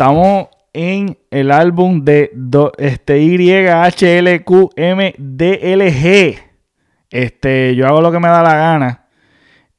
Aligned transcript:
Estamos 0.00 0.48
en 0.72 1.18
el 1.30 1.50
álbum 1.50 2.06
de 2.06 2.30
do, 2.32 2.72
este 2.78 3.22
YHLQMDLG. 3.22 4.46
Este, 7.10 7.76
yo 7.76 7.86
hago 7.86 8.00
lo 8.00 8.10
que 8.10 8.18
me 8.18 8.28
da 8.28 8.42
la 8.42 8.54
gana. 8.54 9.08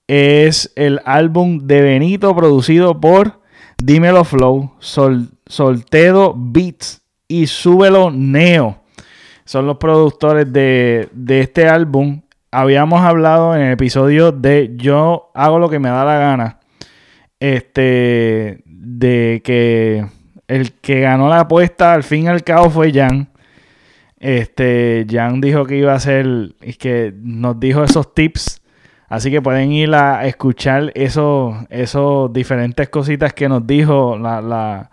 Es 0.06 0.72
el 0.76 1.02
álbum 1.06 1.66
de 1.66 1.82
Benito 1.82 2.36
producido 2.36 3.02
por 3.02 3.42
Dímelo 3.80 4.24
Flow, 4.24 4.76
Sol, 4.78 5.30
Soltedo 5.48 6.36
Beats 6.38 7.02
y 7.28 7.48
Súbelo 7.48 8.12
Neo. 8.12 8.84
Son 9.44 9.66
los 9.66 9.78
productores 9.78 10.54
de, 10.54 11.10
de 11.14 11.40
este 11.40 11.68
álbum. 11.68 12.22
Habíamos 12.52 13.02
hablado 13.02 13.56
en 13.56 13.62
el 13.64 13.72
episodio 13.72 14.32
de 14.32 14.74
Yo 14.76 15.32
hago 15.34 15.58
lo 15.58 15.68
que 15.68 15.80
me 15.80 15.90
da 15.90 16.06
la 16.06 16.20
gana. 16.20 16.60
Este, 17.40 18.64
de 18.82 19.42
que 19.44 20.06
el 20.48 20.74
que 20.74 21.02
ganó 21.02 21.30
la 21.30 21.42
apuesta 21.42 21.94
al 21.94 22.04
fin 22.04 22.24
y 22.24 22.28
al 22.28 22.44
cabo 22.44 22.70
fue 22.70 22.92
Jan. 22.92 23.30
Este, 24.20 25.06
Jan 25.10 25.40
dijo 25.40 25.66
que 25.66 25.78
iba 25.78 25.94
a 25.94 26.00
ser, 26.00 26.56
y 26.62 26.74
que 26.74 27.14
nos 27.22 27.60
dijo 27.60 27.84
esos 27.84 28.14
tips. 28.14 28.62
Así 29.08 29.30
que 29.30 29.42
pueden 29.42 29.72
ir 29.72 29.94
a 29.94 30.26
escuchar 30.26 30.92
esos, 30.96 31.56
esos 31.70 32.32
diferentes 32.34 32.90
cositas 32.90 33.34
que 33.34 33.50
nos 33.50 33.68
dijo 33.68 34.18
la, 34.18 34.42
la, 34.42 34.90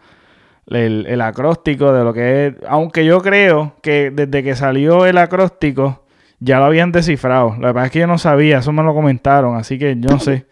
el, 0.67 1.07
el, 1.07 1.21
acróstico 1.21 1.93
de 1.93 2.05
lo 2.05 2.13
que 2.13 2.47
es. 2.47 2.55
Aunque 2.69 3.05
yo 3.05 3.21
creo 3.23 3.77
que 3.81 4.11
desde 4.11 4.43
que 4.43 4.55
salió 4.57 5.07
el 5.07 5.19
acróstico 5.19 6.05
ya 6.41 6.59
lo 6.59 6.67
habían 6.67 6.93
descifrado. 6.93 7.57
La 7.61 7.69
verdad 7.69 7.87
es 7.87 7.91
que 7.93 8.01
yo 8.01 8.07
no 8.07 8.19
sabía, 8.19 8.59
eso 8.59 8.73
me 8.73 8.83
lo 8.83 8.93
comentaron, 8.93 9.57
así 9.57 9.79
que 9.79 9.97
yo 9.99 10.11
no 10.11 10.21
sé. 10.21 10.47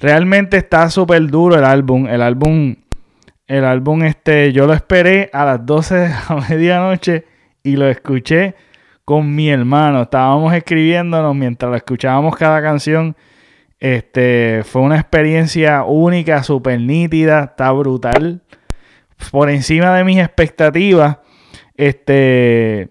Realmente 0.00 0.56
está 0.56 0.88
súper 0.90 1.26
duro 1.28 1.56
el 1.56 1.64
álbum. 1.64 2.06
El 2.08 2.22
álbum 2.22 2.74
el 3.50 3.64
álbum 3.64 4.04
este, 4.04 4.52
yo 4.52 4.68
lo 4.68 4.74
esperé 4.74 5.28
a 5.32 5.44
las 5.44 5.66
12 5.66 5.94
de 5.96 6.08
la 6.08 6.36
medianoche 6.48 7.24
y 7.64 7.74
lo 7.74 7.88
escuché 7.88 8.54
con 9.04 9.34
mi 9.34 9.50
hermano. 9.50 10.02
Estábamos 10.02 10.54
escribiéndonos 10.54 11.34
mientras 11.34 11.68
lo 11.68 11.76
escuchábamos 11.76 12.36
cada 12.36 12.62
canción. 12.62 13.16
Este, 13.80 14.62
fue 14.64 14.82
una 14.82 14.94
experiencia 14.94 15.82
única, 15.82 16.44
súper 16.44 16.80
nítida, 16.80 17.42
está 17.42 17.72
brutal. 17.72 18.40
Por 19.32 19.50
encima 19.50 19.96
de 19.96 20.04
mis 20.04 20.18
expectativas. 20.20 21.18
Este, 21.74 22.90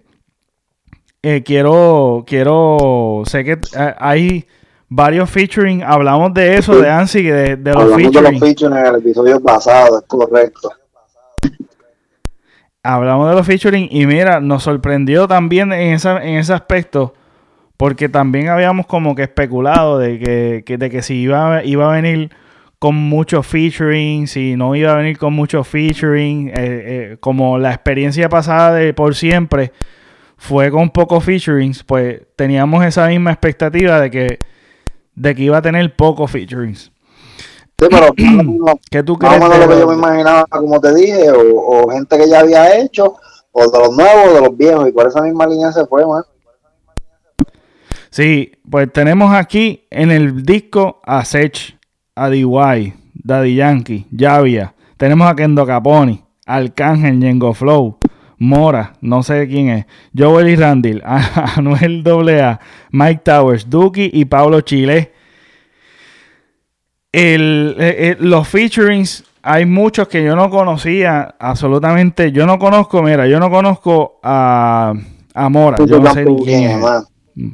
eh, 1.24 1.42
quiero, 1.46 2.26
quiero, 2.28 3.24
sé 3.24 3.46
que 3.46 3.54
eh, 3.54 3.96
hay 3.98 4.46
varios 4.90 5.30
featuring. 5.30 5.84
Hablamos 5.84 6.34
de 6.34 6.58
eso, 6.58 6.80
de 6.80 6.90
Ansi, 6.90 7.24
de, 7.24 7.56
de 7.56 7.72
los 7.72 7.84
Hablamos 7.84 8.02
featuring. 8.02 8.24
de 8.24 8.32
los 8.32 8.40
featuring 8.40 8.78
en 8.78 8.86
el 8.86 8.96
episodio 8.96 9.40
pasado, 9.42 10.00
es 10.00 10.06
correcto. 10.08 10.72
Hablamos 12.82 13.30
de 13.30 13.36
los 13.36 13.46
featuring 13.46 13.88
y 13.92 14.06
mira, 14.06 14.40
nos 14.40 14.64
sorprendió 14.64 15.28
también 15.28 15.72
en, 15.74 15.94
esa, 15.94 16.24
en 16.24 16.38
ese 16.38 16.54
aspecto, 16.54 17.14
porque 17.78 18.10
también 18.10 18.50
habíamos 18.50 18.88
como 18.88 19.16
que 19.16 19.24
especulado 19.24 20.00
de 20.00 20.18
que, 20.18 20.64
que 20.66 20.78
de 20.78 20.90
que 20.90 21.02
si 21.02 21.16
iba, 21.16 21.64
iba 21.64 21.90
a 21.92 21.96
venir 21.96 22.32
con 22.80 22.96
muchos 22.96 23.46
featuring, 23.46 24.28
si 24.28 24.56
no 24.56 24.74
iba 24.76 24.94
a 24.94 24.96
venir 24.96 25.18
con 25.18 25.34
muchos 25.34 25.68
featuring, 25.68 26.48
eh, 26.48 26.54
eh, 26.56 27.18
como 27.20 27.58
la 27.58 27.74
experiencia 27.74 28.30
pasada 28.30 28.74
de 28.74 28.94
por 28.94 29.14
siempre 29.14 29.74
fue 30.38 30.72
con 30.72 30.90
pocos 30.90 31.26
featurings, 31.26 31.84
pues 31.84 32.22
teníamos 32.38 32.86
esa 32.86 33.08
misma 33.08 33.32
expectativa 33.32 34.00
de 34.00 34.10
que 34.10 34.40
de 35.16 35.36
que 35.36 35.44
iba 35.44 35.58
a 35.58 35.62
tener 35.62 35.96
pocos 35.96 36.32
featurings. 36.32 36.92
Sí, 37.80 37.88
pero 37.90 38.14
¿Qué 38.92 39.04
tú 39.04 39.18
crees? 39.18 39.40
Más 39.40 39.50
o 39.50 39.54
menos 39.54 39.66
lo 39.66 39.74
que 39.74 39.80
yo 39.80 39.88
me 39.88 39.96
imaginaba, 39.96 40.46
como 40.50 40.82
te 40.82 40.94
dije, 40.94 41.32
o, 41.32 41.56
o, 41.56 41.90
gente 41.90 42.18
que 42.18 42.28
ya 42.28 42.42
había 42.42 42.78
hecho, 42.78 43.16
o 43.52 43.72
de 43.72 43.80
los 43.80 43.96
nuevos, 43.96 44.32
o 44.32 44.34
de 44.34 44.42
los 44.42 44.58
viejos, 44.58 44.90
y 44.90 44.92
por 44.92 45.08
esa 45.08 45.22
misma 45.22 45.48
línea 45.48 45.72
se 45.72 45.86
fue, 45.86 46.06
man. 46.06 46.24
Sí, 48.10 48.52
pues 48.70 48.92
tenemos 48.92 49.34
aquí 49.34 49.88
en 49.92 50.12
el 50.12 50.44
disco 50.44 51.00
a 51.06 51.24
Sech, 51.24 51.78
a 52.16 52.30
DY, 52.30 52.94
Daddy 53.14 53.56
Yankee, 53.56 54.08
Javia, 54.18 54.74
tenemos 54.98 55.30
a 55.30 55.36
Kendo 55.36 55.66
Caponi, 55.66 56.22
Arcángel, 56.46 57.22
Yengo 57.22 57.54
Flow, 57.54 57.99
Mora, 58.40 58.94
no 59.02 59.22
sé 59.22 59.48
quién 59.50 59.68
es, 59.70 59.86
Joel 60.18 60.48
y 60.48 60.56
Randall, 60.56 61.04
Anuel 61.06 62.04
AA, 62.06 62.60
Mike 62.92 63.22
Towers, 63.24 63.70
Duki 63.70 64.10
y 64.14 64.26
Pablo 64.26 64.62
Chile. 64.62 65.12
El, 67.12 67.76
eh, 67.78 67.96
eh, 67.98 68.18
los 68.20 68.48
featurings, 68.48 69.26
hay 69.42 69.66
muchos 69.66 70.08
que 70.08 70.24
yo 70.24 70.38
no 70.38 70.50
conocía 70.50 71.36
absolutamente. 71.38 72.32
Yo 72.32 72.46
no 72.46 72.58
conozco, 72.60 73.04
mira, 73.04 73.28
yo 73.28 73.40
no 73.40 73.50
conozco 73.50 74.20
a, 74.24 74.94
a 75.34 75.50
Mora, 75.50 75.78
yo 75.86 76.00
no 76.00 76.14
sé 76.14 76.24
ni 76.24 76.44
quién 76.46 76.64
es. 76.64 76.84
Él. 77.36 77.54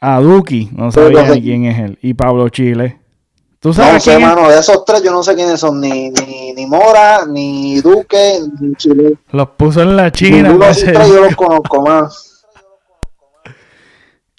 A 0.00 0.20
Duki, 0.20 0.68
no 0.72 0.90
sabía 0.92 1.30
ni 1.30 1.40
quién 1.40 1.64
es 1.64 1.78
él. 1.78 1.98
Y 2.02 2.14
Pablo 2.14 2.48
Chile. 2.48 3.01
¿Tú 3.62 3.72
sabes 3.72 3.94
no 3.94 4.00
sé, 4.00 4.18
mano, 4.18 4.48
de 4.48 4.58
esos 4.58 4.84
tres 4.84 5.04
yo 5.04 5.12
no 5.12 5.22
sé 5.22 5.36
quiénes 5.36 5.60
son, 5.60 5.80
ni, 5.80 6.10
ni, 6.10 6.52
ni 6.52 6.66
Mora, 6.66 7.24
ni 7.24 7.80
Duque, 7.80 8.40
ni 8.58 8.74
Chile. 8.74 9.14
Los 9.30 9.50
puso 9.50 9.82
en 9.82 9.94
la 9.94 10.10
China. 10.10 10.48
Ninguno 10.48 10.64
de 10.64 10.70
esos 10.72 10.92
tres 10.92 11.08
yo 11.08 11.24
los 11.24 11.36
conozco 11.36 11.80
más. 11.80 12.44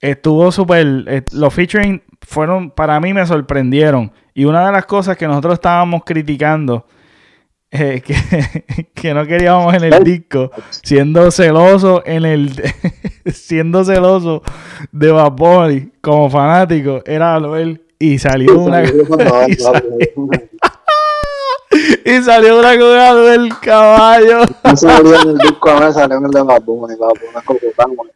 Estuvo 0.01 0.51
súper, 0.51 1.05
eh, 1.07 1.23
los 1.31 1.53
featuring 1.53 2.03
fueron, 2.19 2.69
para 2.69 2.99
mí 2.99 3.13
me 3.13 3.25
sorprendieron. 3.25 4.11
Y 4.33 4.43
una 4.43 4.65
de 4.65 4.73
las 4.73 4.85
cosas 4.85 5.15
que 5.15 5.25
nosotros 5.25 5.53
estábamos 5.53 6.01
criticando, 6.05 6.85
eh, 7.71 8.01
que, 8.05 8.85
que, 8.93 9.13
no 9.13 9.25
queríamos 9.25 9.73
en 9.73 9.85
el 9.85 10.03
disco, 10.03 10.51
siendo 10.69 11.31
celoso 11.31 12.03
en 12.05 12.25
el, 12.25 12.61
siendo 13.33 13.85
celoso 13.85 14.43
de 14.91 15.13
Vapori 15.13 15.93
como 16.01 16.29
fanático, 16.29 17.01
era 17.05 17.39
ver 17.39 17.82
y 18.13 18.19
salió 18.19 18.59
una. 18.59 18.83
y, 18.83 19.55
salió, 19.55 19.81
y 22.05 22.21
salió 22.21 22.59
una 22.59 23.13
del 23.15 23.57
caballo. 23.59 24.41
salió 24.75 25.21
en 25.21 25.29
el 25.29 25.37
disco 25.37 25.69
ahora 25.69 25.93
salió 25.93 26.17
en 26.17 26.25
el 26.25 26.31
de 26.31 26.43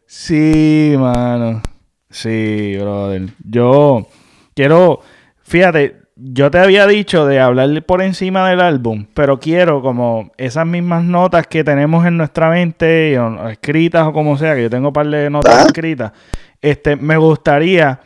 Sí, 0.06 0.94
mano. 0.98 1.62
Sí, 2.10 2.76
brother. 2.78 3.28
Yo 3.48 4.06
quiero. 4.54 5.00
Fíjate, 5.42 5.96
yo 6.16 6.50
te 6.50 6.58
había 6.58 6.86
dicho 6.86 7.24
de 7.24 7.40
hablar 7.40 7.82
por 7.86 8.02
encima 8.02 8.50
del 8.50 8.60
álbum, 8.60 9.06
pero 9.14 9.40
quiero 9.40 9.80
como 9.80 10.32
esas 10.36 10.66
mismas 10.66 11.04
notas 11.04 11.46
que 11.46 11.64
tenemos 11.64 12.04
en 12.04 12.18
nuestra 12.18 12.50
mente, 12.50 13.18
o 13.18 13.48
escritas 13.48 14.06
o 14.06 14.12
como 14.12 14.36
sea, 14.36 14.54
que 14.54 14.64
yo 14.64 14.70
tengo 14.70 14.88
un 14.88 14.92
par 14.92 15.06
de 15.06 15.30
notas 15.30 15.54
¿Ah? 15.54 15.66
escritas. 15.66 16.12
Este, 16.60 16.96
me 16.96 17.16
gustaría 17.16 18.00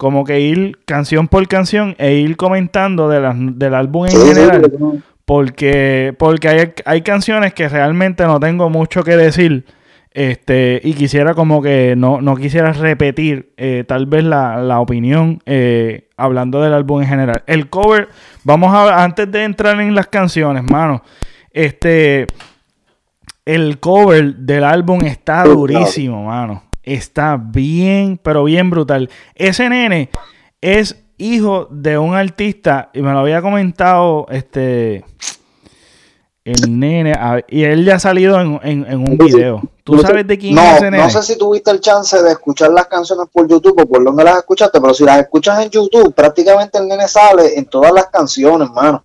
como 0.00 0.24
que 0.24 0.40
ir 0.40 0.78
canción 0.86 1.28
por 1.28 1.46
canción 1.46 1.94
e 1.98 2.14
ir 2.14 2.38
comentando 2.38 3.10
de 3.10 3.20
la, 3.20 3.34
del 3.36 3.74
álbum 3.74 4.06
en 4.06 4.12
general. 4.12 4.72
Porque, 5.26 6.14
porque 6.18 6.48
hay, 6.48 6.72
hay, 6.86 7.02
canciones 7.02 7.52
que 7.52 7.68
realmente 7.68 8.24
no 8.24 8.40
tengo 8.40 8.70
mucho 8.70 9.04
que 9.04 9.14
decir. 9.14 9.66
Este, 10.10 10.80
y 10.82 10.94
quisiera 10.94 11.34
como 11.34 11.60
que 11.60 11.96
no, 11.98 12.22
no 12.22 12.34
quisiera 12.34 12.72
repetir 12.72 13.52
eh, 13.58 13.84
tal 13.86 14.06
vez 14.06 14.24
la, 14.24 14.62
la 14.62 14.80
opinión 14.80 15.42
eh, 15.44 16.08
hablando 16.16 16.62
del 16.62 16.72
álbum 16.72 17.02
en 17.02 17.08
general. 17.08 17.42
El 17.46 17.68
cover, 17.68 18.08
vamos 18.42 18.74
a 18.74 19.04
antes 19.04 19.30
de 19.30 19.44
entrar 19.44 19.78
en 19.82 19.94
las 19.94 20.06
canciones, 20.06 20.64
mano. 20.64 21.02
Este, 21.50 22.26
el 23.44 23.78
cover 23.80 24.34
del 24.34 24.64
álbum 24.64 25.02
está 25.02 25.44
durísimo, 25.44 26.24
mano 26.24 26.69
está 26.94 27.36
bien, 27.40 28.18
pero 28.22 28.44
bien 28.44 28.70
brutal. 28.70 29.10
Ese 29.34 29.68
nene 29.68 30.10
es 30.60 31.02
hijo 31.18 31.68
de 31.70 31.98
un 31.98 32.14
artista, 32.14 32.90
y 32.94 33.02
me 33.02 33.12
lo 33.12 33.18
había 33.18 33.42
comentado 33.42 34.26
este 34.30 35.04
el 36.42 36.80
nene, 36.80 37.14
y 37.48 37.62
él 37.64 37.84
ya 37.84 37.96
ha 37.96 37.98
salido 37.98 38.40
en, 38.40 38.58
en, 38.62 38.86
en 38.90 38.98
un 38.98 39.18
video. 39.18 39.62
¿Tú 39.84 39.98
sabes 40.00 40.26
de 40.26 40.38
quién 40.38 40.56
es 40.56 40.76
ese 40.76 40.90
nene? 40.90 41.02
No 41.02 41.10
sé 41.10 41.22
si 41.22 41.36
tuviste 41.36 41.70
el 41.70 41.80
chance 41.80 42.20
de 42.22 42.32
escuchar 42.32 42.70
las 42.70 42.86
canciones 42.86 43.26
por 43.30 43.46
YouTube 43.46 43.82
o 43.82 43.86
por 43.86 44.02
donde 44.02 44.24
las 44.24 44.38
escuchaste, 44.38 44.80
pero 44.80 44.94
si 44.94 45.04
las 45.04 45.20
escuchas 45.20 45.62
en 45.62 45.70
YouTube, 45.70 46.14
prácticamente 46.14 46.78
el 46.78 46.88
nene 46.88 47.06
sale 47.06 47.58
en 47.58 47.66
todas 47.66 47.92
las 47.92 48.06
canciones, 48.06 48.70
mano. 48.70 49.04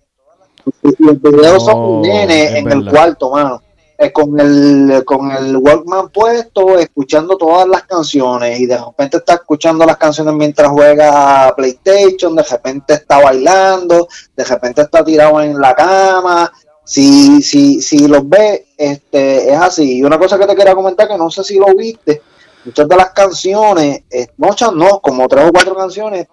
Los 0.82 1.20
videos 1.20 1.64
son 1.64 1.78
un 1.78 2.02
nene 2.02 2.58
en 2.58 2.72
el 2.72 2.88
cuarto, 2.90 3.30
mano. 3.30 3.62
Eh, 3.98 4.12
con 4.12 4.38
el 4.38 5.04
con 5.06 5.30
el 5.30 5.56
Walkman 5.56 6.10
puesto, 6.10 6.78
escuchando 6.78 7.38
todas 7.38 7.66
las 7.66 7.84
canciones 7.84 8.60
y 8.60 8.66
de 8.66 8.76
repente 8.76 9.16
está 9.16 9.34
escuchando 9.34 9.86
las 9.86 9.96
canciones 9.96 10.34
mientras 10.34 10.68
juega 10.68 11.54
PlayStation, 11.56 12.36
de 12.36 12.42
repente 12.42 12.92
está 12.92 13.22
bailando, 13.22 14.06
de 14.36 14.44
repente 14.44 14.82
está 14.82 15.02
tirado 15.02 15.40
en 15.40 15.58
la 15.58 15.74
cama. 15.74 16.52
Si, 16.84 17.42
si, 17.42 17.80
si 17.80 18.06
los 18.06 18.28
ve, 18.28 18.66
este, 18.76 19.50
es 19.50 19.58
así. 19.58 19.96
Y 19.96 20.02
una 20.02 20.18
cosa 20.18 20.38
que 20.38 20.46
te 20.46 20.54
quería 20.54 20.74
comentar, 20.74 21.08
que 21.08 21.16
no 21.16 21.30
sé 21.30 21.42
si 21.42 21.58
lo 21.58 21.74
viste, 21.74 22.20
muchas 22.66 22.86
de 22.86 22.96
las 22.96 23.10
canciones, 23.10 24.02
eh, 24.10 24.28
muchas 24.36 24.72
no, 24.72 25.00
como 25.00 25.26
tres 25.26 25.46
o 25.48 25.52
cuatro 25.52 25.74
canciones, 25.74 26.28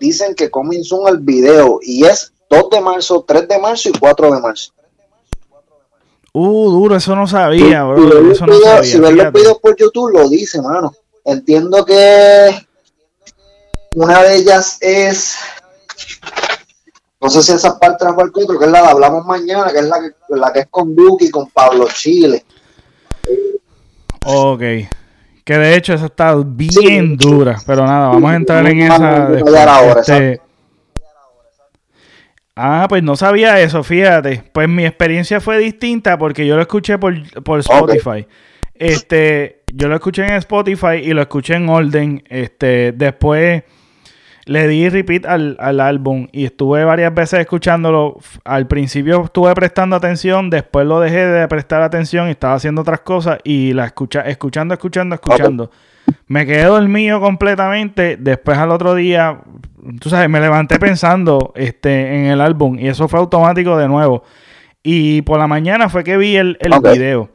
dicen 0.00 0.34
que 0.34 0.50
comenzó 0.50 1.06
el 1.08 1.18
video 1.18 1.78
y 1.80 2.04
es 2.04 2.32
2 2.50 2.70
de 2.70 2.80
marzo, 2.80 3.24
3 3.26 3.48
de 3.48 3.58
marzo 3.58 3.88
y 3.88 3.92
4 3.92 4.34
de 4.34 4.40
marzo. 4.40 4.72
Uh, 6.36 6.68
duro, 6.68 6.96
eso 6.96 7.14
no 7.14 7.28
sabía, 7.28 7.84
bro. 7.84 8.32
eso 8.32 8.44
no 8.44 8.58
sabía, 8.58 8.82
si 8.82 8.98
ves 8.98 9.12
los 9.12 9.32
videos 9.32 9.58
por 9.60 9.76
YouTube, 9.76 10.10
lo 10.14 10.28
dice, 10.28 10.60
mano. 10.60 10.92
Entiendo 11.24 11.84
que 11.84 12.66
una 13.92 14.20
de 14.24 14.36
ellas 14.38 14.78
es. 14.80 15.36
No 17.20 17.30
sé 17.30 17.40
si 17.40 17.52
esa 17.52 17.78
parte 17.78 18.04
no 18.04 18.14
fue 18.14 18.24
el 18.24 18.32
que 18.32 18.64
es 18.64 18.70
la 18.70 18.82
de 18.82 18.88
Hablamos 18.88 19.24
Mañana, 19.24 19.70
que 19.70 19.78
es 19.78 19.86
la 19.86 20.00
que, 20.00 20.10
la 20.30 20.52
que 20.52 20.58
es 20.58 20.66
con 20.68 20.96
Duke 20.96 21.26
y 21.26 21.30
con 21.30 21.48
Pablo 21.50 21.86
Chile. 21.94 22.44
Ok. 24.24 24.60
Que 25.44 25.58
de 25.58 25.76
hecho 25.76 25.94
esa 25.94 26.06
está 26.06 26.34
bien 26.44 27.16
dura. 27.16 27.62
Pero 27.64 27.86
nada, 27.86 28.08
vamos 28.08 28.28
a 28.28 28.34
entrar 28.34 28.66
en 28.66 28.82
esa 28.82 29.26
después. 29.26 29.54
Este, 30.00 30.40
ah, 32.56 32.86
pues 32.88 33.02
no 33.02 33.16
sabía 33.16 33.60
eso, 33.60 33.82
fíjate. 33.82 34.44
Pues 34.52 34.68
mi 34.68 34.84
experiencia 34.84 35.40
fue 35.40 35.58
distinta 35.58 36.18
porque 36.18 36.46
yo 36.46 36.56
lo 36.56 36.62
escuché 36.62 36.98
por, 36.98 37.14
Spotify. 37.58 38.26
Este, 38.74 39.62
yo 39.72 39.88
lo 39.88 39.94
escuché 39.94 40.24
en 40.24 40.32
Spotify 40.34 40.96
y 41.02 41.12
lo 41.12 41.22
escuché 41.22 41.54
en 41.54 41.68
orden. 41.68 42.22
Este, 42.28 42.92
después 42.92 43.62
le 44.46 44.68
di 44.68 44.88
repeat 44.88 45.24
al, 45.24 45.80
álbum 45.80 46.28
y 46.32 46.44
estuve 46.44 46.84
varias 46.84 47.14
veces 47.14 47.40
escuchándolo. 47.40 48.18
Al 48.44 48.66
principio 48.66 49.24
estuve 49.24 49.54
prestando 49.54 49.96
atención, 49.96 50.50
después 50.50 50.86
lo 50.86 51.00
dejé 51.00 51.26
de 51.26 51.48
prestar 51.48 51.82
atención 51.82 52.28
y 52.28 52.32
estaba 52.32 52.54
haciendo 52.54 52.82
otras 52.82 53.00
cosas 53.00 53.38
y 53.44 53.72
la 53.72 53.86
escucha, 53.86 54.20
escuchando, 54.22 54.74
escuchando, 54.74 55.14
escuchando. 55.14 55.70
Me 56.26 56.46
quedé 56.46 56.64
dormido 56.64 57.20
completamente. 57.20 58.16
Después 58.18 58.58
al 58.58 58.70
otro 58.70 58.94
día, 58.94 59.40
tú 60.00 60.08
sabes, 60.08 60.28
me 60.28 60.40
levanté 60.40 60.78
pensando 60.78 61.52
este, 61.54 62.16
en 62.16 62.26
el 62.26 62.40
álbum 62.40 62.78
y 62.78 62.88
eso 62.88 63.08
fue 63.08 63.20
automático 63.20 63.76
de 63.76 63.88
nuevo. 63.88 64.22
Y 64.82 65.22
por 65.22 65.38
la 65.38 65.46
mañana 65.46 65.88
fue 65.88 66.04
que 66.04 66.16
vi 66.16 66.36
el, 66.36 66.58
el 66.60 66.72
video 66.80 67.30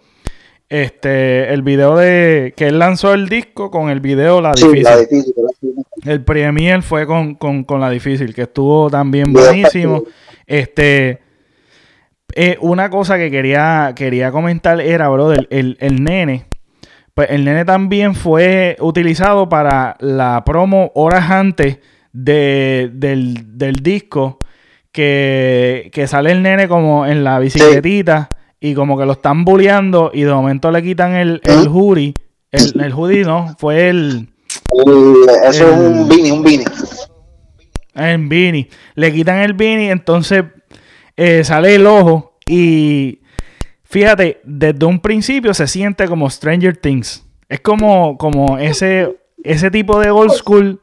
este 0.69 1.51
el 1.51 1.63
video 1.63 1.97
de 1.97 2.53
que 2.55 2.67
él 2.67 2.77
lanzó 2.77 3.13
el 3.13 3.27
disco 3.27 3.71
con 3.71 3.89
el 3.89 3.99
video 3.99 4.39
La 4.39 4.53
Difícil. 4.53 4.85
El 6.05 6.23
premier 6.23 6.83
fue 6.83 7.05
con, 7.07 7.65
La 7.81 7.89
Difícil, 7.89 8.33
que 8.33 8.43
estuvo 8.43 8.89
también 8.89 9.33
buenísimo. 9.33 10.03
Este 10.45 11.19
eh, 12.35 12.57
una 12.61 12.91
cosa 12.91 13.17
que 13.17 13.31
quería, 13.31 13.93
quería 13.95 14.31
comentar 14.31 14.79
era, 14.79 15.09
bro, 15.09 15.33
el, 15.33 15.77
el 15.79 16.03
nene. 16.03 16.45
Pues 17.19 17.31
el 17.31 17.43
nene 17.43 17.65
también 17.65 18.15
fue 18.15 18.77
utilizado 18.79 19.49
para 19.49 19.97
la 19.99 20.41
promo 20.45 20.89
horas 20.95 21.29
antes 21.29 21.79
de, 22.13 22.89
del, 22.93 23.75
disco. 23.83 24.39
Que, 24.93 25.91
que, 25.91 26.07
sale 26.07 26.31
el 26.31 26.41
nene 26.41 26.69
como 26.69 27.05
en 27.05 27.25
la 27.25 27.39
bicicletita 27.39 28.29
y 28.61 28.73
como 28.73 28.97
que 28.97 29.05
lo 29.05 29.11
están 29.11 29.43
bulleando 29.43 30.11
y 30.13 30.21
de 30.21 30.31
momento 30.31 30.71
le 30.71 30.81
quitan 30.81 31.13
el, 31.13 31.41
el 31.43 31.67
¿Ah? 31.67 31.69
hoodie. 31.69 32.13
El, 32.53 32.79
el 32.79 32.93
hoodie 32.93 33.25
no, 33.25 33.53
fue 33.59 33.89
el... 33.89 34.29
eso 35.43 35.69
es 35.71 35.77
un 35.77 36.07
beanie, 36.07 36.31
un 36.31 36.41
beanie. 36.41 36.65
El 37.95 38.27
beanie. 38.29 38.69
Le 38.95 39.11
quitan 39.11 39.39
el 39.39 39.55
beanie, 39.55 39.91
entonces 39.91 40.45
eh, 41.17 41.43
sale 41.43 41.75
el 41.75 41.85
ojo 41.85 42.37
y 42.47 43.18
fíjate, 43.89 44.39
desde 44.43 44.85
un 44.85 44.99
principio 44.99 45.53
se 45.53 45.67
siente 45.67 46.07
como 46.07 46.29
Stranger 46.29 46.77
Things. 46.77 47.25
Es 47.49 47.59
como, 47.59 48.17
como 48.17 48.57
ese, 48.57 49.17
ese 49.43 49.71
tipo 49.71 49.99
de 49.99 50.11
old 50.11 50.31
school 50.31 50.79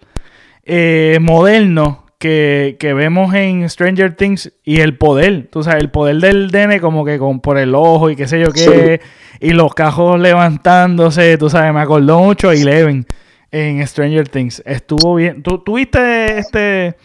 eh, 0.65 1.19
moderno 1.21 2.05
que, 2.19 2.77
vemos 2.81 3.35
en 3.35 3.69
Stranger 3.69 4.17
Things 4.17 4.53
y 4.65 4.81
el 4.81 4.99
poder, 4.99 5.49
tú 5.51 5.63
sabes, 5.63 5.83
el 5.83 5.91
poder 5.91 6.17
del 6.17 6.51
DN 6.51 6.81
como 6.81 7.05
que 7.05 7.19
con, 7.19 7.41
por 7.41 7.57
el 7.59 7.75
ojo 7.75 8.11
y 8.11 8.17
qué 8.17 8.27
sé 8.27 8.41
yo 8.41 8.51
qué, 8.53 9.01
y 9.41 9.51
los 9.51 9.75
cajos 9.75 10.19
levantándose, 10.19 11.39
tú 11.39 11.49
sabes, 11.51 11.73
me 11.73 11.81
acordó 11.81 12.19
mucho 12.19 12.49
a 12.49 12.55
Eleven 12.55 13.07
en 13.53 13.87
Stranger 13.87 14.29
Things. 14.29 14.63
Estuvo 14.67 15.15
bien. 15.15 15.43
¿Tú, 15.43 15.63
viste 15.75 16.39
este? 16.39 16.97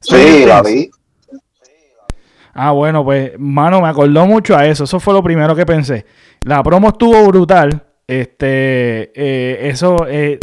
sí, 0.00 0.44
la 0.46 0.62
vi. 0.62 0.90
Ah, 2.54 2.72
bueno, 2.72 3.04
pues, 3.04 3.32
mano, 3.38 3.80
me 3.80 3.88
acordó 3.88 4.26
mucho 4.26 4.56
a 4.56 4.66
eso. 4.66 4.84
Eso 4.84 5.00
fue 5.00 5.14
lo 5.14 5.22
primero 5.22 5.54
que 5.56 5.66
pensé. 5.66 6.04
La 6.42 6.62
promo 6.62 6.88
estuvo 6.88 7.26
brutal. 7.26 7.82
Este, 8.06 9.12
eh, 9.14 9.68
eso, 9.68 10.06
eh, 10.08 10.38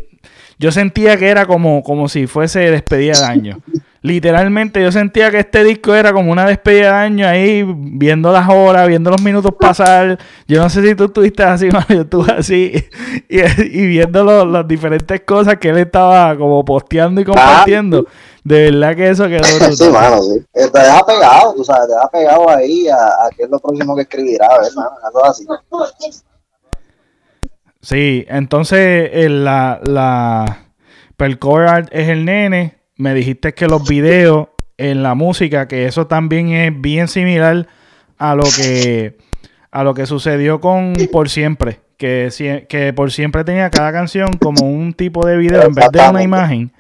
yo 0.58 0.72
sentía 0.72 1.18
que 1.18 1.30
era 1.30 1.46
como, 1.46 1.84
como 1.84 2.08
si 2.10 2.26
fuese 2.26 2.72
despedida 2.72 3.20
de 3.20 3.26
año. 3.26 3.58
Literalmente 4.02 4.82
yo 4.82 4.92
sentía 4.92 5.30
que 5.30 5.40
este 5.40 5.64
disco 5.64 5.94
era 5.94 6.14
como 6.14 6.32
una 6.32 6.46
despedida 6.46 6.92
de 6.92 7.06
año 7.06 7.28
ahí, 7.28 7.66
viendo 7.68 8.32
las 8.32 8.48
horas, 8.48 8.88
viendo 8.88 9.10
los 9.10 9.22
minutos 9.22 9.52
pasar. 9.60 10.18
Yo 10.48 10.62
no 10.62 10.70
sé 10.70 10.82
si 10.88 10.96
tú 10.96 11.06
estuviste 11.06 11.44
así, 11.44 11.68
Mario, 11.72 11.96
yo 11.96 12.02
estuve 12.02 12.32
así 12.32 12.72
y, 13.28 13.86
viendo 13.88 14.46
las 14.46 14.68
diferentes 14.68 15.22
cosas 15.22 15.58
que 15.58 15.70
él 15.70 15.78
estaba 15.80 16.38
como 16.38 16.64
posteando 16.64 17.20
y 17.20 17.26
compartiendo. 17.26 18.06
De 18.44 18.72
verdad 18.72 18.96
que 18.96 19.10
eso 19.10 19.28
quedó 19.28 19.42
brutal. 19.52 19.76
Sí, 19.76 19.90
mano, 19.90 20.22
sí. 20.22 20.46
Eh, 20.54 20.70
te 20.72 20.80
deja 20.80 21.06
pegado, 21.06 21.54
tú 21.56 21.64
sabes, 21.66 21.88
te 21.88 21.94
deja 21.94 22.10
pegado 22.10 22.50
ahí 22.50 22.88
a, 22.88 22.96
a 22.96 23.30
qué 23.36 23.44
es 23.44 23.50
lo 23.50 23.60
próximo 23.60 23.96
que 23.96 24.04
escribirá, 24.04 24.48
¿verdad? 24.48 24.92
Algo 25.04 25.26
así. 25.26 25.46
Sí, 27.82 28.26
entonces 28.28 29.10
el, 29.14 29.46
la, 29.46 29.80
la, 29.84 30.68
pues, 31.16 31.30
el 31.30 31.40
core 31.40 31.70
art 31.70 31.90
es 31.92 32.10
el 32.10 32.26
nene, 32.26 32.79
me 33.00 33.14
dijiste 33.14 33.54
que 33.54 33.68
los 33.68 33.88
videos 33.88 34.50
en 34.78 35.02
la 35.02 35.16
música, 35.16 35.68
que 35.68 35.86
eso 35.86 36.06
también 36.06 36.50
es 36.50 36.80
bien 36.80 37.08
similar 37.08 37.66
a 38.18 38.36
lo 38.36 38.44
que 38.44 39.18
a 39.72 39.84
lo 39.84 39.94
que 39.94 40.06
sucedió 40.06 40.60
con 40.60 40.98
Por 41.12 41.30
Siempre, 41.30 41.80
que, 41.98 42.66
que 42.68 42.92
Por 42.92 43.12
Siempre 43.12 43.46
tenía 43.46 43.70
cada 43.70 43.94
canción 43.94 44.34
como 44.34 44.70
un 44.70 44.94
tipo 44.94 45.26
de 45.26 45.38
video 45.38 45.64
en 45.64 45.74
vez 45.74 45.90
de 45.92 46.10
una 46.10 46.22
imagen. 46.22 46.72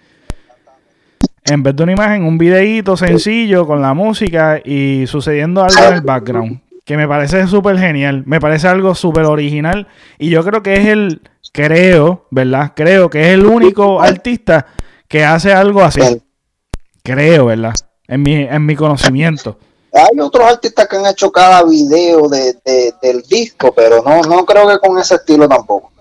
En 1.45 1.63
vez 1.63 1.75
de 1.75 1.83
una 1.83 1.93
imagen, 1.93 2.23
un 2.23 2.38
videíto 2.38 2.97
sencillo 2.97 3.65
con 3.65 3.81
la 3.81 3.93
música 3.93 4.59
y 4.63 5.05
sucediendo 5.07 5.63
algo 5.63 5.83
en 5.88 5.93
el 5.93 6.01
background. 6.01 6.59
Que 6.83 6.97
me 6.97 7.07
parece 7.07 7.47
súper 7.47 7.79
genial. 7.79 8.23
Me 8.25 8.41
parece 8.41 8.67
algo 8.67 8.93
súper 8.93 9.23
original. 9.23 9.88
Y 10.17 10.29
yo 10.29 10.43
creo 10.43 10.61
que 10.63 10.73
es 10.73 10.88
el, 10.88 11.21
creo, 11.53 12.27
¿verdad? 12.29 12.73
Creo 12.75 13.09
que 13.09 13.21
es 13.21 13.27
el 13.35 13.45
único 13.45 14.01
artista 14.01 14.65
que 15.09 15.25
hace 15.25 15.51
algo 15.51 15.81
así. 15.81 16.21
Creo, 17.03 17.47
¿verdad? 17.47 17.73
En 18.07 18.21
mi, 18.21 18.35
en 18.35 18.65
mi 18.65 18.75
conocimiento. 18.75 19.57
Hay 19.91 20.19
otros 20.19 20.45
artistas 20.45 20.87
que 20.87 20.97
han 20.97 21.07
hecho 21.07 21.31
cada 21.31 21.63
video 21.63 22.29
de, 22.29 22.55
del 23.01 23.23
disco, 23.23 23.73
pero 23.75 24.03
no, 24.03 24.21
no 24.21 24.45
creo 24.45 24.67
que 24.69 24.77
con 24.77 24.97
ese 24.99 25.15
estilo 25.15 25.49
tampoco. 25.49 25.91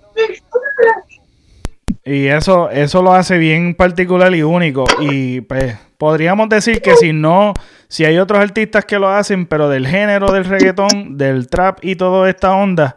Y 2.04 2.26
eso, 2.26 2.70
eso 2.70 3.02
lo 3.02 3.14
hace 3.14 3.38
bien 3.38 3.74
particular 3.74 4.34
y 4.34 4.42
único. 4.42 4.84
Y 5.00 5.40
pues 5.40 5.76
podríamos 5.96 6.50
decir 6.50 6.82
que 6.82 6.96
si 6.96 7.14
no, 7.14 7.54
si 7.88 8.04
hay 8.04 8.18
otros 8.18 8.40
artistas 8.40 8.84
que 8.84 8.98
lo 8.98 9.08
hacen, 9.08 9.46
pero 9.46 9.70
del 9.70 9.86
género 9.86 10.32
del 10.32 10.44
reggaetón, 10.44 11.16
del 11.16 11.48
trap 11.48 11.78
y 11.82 11.96
toda 11.96 12.28
esta 12.28 12.54
onda, 12.54 12.96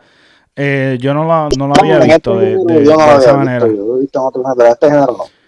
eh, 0.58 0.98
yo 1.00 1.14
no 1.14 1.24
lo, 1.24 1.50
no 1.58 1.68
lo 1.68 1.74
había 1.80 2.00
visto 2.00 2.38
de, 2.38 2.58
esa 2.84 3.38
manera. 3.38 3.66
este 3.66 4.88
género 4.88 5.18
no. 5.18 5.42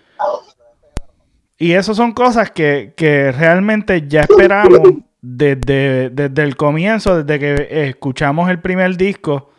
Y 1.64 1.76
eso 1.76 1.96
son 1.96 2.12
cosas 2.12 2.52
que, 2.52 2.92
realmente 3.38 4.06
ya 4.06 4.24
esperamos 4.24 4.82
desde, 5.22 6.12
el 6.44 6.58
comienzo, 6.58 7.24
desde 7.24 7.40
que 7.40 7.88
escuchamos 7.88 8.50
el 8.50 8.60
primer 8.60 8.98
disco. 8.98 9.50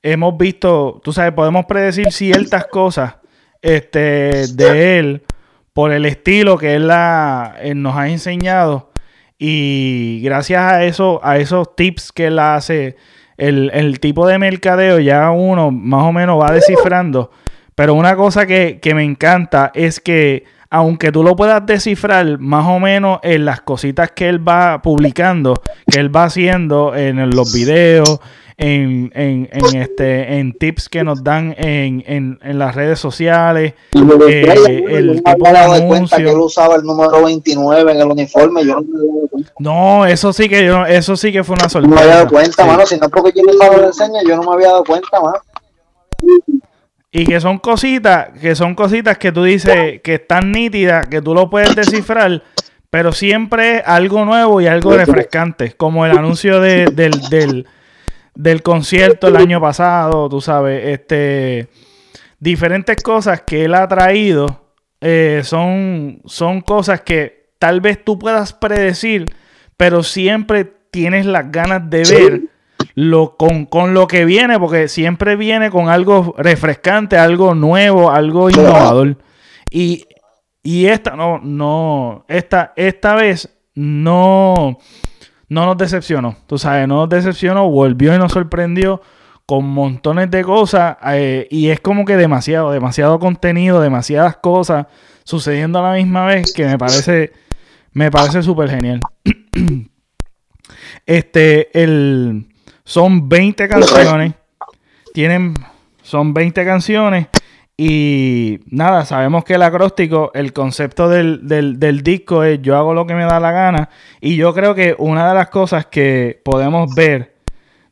Hemos 0.00 0.38
visto, 0.38 1.00
tú 1.02 1.12
sabes, 1.12 1.32
podemos 1.32 1.66
predecir 1.66 2.12
ciertas 2.12 2.66
cosas 2.66 3.16
este, 3.60 4.46
de 4.54 5.00
él 5.00 5.22
por 5.72 5.90
el 5.90 6.06
estilo 6.06 6.58
que 6.58 6.76
él, 6.76 6.86
la, 6.86 7.56
nos 7.74 7.96
ha 7.96 8.08
enseñado. 8.08 8.92
Y 9.36 10.20
gracias 10.22 10.62
a 10.62 10.84
eso, 10.84 11.18
a 11.24 11.38
esos 11.38 11.74
tips 11.74 12.12
que 12.12 12.26
él 12.26 12.38
hace, 12.38 12.94
el, 13.36 13.72
el, 13.74 13.98
tipo 13.98 14.28
de 14.28 14.38
mercadeo 14.38 15.00
ya 15.00 15.28
uno 15.32 15.72
más 15.72 16.04
o 16.04 16.12
menos 16.12 16.40
va 16.40 16.52
descifrando. 16.52 17.32
Pero 17.74 17.94
una 17.94 18.14
cosa 18.14 18.46
que, 18.46 18.78
que 18.80 18.94
me 18.94 19.02
encanta 19.02 19.72
es 19.74 19.98
que 19.98 20.44
aunque 20.70 21.12
tú 21.12 21.22
lo 21.22 21.36
puedas 21.36 21.64
descifrar 21.64 22.38
más 22.38 22.66
o 22.66 22.78
menos 22.78 23.20
en 23.22 23.44
las 23.44 23.60
cositas 23.60 24.10
que 24.12 24.28
él 24.28 24.46
va 24.46 24.82
publicando, 24.82 25.54
que 25.90 26.00
él 26.00 26.14
va 26.14 26.24
haciendo 26.24 26.94
en 26.94 27.30
los 27.34 27.52
videos, 27.52 28.20
en, 28.58 29.12
en, 29.14 29.48
en, 29.52 29.76
este, 29.76 30.38
en 30.38 30.52
tips 30.52 30.88
que 30.88 31.04
nos 31.04 31.22
dan 31.22 31.54
en, 31.56 32.02
en, 32.06 32.40
en 32.42 32.58
las 32.58 32.74
redes 32.74 32.98
sociales. 32.98 33.74
Eh, 33.94 34.84
el 34.88 35.22
tipo 35.22 35.48
de 35.48 35.58
anuncio. 35.58 36.18
que 36.18 36.28
él 36.28 36.38
usaba 36.38 36.74
el 36.74 36.82
número 36.82 37.24
29 37.24 37.92
en 37.92 38.00
el 38.00 38.08
uniforme. 38.08 38.66
Yo 38.66 38.80
no, 39.60 40.04
eso 40.04 40.32
sí 40.32 40.48
que 40.48 40.66
yo, 40.66 40.84
eso 40.84 41.16
sí 41.16 41.30
que 41.30 41.44
fue 41.44 41.54
una 41.54 41.68
sorpresa. 41.68 41.88
No 41.88 41.94
me 41.94 42.02
había 42.02 42.16
dado 42.16 42.28
cuenta, 42.28 42.66
mano. 42.66 42.84
Si 42.84 42.98
no 42.98 43.06
es 43.06 43.12
porque 43.12 43.32
yo 43.34 43.44
lo 43.44 43.86
enseña, 43.86 44.20
yo 44.26 44.36
no 44.36 44.42
me 44.42 44.54
había 44.54 44.68
dado 44.68 44.84
cuenta, 44.84 45.20
mano. 45.20 45.38
Y 47.10 47.26
que 47.26 47.40
son 47.40 47.58
cositas, 47.58 48.38
que 48.38 48.54
son 48.54 48.74
cositas 48.74 49.16
que 49.16 49.32
tú 49.32 49.44
dices 49.44 50.00
que 50.02 50.14
están 50.14 50.52
nítidas, 50.52 51.08
que 51.08 51.22
tú 51.22 51.34
lo 51.34 51.48
puedes 51.48 51.74
descifrar, 51.74 52.42
pero 52.90 53.12
siempre 53.12 53.82
algo 53.84 54.24
nuevo 54.24 54.60
y 54.60 54.66
algo 54.66 54.94
refrescante, 54.94 55.72
como 55.72 56.04
el 56.04 56.12
anuncio 56.12 56.60
del, 56.60 56.94
del, 58.34 58.62
concierto 58.62 59.28
el 59.28 59.36
año 59.36 59.60
pasado, 59.60 60.28
tú 60.28 60.40
sabes, 60.40 60.86
este, 60.86 61.68
diferentes 62.38 63.02
cosas 63.02 63.42
que 63.42 63.64
él 63.64 63.74
ha 63.74 63.88
traído 63.88 64.68
eh, 65.00 65.42
son, 65.44 66.20
son 66.26 66.60
cosas 66.60 67.02
que 67.02 67.52
tal 67.58 67.80
vez 67.80 68.04
tú 68.04 68.18
puedas 68.18 68.52
predecir, 68.52 69.34
pero 69.76 70.02
siempre 70.02 70.64
tienes 70.90 71.26
las 71.26 71.50
ganas 71.50 71.88
de 71.88 72.02
ver 72.02 72.42
lo, 73.00 73.36
con, 73.36 73.66
con, 73.66 73.94
lo 73.94 74.06
que 74.06 74.24
viene, 74.24 74.58
porque 74.58 74.88
siempre 74.88 75.36
viene 75.36 75.70
con 75.70 75.88
algo 75.88 76.34
refrescante, 76.38 77.16
algo 77.16 77.54
nuevo, 77.54 78.10
algo 78.10 78.50
innovador. 78.50 79.18
Y 79.70 80.04
y 80.68 80.84
esta 80.84 81.16
no, 81.16 81.38
no, 81.38 82.26
esta, 82.28 82.74
esta 82.76 83.14
vez 83.14 83.48
no, 83.74 84.76
no 85.48 85.64
nos 85.64 85.78
decepcionó. 85.78 86.36
Tú 86.46 86.58
sabes, 86.58 86.86
no 86.86 86.96
nos 86.96 87.08
decepcionó, 87.08 87.70
volvió 87.70 88.14
y 88.14 88.18
nos 88.18 88.32
sorprendió 88.32 89.00
con 89.46 89.64
montones 89.64 90.30
de 90.30 90.44
cosas. 90.44 90.98
Eh, 91.06 91.48
y 91.50 91.68
es 91.68 91.80
como 91.80 92.04
que 92.04 92.18
demasiado, 92.18 92.70
demasiado 92.70 93.18
contenido, 93.18 93.80
demasiadas 93.80 94.36
cosas 94.36 94.88
sucediendo 95.24 95.78
a 95.78 95.90
la 95.90 95.94
misma 95.94 96.26
vez 96.26 96.52
que 96.52 96.66
me 96.66 96.76
parece, 96.76 97.32
me 97.92 98.10
parece 98.10 98.42
súper 98.42 98.68
genial. 98.68 99.00
este, 101.06 101.82
el, 101.82 102.46
son 102.88 103.28
20 103.28 103.68
canciones. 103.68 104.32
Tienen, 105.12 105.54
son 106.02 106.32
20 106.32 106.64
canciones. 106.64 107.26
Y 107.76 108.60
nada, 108.70 109.04
sabemos 109.04 109.44
que 109.44 109.54
el 109.54 109.62
acróstico, 109.62 110.30
el 110.32 110.54
concepto 110.54 111.10
del, 111.10 112.02
disco 112.02 112.44
es 112.44 112.62
yo 112.62 112.78
hago 112.78 112.94
lo 112.94 113.06
que 113.06 113.12
me 113.12 113.24
da 113.24 113.40
la 113.40 113.52
gana. 113.52 113.90
Y 114.22 114.36
yo 114.36 114.54
creo 114.54 114.74
que 114.74 114.96
una 114.98 115.28
de 115.28 115.34
las 115.34 115.50
cosas 115.50 115.84
que 115.84 116.40
podemos 116.42 116.94
ver 116.94 117.34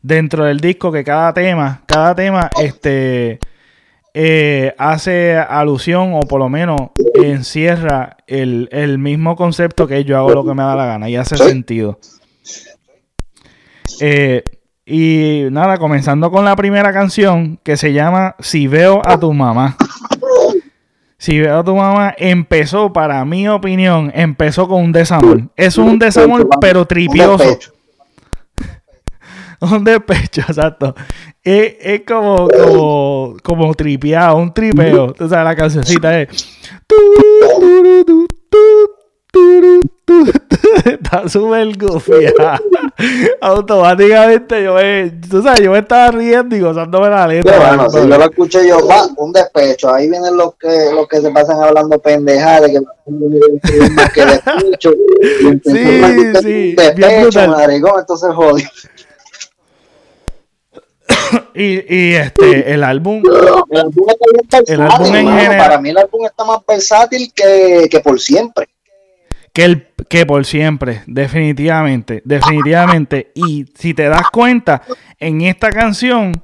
dentro 0.00 0.46
del 0.46 0.60
disco, 0.60 0.90
que 0.90 1.04
cada 1.04 1.34
tema, 1.34 1.82
cada 1.86 2.14
tema, 2.14 2.50
este 2.58 3.38
eh, 4.14 4.74
hace 4.78 5.36
alusión 5.36 6.14
o 6.14 6.22
por 6.22 6.40
lo 6.40 6.48
menos 6.48 6.92
encierra 7.22 8.16
el, 8.26 8.70
el, 8.72 8.96
mismo 8.96 9.36
concepto 9.36 9.86
que 9.86 10.04
yo 10.04 10.16
hago 10.16 10.30
lo 10.30 10.42
que 10.42 10.54
me 10.54 10.62
da 10.62 10.74
la 10.74 10.86
gana 10.86 11.10
y 11.10 11.16
hace 11.16 11.36
sentido. 11.36 11.98
Eh, 14.00 14.42
y 14.88 15.48
nada, 15.50 15.78
comenzando 15.78 16.30
con 16.30 16.44
la 16.44 16.54
primera 16.54 16.92
canción 16.92 17.58
que 17.64 17.76
se 17.76 17.92
llama 17.92 18.36
Si 18.38 18.68
veo 18.68 19.02
a 19.04 19.18
tu 19.18 19.32
mamá. 19.32 19.76
Si 21.18 21.40
veo 21.40 21.58
a 21.58 21.64
tu 21.64 21.74
mamá, 21.74 22.14
empezó, 22.16 22.92
para 22.92 23.24
mi 23.24 23.48
opinión, 23.48 24.12
empezó 24.14 24.68
con 24.68 24.84
un 24.84 24.92
desamor. 24.92 25.42
Es 25.56 25.76
un 25.76 25.98
desamor, 25.98 26.48
pero 26.60 26.86
tripioso. 26.86 27.58
Un 29.58 29.82
despecho, 29.82 30.42
exacto. 30.42 30.94
Es, 31.42 32.02
como, 32.06 32.46
como, 32.48 33.36
como 33.42 33.74
tripeado, 33.74 34.36
un 34.36 34.52
tripeo. 34.52 35.14
Tú 35.14 35.28
sabes, 35.28 35.44
la 35.46 35.56
cancioncita 35.56 36.20
es. 36.20 36.28
Está 40.84 41.28
súper 41.28 41.76
goofy. 41.78 42.26
Automáticamente 43.40 44.62
yo 44.62 44.74
me, 44.74 45.10
tú 45.28 45.42
sabes, 45.42 45.60
yo 45.60 45.70
me 45.70 45.78
estaba 45.78 46.10
riendo 46.10 46.56
y 46.56 46.60
gozándome 46.60 47.10
la 47.10 47.26
letra. 47.26 47.58
bueno, 47.58 47.90
si 47.90 47.98
yo 47.98 48.06
lo 48.06 48.24
escuché 48.24 48.66
yo, 48.66 48.86
va, 48.86 49.06
un 49.16 49.32
despecho. 49.32 49.92
Ahí 49.92 50.08
vienen 50.08 50.36
los 50.36 50.54
que, 50.54 50.90
los 50.94 51.06
que 51.06 51.20
se 51.20 51.30
pasan 51.30 51.62
hablando 51.62 51.98
pendejadas, 51.98 52.70
que 52.70 52.80
que 54.14 54.26
despecho. 54.26 54.92
sí, 55.64 56.02
sí. 56.42 56.74
Despecho, 56.74 57.48
maricón, 57.48 58.00
entonces 58.00 58.34
jodido. 58.34 58.68
y, 61.54 61.94
y 61.94 62.14
este, 62.14 62.72
el 62.72 62.82
álbum. 62.82 63.22
El 63.70 63.78
álbum, 63.78 64.06
el 64.66 64.80
álbum 64.80 65.14
en 65.14 65.28
general. 65.28 65.58
Para 65.58 65.80
mí 65.80 65.90
el 65.90 65.98
álbum 65.98 66.24
está 66.24 66.44
más 66.44 66.60
versátil 66.66 67.30
que, 67.34 67.88
que 67.90 68.00
por 68.00 68.18
siempre 68.18 68.68
que, 69.56 69.64
el, 69.64 69.86
que 70.10 70.26
por 70.26 70.44
siempre, 70.44 71.00
definitivamente, 71.06 72.20
definitivamente. 72.26 73.32
Y 73.34 73.64
si 73.74 73.94
te 73.94 74.06
das 74.06 74.28
cuenta, 74.30 74.82
en 75.18 75.40
esta 75.40 75.72
canción, 75.72 76.42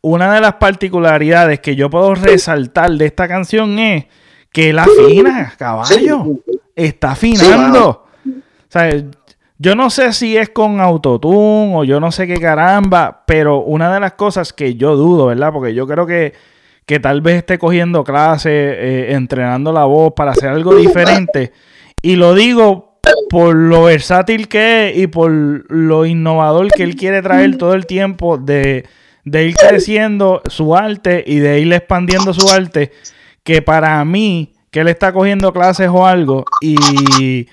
una 0.00 0.34
de 0.34 0.40
las 0.40 0.54
particularidades 0.54 1.60
que 1.60 1.76
yo 1.76 1.88
puedo 1.88 2.16
resaltar 2.16 2.90
de 2.90 3.06
esta 3.06 3.28
canción 3.28 3.78
es 3.78 4.06
que 4.50 4.72
la 4.72 4.82
afina, 4.82 5.54
caballo. 5.56 6.24
Está 6.74 7.12
afinando. 7.12 8.06
o 8.26 8.42
sea, 8.66 9.04
yo 9.56 9.76
no 9.76 9.88
sé 9.88 10.12
si 10.12 10.36
es 10.36 10.48
con 10.48 10.80
autotune 10.80 11.76
o 11.76 11.84
yo 11.84 12.00
no 12.00 12.10
sé 12.10 12.26
qué 12.26 12.40
caramba, 12.40 13.22
pero 13.24 13.60
una 13.60 13.94
de 13.94 14.00
las 14.00 14.14
cosas 14.14 14.52
que 14.52 14.74
yo 14.74 14.96
dudo, 14.96 15.26
¿verdad? 15.26 15.52
Porque 15.52 15.74
yo 15.74 15.86
creo 15.86 16.06
que, 16.06 16.32
que 16.86 16.98
tal 16.98 17.20
vez 17.20 17.36
esté 17.36 17.56
cogiendo 17.56 18.02
clases, 18.02 18.50
eh, 18.52 19.12
entrenando 19.12 19.72
la 19.72 19.84
voz 19.84 20.12
para 20.16 20.32
hacer 20.32 20.48
algo 20.48 20.74
diferente. 20.74 21.52
Y 22.02 22.16
lo 22.16 22.34
digo 22.34 23.00
por 23.30 23.54
lo 23.54 23.84
versátil 23.84 24.48
que 24.48 24.90
es 24.90 24.98
y 24.98 25.06
por 25.06 25.30
lo 25.30 26.06
innovador 26.06 26.70
que 26.70 26.82
él 26.82 26.96
quiere 26.96 27.22
traer 27.22 27.56
todo 27.56 27.74
el 27.74 27.86
tiempo 27.86 28.38
de, 28.38 28.86
ir 29.24 29.54
creciendo 29.56 30.42
su 30.46 30.74
arte 30.76 31.24
y 31.26 31.38
de 31.38 31.60
ir 31.60 31.72
expandiendo 31.72 32.32
su 32.32 32.48
arte, 32.48 32.92
que 33.42 33.62
para 33.62 34.04
mí, 34.04 34.54
que 34.70 34.80
él 34.80 34.88
está 34.88 35.12
cogiendo 35.12 35.52
clases 35.52 35.88
o 35.88 36.06
algo 36.06 36.44
y, 36.60 37.46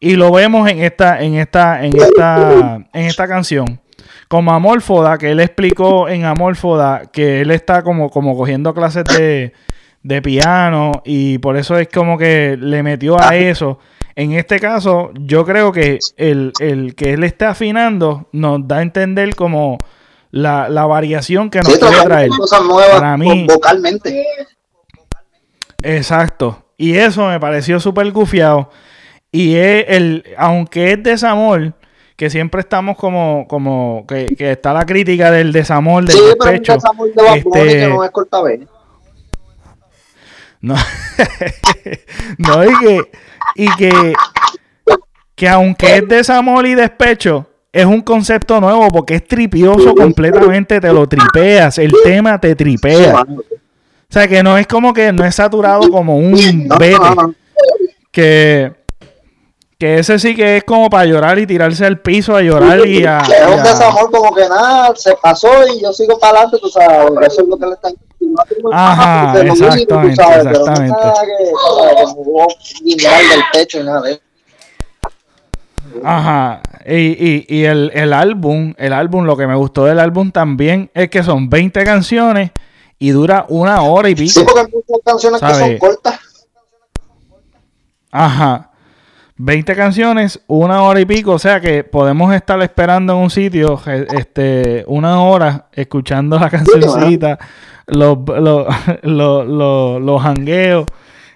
y 0.00 0.16
lo 0.16 0.32
vemos 0.32 0.68
en 0.68 0.80
esta, 0.80 1.20
en 1.22 1.34
esta, 1.34 1.84
en 1.84 1.96
esta, 1.96 2.86
en 2.92 3.04
esta 3.04 3.26
canción. 3.26 3.80
Como 4.28 4.52
Amorfoda, 4.52 5.16
que 5.16 5.30
él 5.30 5.40
explicó 5.40 6.08
en 6.08 6.24
Amorfoda 6.24 7.06
que 7.10 7.40
él 7.40 7.50
está 7.50 7.82
como, 7.82 8.10
como 8.10 8.36
cogiendo 8.36 8.74
clases 8.74 9.04
de, 9.04 9.52
de 10.02 10.22
piano 10.22 11.02
y 11.04 11.38
por 11.38 11.56
eso 11.56 11.76
es 11.78 11.88
como 11.88 12.18
que 12.18 12.56
le 12.58 12.82
metió 12.82 13.20
a 13.20 13.36
eso. 13.36 13.78
En 14.14 14.32
este 14.32 14.58
caso, 14.58 15.12
yo 15.14 15.44
creo 15.44 15.70
que 15.70 16.00
el, 16.16 16.52
que 16.96 17.12
él 17.12 17.22
esté 17.22 17.44
afinando 17.44 18.28
nos 18.32 18.66
da 18.66 18.78
a 18.78 18.82
entender 18.82 19.36
como 19.36 19.78
la, 20.32 20.68
variación 20.86 21.50
que 21.50 21.60
nos 21.60 21.78
puede 21.78 22.02
traer. 22.02 22.28
Cosas 22.30 22.64
nuevas 22.64 23.00
Para 23.00 23.16
mí, 23.16 23.46
vocalmente. 23.46 24.26
Exacto. 25.82 26.64
Y 26.76 26.96
eso 26.96 27.28
me 27.28 27.38
pareció 27.38 27.78
súper 27.78 28.10
gufiado. 28.10 28.70
Y 29.30 29.54
es 29.54 29.84
el, 29.88 30.24
aunque 30.36 30.92
es 30.92 31.02
desamor, 31.02 31.74
que 32.16 32.30
siempre 32.30 32.60
estamos 32.60 32.96
como, 32.96 33.46
como 33.48 34.04
que, 34.08 34.34
está 34.36 34.72
la 34.72 34.84
crítica 34.84 35.30
del 35.30 35.52
desamor, 35.52 36.04
del 36.04 36.16
despecho. 36.16 36.76
este, 37.36 37.88
no 37.88 38.02
es 38.02 38.10
no, 40.60 40.74
no 42.38 42.64
y 42.64 42.78
que, 42.78 43.00
y 43.54 43.76
que, 43.76 44.12
que 45.34 45.48
aunque 45.48 45.96
es 45.96 46.08
desamor 46.08 46.66
y 46.66 46.74
despecho, 46.74 47.48
es 47.72 47.84
un 47.84 48.00
concepto 48.02 48.60
nuevo 48.60 48.88
porque 48.88 49.16
es 49.16 49.26
tripioso 49.26 49.94
completamente, 49.94 50.80
te 50.80 50.92
lo 50.92 51.08
tripeas, 51.08 51.78
el 51.78 51.92
tema 52.02 52.40
te 52.40 52.54
tripea. 52.54 53.22
O 53.22 54.12
sea, 54.12 54.26
que 54.26 54.42
no 54.42 54.56
es 54.56 54.66
como 54.66 54.94
que 54.94 55.12
no 55.12 55.24
es 55.24 55.34
saturado 55.34 55.88
como 55.90 56.16
un 56.16 56.68
vete. 56.78 56.98
Que, 58.10 58.72
que 59.78 60.00
ese 60.00 60.18
sí 60.18 60.34
que 60.34 60.56
es 60.56 60.64
como 60.64 60.90
para 60.90 61.04
llorar 61.04 61.38
y 61.38 61.46
tirarse 61.46 61.86
al 61.86 62.00
piso 62.00 62.34
a 62.34 62.42
llorar 62.42 62.84
y 62.84 63.04
a. 63.04 63.18
Es 63.20 63.46
un 63.46 63.62
desamor 63.62 64.10
como 64.10 64.34
que 64.34 64.48
nada, 64.48 64.92
se 64.96 65.14
pasó 65.22 65.48
y 65.72 65.80
yo 65.80 65.92
sigo 65.92 66.18
para 66.18 66.38
adelante, 66.40 66.58
tú 66.60 66.68
sabes. 66.68 67.12
Eso 67.28 67.42
es 67.42 67.48
lo 67.48 67.56
que 67.56 67.66
le 67.66 67.72
están 67.74 67.94
Ajá, 68.72 69.40
exactamente, 69.40 70.10
exactamente. 70.10 70.96
Ajá, 76.04 76.60
y, 76.84 76.94
y, 76.94 77.46
y 77.48 77.64
el, 77.64 77.90
el, 77.94 78.12
álbum, 78.12 78.74
el 78.76 78.92
álbum, 78.92 79.24
lo 79.24 79.36
que 79.36 79.46
me 79.46 79.54
gustó 79.54 79.84
del 79.84 80.00
álbum 80.00 80.32
también 80.32 80.90
es 80.92 81.08
que 81.08 81.22
son 81.22 81.48
20 81.48 81.84
canciones 81.84 82.50
y 82.98 83.10
dura 83.10 83.46
una 83.48 83.82
hora 83.82 84.08
y 84.08 84.14
pico. 84.16 84.40
Sí, 84.40 84.44
porque 84.44 84.60
hay 84.60 84.66
muchas 84.66 84.98
canciones 85.04 85.40
que 85.40 85.54
son 85.54 85.78
cortas. 85.78 86.20
Ajá. 88.10 88.67
20 89.38 89.76
canciones, 89.76 90.40
una 90.48 90.82
hora 90.82 91.00
y 91.00 91.04
pico, 91.04 91.32
o 91.32 91.38
sea 91.38 91.60
que 91.60 91.84
podemos 91.84 92.34
estar 92.34 92.60
esperando 92.60 93.12
en 93.12 93.20
un 93.20 93.30
sitio 93.30 93.80
este, 93.86 94.84
una 94.88 95.22
hora 95.22 95.68
escuchando 95.72 96.38
la 96.38 96.50
cancioncita, 96.50 97.38
los, 97.86 98.18
los, 98.26 98.66
los, 99.02 99.46
los, 100.02 100.22
hangueos, 100.24 100.86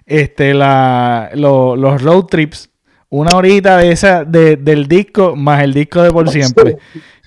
este, 0.04 0.52
la, 0.52 1.30
los, 1.34 2.02
road 2.02 2.24
trips, 2.24 2.70
una 3.08 3.36
horita 3.36 3.76
de 3.76 3.92
esa, 3.92 4.24
de, 4.24 4.56
del 4.56 4.88
disco 4.88 5.36
más 5.36 5.62
el 5.62 5.72
disco 5.72 6.02
de 6.02 6.10
por 6.10 6.28
siempre. 6.28 6.78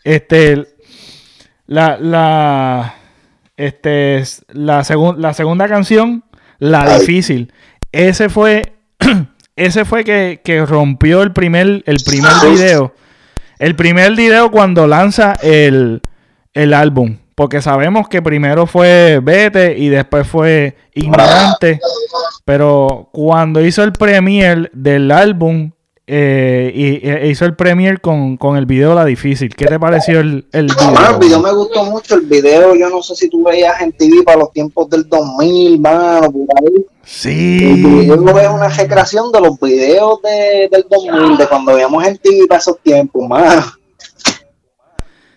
Este, 0.04 0.68
la, 1.68 1.98
la, 1.98 2.96
este, 3.56 4.22
la, 4.50 4.84
la 5.18 5.34
segunda 5.34 5.68
canción, 5.70 6.26
La 6.60 7.00
Difícil. 7.00 7.54
Ese 7.94 8.28
fue 8.28 8.74
ese 9.56 9.86
fue 9.86 10.04
que, 10.04 10.42
que 10.44 10.66
rompió 10.66 11.22
el 11.22 11.32
primer, 11.32 11.84
el 11.86 11.98
primer 12.06 12.32
video. 12.50 12.94
El 13.58 13.76
primer 13.76 14.16
video 14.16 14.52
cuando 14.52 14.86
lanza 14.88 15.34
el, 15.42 16.02
el 16.54 16.74
álbum. 16.74 17.18
Porque 17.36 17.62
sabemos 17.62 18.08
que 18.08 18.22
primero 18.22 18.66
fue 18.66 19.20
Vete 19.22 19.78
y 19.78 19.90
después 19.90 20.28
fue 20.28 20.76
Ignorante. 20.94 21.80
Pero 22.46 23.10
cuando 23.12 23.62
hizo 23.62 23.84
el 23.84 23.94
premier 23.94 24.70
del 24.74 25.12
álbum, 25.12 25.72
eh, 26.08 26.72
y, 26.76 27.08
e 27.08 27.30
hizo 27.30 27.46
el 27.46 27.56
premier 27.56 28.00
con, 28.00 28.38
con, 28.38 28.58
el 28.58 28.66
video 28.66 28.94
La 28.94 29.06
Difícil. 29.06 29.56
¿Qué 29.56 29.66
te 29.66 29.80
pareció 29.80 30.20
el, 30.20 30.46
el 30.52 30.68
video? 30.68 31.10
el 31.12 31.20
video 31.20 31.40
me 31.40 31.52
gustó 31.52 31.84
mucho. 31.86 32.16
El 32.16 32.28
video, 32.28 32.76
yo 32.76 32.90
no 32.90 33.02
sé 33.02 33.16
si 33.16 33.30
tú 33.30 33.44
veías 33.44 33.82
en 33.82 33.92
TV 33.92 34.24
para 34.24 34.40
los 34.40 34.52
tiempos 34.52 34.90
del 34.90 35.10
2000, 35.10 35.80
mano, 35.80 36.32
por 36.32 36.42
ahí. 36.58 36.86
Sí. 37.04 38.10
El 38.10 38.20
video 38.20 38.40
es 38.40 38.50
una 38.50 38.70
recreación 38.70 39.32
de 39.32 39.42
los 39.42 39.60
videos 39.60 40.22
de, 40.22 40.70
del 40.72 40.86
2000, 40.90 41.38
de 41.38 41.48
cuando 41.48 41.74
veíamos 41.74 42.06
en 42.06 42.18
TV 42.18 42.48
para 42.48 42.60
esos 42.60 42.80
tiempos, 42.82 43.28
mano. 43.28 43.64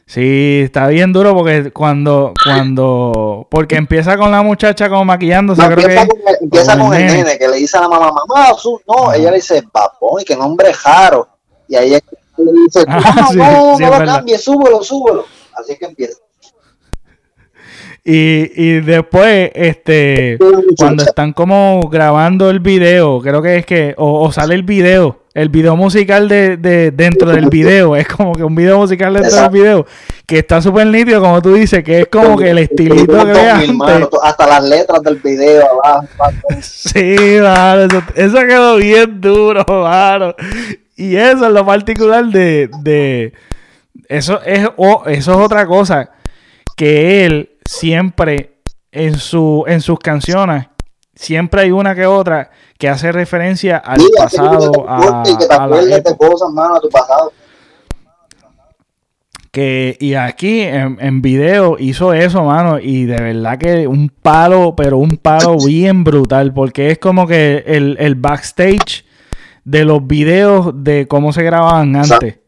Sí, 0.08 0.62
está 0.64 0.86
bien 0.86 1.12
duro 1.12 1.34
porque 1.34 1.70
cuando, 1.70 2.32
cuando, 2.42 3.46
porque 3.50 3.76
empieza 3.76 4.16
con 4.16 4.30
la 4.30 4.42
muchacha 4.42 4.88
como 4.88 5.04
maquillándose. 5.04 5.60
creo 5.60 5.80
empieza 5.80 6.02
que, 6.02 6.08
con, 6.08 6.20
el, 6.26 6.36
empieza 6.40 6.78
con, 6.78 6.94
el, 6.94 7.06
nene. 7.08 7.38
que 7.38 7.46
le 7.46 7.56
dice 7.58 7.76
a 7.76 7.82
la 7.82 7.88
mamá, 7.90 8.10
mamá, 8.12 8.54
su, 8.54 8.80
no, 8.88 9.12
ella 9.12 9.30
le 9.30 9.36
dice, 9.36 9.62
papón, 9.70 10.22
y 10.22 10.24
que 10.24 10.34
nombre 10.34 10.72
raro. 10.82 11.28
Y 11.68 11.76
ahí 11.76 11.90
le 11.90 12.52
dice, 12.64 12.84
ah, 12.88 13.28
no, 13.34 13.76
no, 13.76 13.78
no 13.78 13.98
lo 13.98 14.06
cambies, 14.06 14.42
súbelo, 14.42 14.82
súbelo. 14.82 15.26
Así 15.52 15.76
que 15.76 15.84
empieza. 15.84 16.18
Y, 18.02 18.50
y 18.54 18.80
después, 18.80 19.50
este, 19.54 20.38
cuando 20.78 21.04
están 21.04 21.34
como 21.34 21.86
grabando 21.90 22.48
el 22.48 22.60
video, 22.60 23.20
creo 23.20 23.42
que 23.42 23.56
es 23.56 23.66
que, 23.66 23.94
o, 23.98 24.22
o 24.22 24.32
sale 24.32 24.54
el 24.54 24.62
video, 24.62 25.24
el 25.38 25.50
video 25.50 25.76
musical 25.76 26.28
de, 26.28 26.56
de, 26.56 26.90
dentro 26.90 27.30
del 27.30 27.48
video, 27.48 27.94
es 27.94 28.08
como 28.08 28.34
que 28.34 28.42
un 28.42 28.56
video 28.56 28.78
musical 28.78 29.14
dentro 29.14 29.40
del 29.40 29.50
video, 29.50 29.86
que 30.26 30.40
está 30.40 30.60
súper 30.60 30.88
nítido, 30.88 31.20
como 31.20 31.40
tú 31.40 31.54
dices, 31.54 31.84
que 31.84 32.00
es 32.00 32.08
como 32.08 32.36
que 32.36 32.50
el 32.50 32.58
estilito 32.58 33.24
que 33.24 34.08
Hasta 34.22 34.46
las 34.48 34.64
letras 34.64 35.00
del 35.02 35.16
video 35.16 35.64
abajo. 35.84 36.08
Sí, 36.60 37.16
claro, 37.38 37.84
eso, 37.84 38.02
eso, 38.16 38.38
quedó 38.38 38.76
bien 38.76 39.20
duro, 39.20 39.64
claro. 39.64 40.34
Y 40.96 41.14
eso 41.14 41.46
es 41.46 41.52
lo 41.52 41.64
particular 41.64 42.24
de, 42.24 42.68
de 42.82 43.32
eso 44.08 44.42
es, 44.42 44.68
oh, 44.76 45.04
eso 45.06 45.32
es 45.32 45.38
otra 45.38 45.66
cosa, 45.66 46.10
que 46.76 47.24
él 47.24 47.50
siempre 47.64 48.58
en, 48.90 49.16
su, 49.16 49.64
en 49.68 49.80
sus 49.82 50.00
canciones, 50.00 50.66
siempre 51.14 51.62
hay 51.62 51.70
una 51.70 51.94
que 51.94 52.06
otra 52.06 52.50
que 52.78 52.88
hace 52.88 53.10
referencia 53.10 53.76
al 53.76 54.00
pasado, 54.16 54.88
a, 54.88 55.24
tu 55.24 56.88
pasado. 56.88 57.32
Que, 59.50 59.96
y 59.98 60.14
aquí 60.14 60.60
en, 60.60 60.96
en, 61.00 61.20
video 61.20 61.76
hizo 61.80 62.12
eso, 62.14 62.44
mano, 62.44 62.78
y 62.78 63.04
de 63.04 63.20
verdad 63.20 63.58
que 63.58 63.88
un 63.88 64.08
palo, 64.10 64.74
pero 64.76 64.98
un 64.98 65.16
palo 65.16 65.56
bien 65.66 66.04
brutal, 66.04 66.54
porque 66.54 66.92
es 66.92 66.98
como 66.98 67.26
que 67.26 67.64
el, 67.66 67.96
el 67.98 68.14
backstage 68.14 69.04
de 69.64 69.84
los 69.84 70.06
videos 70.06 70.72
de 70.72 71.08
cómo 71.08 71.32
se 71.32 71.42
grababan 71.42 71.96
antes. 71.96 72.38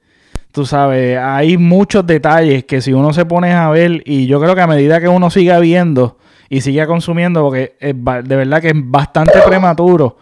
Tú 0.52 0.64
sabes, 0.64 1.18
hay 1.18 1.56
muchos 1.56 2.06
detalles 2.06 2.64
que 2.64 2.80
si 2.80 2.92
uno 2.92 3.12
se 3.12 3.24
pone 3.24 3.52
a 3.52 3.68
ver, 3.70 4.02
y 4.04 4.26
yo 4.26 4.40
creo 4.40 4.54
que 4.54 4.60
a 4.60 4.66
medida 4.66 5.00
que 5.00 5.08
uno 5.08 5.30
siga 5.30 5.58
viendo 5.58 6.18
y 6.48 6.60
siga 6.60 6.86
consumiendo, 6.86 7.42
porque 7.42 7.76
de 7.80 8.36
verdad 8.36 8.60
que 8.60 8.68
es 8.68 8.74
bastante 8.76 9.40
prematuro 9.46 10.16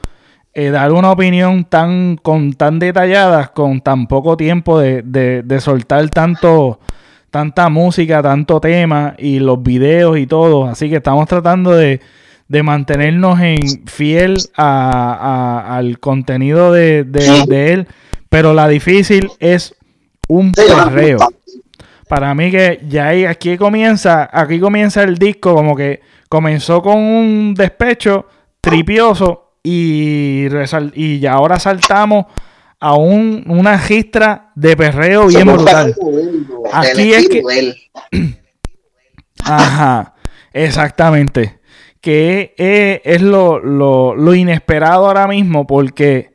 eh, 0.55 0.71
dar 0.71 0.93
una 0.93 1.13
opinión 1.13 1.65
tan, 1.65 2.17
con, 2.17 2.53
tan 2.53 2.79
detallada, 2.79 3.49
con 3.49 3.81
tan 3.81 4.07
poco 4.07 4.37
tiempo 4.37 4.79
de, 4.79 5.03
de, 5.03 5.61
soltar 5.61 6.09
tanto, 6.11 6.81
tanta 7.31 7.69
música, 7.69 8.23
tanto 8.23 8.61
tema 8.61 9.15
y 9.19 9.39
los 9.39 9.63
videos 9.63 10.19
y 10.19 10.27
todo. 10.27 10.67
Así 10.67 10.89
que 10.89 10.97
estamos 10.97 11.29
tratando 11.29 11.73
de, 11.73 12.01
de 12.49 12.63
mantenernos 12.63 13.39
en 13.41 13.87
fiel 13.87 14.39
a, 14.57 15.77
al 15.77 16.01
contenido 16.01 16.73
de, 16.73 17.05
de, 17.05 17.73
él. 17.73 17.89
Pero 18.29 18.55
la 18.55 18.69
difícil 18.69 19.31
es 19.39 19.75
un 20.29 20.53
perreo. 20.53 21.19
Para 22.09 22.35
mí 22.35 22.51
que 22.51 22.81
ya 22.89 23.09
ahí, 23.09 23.27
aquí 23.27 23.59
comienza, 23.59 24.29
aquí 24.33 24.59
comienza 24.59 25.03
el 25.03 25.19
disco 25.19 25.55
como 25.55 25.77
que 25.77 26.01
comenzó 26.29 26.83
con 26.83 26.97
un 26.97 27.55
despecho 27.55 28.27
tripioso 28.63 29.48
y, 29.69 30.49
y 30.95 31.27
ahora 31.27 31.59
saltamos 31.59 32.27
a 32.81 32.95
un, 32.95 33.45
una 33.49 33.77
registra 33.77 34.51
de 34.55 34.77
perreo 34.77 35.27
bien 35.27 35.47
brutal. 35.47 35.95
Aquí 36.73 37.13
es 37.13 37.29
que... 37.29 37.43
Ajá, 39.45 40.15
exactamente. 40.53 41.59
Que 42.01 42.55
es, 42.57 43.01
es 43.05 43.23
lo, 43.23 43.59
lo, 43.59 44.15
lo 44.15 44.35
inesperado 44.35 45.07
ahora 45.07 45.27
mismo 45.27 45.67
porque 45.67 46.33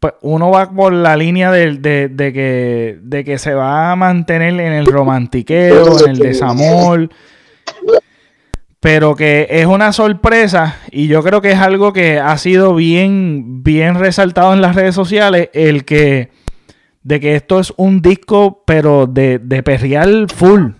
pues 0.00 0.14
uno 0.22 0.50
va 0.50 0.70
por 0.70 0.92
la 0.92 1.16
línea 1.16 1.50
de, 1.50 1.76
de, 1.76 2.32
que, 2.32 2.98
de 3.02 3.24
que 3.24 3.38
se 3.38 3.54
va 3.54 3.90
a 3.90 3.96
mantener 3.96 4.60
en 4.60 4.72
el 4.72 4.86
romantiqueo, 4.86 6.04
en 6.04 6.10
el 6.10 6.18
desamor, 6.18 7.10
pero 8.80 9.16
que 9.16 9.46
es 9.50 9.66
una 9.66 9.92
sorpresa 9.92 10.76
y 10.90 11.08
yo 11.08 11.22
creo 11.22 11.40
que 11.40 11.50
es 11.50 11.58
algo 11.58 11.92
que 11.92 12.20
ha 12.20 12.36
sido 12.38 12.74
bien, 12.74 13.62
bien 13.62 13.96
resaltado 13.96 14.52
en 14.52 14.62
las 14.62 14.76
redes 14.76 14.94
sociales, 14.94 15.50
el 15.52 15.84
que 15.84 16.30
de 17.02 17.20
que 17.20 17.34
esto 17.34 17.58
es 17.58 17.72
un 17.76 18.02
disco 18.02 18.62
pero 18.66 19.06
de, 19.06 19.38
de 19.38 20.26
full. 20.34 20.72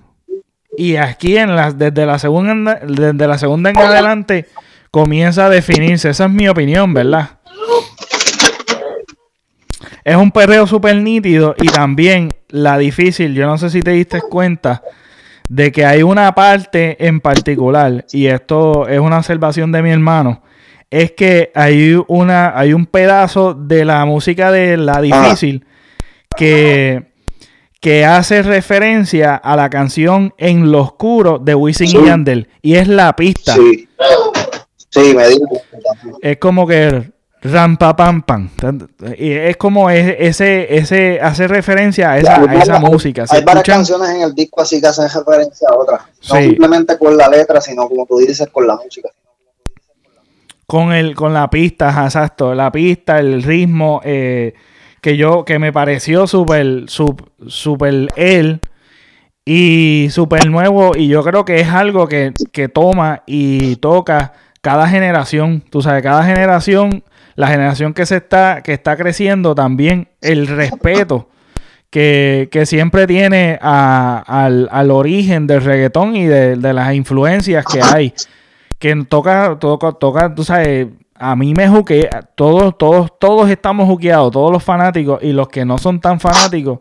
Y 0.76 0.96
aquí 0.96 1.36
en 1.36 1.56
la, 1.56 1.72
desde 1.72 2.06
la 2.06 2.18
segunda 2.18 2.80
desde 2.86 3.26
la 3.26 3.38
segunda 3.38 3.70
en 3.70 3.78
adelante 3.78 4.46
comienza 4.90 5.46
a 5.46 5.50
definirse. 5.50 6.10
Esa 6.10 6.26
es 6.26 6.30
mi 6.30 6.48
opinión, 6.48 6.94
¿verdad? 6.94 7.38
Es 10.04 10.16
un 10.16 10.30
perreo 10.30 10.66
súper 10.66 10.96
nítido 10.96 11.54
y 11.58 11.66
también 11.66 12.34
la 12.48 12.78
difícil, 12.78 13.34
yo 13.34 13.46
no 13.46 13.58
sé 13.58 13.68
si 13.70 13.82
te 13.82 13.90
diste 13.90 14.20
cuenta, 14.22 14.82
de 15.48 15.72
que 15.72 15.84
hay 15.84 16.02
una 16.02 16.34
parte 16.34 17.06
en 17.06 17.20
particular, 17.20 18.04
y 18.12 18.26
esto 18.26 18.86
es 18.88 19.00
una 19.00 19.18
observación 19.18 19.72
de 19.72 19.82
mi 19.82 19.90
hermano, 19.90 20.42
es 20.90 21.12
que 21.12 21.50
hay, 21.54 22.00
una, 22.08 22.58
hay 22.58 22.72
un 22.72 22.86
pedazo 22.86 23.54
de 23.54 23.84
la 23.84 24.04
música 24.04 24.50
de 24.50 24.76
la 24.76 25.00
difícil 25.00 25.66
que, 26.36 27.12
que 27.80 28.04
hace 28.04 28.42
referencia 28.42 29.34
a 29.36 29.56
la 29.56 29.68
canción 29.68 30.32
En 30.38 30.70
lo 30.70 30.80
oscuro 30.80 31.38
de 31.38 31.54
Wisin 31.54 31.88
y 31.88 32.06
Yandel, 32.06 32.48
y 32.62 32.74
es 32.74 32.88
la 32.88 33.14
pista. 33.16 33.54
Sí, 33.54 33.88
sí 34.90 35.14
me 35.14 35.28
dijo. 35.28 35.60
Es 36.22 36.38
como 36.38 36.66
que 36.66 37.10
Rampa 37.40 37.94
pam 37.94 38.22
pam. 38.22 38.50
Es 39.16 39.56
como 39.56 39.90
ese, 39.90 40.76
ese 40.76 41.20
hace 41.20 41.46
referencia 41.46 42.10
a 42.10 42.18
esa, 42.18 42.40
a 42.40 42.54
esa 42.54 42.80
música. 42.80 43.24
hay 43.28 43.44
varias 43.44 43.64
canciones 43.64 44.10
en 44.10 44.22
el 44.22 44.34
disco 44.34 44.60
así 44.60 44.80
que 44.80 44.88
hacen 44.88 45.08
referencia 45.08 45.68
a 45.70 45.76
otras. 45.76 46.02
No 46.28 46.36
simplemente 46.36 46.98
con 46.98 47.16
la 47.16 47.28
letra, 47.28 47.60
sino 47.60 47.88
como 47.88 48.06
tú 48.06 48.18
dices, 48.18 48.48
con 48.48 48.66
la 48.66 48.76
música. 48.76 49.08
Con 50.66 50.92
el, 50.92 51.14
con 51.14 51.32
la 51.32 51.48
pista, 51.48 51.88
exacto. 52.04 52.54
La 52.54 52.72
pista, 52.72 53.20
el 53.20 53.42
ritmo, 53.42 54.00
eh, 54.04 54.52
que 55.00 55.16
yo, 55.16 55.44
que 55.44 55.58
me 55.58 55.72
pareció 55.72 56.26
súper, 56.26 56.86
súper 56.88 58.08
él 58.16 58.60
y 59.44 60.08
súper 60.10 60.50
nuevo. 60.50 60.96
Y 60.96 61.06
yo 61.06 61.22
creo 61.22 61.44
que 61.44 61.60
es 61.60 61.68
algo 61.68 62.08
que, 62.08 62.34
que 62.52 62.68
toma 62.68 63.22
y 63.26 63.76
toca 63.76 64.32
cada 64.60 64.88
generación. 64.88 65.62
Tú 65.70 65.80
sabes, 65.80 66.02
cada 66.02 66.24
generación 66.24 67.04
la 67.38 67.46
generación 67.46 67.94
que 67.94 68.04
se 68.04 68.16
está, 68.16 68.62
que 68.64 68.72
está 68.72 68.96
creciendo 68.96 69.54
también, 69.54 70.08
el 70.20 70.48
respeto 70.48 71.28
que, 71.88 72.48
siempre 72.66 73.06
tiene 73.06 73.60
al, 73.62 74.90
origen 74.90 75.46
del 75.46 75.62
reggaetón 75.62 76.16
y 76.16 76.26
de, 76.26 76.56
las 76.56 76.92
influencias 76.94 77.64
que 77.64 77.80
hay. 77.80 78.12
Que 78.80 78.92
toca, 79.08 79.56
toca, 79.60 79.92
toca, 79.92 80.34
tú 80.34 80.42
sabes, 80.42 80.88
a 81.14 81.36
mí 81.36 81.54
me 81.54 81.68
juque, 81.68 82.10
todos, 82.34 82.76
todos, 82.76 83.16
todos 83.20 83.48
estamos 83.48 83.86
juqueados, 83.86 84.32
todos 84.32 84.50
los 84.50 84.64
fanáticos 84.64 85.22
y 85.22 85.30
los 85.30 85.46
que 85.46 85.64
no 85.64 85.78
son 85.78 86.00
tan 86.00 86.18
fanáticos, 86.18 86.80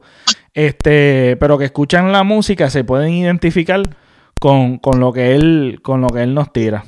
este, 0.56 1.38
pero 1.40 1.60
que 1.60 1.66
escuchan 1.66 2.12
la 2.12 2.24
música 2.24 2.72
se 2.72 2.84
pueden 2.84 3.14
identificar 3.14 3.96
con, 4.40 4.80
con 4.80 5.00
lo 5.00 5.14
que 5.14 5.36
él, 5.36 5.82
con 5.84 6.02
lo 6.02 6.10
que 6.10 6.24
él 6.24 6.34
nos 6.34 6.52
tira 6.52 6.84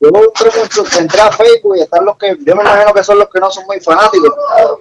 yo 0.00 0.98
entré 0.98 1.20
a 1.20 1.32
Facebook 1.32 1.76
y 1.76 1.80
están 1.80 2.04
los 2.04 2.16
que, 2.16 2.36
yo 2.40 2.56
me 2.56 2.62
imagino 2.62 2.94
que 2.94 3.04
son 3.04 3.18
los 3.18 3.28
que 3.28 3.40
no 3.40 3.50
son 3.50 3.66
muy 3.66 3.80
fanáticos. 3.80 4.32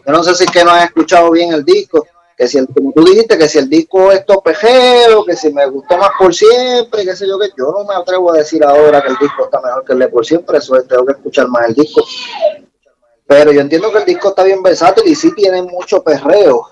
Yo 0.06 0.14
no 0.14 0.24
sé 0.24 0.36
si 0.36 0.46
es 0.46 0.52
que 0.52 0.64
no 0.64 0.72
han 0.72 0.84
escuchado 0.84 1.30
bien 1.32 1.54
el 1.54 1.66
disco, 1.66 2.08
que 2.38 2.48
si 2.48 2.58
el, 2.58 2.68
como 2.68 2.92
tú 2.94 3.04
dijiste, 3.04 3.38
que 3.38 3.50
si 3.50 3.60
el 3.60 3.70
disco 3.70 4.12
es 4.12 4.26
topejero, 4.26 5.24
que 5.26 5.36
si 5.36 5.54
me 5.54 5.66
gustó 5.68 5.98
más 5.98 6.12
por 6.18 6.34
siempre, 6.34 7.04
qué 7.04 7.16
sé 7.16 7.28
yo, 7.28 7.38
que 7.38 7.50
yo 7.58 7.72
no 7.72 7.84
me 7.86 7.96
atrevo 7.96 8.34
a 8.34 8.38
decir 8.38 8.64
ahora 8.64 9.02
que 9.02 9.10
el 9.10 9.18
disco 9.18 9.46
está 9.46 9.60
mejor 9.62 9.84
que 9.86 9.94
el 9.94 10.00
de 10.00 10.08
por 10.08 10.26
siempre, 10.26 10.58
eso 10.58 10.76
es, 10.78 10.88
tengo 10.88 11.06
que 11.06 11.14
escuchar 11.14 11.48
más 11.48 11.68
el 11.68 11.76
disco. 11.76 12.02
Pero 13.28 13.52
yo 13.52 13.62
entiendo 13.62 13.92
que 13.92 14.00
el 14.00 14.06
disco 14.06 14.30
está 14.30 14.44
bien 14.44 14.62
versátil 14.62 15.04
y 15.08 15.16
sí 15.16 15.34
tiene 15.34 15.64
mucho 15.64 16.04
perreo, 16.04 16.68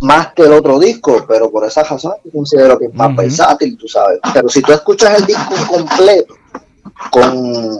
más 0.00 0.32
que 0.34 0.42
el 0.42 0.52
otro 0.52 0.78
disco, 0.78 1.24
pero 1.28 1.50
por 1.50 1.64
esa 1.64 1.84
razón 1.84 2.14
considero 2.32 2.78
que 2.78 2.86
es 2.86 2.94
más 2.94 3.14
versátil, 3.14 3.76
tú 3.78 3.86
sabes. 3.86 4.18
Pero 4.34 4.48
si 4.48 4.60
tú 4.60 4.72
escuchas 4.72 5.18
el 5.18 5.26
disco 5.26 5.54
completo, 5.68 6.34
con, 7.10 7.76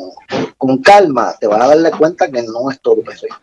con 0.57 0.83
calma, 0.83 1.35
te 1.39 1.47
vas 1.47 1.61
a 1.61 1.69
darle 1.69 1.91
cuenta 1.91 2.31
que 2.31 2.43
no 2.43 2.71
es 2.71 2.81
todo 2.81 2.97
perreo. 3.03 3.37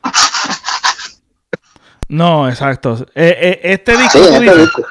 No, 2.09 2.49
exacto. 2.49 3.05
Eh, 3.13 3.37
eh, 3.39 3.59
este 3.63 3.95
disco. 3.95 4.17
este 4.17 4.57
disco. 4.57 4.83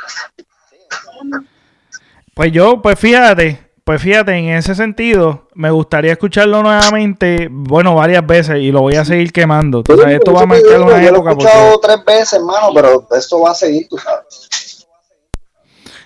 Pues 2.33 2.53
yo, 2.53 2.81
pues 2.81 2.97
fíjate, 2.97 3.69
pues 3.83 4.01
fíjate, 4.01 4.33
en 4.33 4.51
ese 4.51 4.75
sentido, 4.75 5.49
me 5.55 5.71
gustaría 5.71 6.13
escucharlo 6.13 6.63
nuevamente, 6.63 7.49
bueno, 7.51 7.95
varias 7.97 8.25
veces 8.25 8.59
y 8.59 8.71
lo 8.71 8.83
voy 8.83 8.95
a 8.95 9.05
seguir 9.05 9.33
quemando. 9.33 9.81
esto 9.81 10.33
va 10.33 10.43
a 10.43 10.47
marcar 10.47 10.81
una 10.83 11.03
yo 11.03 11.09
época. 11.09 11.23
Lo 11.23 11.29
he 11.31 11.33
escuchado 11.33 11.81
tres 11.81 12.05
veces, 12.05 12.35
hermano, 12.35 12.71
pero 12.73 13.09
esto 13.17 13.41
va 13.41 13.51
a 13.51 13.55
seguir, 13.55 13.89
tú 13.89 13.99
sabes. 13.99 14.68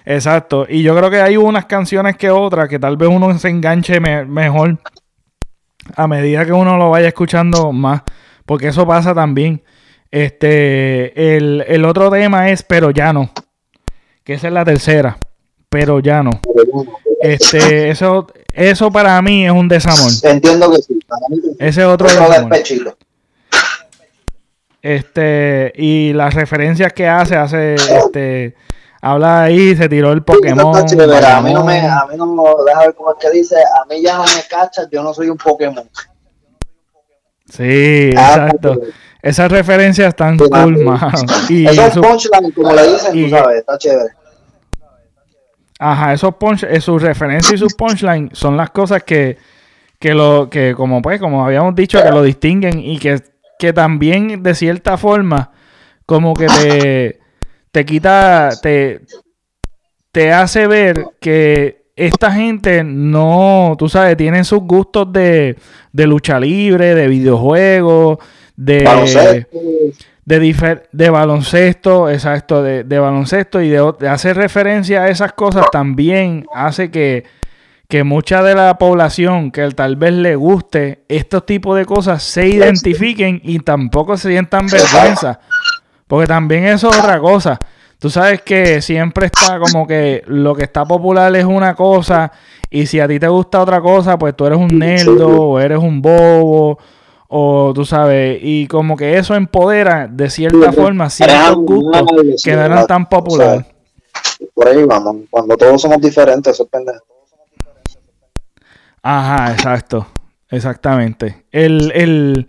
Exacto, 0.05 0.67
y 0.69 0.83
yo 0.83 0.97
creo 0.97 1.11
que 1.11 1.21
hay 1.21 1.37
unas 1.37 1.67
canciones 1.67 2.17
que 2.17 2.31
otras 2.31 2.69
que 2.69 2.79
tal 2.79 2.97
vez 2.97 3.09
uno 3.09 3.39
se 3.39 3.49
enganche 3.49 4.01
mejor 4.01 4.79
a 5.95 6.07
medida 6.07 6.45
que 6.45 6.53
uno 6.53 6.77
lo 6.77 6.91
vaya 6.91 7.09
escuchando 7.09 7.73
más, 7.73 8.03
porque 8.47 8.69
eso 8.69 8.87
pasa 8.87 9.15
también. 9.15 9.63
Este, 10.11 11.37
el, 11.37 11.65
el 11.67 11.87
otro 11.87 12.11
tema 12.11 12.51
es 12.51 12.63
Pero 12.63 12.91
ya 12.91 13.13
no, 13.13 13.31
que 14.25 14.35
esa 14.35 14.49
es 14.49 14.53
la 14.53 14.65
tercera 14.65 15.17
pero 15.73 16.01
ya 16.01 16.23
no. 16.23 16.39
Este, 17.23 17.89
eso, 17.89 18.27
eso 18.53 18.93
para 18.93 19.21
mí 19.23 19.47
es 19.47 19.53
un 19.53 19.69
desamor. 19.69 20.13
Entiendo 20.23 20.71
que 20.71 20.83
sí. 20.83 21.01
Ese 21.59 21.81
es 21.81 21.87
otro 21.87 22.09
desamor. 22.09 22.53
Este, 24.83 25.73
y 25.75 26.13
las 26.13 26.35
referencias 26.35 26.93
que 26.93 27.09
hace, 27.09 27.37
hace, 27.37 27.77
este, 27.77 28.55
habla 29.03 29.43
ahí, 29.43 29.77
se 29.77 29.89
tiró 29.89 30.13
el 30.13 30.23
Pokémon. 30.23 30.75
a 30.77 31.41
mí 31.43 31.53
no 31.53 31.65
me, 31.65 31.81
a 31.81 32.07
mí 32.07 32.17
no 32.17 32.27
me, 32.27 32.43
deja 32.65 32.81
ver 32.81 32.95
cómo 32.95 33.13
es 33.13 33.19
que 33.21 33.31
dice, 33.31 33.57
a 33.57 33.85
mí 33.87 34.01
ya 34.01 34.17
no 34.17 34.23
me 34.23 34.43
cachas, 34.49 34.89
yo 34.91 35.03
no 35.03 35.13
soy 35.13 35.29
un 35.29 35.37
Pokémon. 35.37 35.89
Sí, 37.51 38.13
ah, 38.17 38.47
exacto. 38.47 38.81
Esas 39.21 39.53
referencias 39.53 40.09
están 40.09 40.39
cool, 40.39 40.85
mano. 40.85 41.13
Y 41.49 41.67
Eso 41.67 41.83
es 41.83 41.99
punchline, 41.99 42.53
como 42.53 42.73
le 42.73 42.93
dicen, 42.93 43.25
tú 43.25 43.29
sabes, 43.29 43.59
está 43.59 43.77
chévere. 43.77 44.11
Ajá, 45.79 46.13
esos 46.13 46.37
punch, 46.37 46.63
eh, 46.63 46.81
sus 46.81 47.03
referencias 47.03 47.55
y 47.55 47.59
sus 47.59 47.75
punchlines 47.75 48.39
son 48.39 48.57
las 48.57 48.71
cosas 48.71 49.03
que, 49.03 49.37
que 49.99 50.15
lo, 50.15 50.49
que 50.49 50.75
como 50.77 51.03
pues, 51.03 51.21
como 51.21 51.45
habíamos 51.45 51.75
dicho, 51.75 52.01
que 52.01 52.11
lo 52.11 52.23
distinguen 52.23 52.79
y 52.79 53.01
que, 53.01 53.21
que 53.59 53.73
también 53.73 54.45
de 54.45 54.55
cierta 54.55 54.97
forma, 54.97 55.51
como 56.07 56.35
que 56.35 56.47
te, 56.47 57.22
te 57.73 57.85
quita, 57.85 58.51
te, 58.63 59.01
te 60.13 60.33
hace 60.33 60.67
ver 60.67 61.07
que 61.21 61.83
esta 61.97 62.31
gente 62.33 62.85
no, 62.85 63.75
tú 63.79 63.89
sabes, 63.89 64.17
tienen 64.17 64.45
sus 64.45 64.61
gustos 64.61 65.13
de, 65.13 65.57
de 65.93 66.07
lucha 66.07 66.39
libre, 66.39 66.95
de 66.95 67.09
videojuegos, 67.09 68.19
de 68.57 68.85
de, 70.25 70.83
de 70.93 71.11
baloncesto, 71.11 72.09
exacto, 72.09 72.63
de, 72.63 72.85
de 72.85 72.99
baloncesto 72.99 73.61
y 73.61 73.71
de, 73.71 74.09
hacer 74.09 74.37
referencia 74.37 75.03
a 75.03 75.09
esas 75.09 75.33
cosas 75.33 75.67
también 75.73 76.47
hace 76.55 76.91
que, 76.91 77.25
que 77.89 78.05
mucha 78.05 78.43
de 78.43 78.55
la 78.55 78.79
población 78.79 79.51
que 79.51 79.69
tal 79.71 79.97
vez 79.97 80.13
le 80.13 80.37
guste 80.37 81.05
estos 81.09 81.45
tipos 81.45 81.77
de 81.77 81.87
cosas 81.87 82.23
se 82.23 82.47
identifiquen 82.49 83.41
y 83.43 83.59
tampoco 83.59 84.17
se 84.17 84.31
sientan 84.31 84.67
vergüenza. 84.67 85.41
Porque 86.13 86.27
también 86.27 86.67
eso 86.67 86.91
es 86.91 86.99
otra 86.99 87.19
cosa. 87.19 87.59
Tú 87.99 88.11
sabes 88.11 88.43
que 88.43 88.83
siempre 88.83 89.25
está 89.25 89.59
como 89.59 89.87
que 89.87 90.23
lo 90.27 90.55
que 90.55 90.63
está 90.63 90.85
popular 90.85 91.35
es 91.35 91.47
una 91.47 91.75
cosa 91.75 92.31
y 92.69 92.85
si 92.85 93.01
a 93.01 93.09
ti 93.09 93.19
te 93.19 93.29
gusta 93.29 93.63
otra 93.63 93.81
cosa, 93.81 94.19
pues 94.19 94.37
tú 94.37 94.45
eres 94.45 94.59
un 94.59 94.79
nerdo 94.79 95.29
o 95.29 95.59
eres 95.59 95.79
un 95.79 96.03
bobo 96.03 96.79
o 97.29 97.73
tú 97.75 97.87
sabes, 97.87 98.41
y 98.43 98.67
como 98.67 98.95
que 98.95 99.17
eso 99.17 99.35
empodera 99.35 100.07
de 100.07 100.29
cierta 100.29 100.71
forma 100.71 101.09
ciertos 101.09 101.57
gustos 101.57 102.05
que 102.45 102.57
no 102.57 102.63
eran 102.63 102.87
tan 102.87 103.09
populares. 103.09 103.65
por 104.53 104.69
ahí 104.69 104.85
vamos, 104.85 105.17
cuando 105.31 105.57
todos 105.57 105.81
somos 105.81 105.99
diferentes, 105.99 106.53
eso 106.53 106.69
es 106.71 106.87
Ajá, 109.03 109.51
exacto, 109.53 110.07
exactamente. 110.51 111.47
El, 111.51 111.91
el 111.95 112.49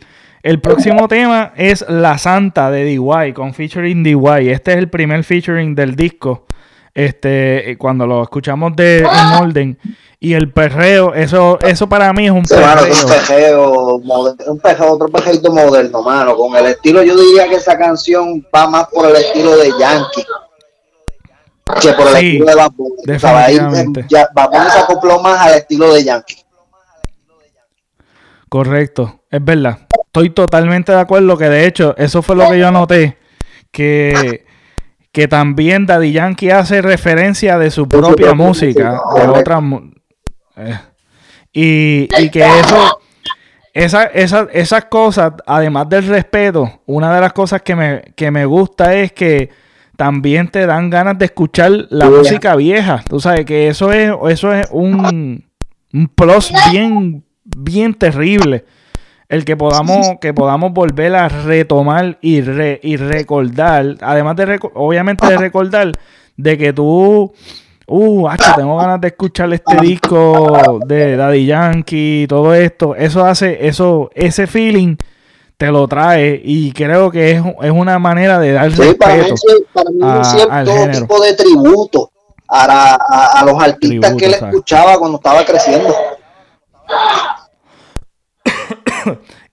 próximo 0.61 1.07
tema 1.09 1.53
es 1.55 1.85
La 1.87 2.17
Santa 2.17 2.69
de 2.69 2.83
DY, 2.83 3.33
con 3.33 3.53
featuring 3.53 4.03
DY. 4.03 4.49
Este 4.49 4.71
es 4.71 4.77
el 4.77 4.89
primer 4.89 5.23
featuring 5.23 5.75
del 5.75 5.95
disco. 5.95 6.45
Este, 6.93 7.75
cuando 7.79 8.05
lo 8.05 8.21
escuchamos 8.21 8.75
de 8.75 8.99
en 8.99 9.41
orden. 9.41 9.79
Y 10.19 10.33
el 10.33 10.51
perreo, 10.51 11.13
eso, 11.13 11.59
eso 11.59 11.89
para 11.89 12.13
mí 12.13 12.25
es 12.25 12.31
un 12.31 12.45
perreo. 12.45 12.85
un 12.85 13.09
perreo, 13.09 13.95
un 14.47 14.59
perreo, 14.59 14.93
otro 14.93 15.07
perreito 15.09 15.51
moderno, 15.51 16.01
mano. 16.01 16.35
Con 16.35 16.55
el 16.55 16.67
estilo, 16.67 17.03
yo 17.03 17.17
diría 17.17 17.49
que 17.49 17.55
esa 17.55 17.77
canción 17.77 18.45
va 18.55 18.69
más 18.69 18.87
por 18.87 19.09
el 19.09 19.15
estilo 19.17 19.57
de 19.57 19.71
Yankee 19.77 20.25
que 21.81 21.93
por 21.93 22.07
el 22.07 22.15
estilo 22.15 22.45
de 22.45 22.55
Bad 22.55 22.71
Bunny. 22.75 24.05
Ya, 24.09 24.29
se 24.71 24.79
acopló 24.79 25.19
más 25.19 25.39
al 25.39 25.53
estilo 25.55 25.93
de 25.93 26.03
Yankee. 26.03 26.43
Correcto, 28.49 29.22
es 29.33 29.43
verdad. 29.43 29.79
Estoy 30.05 30.29
totalmente 30.29 30.91
de 30.91 30.99
acuerdo 30.99 31.37
que 31.37 31.49
de 31.49 31.65
hecho, 31.65 31.95
eso 31.97 32.21
fue 32.21 32.35
lo 32.35 32.49
que 32.49 32.59
yo 32.59 32.71
noté. 32.71 33.17
Que 33.71 34.45
que 35.13 35.27
también 35.27 35.85
Daddy 35.85 36.11
Yankee 36.11 36.49
hace 36.49 36.81
referencia 36.81 37.59
de 37.59 37.69
su 37.69 37.87
propia 37.87 38.33
música, 38.33 38.99
de 39.15 39.27
otras 39.27 39.63
eh, 40.55 40.79
y, 41.53 42.29
que 42.31 42.39
eso, 42.41 42.99
esa, 43.73 44.05
esas 44.05 44.85
cosas, 44.85 45.33
además 45.45 45.87
del 45.87 46.07
respeto, 46.07 46.81
una 46.87 47.13
de 47.13 47.21
las 47.21 47.31
cosas 47.31 47.61
que 47.61 47.75
me, 47.75 48.01
que 48.15 48.31
me 48.31 48.45
gusta 48.45 48.95
es 48.95 49.11
que 49.11 49.51
también 49.95 50.47
te 50.47 50.65
dan 50.65 50.89
ganas 50.89 51.19
de 51.19 51.25
escuchar 51.25 51.71
la 51.91 52.09
música 52.09 52.55
vieja. 52.55 53.03
Tú 53.07 53.19
sabes 53.19 53.45
que 53.45 53.67
eso 53.67 53.91
es, 53.91 54.11
eso 54.29 54.51
es 54.51 54.67
un, 54.71 55.45
un 55.93 56.07
plus 56.07 56.51
bien, 56.71 57.23
bien 57.43 57.93
terrible. 57.93 58.65
El 59.33 59.45
que 59.45 59.57
podamos, 59.57 60.11
que 60.21 60.31
podamos 60.31 60.73
volver 60.73 61.15
a 61.15 61.27
retomar 61.27 62.19
y, 62.21 62.37
y 62.37 62.97
recordar, 62.97 63.97
además 63.99 64.35
de 64.35 64.59
obviamente 64.75 65.25
de 65.25 65.37
recordar, 65.37 65.91
de 66.37 66.55
que 66.55 66.71
tú 66.71 67.33
uh, 67.87 68.29
tengo 68.55 68.77
ganas 68.77 69.01
de 69.01 69.07
escuchar 69.07 69.51
este 69.51 69.75
disco 69.77 70.79
de 70.85 71.17
Daddy 71.17 71.47
Yankee, 71.47 72.27
todo 72.29 72.53
esto, 72.53 72.95
eso 72.95 73.25
hace, 73.25 73.65
eso, 73.65 74.11
ese 74.13 74.45
feeling 74.45 74.97
te 75.57 75.71
lo 75.71 75.87
trae 75.87 76.39
y 76.43 76.71
creo 76.71 77.09
que 77.09 77.31
es, 77.31 77.43
es 77.63 77.71
una 77.71 77.97
manera 77.97 78.37
de 78.37 78.51
dar 78.51 78.69
respeto 78.69 78.97
para 78.99 79.15
mí, 79.15 79.31
para 79.73 79.89
mí 79.89 79.99
a, 80.03 80.17
un 80.17 80.25
cierto 80.25 80.91
tipo 80.91 81.23
de 81.23 81.33
tributo 81.33 82.11
a, 82.47 83.39
a, 83.39 83.43
los 83.45 83.59
artistas 83.59 84.13
que 84.13 84.25
él 84.27 84.35
escuchaba 84.35 84.99
cuando 84.99 85.17
estaba 85.17 85.43
creciendo. 85.43 85.91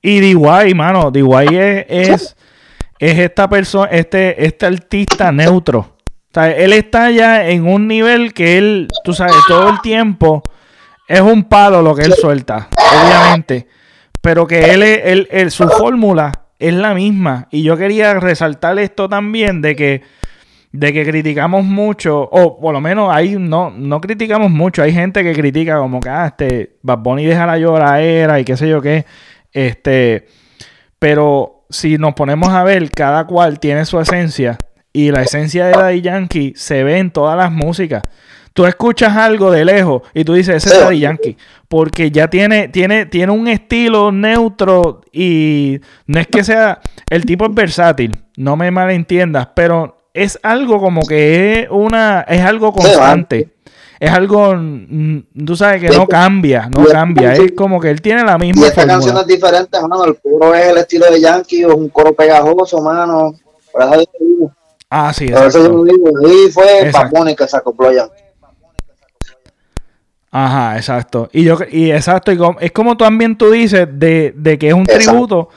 Y 0.02 0.20
DY, 0.20 0.74
mano, 0.74 1.10
DY 1.10 1.46
es, 1.50 1.86
es, 1.88 2.36
es 2.98 3.18
esta 3.18 3.48
persona, 3.48 3.90
este, 3.90 4.44
este 4.44 4.66
artista 4.66 5.32
neutro 5.32 5.96
él 6.34 6.72
está 6.72 7.10
ya 7.10 7.48
en 7.48 7.66
un 7.66 7.88
nivel 7.88 8.32
que 8.32 8.56
él, 8.58 8.88
tú 9.04 9.12
sabes, 9.12 9.34
todo 9.48 9.68
el 9.68 9.80
tiempo 9.80 10.42
es 11.08 11.20
un 11.20 11.44
palo 11.44 11.82
lo 11.82 11.94
que 11.94 12.02
él 12.02 12.12
suelta, 12.12 12.68
obviamente. 12.72 13.66
Pero 14.20 14.46
que 14.46 14.72
él, 14.72 15.26
él, 15.30 15.50
su 15.50 15.68
fórmula 15.68 16.30
es 16.58 16.72
la 16.74 16.94
misma. 16.94 17.48
Y 17.50 17.62
yo 17.62 17.76
quería 17.76 18.14
resaltar 18.20 18.78
esto 18.78 19.08
también 19.08 19.60
de 19.60 19.74
que, 19.74 20.02
de 20.70 20.92
que 20.92 21.04
criticamos 21.04 21.64
mucho, 21.64 22.20
o 22.20 22.60
por 22.60 22.72
lo 22.72 22.80
menos 22.80 23.12
ahí 23.12 23.36
no, 23.36 23.70
no 23.70 24.00
criticamos 24.00 24.50
mucho. 24.50 24.82
Hay 24.82 24.92
gente 24.92 25.24
que 25.24 25.32
critica 25.32 25.78
como 25.78 26.00
que, 26.00 26.10
ah, 26.10 26.26
este, 26.26 26.76
Bad 26.82 26.98
Bunny 26.98 27.24
deja 27.24 27.46
la 27.46 27.58
lloradera 27.58 28.38
y 28.38 28.44
qué 28.44 28.56
sé 28.56 28.68
yo 28.68 28.80
qué. 28.80 29.04
Este, 29.52 30.26
pero 30.98 31.64
si 31.70 31.98
nos 31.98 32.14
ponemos 32.14 32.50
a 32.50 32.64
ver, 32.64 32.90
cada 32.90 33.26
cual 33.26 33.60
tiene 33.60 33.84
su 33.84 34.00
esencia 34.00 34.58
y 34.92 35.10
la 35.10 35.22
esencia 35.22 35.66
de 35.66 35.72
Daddy 35.72 36.00
Yankee 36.00 36.52
se 36.56 36.82
ve 36.84 36.98
en 36.98 37.10
todas 37.10 37.36
las 37.36 37.52
músicas. 37.52 38.04
Tú 38.52 38.66
escuchas 38.66 39.16
algo 39.16 39.52
de 39.52 39.64
lejos 39.64 40.02
y 40.12 40.24
tú 40.24 40.34
dices, 40.34 40.56
ese 40.56 40.74
es 40.74 40.80
Daddy 40.80 40.98
Yankee. 40.98 41.36
Porque 41.68 42.10
ya 42.10 42.28
tiene, 42.28 42.68
tiene, 42.68 43.06
tiene 43.06 43.32
un 43.32 43.46
estilo 43.46 44.10
neutro 44.10 45.02
y 45.12 45.80
no 46.06 46.18
es 46.18 46.26
que 46.26 46.42
sea. 46.42 46.80
El 47.08 47.24
tipo 47.24 47.46
es 47.46 47.54
versátil, 47.54 48.18
no 48.36 48.56
me 48.56 48.72
malentiendas, 48.72 49.48
pero 49.54 50.08
es 50.14 50.38
algo 50.42 50.80
como 50.80 51.06
que 51.06 51.60
es 51.60 51.68
una. 51.70 52.22
Es 52.22 52.42
algo 52.42 52.72
constante. 52.72 53.50
Es 54.00 54.10
algo, 54.10 54.54
mm, 54.56 55.44
tú 55.44 55.54
sabes 55.54 55.82
que 55.82 55.94
no 55.94 56.06
cambia, 56.06 56.70
no 56.70 56.86
cambia, 56.86 57.34
es 57.34 57.52
como 57.52 57.78
que 57.78 57.90
él 57.90 58.00
tiene 58.00 58.24
la 58.24 58.38
misma 58.38 58.62
Y 58.62 58.68
esta 58.68 58.86
canción 58.86 59.18
es 59.18 59.26
diferente, 59.26 59.78
mano, 59.78 60.06
el 60.06 60.18
coro 60.18 60.54
es 60.54 60.68
el 60.68 60.78
estilo 60.78 61.10
de 61.10 61.20
Yankee, 61.20 61.64
o 61.64 61.76
un 61.76 61.90
coro 61.90 62.14
pegajoso, 62.14 62.80
mano. 62.80 63.34
Ah, 64.88 65.12
sí, 65.12 65.26
exacto. 65.26 65.48
eso 65.48 65.64
yo 65.64 65.84
digo, 65.84 66.10
y 66.26 66.50
fue 66.50 66.90
Paponi 66.90 67.36
que 67.36 67.46
se 67.46 67.58
acopló 67.58 67.92
Yankee. 67.92 68.22
Ajá, 70.32 70.78
exacto. 70.78 71.28
Y 71.32 71.44
yo, 71.44 71.58
y 71.70 71.90
exacto, 71.90 72.32
y 72.32 72.38
es 72.60 72.72
como 72.72 72.96
también 72.96 73.36
tú 73.36 73.50
dices 73.50 73.86
de, 73.92 74.32
de 74.34 74.58
que 74.58 74.68
es 74.68 74.74
un 74.74 74.86
tributo 74.86 75.50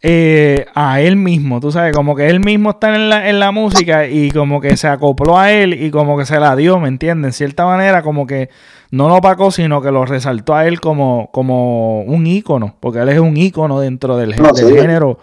eh, 0.00 0.66
a 0.76 1.00
él 1.00 1.16
mismo, 1.16 1.58
tú 1.58 1.72
sabes, 1.72 1.92
como 1.92 2.14
que 2.14 2.28
él 2.28 2.38
mismo 2.38 2.70
está 2.70 2.94
en 2.94 3.08
la, 3.08 3.28
en 3.28 3.40
la 3.40 3.50
música 3.50 4.06
y 4.06 4.30
como 4.30 4.60
que 4.60 4.76
se 4.76 4.86
acopló 4.86 5.36
a 5.36 5.50
él 5.50 5.74
y 5.74 5.90
como 5.90 6.16
que 6.16 6.24
se 6.24 6.38
la 6.38 6.54
dio, 6.54 6.78
¿me 6.78 6.86
entiendes? 6.86 7.30
En 7.30 7.32
cierta 7.32 7.64
manera, 7.64 8.02
como 8.02 8.24
que 8.24 8.48
no 8.92 9.08
lo 9.08 9.16
opacó, 9.16 9.50
sino 9.50 9.82
que 9.82 9.90
lo 9.90 10.04
resaltó 10.06 10.54
a 10.54 10.66
él 10.66 10.80
como, 10.80 11.30
como 11.32 12.02
un 12.02 12.28
ícono, 12.28 12.76
porque 12.78 13.00
él 13.00 13.08
es 13.08 13.18
un 13.18 13.36
ícono 13.36 13.80
dentro 13.80 14.16
del, 14.16 14.34
género, 14.34 15.18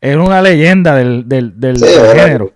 es 0.00 0.16
una 0.16 0.40
leyenda 0.40 0.94
del, 0.94 1.28
del, 1.28 1.58
del, 1.58 1.78
género. 2.14 2.52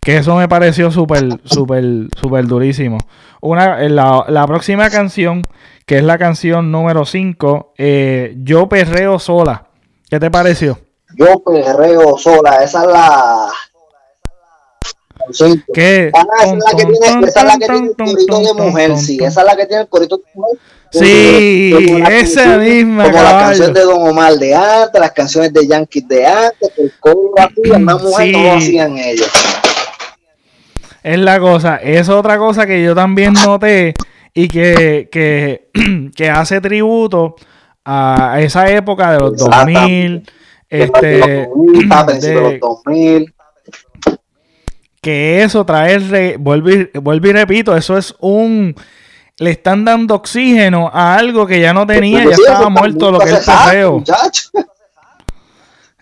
Que 0.00 0.16
eso 0.16 0.34
me 0.36 0.48
pareció 0.48 0.90
súper, 0.90 1.28
súper, 1.44 1.84
súper 2.18 2.46
durísimo. 2.46 2.96
Una, 3.42 3.78
la, 3.90 4.24
la 4.26 4.46
próxima 4.46 4.88
canción, 4.88 5.46
que 5.84 5.98
es 5.98 6.02
la 6.02 6.16
canción 6.16 6.72
número 6.72 7.04
5, 7.04 7.74
eh, 7.76 8.34
Yo 8.38 8.70
Perreo 8.70 9.18
Sola. 9.18 9.66
¿Qué 10.08 10.18
te 10.18 10.30
pareció? 10.30 10.78
Yo 11.20 11.38
perreo 11.40 12.16
sola, 12.16 12.64
esa 12.64 12.80
es 12.80 12.86
la. 12.86 13.48
¿Qué? 15.74 16.10
Ah, 16.14 16.24
esa 16.42 16.54
es 16.54 16.64
la 16.64 16.70
que 16.78 16.84
tiene, 16.86 17.26
esa 17.26 17.40
es 17.40 17.46
la 17.46 17.58
que 17.58 17.66
tiene 17.66 17.88
el 17.88 17.96
corito 17.96 18.40
de 18.40 18.54
mujer, 18.54 18.96
sí, 18.96 19.18
esa 19.22 19.40
es 19.42 19.46
la 19.46 19.54
que 19.54 19.66
tiene 19.66 19.82
el 19.82 19.88
corito 19.88 20.16
de 20.16 20.22
mujer. 20.32 20.58
Sí, 20.92 22.02
esa 22.10 22.56
misma. 22.56 23.04
Como 23.04 23.22
las 23.22 23.34
canciones 23.34 23.74
de 23.74 23.80
Don 23.82 24.08
Omar 24.08 24.32
de 24.32 24.54
antes, 24.54 24.98
las 24.98 25.10
canciones 25.12 25.52
de 25.52 25.66
Yankees 25.66 26.08
de 26.08 26.26
antes, 26.26 26.72
el 26.78 26.92
coro 26.98 27.34
así, 27.36 27.70
más 27.78 28.02
mujer 28.02 28.32
no 28.32 28.42
lo 28.42 28.52
hacían 28.54 28.96
ellos. 28.96 29.30
Es 31.02 31.18
la 31.18 31.38
cosa, 31.38 31.76
es 31.76 32.08
otra 32.08 32.38
cosa 32.38 32.66
que 32.66 32.82
yo 32.82 32.94
también 32.94 33.34
noté 33.34 33.92
y 34.32 34.48
que, 34.48 35.10
que, 35.12 35.68
que 36.16 36.30
hace 36.30 36.62
tributo 36.62 37.36
a 37.84 38.38
esa 38.40 38.70
época 38.70 39.12
de 39.12 39.18
los 39.18 39.36
2000 39.36 40.39
este, 40.70 41.48
de, 42.20 43.26
que 45.00 45.42
eso 45.42 45.66
trae, 45.66 46.36
vuelvo 46.38 46.70
y, 46.70 47.30
y 47.30 47.32
repito, 47.32 47.76
eso 47.76 47.98
es 47.98 48.14
un 48.20 48.74
le 49.40 49.52
están 49.52 49.86
dando 49.86 50.14
oxígeno 50.16 50.90
a 50.92 51.16
algo 51.16 51.46
que 51.46 51.60
ya 51.60 51.72
no 51.72 51.86
tenía, 51.86 52.24
ya 52.24 52.30
estaba 52.30 52.68
muerto 52.68 53.10
lo 53.10 53.18
que 53.18 53.30
es 53.30 53.48
el 53.48 54.04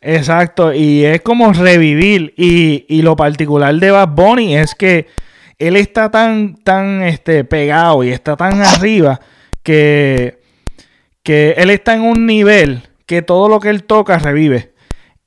Exacto, 0.00 0.72
y 0.74 1.04
es 1.04 1.22
como 1.22 1.52
revivir. 1.52 2.34
Y, 2.36 2.84
y, 2.88 3.02
lo 3.02 3.14
particular 3.14 3.74
de 3.74 3.90
Bad 3.92 4.08
Bunny 4.08 4.56
es 4.56 4.74
que 4.74 5.06
él 5.58 5.76
está 5.76 6.10
tan, 6.10 6.56
tan 6.56 7.02
este, 7.02 7.44
pegado 7.44 8.02
y 8.02 8.10
está 8.10 8.36
tan 8.36 8.60
arriba 8.62 9.20
que, 9.62 10.40
que 11.22 11.52
él 11.58 11.70
está 11.70 11.94
en 11.94 12.02
un 12.02 12.26
nivel 12.26 12.87
que 13.08 13.22
todo 13.22 13.48
lo 13.48 13.58
que 13.58 13.70
él 13.70 13.84
toca 13.84 14.18
revive. 14.18 14.74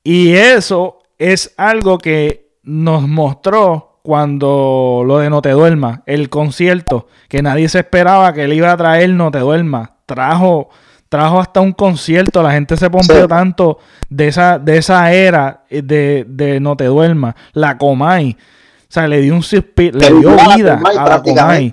Y 0.04 0.34
eso 0.34 1.00
es 1.18 1.52
algo 1.56 1.98
que 1.98 2.52
nos 2.62 3.06
mostró 3.08 3.98
cuando 4.02 5.02
lo 5.04 5.18
de 5.18 5.28
No 5.28 5.42
Te 5.42 5.50
Duerma, 5.50 6.02
el 6.06 6.30
concierto, 6.30 7.08
que 7.28 7.42
nadie 7.42 7.68
se 7.68 7.80
esperaba 7.80 8.32
que 8.32 8.44
él 8.44 8.52
iba 8.52 8.70
a 8.70 8.76
traer 8.76 9.10
No 9.10 9.32
Te 9.32 9.40
Duerma. 9.40 9.96
Trajo, 10.06 10.70
trajo 11.08 11.40
hasta 11.40 11.60
un 11.60 11.72
concierto, 11.72 12.40
la 12.40 12.52
gente 12.52 12.76
se 12.76 12.88
pompió 12.88 13.26
tanto 13.26 13.78
de 14.08 14.28
esa, 14.28 14.60
de 14.60 14.78
esa 14.78 15.12
era 15.12 15.64
de, 15.68 16.24
de 16.28 16.60
No 16.60 16.76
Te 16.76 16.84
Duerma. 16.84 17.34
La 17.52 17.78
Comay. 17.78 18.36
O 18.82 18.92
sea, 18.92 19.08
le 19.08 19.20
dio 19.20 19.34
un 19.34 19.42
le 19.42 20.12
dio 20.20 20.36
vida 20.54 20.80
a 20.84 21.08
la 21.08 21.20
Comay. 21.20 21.72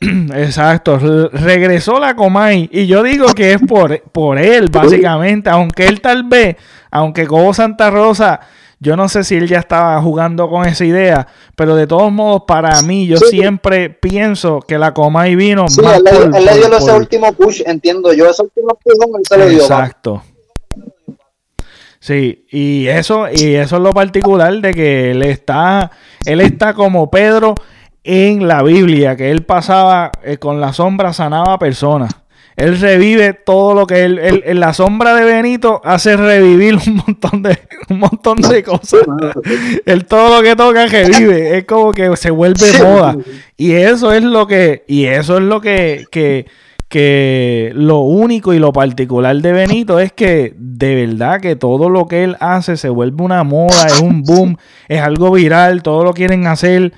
Exacto, 0.34 0.98
regresó 1.32 1.98
la 1.98 2.14
Comay 2.14 2.68
y 2.72 2.86
yo 2.86 3.02
digo 3.02 3.26
que 3.34 3.52
es 3.52 3.60
por, 3.60 4.00
por 4.12 4.38
él, 4.38 4.68
básicamente, 4.70 5.50
aunque 5.50 5.86
él 5.86 6.00
tal 6.00 6.24
vez, 6.24 6.56
aunque 6.90 7.26
como 7.26 7.52
Santa 7.52 7.90
Rosa, 7.90 8.40
yo 8.80 8.96
no 8.96 9.08
sé 9.08 9.24
si 9.24 9.34
él 9.34 9.48
ya 9.48 9.58
estaba 9.58 10.00
jugando 10.00 10.48
con 10.48 10.64
esa 10.64 10.84
idea, 10.84 11.26
pero 11.56 11.74
de 11.74 11.88
todos 11.88 12.12
modos, 12.12 12.42
para 12.46 12.80
mí, 12.82 13.08
yo 13.08 13.16
siempre 13.16 13.90
pienso 13.90 14.60
que 14.60 14.78
la 14.78 14.94
Comay 14.94 15.34
vino 15.34 15.66
sí, 15.68 15.80
él, 15.80 16.44
le 16.44 16.54
dio 16.54 16.76
ese 16.76 16.92
último 16.92 17.32
push, 17.32 17.62
entiendo 17.66 18.12
yo, 18.12 18.30
ese 18.30 18.42
último 18.42 18.78
push 18.80 18.94
él 19.16 19.22
se 19.28 19.36
lo 19.36 19.48
dio. 19.48 19.62
Exacto. 19.62 20.22
Sí, 21.98 22.46
y 22.52 22.86
eso, 22.86 23.26
y 23.34 23.56
eso 23.56 23.76
es 23.76 23.82
lo 23.82 23.92
particular 23.92 24.54
de 24.60 24.72
que 24.72 25.10
él 25.10 25.24
está, 25.24 25.90
él 26.24 26.40
está 26.40 26.72
como 26.72 27.10
Pedro 27.10 27.56
en 28.08 28.48
la 28.48 28.62
Biblia, 28.62 29.16
que 29.16 29.30
él 29.30 29.44
pasaba 29.44 30.10
eh, 30.24 30.38
con 30.38 30.62
la 30.62 30.72
sombra, 30.72 31.12
sanaba 31.12 31.52
a 31.52 31.58
personas. 31.58 32.10
Él 32.56 32.80
revive 32.80 33.34
todo 33.34 33.74
lo 33.74 33.86
que 33.86 34.02
él, 34.04 34.18
en 34.18 34.58
la 34.58 34.72
sombra 34.72 35.14
de 35.14 35.24
Benito 35.24 35.82
hace 35.84 36.16
revivir 36.16 36.74
un 36.74 36.96
montón 37.06 37.42
de, 37.42 37.58
un 37.90 37.98
montón 38.00 38.40
de 38.40 38.62
cosas. 38.64 39.02
él 39.84 40.06
todo 40.06 40.36
lo 40.36 40.42
que 40.42 40.56
toca 40.56 40.86
revive. 40.86 41.58
Es 41.58 41.66
como 41.66 41.92
que 41.92 42.16
se 42.16 42.30
vuelve 42.30 42.72
moda. 42.82 43.14
Y 43.58 43.72
eso 43.72 44.14
es 44.14 44.22
lo 44.22 44.46
que, 44.46 44.84
y 44.88 45.04
eso 45.04 45.36
es 45.36 45.42
lo 45.42 45.60
que, 45.60 46.06
que, 46.10 46.46
que 46.88 47.72
lo 47.74 47.98
único 47.98 48.54
y 48.54 48.58
lo 48.58 48.72
particular 48.72 49.36
de 49.36 49.52
Benito 49.52 50.00
es 50.00 50.12
que 50.12 50.54
de 50.56 51.06
verdad 51.06 51.42
que 51.42 51.56
todo 51.56 51.90
lo 51.90 52.08
que 52.08 52.24
él 52.24 52.36
hace 52.40 52.78
se 52.78 52.88
vuelve 52.88 53.22
una 53.22 53.44
moda, 53.44 53.86
es 53.86 54.00
un 54.00 54.22
boom, 54.22 54.56
es 54.88 55.02
algo 55.02 55.30
viral, 55.30 55.82
todo 55.82 56.04
lo 56.04 56.14
quieren 56.14 56.46
hacer. 56.46 56.94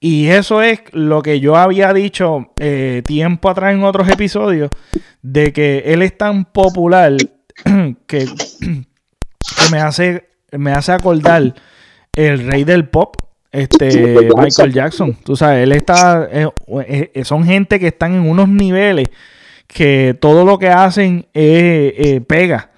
Y 0.00 0.28
eso 0.28 0.62
es 0.62 0.80
lo 0.92 1.22
que 1.22 1.40
yo 1.40 1.56
había 1.56 1.92
dicho 1.92 2.52
eh, 2.58 3.02
tiempo 3.04 3.50
atrás 3.50 3.74
en 3.74 3.82
otros 3.82 4.08
episodios, 4.08 4.70
de 5.22 5.52
que 5.52 5.82
él 5.86 6.02
es 6.02 6.16
tan 6.16 6.44
popular 6.44 7.16
que, 8.06 8.26
me, 9.72 9.78
hace, 9.78 10.28
me 10.52 10.70
hace 10.70 10.92
acordar 10.92 11.54
el 12.14 12.46
rey 12.46 12.64
del 12.64 12.88
pop, 12.88 13.16
este 13.50 14.30
Michael 14.36 14.72
Jackson. 14.72 15.16
Tú 15.24 15.34
sabes, 15.34 15.64
él 15.64 15.72
está, 15.72 16.28
eh, 16.30 16.48
eh, 17.14 17.24
son 17.24 17.44
gente 17.44 17.80
que 17.80 17.88
están 17.88 18.14
en 18.14 18.28
unos 18.28 18.48
niveles 18.48 19.08
que 19.66 20.16
todo 20.20 20.44
lo 20.44 20.58
que 20.58 20.68
hacen 20.68 21.26
pega. 21.32 22.70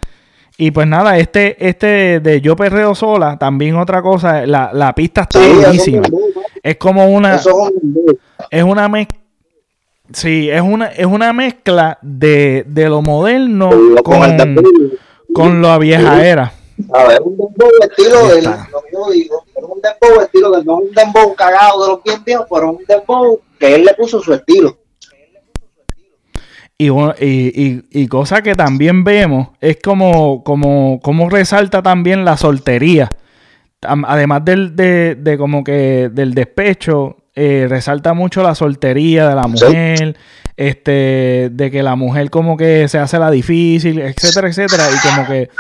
Y 0.63 0.73
pues 0.73 0.87
nada, 0.87 1.17
este, 1.17 1.57
este 1.67 2.21
de 2.21 2.43
Yo 2.43 2.55
Perreo 2.55 2.95
Sola, 2.95 3.39
también 3.39 3.77
otra 3.77 4.03
cosa, 4.03 4.45
la, 4.45 4.71
la 4.75 4.95
pista 4.95 5.23
está 5.23 5.39
buenísima. 5.39 6.03
Es 6.63 6.77
como 6.77 7.07
una. 7.09 7.41
es 8.51 8.63
una 8.63 8.87
mezcla. 8.87 9.19
Sí, 10.13 10.51
es 10.51 10.61
una, 10.61 10.89
es 10.89 11.07
una 11.07 11.33
mezcla 11.33 11.99
de, 12.03 12.65
de 12.67 12.91
lo 12.91 13.01
moderno 13.01 13.71
con, 14.05 14.57
con 15.33 15.63
la 15.63 15.79
vieja 15.79 16.27
era. 16.27 16.53
A 16.93 17.05
ver, 17.05 17.23
un 17.23 17.39
dembow 17.39 17.71
estilo 17.81 18.27
del, 18.27 18.45
lo 18.45 18.83
que 18.83 18.89
yo 18.93 19.11
digo, 19.13 19.43
un 19.55 19.81
dembow 19.81 20.21
estilo 20.21 20.51
del, 20.51 20.67
no 20.67 20.77
un 20.77 20.93
dembow 20.93 21.35
cagado 21.35 21.87
de 21.87 21.93
los 21.93 22.03
bien 22.03 22.23
viejos, 22.23 22.47
pero 22.51 22.73
un 22.73 22.85
dembow 22.87 23.41
que 23.59 23.77
él 23.77 23.87
le 23.87 23.95
puso 23.95 24.21
su 24.21 24.35
estilo. 24.35 24.77
Y, 26.81 26.89
y, 26.89 27.85
y, 27.91 28.07
cosa 28.07 28.41
que 28.41 28.57
también 28.57 29.05
vemos 29.05 29.49
es 29.61 29.77
como, 29.85 30.43
como, 30.43 30.99
como 31.03 31.29
resalta 31.29 31.83
también 31.83 32.25
la 32.25 32.39
soltería. 32.39 33.11
Además 33.83 34.47
del, 34.47 34.75
de, 34.77 35.15
de 35.15 35.37
como 35.37 35.63
que 35.63 36.09
del 36.11 36.33
despecho, 36.33 37.19
eh, 37.35 37.67
resalta 37.69 38.15
mucho 38.15 38.43
la 38.43 38.55
soltería 38.55 39.29
de 39.29 39.35
la 39.35 39.47
mujer, 39.47 40.17
este, 40.57 41.51
de 41.53 41.71
que 41.71 41.83
la 41.83 41.97
mujer 41.97 42.31
como 42.31 42.57
que 42.57 42.89
se 42.89 42.97
hace 42.97 43.19
la 43.19 43.31
difícil, 43.31 43.99
etcétera, 43.99 44.49
etcétera, 44.49 44.85
y 44.91 45.07
como 45.07 45.27
que 45.29 45.51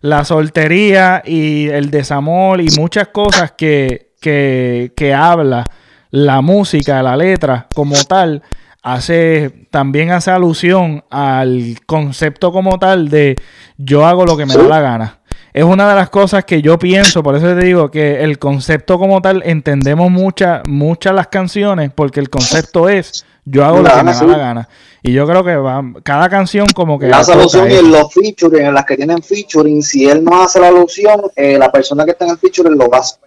la 0.00 0.24
soltería 0.24 1.22
y 1.24 1.68
el 1.68 1.92
desamor 1.92 2.60
y 2.60 2.70
muchas 2.76 3.06
cosas 3.08 3.52
que, 3.52 4.14
que, 4.20 4.92
que 4.96 5.14
habla 5.14 5.64
la 6.10 6.40
música, 6.40 7.04
la 7.04 7.16
letra 7.16 7.68
como 7.72 7.94
tal, 8.08 8.42
hace 8.94 9.66
también 9.70 10.10
hace 10.10 10.30
alusión 10.30 11.04
al 11.10 11.78
concepto 11.86 12.52
como 12.52 12.78
tal 12.78 13.08
de 13.08 13.36
yo 13.76 14.06
hago 14.06 14.24
lo 14.24 14.36
que 14.36 14.46
me 14.46 14.54
da 14.54 14.62
la 14.62 14.80
gana 14.80 15.20
es 15.56 15.64
una 15.64 15.88
de 15.88 15.94
las 15.94 16.10
cosas 16.10 16.44
que 16.44 16.60
yo 16.60 16.78
pienso, 16.78 17.22
por 17.22 17.34
eso 17.34 17.46
te 17.46 17.64
digo 17.64 17.90
que 17.90 18.22
el 18.22 18.38
concepto 18.38 18.98
como 18.98 19.22
tal, 19.22 19.42
entendemos 19.46 20.10
muchas 20.10 20.60
muchas 20.66 21.14
las 21.14 21.28
canciones, 21.28 21.90
porque 21.94 22.20
el 22.20 22.28
concepto 22.28 22.90
es 22.90 23.24
yo 23.46 23.64
hago 23.64 23.78
lo 23.78 23.84
que 23.84 24.02
me 24.02 24.12
da 24.12 24.22
la 24.24 24.36
gana. 24.36 24.68
Y 25.02 25.12
yo 25.12 25.26
creo 25.26 25.42
que 25.42 25.56
va, 25.56 25.82
cada 26.02 26.28
canción 26.28 26.66
como 26.74 26.98
que... 26.98 27.06
La 27.06 27.24
solución 27.24 27.70
en 27.70 27.90
los 27.90 28.12
featuring, 28.12 28.66
en 28.66 28.74
las 28.74 28.84
que 28.84 28.96
tienen 28.96 29.22
featuring, 29.22 29.82
si 29.82 30.06
él 30.06 30.22
no 30.22 30.42
hace 30.42 30.60
la 30.60 30.68
alusión, 30.68 31.22
eh, 31.34 31.56
la 31.56 31.72
persona 31.72 32.04
que 32.04 32.10
está 32.10 32.26
en 32.26 32.32
el 32.32 32.38
featuring 32.38 32.76
lo 32.76 32.90
va 32.90 32.98
a 32.98 33.00
hacer. 33.00 33.25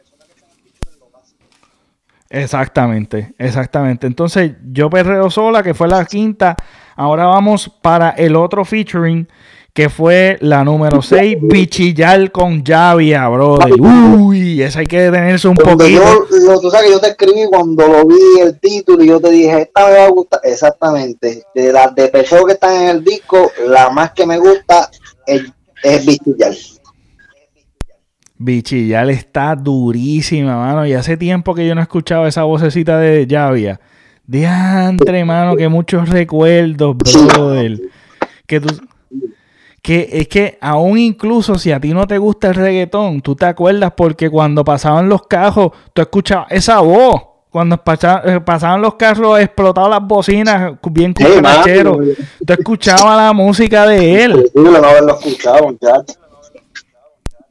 Exactamente, 2.30 3.34
exactamente. 3.40 4.06
Entonces, 4.06 4.52
yo 4.72 4.90
perreo 4.90 5.30
sola, 5.32 5.64
que 5.64 5.74
fue 5.74 5.88
la 5.88 6.06
quinta. 6.06 6.56
Ahora 6.96 7.26
vamos 7.26 7.72
para 7.82 8.12
el 8.12 8.36
otro 8.36 8.64
featuring, 8.64 9.28
que 9.74 9.90
fue 9.90 10.38
la 10.42 10.64
número 10.64 11.02
6, 11.02 11.38
Bichillar 11.42 12.32
con 12.32 12.64
Javia, 12.64 13.28
brother. 13.30 13.74
Uy, 13.80 14.62
esa 14.62 14.80
hay 14.80 14.88
que 14.88 15.00
detenerse 15.02 15.48
un 15.48 15.56
poquito. 15.56 15.88
Yo, 15.88 16.60
tú 16.60 16.70
sabes 16.70 16.88
que 16.88 16.92
yo 16.92 17.00
te 17.00 17.08
escribí 17.10 17.46
cuando 17.50 17.88
lo 17.88 18.06
vi 18.06 18.40
el 18.42 18.60
título 18.60 19.04
y 19.04 19.08
yo 19.08 19.20
te 19.20 19.32
dije, 19.32 19.62
esta 19.62 19.88
me 19.88 19.94
va 19.94 20.06
a 20.06 20.10
gustar. 20.10 20.42
Exactamente. 20.44 21.44
De 21.56 21.74
las 21.74 21.96
de 21.96 22.10
pecheo 22.10 22.46
que 22.46 22.54
están 22.54 22.76
en 22.76 22.90
el 22.90 23.04
disco, 23.04 23.52
la 23.68 23.90
más 23.90 24.12
que 24.12 24.26
me 24.26 24.38
gusta 24.38 24.90
es, 25.26 25.44
es 25.82 26.06
Bichillar. 26.06 26.54
Bichillar 28.42 29.10
está 29.10 29.54
durísima, 29.54 30.56
mano. 30.56 30.88
Y 30.88 30.94
hace 30.94 31.18
tiempo 31.18 31.54
que 31.54 31.68
yo 31.68 31.76
no 31.76 31.82
escuchaba 31.82 32.26
esa 32.28 32.44
vocecita 32.44 32.98
de 32.98 33.28
Javia. 33.30 33.82
Diantre, 34.26 35.26
mano, 35.26 35.58
que 35.58 35.68
muchos 35.68 36.08
recuerdos, 36.08 36.96
brother. 36.96 37.82
Que 38.48 38.62
tú. 38.62 38.70
Que 39.82 40.10
es 40.12 40.28
que 40.30 40.58
aún 40.62 40.98
incluso 40.98 41.58
si 41.58 41.72
a 41.72 41.80
ti 41.80 41.94
no 41.94 42.08
te 42.08 42.18
gusta 42.18 42.50
el 42.50 42.56
reggaetón, 42.56 43.22
tú 43.22 43.36
te 43.36 43.46
acuerdas 43.46 43.94
porque 43.96 44.30
cuando 44.30 44.64
pasaban 44.64 45.10
los 45.10 45.28
carros, 45.28 45.72
tú 45.94 46.02
escuchabas 46.02 46.48
esa 46.52 46.80
voz. 46.80 47.22
Cuando 47.50 47.76
eh, 47.76 48.40
pasaban 48.46 48.82
los 48.82 48.96
carros, 48.96 49.40
explotaban 49.40 49.90
las 49.90 50.08
bocinas 50.08 50.74
bien 50.92 51.14
cucaracheros. 51.14 51.98
tú 52.46 52.54
escuchabas 52.54 53.18
la 53.18 53.34
música 53.34 53.86
de 53.88 54.24
él. 54.24 54.52
no 54.54 54.76
haberlo 54.76 55.18
escuchado, 55.20 55.76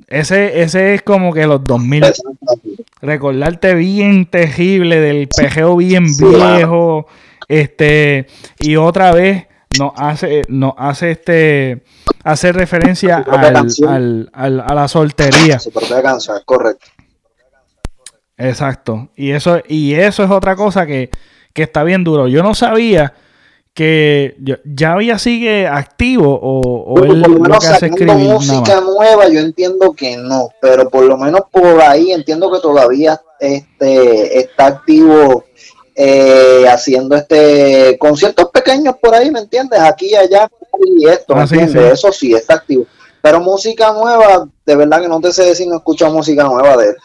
ese, 0.09 0.63
ese 0.63 0.95
es 0.95 1.03
como 1.03 1.33
que 1.33 1.47
los 1.47 1.67
2000. 1.67 2.05
Recordarte 3.01 3.75
bien 3.75 4.27
terrible 4.27 5.01
del 5.01 5.29
pejeo 5.29 5.77
bien 5.77 6.07
viejo. 6.17 7.07
Este, 7.47 8.27
y 8.59 8.77
otra 8.77 9.13
vez 9.13 9.47
nos 9.79 9.93
hace, 9.97 10.43
nos 10.49 10.73
hace 10.77 11.11
este 11.13 11.83
hace 12.25 12.53
referencia 12.53 13.19
al, 13.19 14.31
al, 14.33 14.61
a 14.61 14.75
la 14.75 14.89
soltería. 14.89 15.59
Su 15.59 15.71
propia 15.71 16.03
canción, 16.03 16.39
es 16.39 16.45
correcto. 16.45 16.87
Exacto. 18.37 19.11
Y 19.15 19.31
eso, 19.31 19.61
y 19.69 19.95
eso 19.95 20.25
es 20.25 20.31
otra 20.31 20.57
cosa 20.57 20.87
que, 20.87 21.11
que 21.53 21.65
está 21.65 21.85
bien 21.85 22.05
duro. 22.05 22.29
Yo 22.29 22.43
no 22.43 22.55
sabía 22.55 23.13
que 23.79 24.35
ya 24.65 24.95
había 24.95 25.21
sigue 25.21 25.69
activo 25.69 26.35
o, 26.35 26.95
o 26.95 27.05
él 27.05 27.23
por 27.23 27.31
lo 27.31 27.39
menos 27.39 27.49
lo 27.49 27.59
que 27.61 27.67
hace 27.69 27.91
música 27.91 28.81
nueva 28.81 29.29
yo 29.29 29.39
entiendo 29.39 29.93
que 29.93 30.17
no 30.17 30.49
pero 30.61 30.91
por 30.91 31.05
lo 31.05 31.17
menos 31.17 31.43
por 31.49 31.81
ahí 31.81 32.11
entiendo 32.11 32.51
que 32.51 32.59
todavía 32.59 33.21
este 33.39 34.41
está 34.41 34.67
activo 34.67 35.45
eh, 35.95 36.65
haciendo 36.69 37.15
este 37.15 37.97
conciertos 38.01 38.51
pequeños 38.51 38.97
por 39.01 39.15
ahí 39.15 39.31
me 39.31 39.39
entiendes 39.39 39.79
aquí 39.79 40.07
y 40.07 40.17
allá 40.17 40.51
y 40.85 41.07
esto 41.07 41.37
ah, 41.37 41.47
eso 41.93 42.11
sí 42.11 42.35
está 42.35 42.55
activo. 42.55 42.85
Pero 43.23 43.41
música 43.41 43.93
nueva 43.93 44.49
de 44.67 44.75
verdad 44.75 45.03
que 45.03 45.09
no 45.09 45.21
te 45.21 45.31
sé 45.31 45.45
decir 45.45 45.69
no 45.69 45.77
escucho 45.77 46.11
música 46.11 46.43
nueva 46.43 46.77
de 46.79 46.89
él 46.89 46.97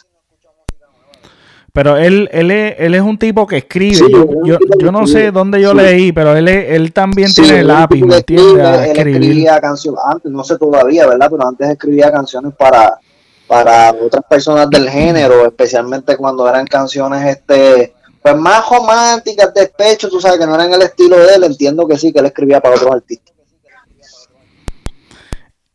pero 1.73 1.97
él, 1.97 2.29
él, 2.31 2.51
es, 2.51 2.75
él 2.77 2.93
es 2.93 3.01
un 3.01 3.17
tipo 3.17 3.47
que 3.47 3.57
escribe. 3.57 4.07
yo, 4.45 4.59
yo, 4.79 4.91
no 4.91 5.07
sé 5.07 5.31
dónde 5.31 5.59
yo 5.59 5.73
leí, 5.73 6.11
pero 6.11 6.37
él, 6.37 6.47
él 6.47 6.93
también 6.93 7.33
tiene 7.33 7.61
el 7.61 7.67
lápiz, 7.67 8.03
¿me 8.03 8.17
entiendes? 8.17 8.89
Él 8.89 9.07
escribía 9.07 9.59
canciones, 9.59 9.99
antes, 10.05 10.31
no 10.31 10.43
sé 10.43 10.59
todavía, 10.59 11.07
¿verdad? 11.07 11.29
Pero 11.31 11.47
antes 11.47 11.67
escribía 11.67 12.11
canciones 12.11 12.53
para, 12.55 12.99
para 13.47 13.91
otras 13.91 14.23
personas 14.29 14.69
del 14.69 14.87
género, 14.87 15.47
especialmente 15.47 16.15
cuando 16.15 16.47
eran 16.47 16.67
canciones 16.67 17.37
este 17.37 17.93
pues 18.21 18.37
más 18.37 18.69
románticas, 18.69 19.51
despecho, 19.53 20.09
tú 20.09 20.21
sabes 20.21 20.39
que 20.39 20.45
no 20.45 20.55
eran 20.55 20.71
el 20.71 20.81
estilo 20.83 21.17
de 21.17 21.35
él, 21.35 21.43
entiendo 21.43 21.87
que 21.87 21.97
sí, 21.97 22.13
que 22.13 22.19
él 22.19 22.27
escribía 22.27 22.61
para 22.61 22.75
otros 22.75 22.91
artistas. 22.91 23.33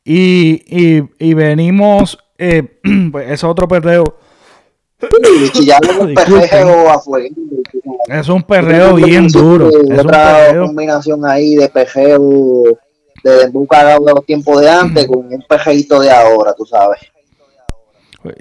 Y, 0.04 0.62
y, 0.66 1.02
y 1.18 1.34
venimos, 1.34 2.18
eh, 2.38 2.78
pues 3.12 3.30
es 3.30 3.44
otro 3.44 3.68
perreo 6.14 6.90
es 8.08 8.28
un 8.28 8.42
perreo 8.42 8.94
bien 8.94 9.28
duro. 9.28 9.68
Es 9.68 10.00
otra 10.00 10.58
combinación 10.58 11.24
ahí 11.26 11.54
de 11.54 11.68
pejeo 11.68 12.64
de 13.22 13.48
buscar 13.48 14.00
de 14.00 14.12
los 14.12 14.24
tiempos 14.24 14.60
de 14.60 14.70
antes 14.70 15.06
con 15.06 15.18
un 15.18 15.44
pejeito 15.48 16.00
de 16.00 16.10
ahora, 16.10 16.54
tú 16.54 16.64
sabes. 16.64 17.00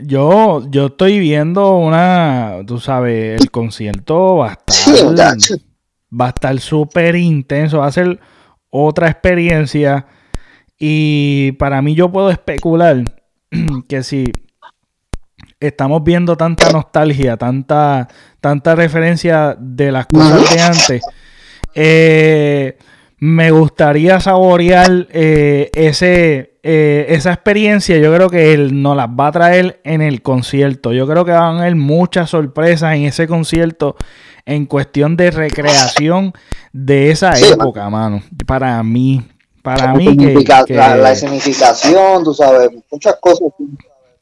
Yo, 0.04 0.63
yo 0.70 0.88
estoy 0.88 1.20
viendo 1.20 1.78
una, 1.78 2.62
tú 2.65 2.80
sabes, 2.80 3.39
el 3.39 3.52
concierto 3.52 4.38
va 4.38 4.50
a 4.50 4.54
estar, 4.54 5.38
va 6.12 6.26
a 6.26 6.30
estar 6.30 6.60
súper 6.60 7.15
intenso, 7.15 7.80
va 7.80 7.88
a 7.88 7.91
ser 7.91 8.20
otra 8.70 9.10
experiencia 9.10 10.08
y 10.80 11.54
para 11.54 11.82
mí 11.82 11.96
yo 11.96 12.12
puedo 12.12 12.32
especular 12.32 13.04
que 13.88 14.04
si 14.04 14.34
estamos 15.60 16.04
viendo 16.04 16.38
tanta 16.38 16.72
nostalgia, 16.72 17.38
tanta, 17.38 18.08
tanta 18.41 18.76
referencia 18.76 19.56
de 19.60 19.91
las 19.91 20.08
cosas 20.08 20.54
de 20.54 20.62
antes. 20.62 21.02
Eh, 21.74 22.78
me 23.20 23.50
gustaría 23.52 24.20
saborear 24.20 25.08
eh, 25.12 25.72
ese, 25.74 26.58
eh, 26.62 27.06
esa 27.10 27.34
experiencia. 27.34 27.98
Yo 27.98 28.13
creo 28.13 28.30
que 28.30 28.54
él 28.54 28.82
nos 28.82 28.96
las 28.96 29.08
va 29.08 29.28
a 29.28 29.32
traer 29.32 29.82
en 29.84 30.02
el 30.02 30.22
concierto. 30.22 30.93
Yo 30.93 31.08
creo 31.08 31.26
que 31.26 31.32
van 31.32 31.58
a 31.58 31.62
haber 31.62 31.76
muchas 31.76 32.30
sorpresas 32.30 32.96
en 32.96 33.04
ese 33.04 33.28
concierto 33.28 33.96
en 34.46 34.65
cuestión 34.65 35.17
de 35.17 35.32
recreación 35.32 36.34
de 36.72 37.12
esa 37.12 37.34
época, 37.38 37.89
mano. 37.89 38.22
Para 38.46 38.82
mí, 38.84 39.24
para 39.62 39.93
mí 39.93 40.15
que, 40.15 40.74
La, 40.74 40.96
la, 40.96 41.12
escenificación, 41.12 42.24
tú 42.24 42.34
sabes, 42.34 42.70
muchas 42.89 43.15
cosas 43.20 43.50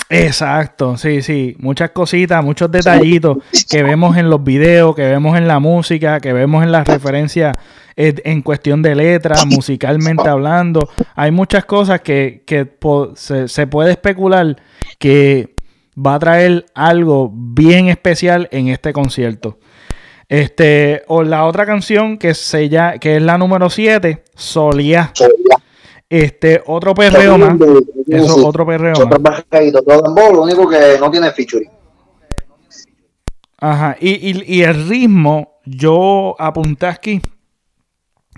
Exacto, 0.10 0.98
sí, 0.98 1.22
sí, 1.24 1.56
muchas 1.60 1.90
cositas, 1.90 2.44
muchos 2.44 2.70
detallitos 2.70 3.38
que 3.70 3.82
vemos 3.82 4.18
en 4.18 4.30
los 4.30 4.44
videos, 4.44 4.96
que 4.96 5.02
vemos 5.02 5.36
en 5.36 5.48
la 5.48 5.60
música, 5.60 6.20
que 6.20 6.32
vemos 6.32 6.64
en 6.64 6.72
las 6.72 6.88
referencias 6.88 7.58
eh, 7.96 8.14
en 8.24 8.42
cuestión 8.44 8.82
de 8.84 8.94
letras, 8.94 9.46
musicalmente 9.48 10.28
hablando. 10.28 10.90
Hay 11.16 11.32
muchas 11.32 11.66
cosas 11.66 12.02
que, 12.02 12.44
se, 13.16 13.68
puede 13.68 13.92
especular 13.92 14.58
que 15.00 15.56
va 15.98 16.16
a 16.16 16.20
traer 16.20 16.66
algo 16.76 17.32
bien 17.34 17.88
especial 17.88 18.48
en 18.52 18.68
este 18.68 18.94
concierto. 18.94 19.58
Este, 20.30 21.04
o 21.08 21.24
la 21.24 21.46
otra 21.46 21.66
canción 21.66 22.18
que, 22.18 22.34
se 22.34 22.70
ya, 22.70 23.00
que 23.00 23.18
es 23.18 23.22
la 23.24 23.38
número 23.38 23.70
7, 23.70 24.24
Solía. 24.36 25.14
Este, 26.10 26.62
otro 26.66 26.94
perreo 26.94 27.38
más. 27.38 27.58
Eso, 28.08 28.48
otro 28.48 28.66
perreo 28.66 28.94
más. 29.20 29.46
Todo 29.50 30.34
lo 30.34 30.44
único 30.44 30.68
que 30.70 30.98
no 31.00 31.10
tiene 31.10 31.32
featuring. 31.32 31.70
Ajá, 33.58 33.98
y, 34.00 34.10
y, 34.10 34.58
y, 34.58 34.62
el 34.64 34.88
ritmo, 34.88 35.60
yo 35.66 36.36
apunté 36.38 36.86
aquí, 36.88 37.22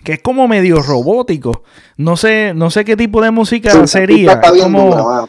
que 0.03 0.13
es 0.13 0.21
como 0.21 0.47
medio 0.47 0.81
robótico. 0.81 1.63
No 1.97 2.15
sé, 2.15 2.53
no 2.53 2.69
sé 2.69 2.85
qué 2.85 2.95
tipo 2.95 3.21
de 3.21 3.31
música 3.31 3.87
sería. 3.87 4.33
Está 4.33 4.51
como... 4.51 5.27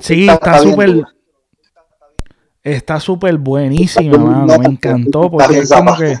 sí, 0.00 0.28
está 0.28 0.58
súper. 0.58 1.04
Está 2.62 3.00
súper 3.00 3.36
buenísima, 3.38 4.16
mano. 4.18 4.58
Me 4.58 4.66
encantó 4.66 5.30
porque 5.30 5.58
es 5.58 5.70
como 5.70 5.96
que 5.96 6.16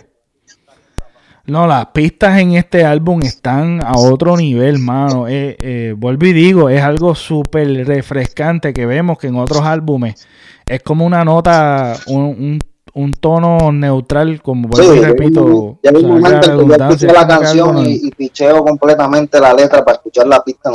no, 1.46 1.66
las 1.66 1.86
pistas 1.86 2.38
en 2.38 2.52
este 2.52 2.86
álbum 2.86 3.20
están 3.22 3.82
a 3.82 3.98
otro 3.98 4.34
nivel, 4.34 4.78
mano. 4.78 5.28
Eh, 5.28 5.56
eh, 5.60 5.94
vuelvo 5.96 6.24
y 6.24 6.32
digo, 6.32 6.70
es 6.70 6.82
algo 6.82 7.14
súper 7.14 7.86
refrescante 7.86 8.72
que 8.72 8.86
vemos 8.86 9.18
que 9.18 9.26
en 9.26 9.36
otros 9.36 9.60
álbumes 9.62 10.26
es 10.64 10.82
como 10.82 11.04
una 11.04 11.22
nota, 11.22 11.96
un, 12.06 12.58
un, 12.94 13.12
tono 13.12 13.70
neutral, 13.72 14.40
como 14.40 14.68
vuelvo 14.68 14.94
y 14.94 15.00
repito. 15.00 15.78
Ya, 15.82 15.90
o 15.90 17.12
la 17.12 17.26
canción 17.26 17.86
y, 17.86 18.10
picheo 18.10 18.64
completamente 18.64 19.38
la 19.38 19.52
letra 19.52 19.84
para 19.84 19.96
escuchar 19.96 20.26
la 20.26 20.42
pista. 20.42 20.70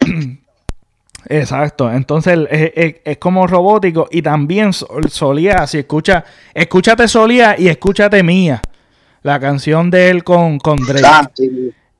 Exacto, 1.30 1.92
entonces 1.92 2.38
es, 2.50 2.96
es, 3.04 3.18
como 3.18 3.46
robótico 3.46 4.08
y 4.10 4.22
también 4.22 4.72
solía, 4.72 5.66
si 5.66 5.78
escucha, 5.78 6.24
escúchate 6.54 7.06
solía 7.06 7.54
y 7.58 7.68
escúchate 7.68 8.22
mía 8.22 8.62
la 9.22 9.40
canción 9.40 9.90
de 9.90 10.10
él 10.10 10.24
con, 10.24 10.58
con 10.58 10.78
Drake. 10.78 11.04
Ah, 11.04 11.30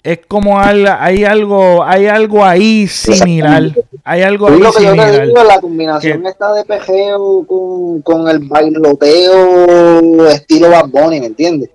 es 0.02 0.20
como 0.26 0.58
hay 0.60 1.24
algo, 1.24 1.84
hay 1.84 2.06
algo 2.06 2.44
ahí 2.44 2.86
similar. 2.86 3.74
Hay 4.04 4.22
algo 4.22 4.48
ahí 4.48 4.58
lo 4.58 4.72
que 4.72 4.78
similar. 4.78 5.12
Yo 5.12 5.18
te 5.18 5.26
digo, 5.26 5.44
la 5.44 5.60
combinación 5.60 6.26
está 6.26 6.52
de 6.54 6.64
pejeo 6.64 7.44
con, 7.46 8.02
con, 8.02 8.28
el 8.28 8.38
bailoteo 8.40 10.26
estilo 10.28 10.70
Bad 10.70 10.88
Bunny, 10.88 11.20
¿me 11.20 11.26
entiendes? 11.26 11.70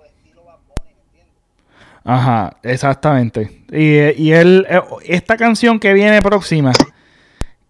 Ajá, 2.02 2.56
exactamente. 2.62 3.64
Y, 3.70 4.22
y 4.22 4.32
él, 4.32 4.66
eh, 4.68 4.80
esta 5.04 5.36
canción 5.36 5.78
que 5.78 5.92
viene 5.92 6.20
próxima, 6.20 6.72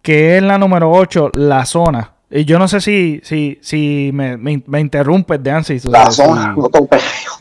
que 0.01 0.37
es 0.37 0.43
la 0.43 0.57
número 0.57 0.91
8, 0.91 1.31
La 1.33 1.65
Zona, 1.65 2.13
Y 2.29 2.43
yo 2.43 2.59
no 2.59 2.67
sé 2.67 2.81
si, 2.81 3.21
si, 3.23 3.59
si 3.61 4.11
me, 4.13 4.37
me, 4.37 4.79
interrumpes 4.79 5.41
de 5.41 5.51
antes. 5.51 5.85
La 5.85 6.11
zona, 6.11 6.55
perreo. 6.89 7.31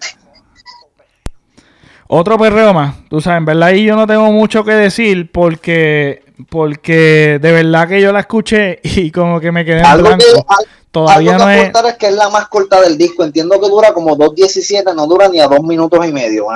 Otro 2.16 2.38
perreo 2.38 2.72
más. 2.72 2.94
Tú 3.08 3.20
sabes, 3.20 3.38
en 3.38 3.44
verdad 3.44 3.70
ahí 3.70 3.84
yo 3.84 3.96
no 3.96 4.06
tengo 4.06 4.30
mucho 4.30 4.62
que 4.62 4.70
decir 4.70 5.32
porque 5.32 6.22
porque 6.48 7.40
de 7.42 7.50
verdad 7.50 7.88
que 7.88 8.00
yo 8.00 8.12
la 8.12 8.20
escuché 8.20 8.78
y 8.84 9.10
como 9.10 9.40
que 9.40 9.50
me 9.50 9.64
quedé 9.64 9.80
en 9.80 9.86
algo 9.86 10.06
blanco. 10.06 10.24
Todavía 10.92 11.36
no 11.36 11.50
es... 11.50 11.72
es 11.74 11.94
que 11.94 12.06
es 12.06 12.14
la 12.14 12.28
más 12.30 12.46
corta 12.46 12.80
del 12.82 12.96
disco. 12.96 13.24
Entiendo 13.24 13.60
que 13.60 13.68
dura 13.68 13.92
como 13.92 14.16
2.17, 14.16 14.94
no 14.94 15.08
dura 15.08 15.28
ni 15.28 15.40
a 15.40 15.48
dos 15.48 15.60
minutos 15.64 16.06
y 16.06 16.12
medio. 16.12 16.46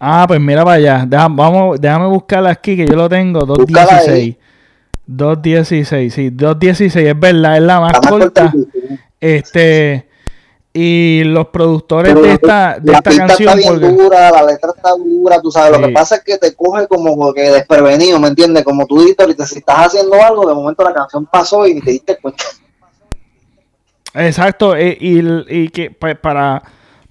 Ah, 0.00 0.24
pues 0.26 0.40
mira 0.40 0.64
para 0.64 0.76
allá. 0.76 1.06
vamos, 1.28 1.78
déjame 1.78 2.06
buscarla 2.06 2.52
aquí 2.52 2.74
que 2.74 2.86
yo 2.86 2.96
lo 2.96 3.10
tengo. 3.10 3.46
2.16. 3.46 4.38
2.16, 5.06 6.08
sí, 6.08 6.30
2.16, 6.30 7.06
es 7.06 7.20
verdad, 7.20 7.58
es 7.58 7.62
la 7.64 7.80
más, 7.80 8.00
corta. 8.00 8.50
este, 9.20 10.08
y 10.74 11.22
los 11.24 11.48
productores 11.48 12.14
de 12.14 12.32
esta, 12.32 12.78
de 12.80 12.92
esta 12.92 13.10
canción. 13.14 13.58
Está 13.58 13.74
bien 13.74 13.96
dura, 13.96 14.30
la 14.30 14.42
letra 14.44 14.70
está 14.74 14.90
dura, 14.96 15.40
tú 15.40 15.50
sabes. 15.50 15.78
Lo 15.78 15.86
que 15.86 15.92
pasa 15.92 16.16
es 16.16 16.22
que 16.22 16.38
te 16.38 16.54
coge 16.54 16.86
como 16.88 17.32
que 17.34 17.42
desprevenido, 17.42 18.18
¿me 18.18 18.28
entiendes? 18.28 18.64
Como 18.64 18.86
tú 18.86 19.00
dices 19.00 19.16
ahorita, 19.20 19.44
si 19.46 19.58
estás 19.58 19.88
haciendo 19.88 20.14
algo, 20.22 20.48
de 20.48 20.54
momento 20.54 20.82
la 20.82 20.94
canción 20.94 21.26
pasó 21.26 21.66
y 21.66 21.78
te 21.80 21.90
diste 21.90 22.18
cuenta. 22.18 22.44
Exacto, 24.14 24.76
eh, 24.76 24.96
y, 24.98 25.20
y, 25.48 25.68
que 25.68 25.90
para, 25.90 26.62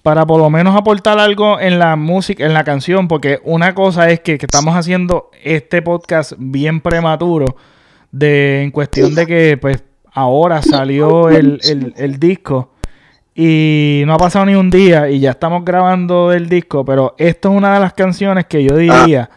para 0.02 0.24
por 0.24 0.40
lo 0.40 0.50
menos 0.50 0.76
aportar 0.76 1.18
algo 1.18 1.58
en 1.58 1.78
la 1.78 1.96
música, 1.96 2.44
en 2.44 2.54
la 2.54 2.64
canción, 2.64 3.08
porque 3.08 3.40
una 3.44 3.74
cosa 3.74 4.08
es 4.10 4.20
que, 4.20 4.38
que 4.38 4.46
estamos 4.46 4.76
haciendo 4.76 5.30
este 5.42 5.82
podcast 5.82 6.32
bien 6.36 6.80
prematuro, 6.80 7.56
de 8.12 8.62
en 8.62 8.70
cuestión 8.70 9.14
de 9.14 9.26
que 9.26 9.56
pues 9.56 9.82
ahora 10.12 10.62
salió 10.62 11.28
el, 11.28 11.60
el, 11.64 11.94
el 11.96 12.18
disco 12.20 12.71
y 13.34 14.02
no 14.06 14.14
ha 14.14 14.18
pasado 14.18 14.46
ni 14.46 14.54
un 14.54 14.70
día 14.70 15.08
y 15.08 15.20
ya 15.20 15.30
estamos 15.30 15.64
grabando 15.64 16.32
el 16.32 16.48
disco, 16.48 16.84
pero 16.84 17.14
esto 17.18 17.50
es 17.50 17.56
una 17.56 17.74
de 17.74 17.80
las 17.80 17.94
canciones 17.94 18.46
que 18.46 18.62
yo 18.62 18.76
diría 18.76 19.30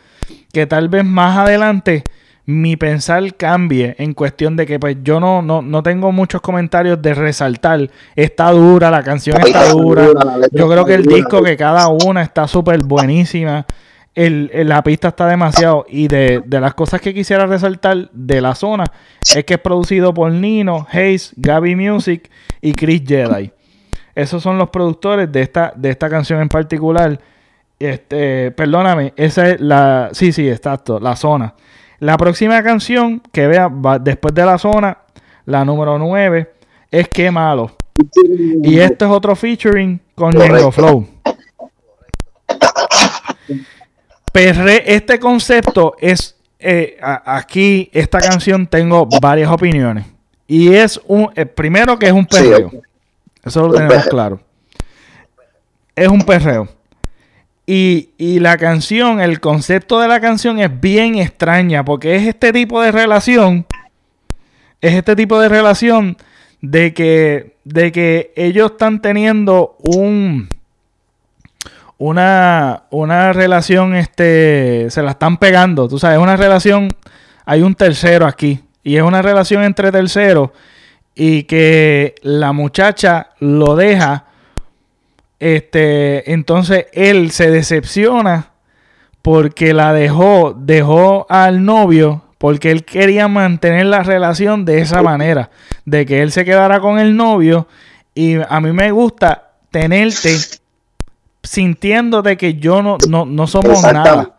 que 0.51 0.65
tal 0.65 0.89
vez 0.89 1.05
más 1.05 1.37
adelante 1.37 2.03
mi 2.45 2.77
pensar 2.77 3.35
cambie 3.35 3.95
en 3.97 4.13
cuestión 4.13 4.55
de 4.55 4.65
que 4.65 4.79
pues 4.79 4.97
yo 5.03 5.19
no, 5.19 5.41
no, 5.41 5.61
no 5.61 5.81
tengo 5.81 6.11
muchos 6.11 6.41
comentarios 6.41 7.01
de 7.01 7.13
resaltar. 7.13 7.89
Está 8.15 8.51
dura, 8.51 8.91
la 8.91 9.03
canción 9.03 9.41
está 9.41 9.69
dura. 9.69 10.07
Yo 10.51 10.69
creo 10.69 10.85
que 10.85 10.93
el 10.93 11.05
disco 11.05 11.41
que 11.41 11.57
cada 11.57 11.87
una 11.87 12.21
está 12.21 12.47
súper 12.47 12.83
buenísima. 12.83 13.65
El, 14.13 14.51
la 14.53 14.83
pista 14.83 15.07
está 15.09 15.27
demasiado. 15.27 15.85
Y 15.89 16.07
de, 16.07 16.43
de, 16.45 16.61
las 16.61 16.75
cosas 16.75 17.01
que 17.01 17.13
quisiera 17.13 17.47
resaltar 17.47 18.11
de 18.13 18.41
la 18.41 18.53
zona 18.53 18.85
es 19.35 19.43
que 19.43 19.55
es 19.55 19.59
producido 19.59 20.13
por 20.13 20.31
Nino, 20.31 20.85
Hayes, 20.91 21.33
Gaby 21.35 21.75
Music 21.75 22.29
y 22.61 22.73
Chris 22.75 23.01
Jedi. 23.05 23.51
Esos 24.15 24.41
son 24.41 24.57
los 24.57 24.69
productores 24.69 25.31
de 25.31 25.41
esta, 25.41 25.73
de 25.75 25.89
esta 25.89 26.09
canción 26.09 26.41
en 26.41 26.49
particular. 26.49 27.19
Este, 27.77 28.51
perdóname, 28.51 29.13
esa 29.17 29.49
es 29.49 29.59
la. 29.59 30.09
Sí, 30.13 30.31
sí, 30.31 30.49
exacto, 30.49 30.99
la 30.99 31.15
zona. 31.17 31.53
La 31.99 32.17
próxima 32.17 32.63
canción 32.63 33.21
que 33.31 33.47
vea 33.47 33.69
después 34.01 34.33
de 34.33 34.45
la 34.45 34.57
zona, 34.57 34.97
la 35.45 35.65
número 35.65 35.99
9, 35.99 36.53
es 36.91 37.09
Qué 37.09 37.29
malo. 37.29 37.75
Y 38.63 38.79
este 38.79 39.05
es 39.05 39.11
otro 39.11 39.35
featuring 39.35 40.01
con 40.15 40.33
Nengo 40.33 40.71
Flow. 40.71 41.07
Perre, 44.31 44.93
este 44.93 45.19
concepto 45.19 45.95
es. 45.99 46.35
Eh, 46.59 46.97
aquí, 47.01 47.89
esta 47.93 48.19
canción, 48.19 48.65
tengo 48.67 49.07
varias 49.21 49.49
opiniones. 49.49 50.05
Y 50.47 50.73
es 50.73 50.99
un. 51.07 51.29
Eh, 51.35 51.45
primero 51.45 51.97
que 51.97 52.07
es 52.07 52.11
un 52.11 52.25
perreo. 52.25 52.71
Eso 53.45 53.67
lo 53.67 53.73
tenemos 53.73 54.07
claro. 54.07 54.39
Es 55.95 56.07
un 56.07 56.21
perreo. 56.23 56.67
Y, 57.67 58.09
la 58.39 58.57
canción, 58.57 59.21
el 59.21 59.39
concepto 59.39 59.99
de 59.99 60.07
la 60.07 60.19
canción 60.19 60.59
es 60.59 60.79
bien 60.79 61.15
extraña 61.15 61.83
porque 61.83 62.15
es 62.15 62.27
este 62.27 62.53
tipo 62.53 62.81
de 62.81 62.91
relación, 62.91 63.65
es 64.81 64.93
este 64.93 65.15
tipo 65.15 65.39
de 65.39 65.49
relación 65.49 66.17
de 66.61 66.93
que, 66.93 67.55
de 67.63 67.91
que 67.91 68.33
ellos 68.35 68.71
están 68.71 69.01
teniendo 69.01 69.77
un, 69.79 70.47
una, 71.97 72.83
una 72.91 73.33
relación, 73.33 73.95
este, 73.95 74.87
se 74.91 75.01
la 75.01 75.11
están 75.11 75.37
pegando, 75.37 75.87
tú 75.87 75.97
sabes, 75.97 76.19
una 76.19 76.37
relación, 76.37 76.95
hay 77.45 77.63
un 77.63 77.73
tercero 77.73 78.27
aquí 78.27 78.59
y 78.83 78.97
es 78.97 79.01
una 79.01 79.23
relación 79.23 79.63
entre 79.63 79.91
terceros 79.91 80.51
y 81.15 81.43
que 81.43 82.15
la 82.21 82.51
muchacha 82.51 83.29
lo 83.39 83.75
deja, 83.75 84.25
este, 85.39 86.31
entonces 86.33 86.87
él 86.91 87.31
se 87.31 87.49
decepciona 87.49 88.51
porque 89.21 89.73
la 89.73 89.93
dejó, 89.93 90.53
dejó 90.57 91.25
al 91.29 91.63
novio 91.65 92.23
porque 92.37 92.69
él 92.69 92.83
quería 92.83 93.27
mantener 93.27 93.85
la 93.85 94.03
relación 94.03 94.65
de 94.65 94.81
esa 94.81 95.01
manera, 95.01 95.49
de 95.85 96.05
que 96.05 96.21
él 96.21 96.31
se 96.31 96.45
quedara 96.45 96.79
con 96.79 96.99
el 96.99 97.15
novio 97.15 97.67
y 98.13 98.35
a 98.35 98.59
mí 98.59 98.71
me 98.71 98.91
gusta 98.91 99.51
tenerte 99.71 100.37
sintiéndote 101.41 102.37
que 102.37 102.55
yo 102.55 102.81
no, 102.81 102.97
no, 103.07 103.47
somos 103.47 103.81
nada. 103.81 104.35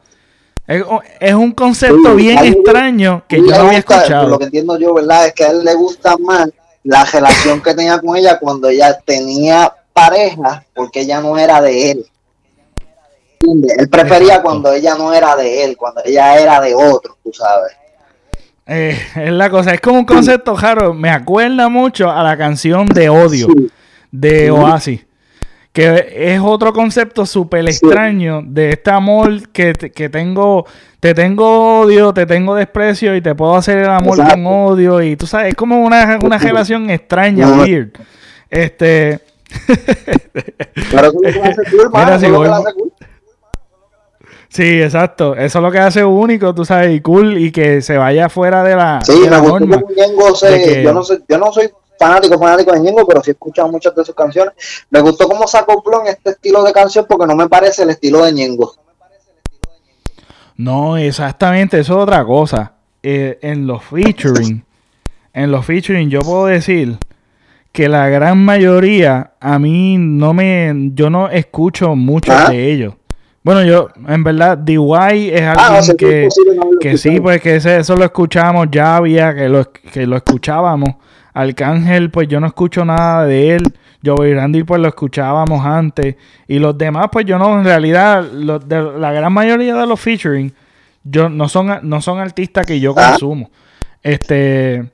Es, 0.67 1.35
un 1.35 1.53
concepto 1.53 2.15
bien 2.15 2.39
extraño 2.45 3.25
que 3.29 3.39
yo 3.39 3.47
no 3.47 3.55
había 3.55 3.79
escuchado. 3.79 4.29
Lo 4.29 4.39
que 4.39 4.45
entiendo 4.47 4.79
yo, 4.79 4.95
¿verdad? 4.95 5.27
Es 5.27 5.33
que 5.33 5.45
a 5.45 5.51
él 5.51 5.65
le 5.65 5.75
gusta 5.75 6.17
más 6.19 6.49
la 6.87 7.05
relación 7.05 7.61
que 7.61 7.75
tenía 7.75 8.01
con 8.01 8.17
ella 8.17 8.39
cuando 8.39 8.69
ella 8.69 8.97
tenía 9.05 9.73
pareja, 9.93 10.65
porque 10.75 11.01
ella 11.01 11.21
no 11.21 11.37
era 11.37 11.61
de 11.61 11.91
él. 11.91 12.07
Él 13.79 13.89
prefería 13.89 14.41
cuando 14.41 14.73
ella 14.73 14.95
no 14.95 15.13
era 15.13 15.35
de 15.37 15.65
él, 15.65 15.77
cuando 15.77 16.01
ella 16.05 16.39
era 16.39 16.61
de 16.61 16.75
otro, 16.75 17.19
tú 17.23 17.33
sabes. 17.33 17.73
Eh, 18.67 18.99
es 19.17 19.33
la 19.33 19.51
cosa, 19.51 19.75
es 19.75 19.81
como 19.81 19.99
un 19.99 20.05
concepto 20.05 20.57
raro. 20.57 20.95
Me 20.95 21.11
acuerda 21.11 21.69
mucho 21.69 22.11
a 22.11 22.23
la 22.23 22.37
canción 22.37 22.89
de 22.89 23.09
Odio 23.09 23.49
de 24.11 24.51
Oasis 24.51 25.07
que 25.77 26.33
es 26.33 26.41
otro 26.43 26.73
concepto 26.73 27.27
súper 27.27 27.69
extraño 27.69 28.41
de 28.43 28.71
este 28.71 28.91
amor 28.91 29.47
que, 29.51 29.75
que, 29.75 30.09
tengo, 30.09 30.65
te 31.01 31.13
tengo 31.13 31.81
odio, 31.81 32.15
te 32.15 32.25
tengo 32.25 32.55
desprecio 32.55 33.15
y 33.15 33.21
te 33.21 33.35
puedo 33.35 33.55
hacer 33.55 33.77
el 33.77 33.91
amor 33.91 34.17
con 34.27 34.47
odio 34.47 35.03
y 35.03 35.17
tú 35.17 35.27
sabes, 35.27 35.49
es 35.51 35.55
como 35.55 35.85
una, 35.85 36.19
una 36.23 36.39
relación 36.39 36.89
extraña, 36.89 37.61
weird. 37.61 37.91
Este... 38.49 39.21
Pero 40.91 41.13
eso 41.25 41.43
es 41.63 41.83
lo 41.83 41.91
que 41.91 41.99
hace 41.99 42.31
cool, 42.31 42.93
Sí, 44.49 44.81
exacto. 44.81 45.37
Eso 45.37 45.59
es 45.59 45.63
lo 45.63 45.71
que 45.71 45.79
hace 45.79 46.03
único, 46.07 46.55
tú 46.55 46.65
sabes, 46.65 46.97
y 46.97 47.03
cool 47.03 47.37
y 47.37 47.53
que 47.53 47.83
se 47.83 47.99
vaya 47.99 48.31
fuera 48.31 48.65
de 48.65 48.77
la, 48.77 49.05
sí, 49.05 49.21
de 49.21 49.29
la 49.29 49.43
norma. 49.43 49.83
yo, 49.95 50.25
no 50.25 50.35
sé, 51.05 51.23
yo 51.29 51.37
no 51.37 51.53
soy 51.53 51.71
fanático, 51.99 52.39
fanático 52.39 52.73
de 52.73 52.81
Ñengo, 52.81 53.07
pero 53.07 53.23
sí 53.23 53.31
he 53.31 53.33
escuchado 53.33 53.69
muchas 53.69 53.95
de 53.95 54.05
sus 54.05 54.15
canciones. 54.15 54.55
Me 54.91 55.01
gustó 55.01 55.29
cómo 55.29 55.47
se 55.47 55.59
acopló 55.59 56.01
en 56.03 56.09
este 56.09 56.31
estilo 56.31 56.63
de 56.63 56.73
canción 56.73 57.07
porque 57.09 57.27
no 57.27 57.35
me 57.35 57.49
parece 57.49 57.83
el 57.83 57.91
estilo 57.91 58.25
de 58.25 58.33
Ñengo. 58.33 58.75
No, 60.57 60.97
exactamente, 60.97 61.81
eso 61.81 61.97
es 61.97 62.03
otra 62.03 62.25
cosa. 62.25 62.73
Eh, 63.03 63.39
en 63.43 63.67
los 63.67 63.85
featuring, 63.85 64.65
en 65.33 65.51
los 65.53 65.65
featuring 65.65 66.09
yo 66.09 66.23
puedo 66.23 66.47
decir 66.47 66.99
que 67.71 67.89
la 67.89 68.09
gran 68.09 68.43
mayoría 68.45 69.35
a 69.39 69.59
mí 69.59 69.97
no 69.99 70.33
me, 70.33 70.91
yo 70.95 71.11
no 71.11 71.29
escucho 71.29 71.95
mucho 71.95 72.33
ah. 72.35 72.51
de 72.51 72.73
ellos. 72.73 72.95
Bueno, 73.43 73.63
yo, 73.63 73.91
en 74.09 74.25
verdad, 74.25 74.59
DY 74.59 75.31
es 75.33 75.43
ah, 75.43 75.77
alguien 75.77 75.97
que, 75.97 76.29
que 76.81 76.99
sí, 76.99 77.21
pues 77.21 77.41
que 77.41 77.57
eso 77.57 77.95
lo 77.95 78.05
escuchamos, 78.05 78.67
ya 78.73 78.97
había 78.97 79.33
que 79.35 79.49
lo, 79.49 79.71
que 79.71 80.05
lo 80.05 80.17
escuchábamos 80.17 80.97
Arcángel, 81.37 82.11
pues 82.11 82.29
yo 82.29 82.41
no 82.41 82.47
escucho 82.47 82.83
nada 82.87 83.27
de 83.27 83.57
él. 83.57 83.63
Joey 84.03 84.33
Randy, 84.33 84.65
pues 84.65 84.81
lo 84.81 84.89
escuchábamos 84.89 85.67
antes. 85.67 86.17
Y 86.49 86.59
los 86.59 86.79
demás, 86.79 87.09
pues 87.13 87.27
yo 87.27 87.39
no, 87.39 87.59
en 87.59 87.65
realidad, 87.65 88.25
la 88.25 89.13
gran 89.13 89.33
mayoría 89.35 89.75
de 89.75 89.87
los 89.87 90.01
featuring, 90.01 90.55
yo 91.05 91.29
no 91.29 91.47
son, 91.49 91.81
no 91.83 92.01
son 92.01 92.21
artistas 92.21 92.65
que 92.65 92.81
yo 92.81 92.95
ah. 92.97 93.11
consumo. 93.11 93.51
Este. 94.03 94.91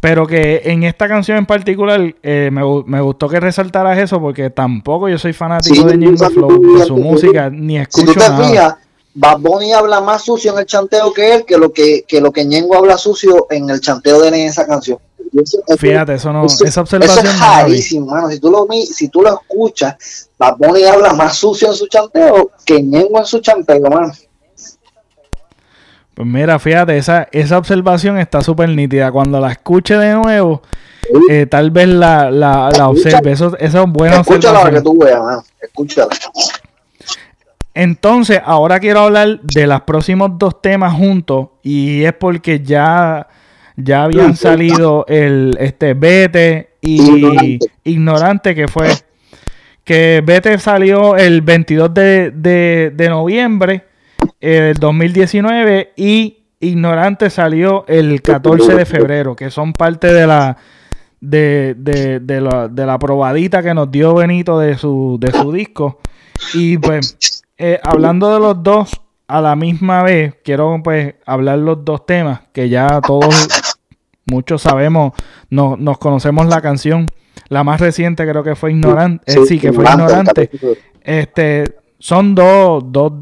Pero 0.00 0.26
que 0.26 0.62
en 0.64 0.82
esta 0.82 1.06
canción 1.06 1.38
en 1.38 1.46
particular 1.46 2.14
eh, 2.22 2.50
me, 2.52 3.00
gustó 3.00 3.28
que 3.28 3.40
resaltaras 3.40 3.96
eso 3.98 4.20
porque 4.20 4.50
tampoco 4.50 5.08
yo 5.08 5.18
soy 5.18 5.32
fanático 5.32 5.86
de 5.86 5.96
Ñengo 5.96 6.28
Flow, 6.30 6.78
de 6.78 6.84
su 6.84 6.96
música, 6.96 7.48
ni 7.48 7.78
escucho 7.78 8.08
si 8.08 8.12
tú 8.12 8.20
te 8.20 8.28
nada. 8.28 8.78
Bad 9.14 9.38
Bunny 9.38 9.72
habla 9.72 10.00
más 10.02 10.24
sucio 10.24 10.52
en 10.52 10.58
el 10.58 10.66
chanteo 10.66 11.12
que 11.12 11.34
él, 11.34 11.44
que 11.46 11.56
lo 11.56 11.72
que, 11.72 12.04
que 12.06 12.20
lo 12.20 12.30
que 12.30 12.44
Ñengo 12.44 12.76
habla 12.76 12.98
sucio 12.98 13.46
en 13.50 13.70
el 13.70 13.80
chanteo 13.80 14.20
de 14.20 14.28
él 14.28 14.34
en 14.34 14.48
esa 14.48 14.66
canción. 14.66 14.98
Fíjate, 15.78 16.14
eso 16.14 16.32
no, 16.32 16.46
esa 16.46 16.80
observación. 16.80 17.26
es 17.26 17.40
rarísimo, 17.40 18.06
mano. 18.06 18.28
Si 18.28 18.40
tú, 18.40 18.50
lo, 18.50 18.66
si 18.70 19.08
tú 19.08 19.22
lo 19.22 19.34
escuchas, 19.34 20.28
Bad 20.38 20.56
Bunny 20.56 20.84
habla 20.84 21.12
más 21.14 21.36
sucio 21.36 21.68
en 21.68 21.74
su 21.74 21.86
chanteo 21.86 22.50
que 22.64 22.82
Ñengo 22.82 23.18
en 23.18 23.26
su 23.26 23.40
chanteo, 23.40 23.80
mano. 23.90 24.12
Pues 26.14 26.26
mira, 26.26 26.58
fíjate, 26.58 26.96
esa, 26.96 27.28
esa 27.30 27.58
observación 27.58 28.18
está 28.18 28.42
súper 28.42 28.70
nítida. 28.70 29.12
Cuando 29.12 29.38
la 29.38 29.52
escuche 29.52 29.98
de 29.98 30.14
nuevo, 30.14 30.62
eh, 31.28 31.44
tal 31.44 31.70
vez 31.70 31.88
la, 31.88 32.30
la, 32.30 32.70
la 32.70 32.88
observe. 32.88 33.32
Eso, 33.32 33.54
eso 33.58 33.82
es 33.82 33.90
bueno. 33.90 34.20
Escúchala 34.22 34.62
para 34.62 34.76
que 34.76 34.80
tú 34.80 34.98
veas, 34.98 35.22
man. 35.22 35.40
Escúchala. 35.60 36.08
Entonces, 37.74 38.40
ahora 38.42 38.80
quiero 38.80 39.00
hablar 39.00 39.40
de 39.42 39.66
los 39.66 39.82
próximos 39.82 40.30
dos 40.38 40.62
temas 40.62 40.94
juntos. 40.94 41.48
Y 41.62 42.04
es 42.04 42.14
porque 42.14 42.60
ya, 42.60 43.28
ya 43.76 44.04
habían 44.04 44.36
salido 44.36 45.04
el 45.08 45.56
este 45.60 45.94
Vete 45.94 46.70
y 46.80 47.58
Ignorante, 47.84 48.54
que 48.54 48.68
fue. 48.68 48.88
Que 49.84 50.22
Vete 50.24 50.58
salió 50.58 51.16
el 51.16 51.42
22 51.42 51.94
de, 51.94 52.30
de, 52.32 52.92
de 52.94 53.08
noviembre 53.08 53.84
el 54.40 54.74
2019 54.74 55.92
y 55.96 56.38
Ignorante 56.58 57.30
salió 57.30 57.84
el 57.86 58.22
14 58.22 58.74
de 58.74 58.86
febrero, 58.86 59.36
que 59.36 59.50
son 59.50 59.74
parte 59.74 60.12
de 60.12 60.26
la 60.26 60.56
de, 61.20 61.74
de, 61.76 62.20
de, 62.20 62.40
la, 62.40 62.68
de 62.68 62.86
la 62.86 62.98
probadita 62.98 63.62
que 63.62 63.74
nos 63.74 63.90
dio 63.90 64.14
Benito 64.14 64.58
de 64.58 64.76
su, 64.78 65.18
de 65.20 65.32
su 65.32 65.52
disco. 65.52 65.98
Y 66.54 66.78
pues, 66.78 67.42
eh, 67.58 67.78
hablando 67.82 68.32
de 68.32 68.40
los 68.40 68.62
dos 68.62 69.00
a 69.28 69.40
la 69.40 69.56
misma 69.56 70.02
vez, 70.02 70.34
quiero 70.44 70.80
pues 70.82 71.14
hablar 71.26 71.58
los 71.58 71.84
dos 71.84 72.06
temas 72.06 72.40
que 72.52 72.68
ya 72.68 73.00
todos, 73.00 73.48
muchos 74.26 74.62
sabemos, 74.62 75.12
no, 75.50 75.76
nos 75.76 75.98
conocemos 75.98 76.46
la 76.46 76.60
canción. 76.60 77.10
La 77.48 77.64
más 77.64 77.80
reciente 77.80 78.28
creo 78.28 78.42
que 78.42 78.56
fue 78.56 78.72
Ignorante. 78.72 79.32
Eh, 79.32 79.46
sí, 79.46 79.58
que 79.58 79.72
fue 79.72 79.84
Ignorante. 79.84 80.50
Este, 81.02 81.76
son 81.98 82.34
dos, 82.34 82.82
dos, 82.86 83.12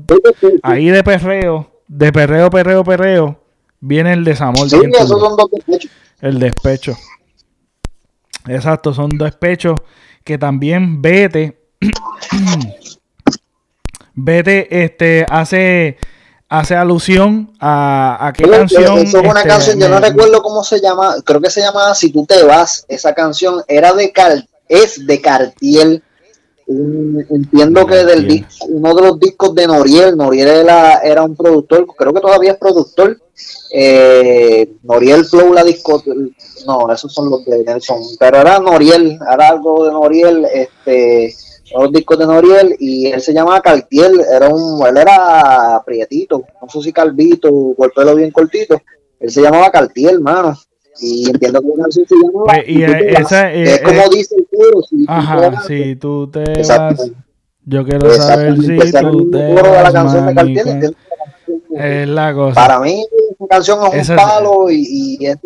ahí 0.63 0.89
de 0.89 1.05
perreo, 1.05 1.71
de 1.87 2.13
perreo, 2.13 2.51
perreo, 2.51 2.85
perreo, 2.85 3.41
viene 3.81 4.13
el 4.13 4.25
desamor. 4.25 4.69
Sí, 4.69 4.81
esos 4.93 5.21
son 5.21 5.37
dos 5.37 5.51
despechos. 5.51 5.91
El 6.21 6.39
despecho. 6.39 6.97
Exacto, 8.47 8.93
son 8.93 9.11
dos 9.11 9.31
despechos 9.31 9.81
que 10.25 10.39
también 10.39 11.03
Vete, 11.03 11.69
Vete, 14.15 14.69
este, 14.85 15.27
hace, 15.29 15.99
hace 16.49 16.75
alusión 16.77 17.53
a, 17.59 18.29
a 18.29 18.33
qué 18.33 18.49
canción. 18.49 18.99
Eso 18.99 19.19
es 19.19 19.25
una 19.25 19.41
este, 19.41 19.49
canción, 19.49 19.81
yo 19.81 19.89
no 19.89 19.99
recuerdo 19.99 20.43
cómo 20.43 20.63
se 20.63 20.81
llama, 20.81 21.17
creo 21.25 21.41
que 21.41 21.51
se 21.51 21.61
llama 21.61 21.95
Si 21.95 22.11
tú 22.11 22.25
te 22.27 22.43
vas, 22.45 22.85
esa 22.89 23.15
canción 23.15 23.63
era 23.69 23.93
de 23.93 24.13
Car 24.13 24.47
es 24.69 25.07
de 25.07 25.21
Cartiel 25.21 26.03
entiendo 26.67 27.87
que 27.87 28.05
del 28.05 28.27
disco, 28.27 28.67
uno 28.69 28.95
de 28.95 29.03
los 29.03 29.21
discos 29.21 29.55
de 29.55 29.67
Noriel, 29.67 30.17
Noriel 30.17 30.49
era, 30.49 30.99
era 30.99 31.23
un 31.23 31.37
productor, 31.37 31.87
creo 31.97 32.13
que 32.13 32.21
todavía 32.21 32.53
es 32.53 32.59
productor. 32.59 33.21
Eh, 33.73 34.71
Noriel 34.85 35.25
Flow, 35.25 35.53
la 35.53 35.65
disco, 35.65 36.03
no, 36.67 36.93
esos 36.93 37.13
son 37.13 37.31
los 37.31 37.45
de 37.45 37.65
Nelson, 37.65 38.01
pero 38.19 38.39
era 38.39 38.61
Noriel, 38.61 39.19
era 39.33 39.49
algo 39.49 39.85
de 39.85 39.93
Noriel, 39.93 40.47
este, 40.53 41.35
los 41.79 41.93
discos 41.93 42.19
de 42.19 42.27
Noriel, 42.27 42.77
y 42.79 43.07
él 43.07 43.21
se 43.21 43.33
llamaba 43.33 43.61
Cartiel, 43.61 44.21
era 44.33 44.49
un, 44.49 44.87
él 44.87 44.97
era 44.97 45.83
prietito, 45.85 46.45
no 46.63 46.69
sé 46.69 46.81
si 46.83 46.93
calvito, 46.93 47.51
con 47.77 47.87
el 47.87 47.91
pelo 47.93 48.15
bien 48.15 48.31
cortito, 48.31 48.81
él 49.21 49.31
se 49.31 49.43
llamaba 49.43 49.71
Cartiel, 49.71 50.21
mano. 50.21 50.57
Y 51.01 51.29
entiendo 51.29 51.61
que 51.61 51.67
una 51.67 51.83
canción 51.85 52.07
se 52.07 52.15
llama. 52.15 52.45
Pues, 52.45 52.69
y 52.69 52.85
esa, 52.85 53.53
es 53.53 53.81
como 53.81 54.01
eh, 54.01 54.09
dice 54.13 54.37
el 54.39 54.47
coro. 54.47 54.81
Si 54.89 55.05
ajá, 55.09 55.63
si 55.67 55.97
tú 55.97 56.31
te 56.31 56.63
vas. 56.63 57.11
Yo 57.65 57.85
quiero 57.85 58.11
saber 58.15 58.57
si 58.61 58.77
tú 58.93 59.31
te 59.31 59.55
vas. 59.55 59.63
vas. 59.65 59.83
La 59.83 59.93
canción 59.93 60.27
de 60.27 60.35
Cartier, 60.35 60.95
es 61.77 62.09
la 62.09 62.33
cosa. 62.33 62.55
Para 62.55 62.79
mí, 62.79 63.05
esa 63.33 63.47
canción 63.49 63.79
es 63.89 63.95
Esa- 64.09 64.13
un 64.13 64.19
palo 64.19 64.71
y, 64.71 65.19
y 65.21 65.27
ese, 65.27 65.41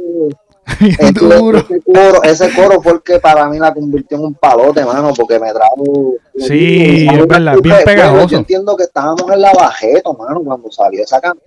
ese, 0.80 1.12
Duro. 1.12 1.58
ese 1.58 1.80
coro, 1.80 2.22
ese 2.22 2.54
coro 2.54 2.82
fue 2.82 2.92
el 2.92 3.02
que 3.02 3.18
para 3.18 3.48
mí 3.48 3.58
la 3.58 3.72
convirtió 3.72 4.18
en 4.18 4.24
un 4.24 4.34
palote, 4.34 4.84
mano, 4.84 5.12
porque 5.16 5.38
me 5.38 5.52
trajo. 5.52 6.14
Sí, 6.38 7.06
Yo 7.06 7.20
es 7.22 7.26
verdad, 7.26 7.56
bien 7.62 7.76
Yo 7.78 7.84
pegajoso. 7.84 8.36
entiendo 8.36 8.76
que 8.76 8.84
estábamos 8.84 9.30
en 9.32 9.40
la 9.40 9.52
bajeta, 9.52 10.10
mano, 10.18 10.40
cuando 10.44 10.70
salió 10.70 11.02
esa 11.02 11.20
canción. 11.20 11.42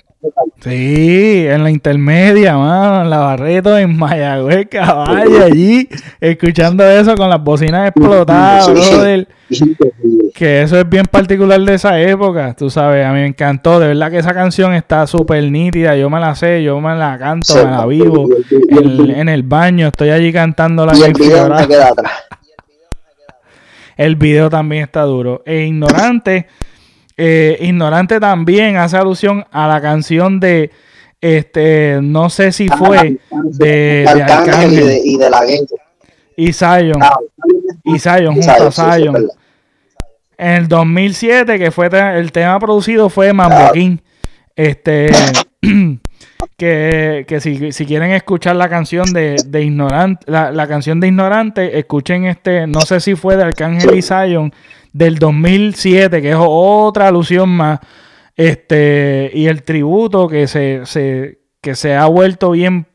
Sí, 0.63 1.45
en 1.47 1.63
la 1.63 1.71
intermedia, 1.71 2.55
mano, 2.55 3.01
en 3.01 3.09
la 3.09 3.17
Barreto, 3.19 3.75
en 3.75 3.97
Mayagüez, 3.97 4.67
caballo, 4.69 5.45
allí, 5.45 5.89
escuchando 6.19 6.83
eso 6.87 7.15
con 7.17 7.27
las 7.29 7.43
bocinas 7.43 7.87
explotadas, 7.89 8.71
brother. 8.71 9.27
Que 10.35 10.61
eso 10.61 10.79
es 10.79 10.87
bien 10.87 11.05
particular 11.07 11.59
de 11.59 11.73
esa 11.73 11.99
época, 11.99 12.55
tú 12.55 12.69
sabes, 12.69 13.03
a 13.03 13.09
mí 13.09 13.15
me 13.21 13.25
encantó, 13.27 13.79
de 13.79 13.87
verdad 13.87 14.11
que 14.11 14.19
esa 14.19 14.33
canción 14.35 14.73
está 14.75 15.07
súper 15.07 15.43
nítida, 15.51 15.95
yo 15.95 16.09
me 16.09 16.19
la 16.19 16.35
sé, 16.35 16.61
yo 16.61 16.79
me 16.79 16.95
la 16.95 17.17
canto, 17.17 17.55
me 17.55 17.63
la 17.71 17.85
vivo, 17.87 18.27
en, 18.69 19.09
en 19.09 19.27
el 19.29 19.41
baño, 19.43 19.87
estoy 19.87 20.11
allí 20.11 20.31
cantándola 20.31 20.93
Y 20.95 21.01
el 21.01 21.13
bien 21.13 21.13
video 21.13 21.43
fibrada. 21.45 21.61
me 21.61 21.67
queda 21.67 21.87
atrás. 21.87 22.11
El 24.01 24.15
video 24.15 24.49
también 24.49 24.85
está 24.85 25.03
duro. 25.03 25.43
E 25.45 25.65
Ignorante, 25.65 26.47
eh, 27.17 27.55
Ignorante 27.61 28.19
también 28.19 28.77
hace 28.77 28.97
alusión 28.97 29.45
a 29.51 29.67
la 29.67 29.79
canción 29.79 30.39
de, 30.39 30.71
este, 31.21 31.99
no 32.01 32.31
sé 32.31 32.51
si 32.51 32.67
fue 32.67 33.19
de, 33.29 34.07
de 34.11 34.23
Arcángel 34.23 34.73
y 34.73 34.77
de, 34.77 35.01
y 35.05 35.17
de 35.17 35.29
la 35.29 35.45
Ghetto. 35.45 35.75
y 36.35 36.51
Zion. 36.51 37.03
Ah, 37.03 37.15
Y 37.83 37.99
Zion, 37.99 38.33
junto 38.33 38.41
Zion, 38.41 38.67
a 38.67 38.71
sí, 38.71 38.81
sí, 38.81 38.89
es 38.89 39.03
Zion. 39.03 39.27
En 40.39 40.49
el 40.49 40.67
2007, 40.67 41.59
que 41.59 41.69
fue 41.69 41.87
el 42.17 42.31
tema 42.31 42.59
producido 42.59 43.07
fue 43.07 43.33
Mambo 43.33 43.71
King. 43.71 43.97
Este, 44.55 45.11
que, 46.57 47.25
que 47.27 47.39
si, 47.39 47.71
si 47.71 47.85
quieren 47.85 48.11
escuchar 48.11 48.55
la 48.55 48.69
canción 48.69 49.11
de, 49.13 49.35
de 49.47 49.63
Ignorante, 49.63 50.25
la, 50.29 50.51
la 50.51 50.67
canción 50.67 50.99
de 50.99 51.07
Ignorante, 51.07 51.79
escuchen 51.79 52.25
este, 52.25 52.67
no 52.67 52.81
sé 52.81 52.99
si 52.99 53.15
fue 53.15 53.37
de 53.37 53.43
Arcángel 53.43 53.97
y 53.97 54.01
Zion, 54.01 54.53
del 54.93 55.17
2007, 55.19 56.21
que 56.21 56.31
es 56.31 56.37
otra 56.39 57.07
alusión 57.07 57.49
más. 57.49 57.79
Este, 58.35 59.31
y 59.33 59.47
el 59.47 59.63
tributo 59.63 60.27
que 60.27 60.47
se, 60.47 60.85
se, 60.85 61.39
que 61.61 61.75
se 61.75 61.95
ha 61.95 62.05
vuelto 62.07 62.51
bien 62.51 62.87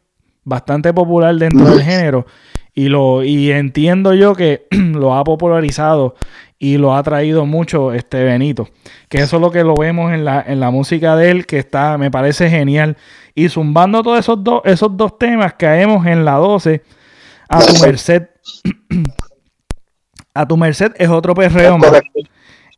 bastante 0.44 0.92
popular 0.92 1.34
dentro 1.36 1.66
del 1.66 1.82
género. 1.82 2.26
Y 2.74 2.88
lo, 2.88 3.24
y 3.24 3.52
entiendo 3.52 4.12
yo 4.12 4.34
que 4.34 4.66
lo 4.70 5.14
ha 5.14 5.24
popularizado 5.24 6.14
y 6.58 6.78
lo 6.78 6.94
ha 6.94 7.02
traído 7.02 7.46
mucho 7.46 7.92
este 7.92 8.22
Benito. 8.24 8.68
Que 9.08 9.18
eso 9.18 9.36
es 9.36 9.42
lo 9.42 9.50
que 9.50 9.64
lo 9.64 9.76
vemos 9.76 10.12
en 10.12 10.24
la, 10.24 10.44
en 10.46 10.60
la 10.60 10.70
música 10.70 11.16
de 11.16 11.30
él, 11.30 11.46
que 11.46 11.58
está, 11.58 11.98
me 11.98 12.10
parece 12.10 12.48
genial. 12.50 12.96
Y 13.38 13.50
zumbando 13.50 14.02
todos 14.02 14.18
esos 14.18 14.42
dos, 14.42 14.62
esos 14.64 14.96
dos 14.96 15.18
temas, 15.18 15.52
caemos 15.58 16.06
en 16.06 16.24
la 16.24 16.36
12. 16.36 16.82
A 17.50 17.60
tu 17.60 17.82
merced. 17.82 18.30
a 20.34 20.48
tu 20.48 20.56
merced 20.56 20.92
es 20.96 21.10
otro 21.10 21.34
perreo 21.34 21.76
más. 21.76 21.92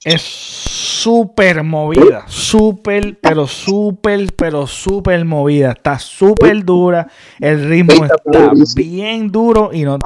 Es 0.04 0.20
súper 0.20 1.62
movida, 1.62 2.24
súper, 2.26 3.20
pero 3.20 3.46
súper, 3.46 4.34
pero 4.34 4.66
súper 4.66 5.24
movida. 5.24 5.70
Está 5.70 5.96
súper 6.00 6.64
dura. 6.64 7.06
El 7.38 7.68
ritmo 7.68 8.04
está 8.04 8.50
bien 8.74 9.30
duro 9.30 9.70
y 9.72 9.84
no, 9.84 10.00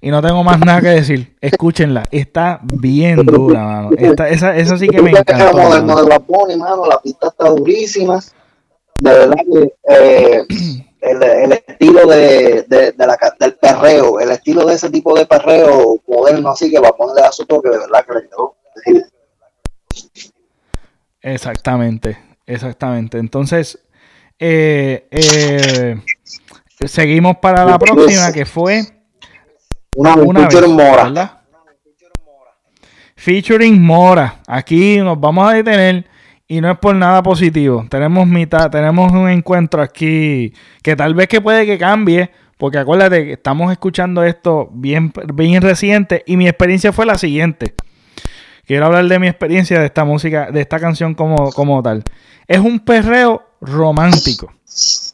y 0.00 0.10
no 0.10 0.20
tengo 0.20 0.42
más 0.42 0.58
nada 0.58 0.80
que 0.80 0.88
decir. 0.88 1.36
Escúchenla, 1.40 2.08
está 2.10 2.58
bien 2.60 3.24
dura, 3.24 3.64
mano. 3.64 3.90
Esa, 3.96 4.56
esa 4.56 4.78
sí 4.78 4.88
que 4.88 5.00
me 5.00 5.12
mano, 5.12 6.86
la 6.86 7.00
pista 7.00 7.28
está 7.28 7.50
durísima. 7.50 8.20
De 9.04 9.10
verdad 9.10 9.36
que 9.36 9.74
eh, 9.86 10.46
el, 11.02 11.22
el 11.22 11.52
estilo 11.52 12.06
de, 12.06 12.62
de, 12.66 12.92
de 12.92 13.06
la, 13.06 13.18
del 13.38 13.54
perreo, 13.56 14.18
el 14.18 14.30
estilo 14.30 14.64
de 14.64 14.74
ese 14.76 14.88
tipo 14.88 15.14
de 15.14 15.26
perreo 15.26 16.00
moderno, 16.08 16.48
así 16.48 16.70
que 16.70 16.78
Bad 16.78 16.94
Bunny 16.98 17.12
le 17.16 17.20
da 17.20 17.30
su 17.30 17.44
toque, 17.44 17.68
de 17.68 17.76
verdad 17.80 18.06
que 18.06 18.14
le 18.14 18.28
quedó. 18.28 18.56
Exactamente, 21.20 22.16
exactamente. 22.46 23.18
Entonces, 23.18 23.78
eh, 24.38 25.06
eh, 25.10 26.00
seguimos 26.86 27.36
para 27.36 27.66
la 27.66 27.78
próxima 27.78 28.32
que 28.32 28.46
fue 28.46 28.82
Una, 29.96 30.14
una 30.14 30.40
un 30.40 30.48
vez, 30.48 30.68
mora. 30.68 31.04
¿verdad? 31.04 31.40
Featuring 33.16 33.82
Mora. 33.82 34.40
Aquí 34.46 34.96
nos 34.98 35.20
vamos 35.20 35.46
a 35.48 35.54
detener 35.54 36.06
y 36.46 36.60
no 36.60 36.70
es 36.70 36.78
por 36.78 36.94
nada 36.94 37.22
positivo. 37.22 37.86
Tenemos 37.88 38.26
mitad, 38.26 38.70
tenemos 38.70 39.10
un 39.12 39.28
encuentro 39.28 39.82
aquí 39.82 40.52
que 40.82 40.96
tal 40.96 41.14
vez 41.14 41.28
que 41.28 41.40
puede 41.40 41.66
que 41.66 41.78
cambie, 41.78 42.30
porque 42.58 42.78
acuérdate 42.78 43.24
que 43.24 43.32
estamos 43.32 43.72
escuchando 43.72 44.22
esto 44.22 44.68
bien, 44.72 45.12
bien 45.34 45.62
reciente 45.62 46.22
y 46.26 46.36
mi 46.36 46.46
experiencia 46.48 46.92
fue 46.92 47.06
la 47.06 47.18
siguiente. 47.18 47.74
Quiero 48.66 48.86
hablar 48.86 49.06
de 49.06 49.18
mi 49.18 49.28
experiencia 49.28 49.78
de 49.78 49.86
esta 49.86 50.04
música, 50.04 50.50
de 50.50 50.60
esta 50.60 50.78
canción 50.80 51.14
como, 51.14 51.52
como 51.52 51.82
tal. 51.82 52.02
Es 52.46 52.58
un 52.60 52.80
perreo 52.80 53.42
romántico. 53.60 54.52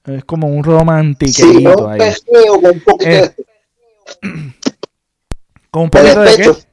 Es 0.06 0.24
como 0.24 0.46
un 0.48 0.62
Sí, 0.64 0.70
romantiquito 0.70 1.70
es 1.70 1.76
un 1.76 1.90
ahí. 1.90 1.98
perreo 1.98 2.60
con 2.60 2.70
un 2.70 2.80
poquito 2.80 3.10
Eh, 3.10 3.34
de, 4.22 4.52
Con 5.70 5.82
un 5.84 5.90
de 5.90 5.98
poquito 5.98 6.20
de 6.20 6.36
qué? 6.36 6.42
despecho. 6.42 6.66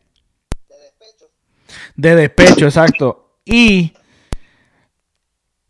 De 1.95 2.15
despecho, 2.15 2.65
exacto. 2.65 3.31
Y 3.45 3.93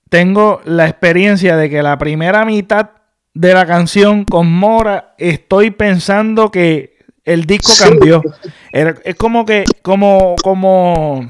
tengo 0.10 0.62
la 0.66 0.88
experiencia 0.88 1.58
de 1.58 1.70
que 1.70 1.84
la 1.84 1.98
primera 1.98 2.46
mitad 2.46 2.92
de 3.34 3.54
la 3.54 3.66
canción 3.66 4.26
con 4.26 4.52
Mora 4.52 5.14
estoy 5.18 5.72
pensando 5.72 6.50
que 6.50 6.98
el 7.24 7.46
disco 7.46 7.72
cambió. 7.78 8.22
Es 8.72 9.16
como 9.16 9.46
que, 9.46 9.66
como, 9.82 10.36
como, 10.42 11.30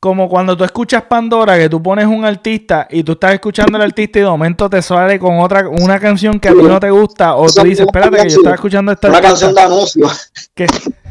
como 0.00 0.28
cuando 0.28 0.56
tú 0.56 0.64
escuchas 0.64 1.02
Pandora, 1.02 1.58
que 1.58 1.68
tú 1.68 1.82
pones 1.82 2.06
un 2.06 2.24
artista 2.24 2.88
y 2.90 3.04
tú 3.04 3.12
estás 3.12 3.34
escuchando 3.34 3.76
al 3.76 3.84
artista 3.84 4.18
y 4.18 4.22
de 4.22 4.28
momento 4.28 4.68
te 4.70 4.80
sale 4.80 5.18
con 5.18 5.38
otra, 5.40 5.68
una 5.68 6.00
canción 6.00 6.40
que 6.40 6.48
a 6.48 6.52
ti 6.52 6.62
no 6.62 6.80
te 6.80 6.90
gusta, 6.90 7.36
o 7.36 7.46
tú 7.46 7.62
dices, 7.62 7.86
espérate 7.86 8.16
que 8.16 8.30
yo 8.30 8.36
estaba 8.38 8.54
escuchando 8.54 8.92
esta. 8.92 9.08
Una 9.08 9.20
canción 9.20 9.54
de 9.54 9.60
anuncio. 9.60 10.10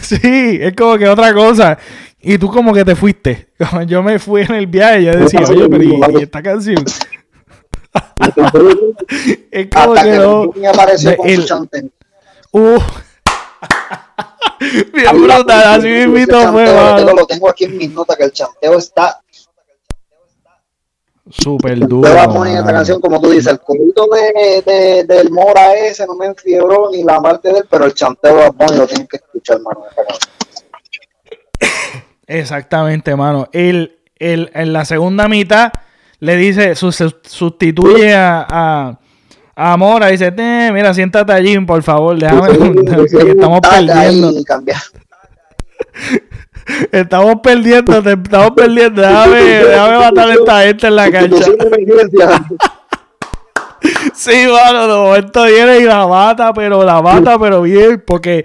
Sí, 0.00 0.18
es 0.60 0.74
como 0.76 0.98
que 0.98 1.08
otra 1.08 1.32
cosa. 1.32 1.78
Y 2.24 2.38
tú 2.38 2.50
como 2.50 2.72
que 2.72 2.84
te 2.84 2.96
fuiste. 2.96 3.48
yo 3.86 4.02
me 4.02 4.18
fui 4.18 4.42
en 4.42 4.54
el 4.54 4.66
viaje 4.66 5.02
y 5.02 5.04
yo 5.04 5.16
decía, 5.16 5.40
oye, 5.48 5.68
pero 5.68 5.82
¿y, 5.82 6.22
esta 6.22 6.42
canción? 6.42 6.84
es 9.50 9.68
como 9.68 9.94
que, 9.94 10.18
no. 10.18 10.50
Me 10.54 10.66
apareció 10.68 11.16
con 11.16 11.28
el, 11.28 11.46
Uh. 12.52 12.78
Bien 14.94 15.22
brutal, 15.22 15.78
así 15.78 15.88
mismo 15.88 16.52
fue, 16.52 16.64
mano. 16.72 17.12
Lo 17.14 17.26
tengo 17.26 17.50
aquí 17.50 17.64
en 17.64 17.76
mis 17.76 17.90
notas, 17.90 18.16
que 18.16 18.24
el 18.24 18.32
chanteo 18.32 18.78
está 18.78 19.20
Súper 21.30 21.78
duro. 21.88 22.10
Te 22.10 22.18
a 22.18 22.28
poner 22.28 22.58
esta 22.58 22.72
canción, 22.72 23.00
como 23.00 23.20
tú 23.20 23.30
dices, 23.30 23.46
el 23.52 23.60
corito 23.60 24.06
de, 24.08 24.62
de, 24.62 25.04
del 25.04 25.30
Mora 25.30 25.74
ese 25.74 26.06
no 26.06 26.14
me 26.14 26.26
enfiebró 26.26 26.90
ni 26.90 27.02
la 27.02 27.20
parte 27.20 27.50
de 27.50 27.60
él, 27.60 27.66
pero 27.70 27.86
el 27.86 27.94
chanteo 27.94 28.36
de 28.36 28.76
lo 28.76 28.86
tienes 28.86 29.08
que 29.08 29.16
escuchar, 29.16 29.56
hermano. 29.56 29.84
Exactamente, 32.26 33.16
mano. 33.16 33.48
Él, 33.52 33.98
él, 34.18 34.50
en 34.54 34.72
la 34.72 34.84
segunda 34.84 35.28
mitad 35.28 35.72
le 36.20 36.36
dice, 36.36 36.74
sustituye 36.74 38.14
a, 38.14 38.46
a 38.48 38.98
Amora 39.56 40.08
dice, 40.08 40.32
mira, 40.72 40.92
siéntate 40.94 41.32
allí, 41.32 41.58
por 41.60 41.82
favor, 41.82 42.18
déjame, 42.18 42.48
estamos 43.28 43.60
perdiendo. 43.60 44.32
estamos 46.92 47.40
perdiendo, 47.40 48.02
te 48.02 48.12
estamos 48.12 48.50
perdiendo, 48.50 49.02
déjame, 49.02 49.42
déjame 49.42 49.98
matar 49.98 50.28
a 50.28 50.34
esta 50.34 50.60
gente 50.62 50.86
en 50.88 50.96
la 50.96 51.10
cancha. 51.10 51.44
sí, 54.14 54.46
mano, 54.50 54.88
de 54.88 54.94
momento 54.94 55.44
viene 55.44 55.78
y 55.78 55.84
la 55.84 56.06
mata, 56.08 56.52
pero 56.52 56.82
la 56.82 57.00
mata, 57.00 57.38
pero 57.38 57.62
bien, 57.62 58.02
porque, 58.04 58.44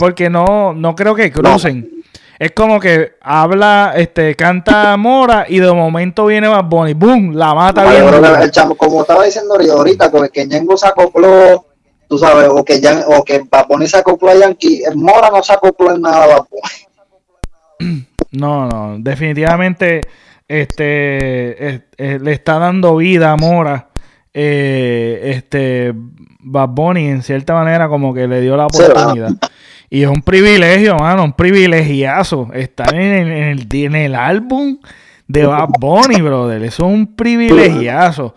porque 0.00 0.28
no, 0.28 0.72
no 0.72 0.96
creo 0.96 1.14
que 1.14 1.30
crucen. 1.30 1.93
Es 2.38 2.52
como 2.52 2.80
que 2.80 3.12
habla, 3.20 3.92
este, 3.96 4.34
canta 4.34 4.96
Mora 4.96 5.46
y 5.48 5.60
de 5.60 5.72
momento 5.72 6.26
viene 6.26 6.48
Bad 6.48 6.64
Bunny, 6.64 6.94
¡boom! 6.94 7.34
La 7.34 7.54
mata 7.54 7.88
bien. 7.88 8.04
el 8.40 8.50
chamo, 8.50 8.76
como 8.76 9.02
estaba 9.02 9.24
diciendo 9.24 9.54
ahorita, 9.54 10.10
que 10.32 10.46
Ñengo 10.46 10.76
se 10.76 10.88
acopló, 10.88 11.66
tú 12.08 12.18
sabes, 12.18 12.48
o 12.50 12.64
que, 12.64 12.80
ya, 12.80 13.04
o 13.06 13.22
que 13.22 13.44
Bad 13.48 13.66
Bunny 13.68 13.86
se 13.86 13.98
acopló 13.98 14.30
a 14.30 14.34
Yankee, 14.34 14.82
Mora 14.94 15.30
no 15.30 15.42
se 15.42 15.52
acopló 15.52 15.94
en 15.94 16.00
nada 16.00 16.24
a 16.24 16.26
Bad 16.26 16.44
Bunny. 16.50 18.06
No, 18.34 18.66
no, 18.66 18.96
definitivamente 18.98 20.00
este, 20.48 21.84
le 21.96 22.32
está 22.32 22.58
dando 22.58 22.96
vida 22.96 23.30
a 23.30 23.36
Mora. 23.36 23.90
Eh, 24.32 25.34
este 25.36 25.94
Bad 26.40 26.70
Bunny 26.70 27.06
en 27.06 27.22
cierta 27.22 27.54
manera 27.54 27.88
como 27.88 28.12
que 28.12 28.26
le 28.26 28.40
dio 28.40 28.56
la 28.56 28.66
oportunidad. 28.66 29.30
Y 29.94 30.02
es 30.02 30.08
un 30.08 30.22
privilegio, 30.22 30.96
mano, 30.96 31.22
un 31.22 31.34
privilegiazo 31.34 32.48
estar 32.52 32.92
en 32.92 33.28
el, 33.28 33.68
en 33.72 33.94
el, 33.94 34.16
álbum 34.16 34.80
de 35.28 35.46
Bad 35.46 35.68
Bunny, 35.78 36.20
brother. 36.20 36.64
Eso 36.64 36.88
es 36.88 36.92
un 36.92 37.14
privilegiazo. 37.14 38.34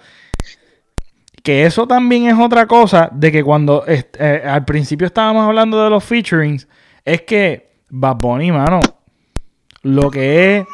Que 1.42 1.66
eso 1.66 1.88
también 1.88 2.28
es 2.28 2.38
otra 2.38 2.68
cosa 2.68 3.10
de 3.12 3.32
que 3.32 3.44
cuando 3.44 3.84
eh, 3.88 4.44
al 4.46 4.66
principio 4.66 5.08
estábamos 5.08 5.48
hablando 5.48 5.84
de 5.84 5.90
los 5.90 6.04
featurings, 6.04 6.68
es 7.04 7.24
que 7.24 7.72
Bad 7.90 8.18
Bunny, 8.18 8.52
mano, 8.52 8.80
lo 9.82 10.12
que 10.12 10.58
es, 10.58 10.68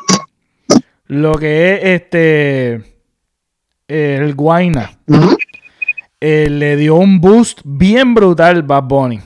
lo 1.05 1.35
que 1.35 1.75
es 1.75 1.79
este, 2.01 2.81
el 3.87 4.35
Guayna, 4.35 4.99
eh, 6.19 6.49
le 6.49 6.75
dio 6.75 6.95
un 6.95 7.21
boost 7.21 7.61
bien 7.63 8.13
brutal 8.13 8.63
Bad 8.63 8.83
Bunny 8.83 9.21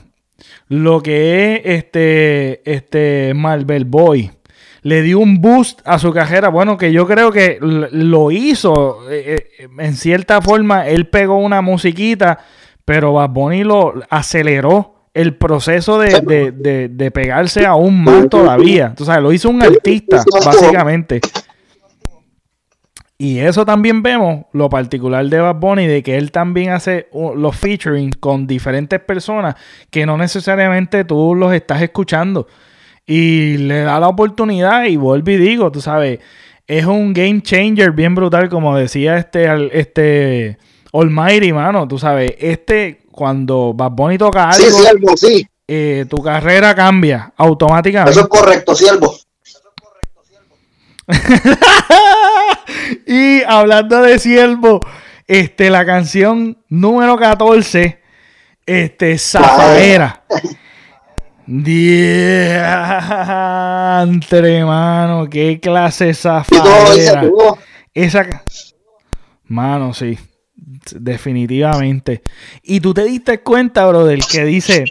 lo 0.68 1.02
que 1.02 1.54
es 1.54 1.60
este, 1.64 2.70
este 2.70 3.32
Marvel 3.34 3.84
Boy. 3.84 4.30
Le 4.82 5.02
dio 5.02 5.18
un 5.18 5.40
boost 5.40 5.80
a 5.84 5.98
su 5.98 6.12
carrera. 6.12 6.48
Bueno, 6.50 6.78
que 6.78 6.92
yo 6.92 7.06
creo 7.06 7.32
que 7.32 7.58
lo 7.60 8.30
hizo. 8.30 9.10
Eh, 9.10 9.48
eh, 9.58 9.68
en 9.78 9.94
cierta 9.94 10.40
forma, 10.40 10.86
él 10.86 11.08
pegó 11.08 11.38
una 11.38 11.62
musiquita, 11.62 12.38
pero 12.84 13.14
Bad 13.14 13.30
Bunny 13.30 13.64
lo 13.64 13.94
aceleró 14.08 14.94
el 15.14 15.34
proceso 15.34 15.98
de, 15.98 16.20
de, 16.20 16.88
de, 16.88 17.10
pegarse 17.10 17.66
aún 17.66 18.04
más 18.04 18.28
todavía. 18.28 18.94
O 19.00 19.04
sea, 19.04 19.20
lo 19.20 19.32
hizo 19.32 19.50
un 19.50 19.62
artista, 19.62 20.22
básicamente. 20.44 21.20
Y 23.20 23.40
eso 23.40 23.66
también 23.66 24.00
vemos, 24.04 24.44
lo 24.52 24.70
particular 24.70 25.26
de 25.26 25.40
Bad 25.40 25.56
Bunny, 25.56 25.88
de 25.88 26.04
que 26.04 26.16
él 26.16 26.30
también 26.30 26.70
hace 26.70 27.08
los 27.12 27.56
featuring 27.56 28.12
con 28.12 28.46
diferentes 28.46 29.00
personas 29.00 29.56
que 29.90 30.06
no 30.06 30.16
necesariamente 30.16 31.02
tú 31.02 31.34
los 31.34 31.52
estás 31.52 31.82
escuchando. 31.82 32.46
Y 33.04 33.56
le 33.56 33.80
da 33.80 33.98
la 33.98 34.06
oportunidad 34.06 34.84
y 34.84 34.96
vuelvo 34.96 35.32
y 35.32 35.36
digo, 35.36 35.72
tú 35.72 35.80
sabes, 35.80 36.20
es 36.68 36.86
un 36.86 37.12
game 37.12 37.42
changer 37.42 37.90
bien 37.90 38.14
brutal, 38.14 38.48
como 38.48 38.76
decía 38.76 39.16
este, 39.16 39.48
este 39.76 40.58
Almighty, 40.92 41.52
mano, 41.52 41.88
tú 41.88 41.98
sabes, 41.98 42.36
este, 42.38 43.00
cuando 43.10 43.74
Bad 43.74 43.92
Bunny 43.92 44.16
toca 44.16 44.48
algo, 44.48 45.16
sí, 45.16 45.44
eh, 45.66 46.06
tu 46.08 46.22
carrera 46.22 46.72
cambia 46.72 47.32
automáticamente. 47.36 48.12
Eso 48.12 48.20
es 48.20 48.28
correcto, 48.28 48.76
siervo. 48.76 49.12
y 53.06 53.42
hablando 53.42 54.02
de 54.02 54.18
siervo, 54.18 54.86
este, 55.26 55.70
la 55.70 55.86
canción 55.86 56.58
número 56.68 57.16
14, 57.16 58.00
este, 58.66 59.18
Zafaera. 59.18 60.24
Diantre, 61.50 62.62
mano, 64.66 65.28
qué 65.30 65.58
clase 65.58 66.12
zafaera. 66.12 67.22
Esa 67.94 68.44
Mano, 69.46 69.94
sí. 69.94 70.18
Definitivamente. 70.54 72.22
Y 72.62 72.80
tú 72.80 72.92
te 72.92 73.04
diste 73.04 73.40
cuenta, 73.40 73.86
bro, 73.86 74.04
del 74.04 74.26
que 74.26 74.44
dice. 74.44 74.84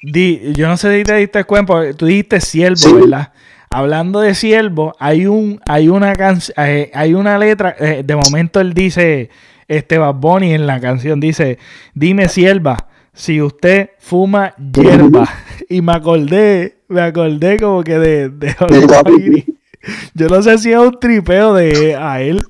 yo 0.00 0.68
no 0.68 0.76
sé 0.76 0.96
si 0.96 1.04
te 1.04 1.16
diste 1.16 1.42
cuenta, 1.42 1.92
tú 1.94 2.06
dijiste 2.06 2.40
siervo, 2.40 2.94
¿verdad? 2.94 3.32
Hablando 3.72 4.18
de 4.18 4.34
siervo, 4.34 4.96
hay 4.98 5.28
un, 5.28 5.60
hay 5.68 5.88
una 5.88 6.16
canción, 6.16 6.56
eh, 6.58 6.90
hay 6.92 7.14
una 7.14 7.38
letra, 7.38 7.76
eh, 7.78 8.02
de 8.04 8.16
momento 8.16 8.58
él 8.58 8.74
dice, 8.74 9.30
este 9.68 9.96
Bad 9.96 10.16
Bunny 10.16 10.54
en 10.54 10.66
la 10.66 10.80
canción 10.80 11.20
dice, 11.20 11.56
dime 11.94 12.28
sierva, 12.28 12.88
si 13.12 13.40
usted 13.40 13.90
fuma 14.00 14.54
hierba. 14.56 15.28
Y 15.68 15.82
me 15.82 15.92
acordé, 15.92 16.80
me 16.88 17.00
acordé 17.00 17.60
como 17.60 17.84
que 17.84 17.96
de, 17.96 18.28
de 18.28 18.56
Yo 20.14 20.28
no 20.28 20.42
sé 20.42 20.58
si 20.58 20.72
es 20.72 20.78
un 20.78 20.98
tripeo 20.98 21.54
de 21.54 21.94
a 21.94 22.20
él. 22.20 22.44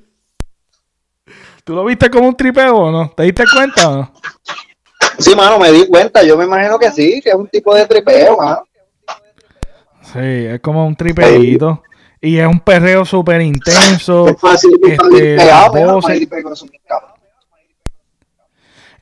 ¿Tú 1.64 1.74
lo 1.74 1.84
viste 1.84 2.08
como 2.08 2.28
un 2.28 2.34
tripeo 2.34 2.74
o 2.74 2.90
no? 2.90 3.10
¿Te 3.10 3.24
diste 3.24 3.44
cuenta 3.54 3.90
o 3.90 3.96
no? 3.98 4.12
Sí, 5.18 5.34
mano, 5.34 5.58
me 5.58 5.70
di 5.70 5.86
cuenta. 5.86 6.22
Yo 6.22 6.38
me 6.38 6.46
imagino 6.46 6.78
que 6.78 6.90
sí, 6.90 7.20
que 7.22 7.28
es 7.28 7.34
un 7.34 7.46
tipo 7.46 7.74
de 7.74 7.84
tripeo, 7.84 8.38
mano. 8.38 8.62
Sí, 10.12 10.18
es 10.18 10.60
como 10.60 10.86
un 10.86 10.96
tripeito. 10.96 11.82
Y 12.20 12.38
es 12.38 12.46
un 12.46 12.60
perreo 12.60 13.04
súper 13.04 13.40
intenso. 13.40 14.28
Es 14.28 14.38
fácil, 14.38 14.78
este, 14.82 15.36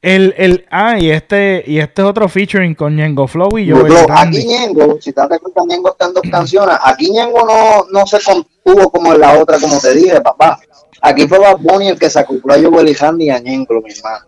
el, 0.01 0.35
el, 0.37 0.65
ah, 0.71 0.97
y 0.99 1.11
este, 1.11 1.65
y 1.67 1.81
este 1.81 2.03
es 2.03 2.09
otro 2.09 2.29
featuring 2.29 2.75
con 2.77 2.95
Ñengo 2.95 3.27
Flow 3.27 3.59
y 3.59 3.67
yo. 3.67 3.85
aquí 4.11 4.47
Ñengo, 4.47 4.99
si 5.01 5.13
te 5.13 5.21
das 5.21 5.41
cuenta, 5.41 5.63
Ñengo 5.67 5.91
está 5.91 6.07
en 6.07 6.15
dos 6.15 6.23
canciones. 6.31 6.77
Aquí 6.85 7.11
Ñengo 7.11 7.45
no, 7.45 7.87
no 7.91 8.07
se 8.07 8.19
contuvo 8.23 8.91
como 8.91 9.13
en 9.13 9.21
la 9.21 9.37
otra, 9.39 9.59
como 9.59 9.79
te 9.81 9.95
dije, 9.95 10.21
papá. 10.21 10.61
Aquí 11.03 11.27
fue 11.27 11.39
Bad 11.39 11.59
Bunny 11.59 11.89
el 11.89 11.99
que 11.99 12.11
se 12.11 12.21
acopló 12.21 12.55
a 12.55 12.59
Joel 12.61 12.89
y 12.89 13.25
y 13.25 13.31
a 13.31 13.39
Ñengo, 13.41 13.81
mi 13.83 13.91
hermano. 13.93 14.25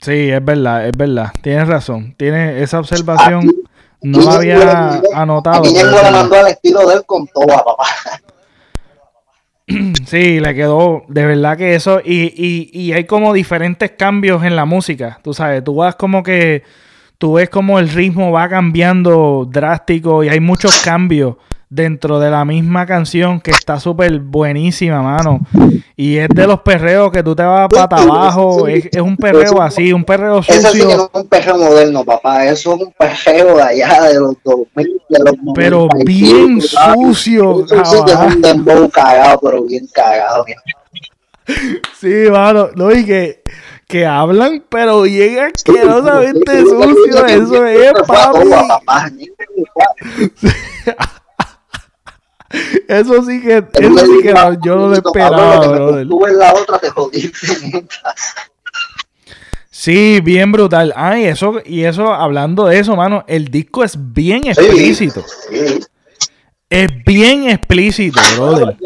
Sí, 0.00 0.30
es 0.30 0.44
verdad, 0.44 0.86
es 0.86 0.96
verdad. 0.96 1.32
Tienes 1.42 1.66
razón. 1.66 2.14
Tienes 2.16 2.62
esa 2.62 2.78
observación. 2.78 3.50
No 4.02 4.20
lo 4.20 4.30
había 4.30 5.02
anotado. 5.14 5.62
Le 5.64 6.10
mandó 6.10 6.36
al 6.36 6.48
estilo 6.48 6.86
de 6.86 6.96
él 6.96 7.02
con 7.06 7.26
toda, 7.26 7.64
papá. 7.64 7.84
Sí, 10.06 10.40
le 10.40 10.54
quedó 10.54 11.02
de 11.08 11.26
verdad 11.26 11.58
que 11.58 11.74
eso. 11.74 12.00
Y, 12.02 12.32
y, 12.34 12.70
y 12.72 12.92
hay 12.94 13.04
como 13.04 13.34
diferentes 13.34 13.90
cambios 13.90 14.42
en 14.44 14.56
la 14.56 14.64
música. 14.64 15.20
Tú 15.22 15.34
sabes, 15.34 15.62
tú 15.62 15.74
vas 15.74 15.94
como 15.96 16.22
que. 16.22 16.62
Tú 17.18 17.34
ves 17.34 17.50
como 17.50 17.78
el 17.78 17.90
ritmo 17.90 18.30
va 18.30 18.48
cambiando 18.48 19.46
drástico 19.50 20.22
y 20.22 20.28
hay 20.28 20.40
muchos 20.40 20.78
cambios 20.84 21.34
dentro 21.70 22.18
de 22.18 22.30
la 22.30 22.44
misma 22.44 22.86
canción 22.86 23.40
que 23.40 23.50
está 23.50 23.78
súper 23.78 24.18
buenísima, 24.20 25.02
mano. 25.02 25.40
Y 25.96 26.16
es 26.16 26.28
de 26.28 26.46
los 26.46 26.60
perreos 26.60 27.12
que 27.12 27.22
tú 27.22 27.34
te 27.34 27.42
vas 27.42 27.68
para 27.68 28.02
abajo. 28.02 28.66
Es, 28.68 28.88
un 28.96 29.16
perreo 29.16 29.60
así, 29.60 29.92
un 29.92 30.04
perreo 30.04 30.42
sucio. 30.42 30.60
Eso 30.60 30.70
sí 30.70 30.78
que 30.80 30.96
no 30.96 31.04
es 31.04 31.10
un 31.12 31.28
perreo 31.28 31.58
moderno, 31.58 32.04
papá. 32.04 32.46
Eso 32.46 32.74
es 32.74 32.80
un 32.82 32.92
perreo 32.92 33.56
de 33.56 33.62
allá, 33.62 34.02
de 34.04 34.20
los 34.20 34.34
2000, 34.44 35.02
de 35.08 35.18
los 35.18 35.34
Pero 35.54 35.88
bien 36.04 36.60
sucio. 36.60 37.64
Eso 37.64 37.84
sí 37.84 37.96
que 38.04 38.12
es 38.12 38.18
un 38.18 38.40
dembow 38.40 38.88
cagado, 38.90 39.40
pero 39.42 39.62
bien 39.64 39.86
cagado. 39.92 40.44
Sí, 41.98 42.14
mano. 42.30 42.70
No, 42.74 42.92
y 42.92 43.04
que 43.04 43.42
que 43.88 44.04
hablan, 44.04 44.62
pero 44.68 45.02
bien 45.02 45.38
asquerosamente 45.38 46.60
sucio. 46.60 47.26
Eso 47.26 47.64
es, 47.64 47.92
papi. 48.06 49.32
Eso 52.88 53.22
sí 53.24 53.42
que, 53.42 53.58
eso 53.58 53.98
sí 53.98 54.22
que 54.22 54.34
yo 54.64 54.76
no 54.76 54.88
lo 54.88 54.94
esperaba, 54.94 55.66
brother. 55.66 56.08
Tú 56.08 56.24
ves 56.24 56.34
la 56.34 56.54
otra, 56.54 56.78
te 56.78 56.90
jodiste. 56.90 57.86
Sí, 59.70 60.20
bien 60.20 60.50
brutal. 60.50 60.92
Ay, 60.96 61.26
eso, 61.26 61.62
y 61.64 61.84
eso, 61.84 62.12
hablando 62.12 62.66
de 62.66 62.80
eso, 62.80 62.96
mano, 62.96 63.24
el 63.28 63.46
disco 63.46 63.84
es 63.84 63.96
bien 63.96 64.48
explícito. 64.48 65.24
Es 66.68 66.88
bien 67.06 67.48
explícito, 67.48 68.20
brother. 68.34 68.76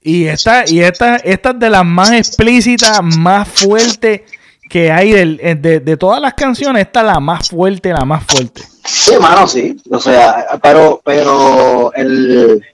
Y 0.00 0.24
esta, 0.24 0.64
y 0.66 0.80
esta, 0.80 1.16
esta 1.16 1.50
es 1.50 1.58
de 1.58 1.68
las 1.68 1.84
más 1.84 2.12
explícitas, 2.12 3.02
más 3.02 3.48
fuertes 3.48 4.22
que 4.70 4.90
hay 4.90 5.12
eh, 5.12 5.56
de, 5.56 5.80
de, 5.80 5.96
todas 5.98 6.22
las 6.22 6.32
canciones, 6.32 6.86
esta 6.86 7.00
es 7.00 7.06
la 7.06 7.20
más 7.20 7.50
fuerte, 7.50 7.92
la 7.92 8.06
más 8.06 8.24
fuerte. 8.24 8.62
Sí, 8.84 9.12
hermano, 9.12 9.46
sí. 9.46 9.76
O 9.90 10.00
sea, 10.00 10.46
pero, 10.62 11.02
pero 11.04 11.92
el, 11.92 12.64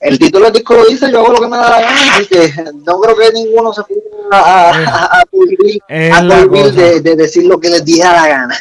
el 0.00 0.18
título 0.18 0.46
del 0.46 0.54
disco 0.54 0.74
lo 0.74 0.86
dice, 0.86 1.10
yo 1.10 1.20
hago 1.20 1.32
lo 1.32 1.40
que 1.40 1.48
me 1.48 1.56
da 1.56 1.70
la 1.70 1.80
gana, 1.80 2.14
así 2.14 2.26
que 2.26 2.52
no 2.86 3.00
creo 3.00 3.16
que 3.16 3.32
ninguno 3.32 3.72
se 3.72 3.82
pueda 3.84 4.00
a, 4.30 4.70
a, 4.70 5.20
a, 5.20 5.24
de, 6.22 7.00
de, 7.00 7.16
decir 7.16 7.46
lo 7.46 7.58
que 7.58 7.70
les 7.70 7.84
diera 7.84 8.12
la 8.12 8.28
gana. 8.28 8.56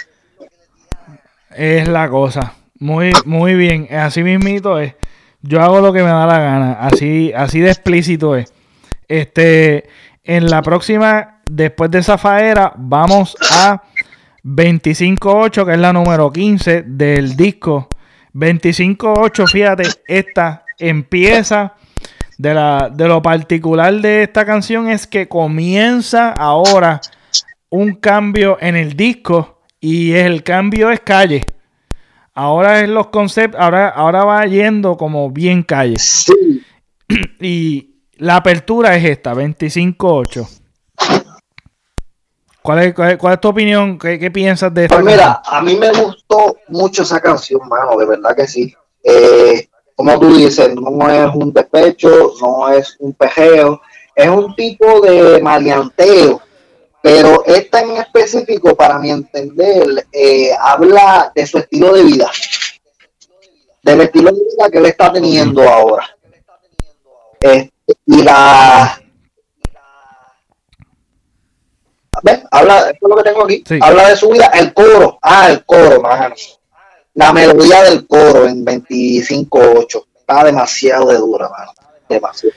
Es 1.55 1.87
la 1.87 2.09
cosa. 2.09 2.53
Muy, 2.79 3.11
muy 3.25 3.55
bien. 3.55 3.87
Así 3.91 4.23
mismito 4.23 4.79
es. 4.79 4.93
Yo 5.41 5.61
hago 5.61 5.81
lo 5.81 5.91
que 5.91 6.03
me 6.03 6.09
da 6.09 6.25
la 6.25 6.39
gana. 6.39 6.73
Así, 6.73 7.33
así 7.35 7.59
de 7.59 7.69
explícito 7.69 8.35
es. 8.35 8.53
Este, 9.07 9.89
en 10.23 10.49
la 10.49 10.61
próxima 10.61 11.37
Después 11.49 11.89
de 11.89 11.99
esa 11.99 12.17
faera, 12.17 12.73
vamos 12.75 13.37
a 13.51 13.81
25.8, 14.43 15.65
que 15.65 15.71
es 15.71 15.79
la 15.79 15.93
número 15.93 16.31
15 16.31 16.83
del 16.85 17.37
disco. 17.37 17.87
25.8, 18.33 19.49
fíjate, 19.49 19.83
esta 20.07 20.65
empieza. 20.77 21.75
De, 22.37 22.53
la, 22.53 22.91
de 22.93 23.07
lo 23.07 23.23
particular 23.23 23.91
de 23.95 24.21
esta 24.21 24.45
canción 24.45 24.89
es 24.89 25.07
que 25.07 25.27
comienza 25.27 26.31
ahora 26.31 27.01
un 27.69 27.95
cambio 27.95 28.57
en 28.61 28.75
el 28.75 28.95
disco 28.95 29.61
y 29.79 30.13
el 30.13 30.43
cambio 30.43 30.91
es 30.91 30.99
calle. 30.99 31.45
Ahora 32.33 32.81
es 32.81 32.89
los 32.89 33.07
conceptos, 33.07 33.59
ahora, 33.59 33.89
ahora 33.89 34.23
va 34.23 34.45
yendo 34.45 34.97
como 34.97 35.31
bien 35.31 35.63
calle. 35.63 35.97
Y 37.39 38.01
la 38.17 38.35
apertura 38.35 38.95
es 38.95 39.05
esta, 39.05 39.33
25.8. 39.33 40.47
¿Cuál 42.61 42.79
es, 42.79 42.93
cuál 42.93 43.33
es, 43.33 43.39
tu 43.39 43.47
opinión? 43.47 43.97
¿Qué, 43.97 44.29
piensas 44.29 44.73
de 44.73 44.85
esta 44.85 44.95
Pues 44.95 45.05
mira, 45.05 45.41
a 45.45 45.61
mí 45.61 45.77
me 45.77 45.89
gustó 45.93 46.57
mucho 46.67 47.03
esa 47.03 47.21
canción, 47.21 47.61
mano, 47.69 47.95
de 47.97 48.05
verdad 48.05 48.35
que 48.35 48.45
sí. 48.45 48.75
Eh, 49.03 49.69
como 49.97 50.19
tú 50.19 50.37
dices, 50.37 50.75
no 50.75 51.09
es 51.09 51.33
un 51.33 51.51
despecho, 51.51 52.33
no 52.39 52.69
es 52.69 52.95
un 52.99 53.13
pejeo, 53.13 53.81
es 54.13 54.29
un 54.29 54.55
tipo 54.55 55.01
de 55.01 55.41
maleanteo. 55.41 56.39
Pero 57.01 57.43
esta 57.47 57.81
en 57.81 57.97
específico, 57.97 58.75
para 58.75 58.99
mi 58.99 59.09
entender, 59.09 60.05
eh, 60.11 60.51
habla 60.59 61.31
de 61.33 61.47
su 61.47 61.57
estilo 61.57 61.93
de 61.93 62.03
vida, 62.03 62.29
del 63.81 64.01
estilo 64.01 64.29
de 64.29 64.37
vida 64.37 64.69
que 64.71 64.77
él 64.77 64.85
está 64.85 65.11
teniendo 65.11 65.67
ahora. 65.67 66.15
Este, 67.39 67.71
y 68.05 68.21
la 68.21 69.01
Habla, 72.51 72.89
esto 72.91 73.07
es 73.07 73.09
lo 73.09 73.15
que 73.15 73.23
tengo 73.23 73.43
aquí. 73.45 73.63
Habla 73.81 74.09
de 74.09 74.17
su 74.17 74.29
vida, 74.29 74.51
el 74.53 74.73
coro. 74.75 75.17
Ah, 75.23 75.49
el 75.49 75.65
coro, 75.65 76.03
La 77.17 77.33
melodía 77.33 77.81
del 77.81 78.05
coro 78.05 78.47
en 78.47 78.63
25.8. 78.63 80.05
Está 80.19 80.43
demasiado 80.43 81.07
de 81.07 81.17
dura, 81.17 81.49
mano. 81.49 81.71
Demasiado. 82.07 82.55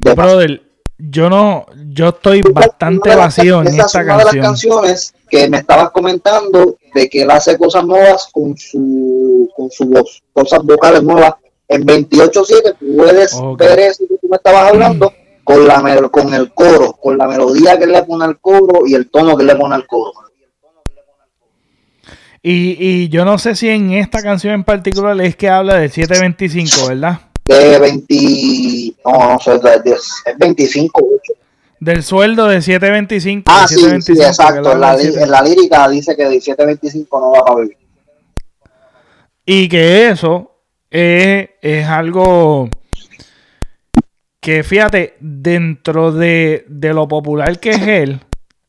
Brother, 0.00 0.60
yo 0.98 1.30
no, 1.30 1.66
yo 1.92 2.08
estoy 2.08 2.42
bastante 2.42 3.14
vacío 3.14 3.60
en 3.60 3.68
esta 3.68 4.04
canción. 4.04 4.14
una 4.14 4.18
de 4.18 4.24
las 4.24 4.44
canciones 4.44 5.14
que 5.30 5.48
me 5.48 5.58
estabas 5.58 5.92
comentando 5.92 6.78
de 6.92 7.08
que 7.08 7.22
él 7.22 7.30
hace 7.30 7.56
cosas 7.56 7.86
nuevas 7.86 8.28
con 8.32 8.56
su, 8.56 9.48
con 9.54 9.70
su 9.70 9.84
voz, 9.84 10.20
cosas 10.32 10.64
vocales 10.64 11.04
nuevas. 11.04 11.34
En 11.68 11.86
28.7 11.86 12.96
puedes 12.96 13.40
ver 13.56 13.78
eso 13.78 14.04
que 14.08 14.18
tú 14.20 14.28
me 14.28 14.36
estabas 14.36 14.72
hablando 14.72 15.12
con, 15.44 15.64
la, 15.64 16.08
con 16.10 16.34
el 16.34 16.52
coro, 16.52 16.94
con 16.94 17.16
la 17.16 17.28
melodía 17.28 17.78
que 17.78 17.86
le 17.86 18.02
pone 18.02 18.24
al 18.24 18.40
coro 18.40 18.84
y 18.84 18.94
el 18.94 19.08
tono 19.10 19.36
que 19.36 19.44
le 19.44 19.54
pone 19.54 19.76
al 19.76 19.86
coro. 19.86 20.12
Y, 22.42 22.76
y 22.78 23.08
yo 23.08 23.24
no 23.24 23.38
sé 23.38 23.54
si 23.54 23.68
en 23.68 23.92
esta 23.92 24.20
canción 24.20 24.54
en 24.54 24.64
particular 24.64 25.20
es 25.20 25.36
que 25.36 25.48
habla 25.48 25.76
del 25.76 25.90
725, 25.90 26.88
¿verdad? 26.88 27.20
De 27.44 27.78
20, 27.78 28.94
no, 29.04 29.34
no 29.34 29.38
sé, 29.38 29.60
es 30.26 30.38
25, 30.38 31.08
Del 31.78 32.02
sueldo 32.02 32.48
de 32.48 32.60
725. 32.60 33.44
Ah, 33.46 33.66
sí, 33.68 33.76
sí, 34.00 34.12
exacto. 34.12 34.72
En 34.72 34.80
la, 34.80 35.00
en 35.00 35.30
la, 35.30 35.42
lírica 35.42 35.88
dice 35.88 36.16
que 36.16 36.24
de 36.24 36.40
725 36.40 37.20
no 37.20 37.32
va 37.32 37.52
a 37.52 37.60
vivir. 37.60 37.76
Y 39.46 39.68
que 39.68 40.08
eso 40.08 40.52
es, 40.90 41.48
es 41.60 41.86
algo 41.86 42.68
que 44.42 44.64
fíjate, 44.64 45.16
dentro 45.20 46.10
de, 46.10 46.64
lo 46.68 47.06
popular 47.06 47.60
que 47.60 47.70
es 47.70 47.86
él, 47.86 48.20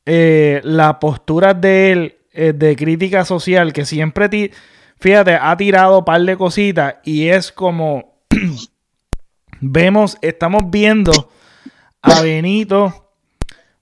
eh, 0.05 0.61
la 0.63 0.99
postura 0.99 1.55
de 1.55 1.91
él 1.91 2.15
eh, 2.33 2.53
de 2.53 2.75
crítica 2.75 3.25
social, 3.25 3.73
que 3.73 3.85
siempre, 3.85 4.51
fíjate, 4.97 5.35
ha 5.35 5.55
tirado 5.55 5.99
un 5.99 6.05
par 6.05 6.21
de 6.21 6.35
cositas 6.35 6.95
y 7.03 7.27
es 7.29 7.51
como, 7.51 8.23
vemos, 9.61 10.17
estamos 10.21 10.63
viendo 10.69 11.29
a 12.01 12.21
Benito 12.21 13.11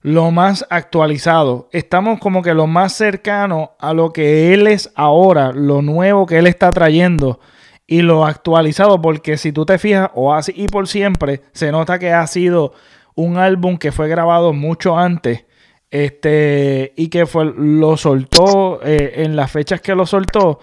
lo 0.02 0.30
más 0.30 0.66
actualizado. 0.68 1.68
Estamos 1.72 2.18
como 2.18 2.42
que 2.42 2.54
lo 2.54 2.66
más 2.66 2.92
cercano 2.92 3.72
a 3.78 3.94
lo 3.94 4.12
que 4.12 4.52
él 4.52 4.66
es 4.66 4.92
ahora, 4.96 5.52
lo 5.52 5.80
nuevo 5.80 6.26
que 6.26 6.38
él 6.38 6.46
está 6.46 6.70
trayendo 6.72 7.40
y 7.86 8.02
lo 8.02 8.24
actualizado, 8.24 9.00
porque 9.00 9.36
si 9.36 9.52
tú 9.52 9.64
te 9.64 9.78
fijas, 9.78 10.10
o 10.14 10.32
así 10.34 10.52
y 10.56 10.68
por 10.68 10.88
siempre, 10.88 11.42
se 11.52 11.72
nota 11.72 11.98
que 11.98 12.12
ha 12.12 12.26
sido 12.26 12.72
un 13.14 13.36
álbum 13.36 13.76
que 13.76 13.92
fue 13.92 14.08
grabado 14.08 14.52
mucho 14.52 14.98
antes. 14.98 15.44
Este, 15.92 16.94
y 16.96 17.08
que 17.08 17.26
fue, 17.26 17.52
lo 17.54 17.96
soltó 17.96 18.80
eh, 18.82 19.12
en 19.18 19.36
las 19.36 19.52
fechas 19.52 19.80
que 19.80 19.94
lo 19.94 20.06
soltó. 20.06 20.58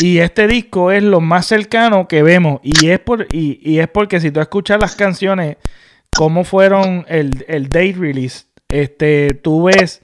Y 0.00 0.18
este 0.18 0.46
disco 0.46 0.90
es 0.90 1.02
lo 1.02 1.20
más 1.20 1.46
cercano 1.46 2.08
que 2.08 2.22
vemos. 2.22 2.60
Y 2.62 2.88
es, 2.88 2.98
por, 2.98 3.26
y, 3.30 3.78
es 3.78 3.88
porque 3.88 4.18
si 4.18 4.30
tú 4.30 4.40
escuchas 4.40 4.80
las 4.80 4.96
canciones, 4.96 5.58
cómo 6.16 6.42
fueron 6.42 7.04
el, 7.08 7.44
el 7.48 7.68
date 7.68 7.96
release, 7.98 8.46
este, 8.68 9.34
tú 9.34 9.64
ves 9.64 10.02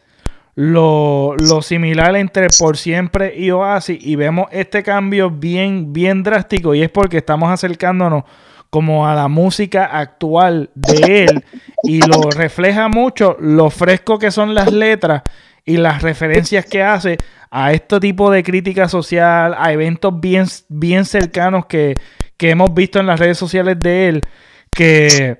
lo, 0.54 1.36
similar 1.62 2.14
entre 2.16 2.48
Por 2.58 2.76
Siempre 2.76 3.34
y 3.36 3.50
Oasis 3.50 3.98
y 4.00 4.16
vemos 4.16 4.48
este 4.52 4.82
cambio 4.82 5.30
bien, 5.30 5.92
bien 5.92 6.22
drástico 6.22 6.74
y 6.74 6.82
es 6.82 6.90
porque 6.90 7.18
estamos 7.18 7.50
acercándonos 7.50 8.24
como 8.72 9.06
a 9.06 9.14
la 9.14 9.28
música 9.28 9.84
actual 9.84 10.70
de 10.74 11.24
él 11.24 11.44
y 11.82 12.00
lo 12.00 12.30
refleja 12.30 12.88
mucho 12.88 13.36
lo 13.38 13.68
fresco 13.68 14.18
que 14.18 14.30
son 14.30 14.54
las 14.54 14.72
letras 14.72 15.24
y 15.66 15.76
las 15.76 16.00
referencias 16.00 16.64
que 16.64 16.82
hace 16.82 17.18
a 17.50 17.74
este 17.74 18.00
tipo 18.00 18.30
de 18.30 18.42
crítica 18.42 18.88
social, 18.88 19.54
a 19.58 19.74
eventos 19.74 20.18
bien, 20.18 20.46
bien 20.70 21.04
cercanos 21.04 21.66
que, 21.66 21.98
que 22.38 22.48
hemos 22.48 22.72
visto 22.72 22.98
en 22.98 23.04
las 23.04 23.20
redes 23.20 23.36
sociales 23.36 23.76
de 23.78 24.08
él, 24.08 24.22
que, 24.72 25.36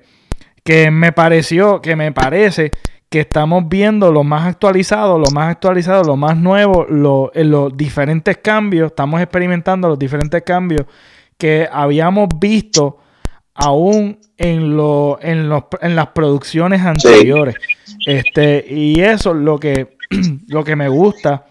que 0.63 0.91
me 0.91 1.11
pareció, 1.11 1.81
que 1.81 1.95
me 1.95 2.11
parece 2.11 2.71
que 3.09 3.21
estamos 3.21 3.67
viendo 3.67 4.11
lo 4.11 4.23
más 4.23 4.45
actualizado, 4.45 5.17
lo 5.17 5.31
más 5.31 5.49
actualizado, 5.49 6.03
lo 6.03 6.17
más 6.17 6.37
nuevo, 6.37 6.85
lo, 6.87 7.31
los 7.33 7.75
diferentes 7.75 8.37
cambios, 8.37 8.91
estamos 8.91 9.19
experimentando 9.21 9.87
los 9.87 9.97
diferentes 9.97 10.43
cambios 10.43 10.85
que 11.35 11.67
habíamos 11.71 12.29
visto 12.39 12.99
aún 13.55 14.19
en, 14.37 14.75
lo, 14.75 15.19
en, 15.21 15.49
los, 15.49 15.63
en 15.81 15.95
las 15.95 16.07
producciones 16.07 16.81
anteriores. 16.81 17.55
Este, 18.05 18.65
y 18.67 19.01
eso 19.01 19.31
es 19.31 19.37
lo 19.37 19.59
que, 19.59 19.97
lo 20.47 20.63
que 20.63 20.75
me 20.75 20.89
gusta 20.89 21.45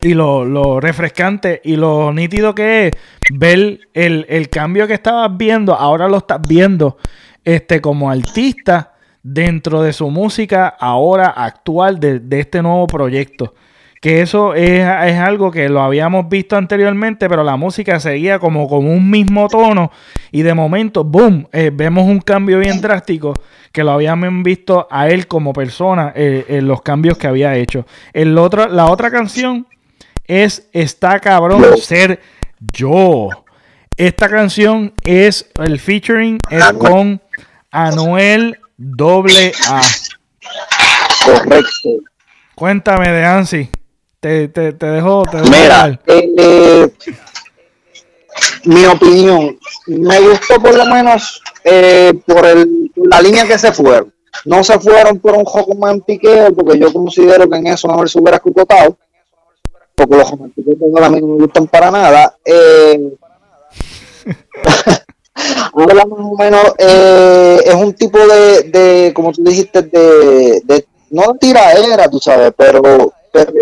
y 0.00 0.14
lo, 0.14 0.80
refrescante 0.80 1.60
y 1.64 1.76
lo 1.76 2.12
nítido 2.12 2.54
que 2.54 2.88
es 2.88 2.92
ver 3.32 3.80
el, 3.94 4.26
el, 4.28 4.48
cambio 4.48 4.86
que 4.86 4.94
estabas 4.94 5.36
viendo, 5.36 5.74
ahora 5.74 6.08
lo 6.08 6.18
estás 6.18 6.40
viendo 6.46 6.98
este, 7.44 7.80
como 7.80 8.10
artista 8.10 8.94
dentro 9.22 9.82
de 9.82 9.92
su 9.92 10.10
música 10.10 10.68
ahora 10.68 11.28
actual 11.28 11.98
de, 11.98 12.20
de 12.20 12.40
este 12.40 12.62
nuevo 12.62 12.86
proyecto. 12.86 13.54
Que 14.06 14.20
eso 14.20 14.54
es, 14.54 14.86
algo 14.86 15.50
que 15.50 15.68
lo 15.68 15.82
habíamos 15.82 16.28
visto 16.28 16.56
anteriormente, 16.56 17.28
pero 17.28 17.42
la 17.42 17.56
música 17.56 17.98
seguía 17.98 18.38
como 18.38 18.68
con 18.68 18.86
un 18.86 19.10
mismo 19.10 19.48
tono 19.48 19.90
y 20.30 20.42
de 20.42 20.54
momento, 20.54 21.02
boom, 21.02 21.48
eh, 21.52 21.72
vemos 21.74 22.04
un 22.04 22.20
cambio 22.20 22.60
bien 22.60 22.80
drástico 22.80 23.34
que 23.72 23.82
lo 23.82 23.90
habíamos 23.90 24.44
visto 24.44 24.86
a 24.92 25.08
él 25.08 25.26
como 25.26 25.52
persona 25.52 26.12
eh, 26.14 26.44
en 26.50 26.68
los 26.68 26.82
cambios 26.82 27.18
que 27.18 27.26
había 27.26 27.56
hecho. 27.56 27.84
El 28.12 28.38
otro, 28.38 28.68
la 28.68 28.86
otra 28.86 29.10
canción 29.10 29.66
es 30.24 30.68
Está 30.72 31.18
cabrón 31.18 31.64
ser 31.76 32.20
yo. 32.60 33.30
Esta 33.96 34.28
canción 34.28 34.94
es 35.02 35.50
el 35.56 35.80
featuring 35.80 36.38
es 36.48 36.64
con 36.74 37.20
Anuel 37.72 38.56
doble 38.76 39.50
A. 39.68 39.80
Correcto. 41.24 41.88
Cuéntame 42.54 43.10
de 43.10 43.24
Ansi. 43.24 43.68
Te, 44.20 44.48
te, 44.48 44.72
te 44.72 44.86
dejo. 44.86 45.24
Te 45.30 45.42
Mira, 45.42 46.00
eh, 46.06 46.34
eh, 46.38 46.92
mi 48.64 48.84
opinión, 48.86 49.58
me 49.86 50.20
gustó 50.20 50.60
por 50.60 50.74
lo 50.74 50.86
menos 50.86 51.42
eh, 51.64 52.12
por 52.26 52.44
el, 52.44 52.90
la 52.94 53.20
línea 53.20 53.46
que 53.46 53.58
se 53.58 53.72
fueron. 53.72 54.12
No 54.44 54.62
se 54.62 54.78
fueron 54.78 55.18
por 55.18 55.34
un 55.34 55.88
en 55.88 56.00
piqueo, 56.02 56.54
porque 56.54 56.78
yo 56.78 56.92
considero 56.92 57.48
que 57.48 57.56
en 57.56 57.68
eso 57.68 57.88
no 57.88 58.06
se 58.06 58.18
hubiera 58.18 58.36
escocotado. 58.36 58.96
Porque 59.94 60.16
los 60.16 60.30
piqueos 60.54 61.02
a 61.02 61.08
mí 61.08 61.20
no 61.20 61.26
me 61.26 61.44
gustan 61.44 61.66
para 61.66 61.90
nada. 61.90 62.36
Eh, 62.44 63.16
Ahora 65.74 66.06
más 66.06 66.18
o 66.18 66.36
menos 66.38 66.74
eh, 66.78 67.60
es 67.64 67.74
un 67.74 67.92
tipo 67.94 68.18
de, 68.18 68.62
de, 68.64 69.12
como 69.14 69.32
tú 69.32 69.44
dijiste, 69.44 69.82
de, 69.82 70.62
de 70.64 70.86
no 71.10 71.34
tiraera, 71.38 72.08
tú 72.08 72.18
sabes, 72.18 72.52
pero, 72.56 73.12
pero, 73.32 73.52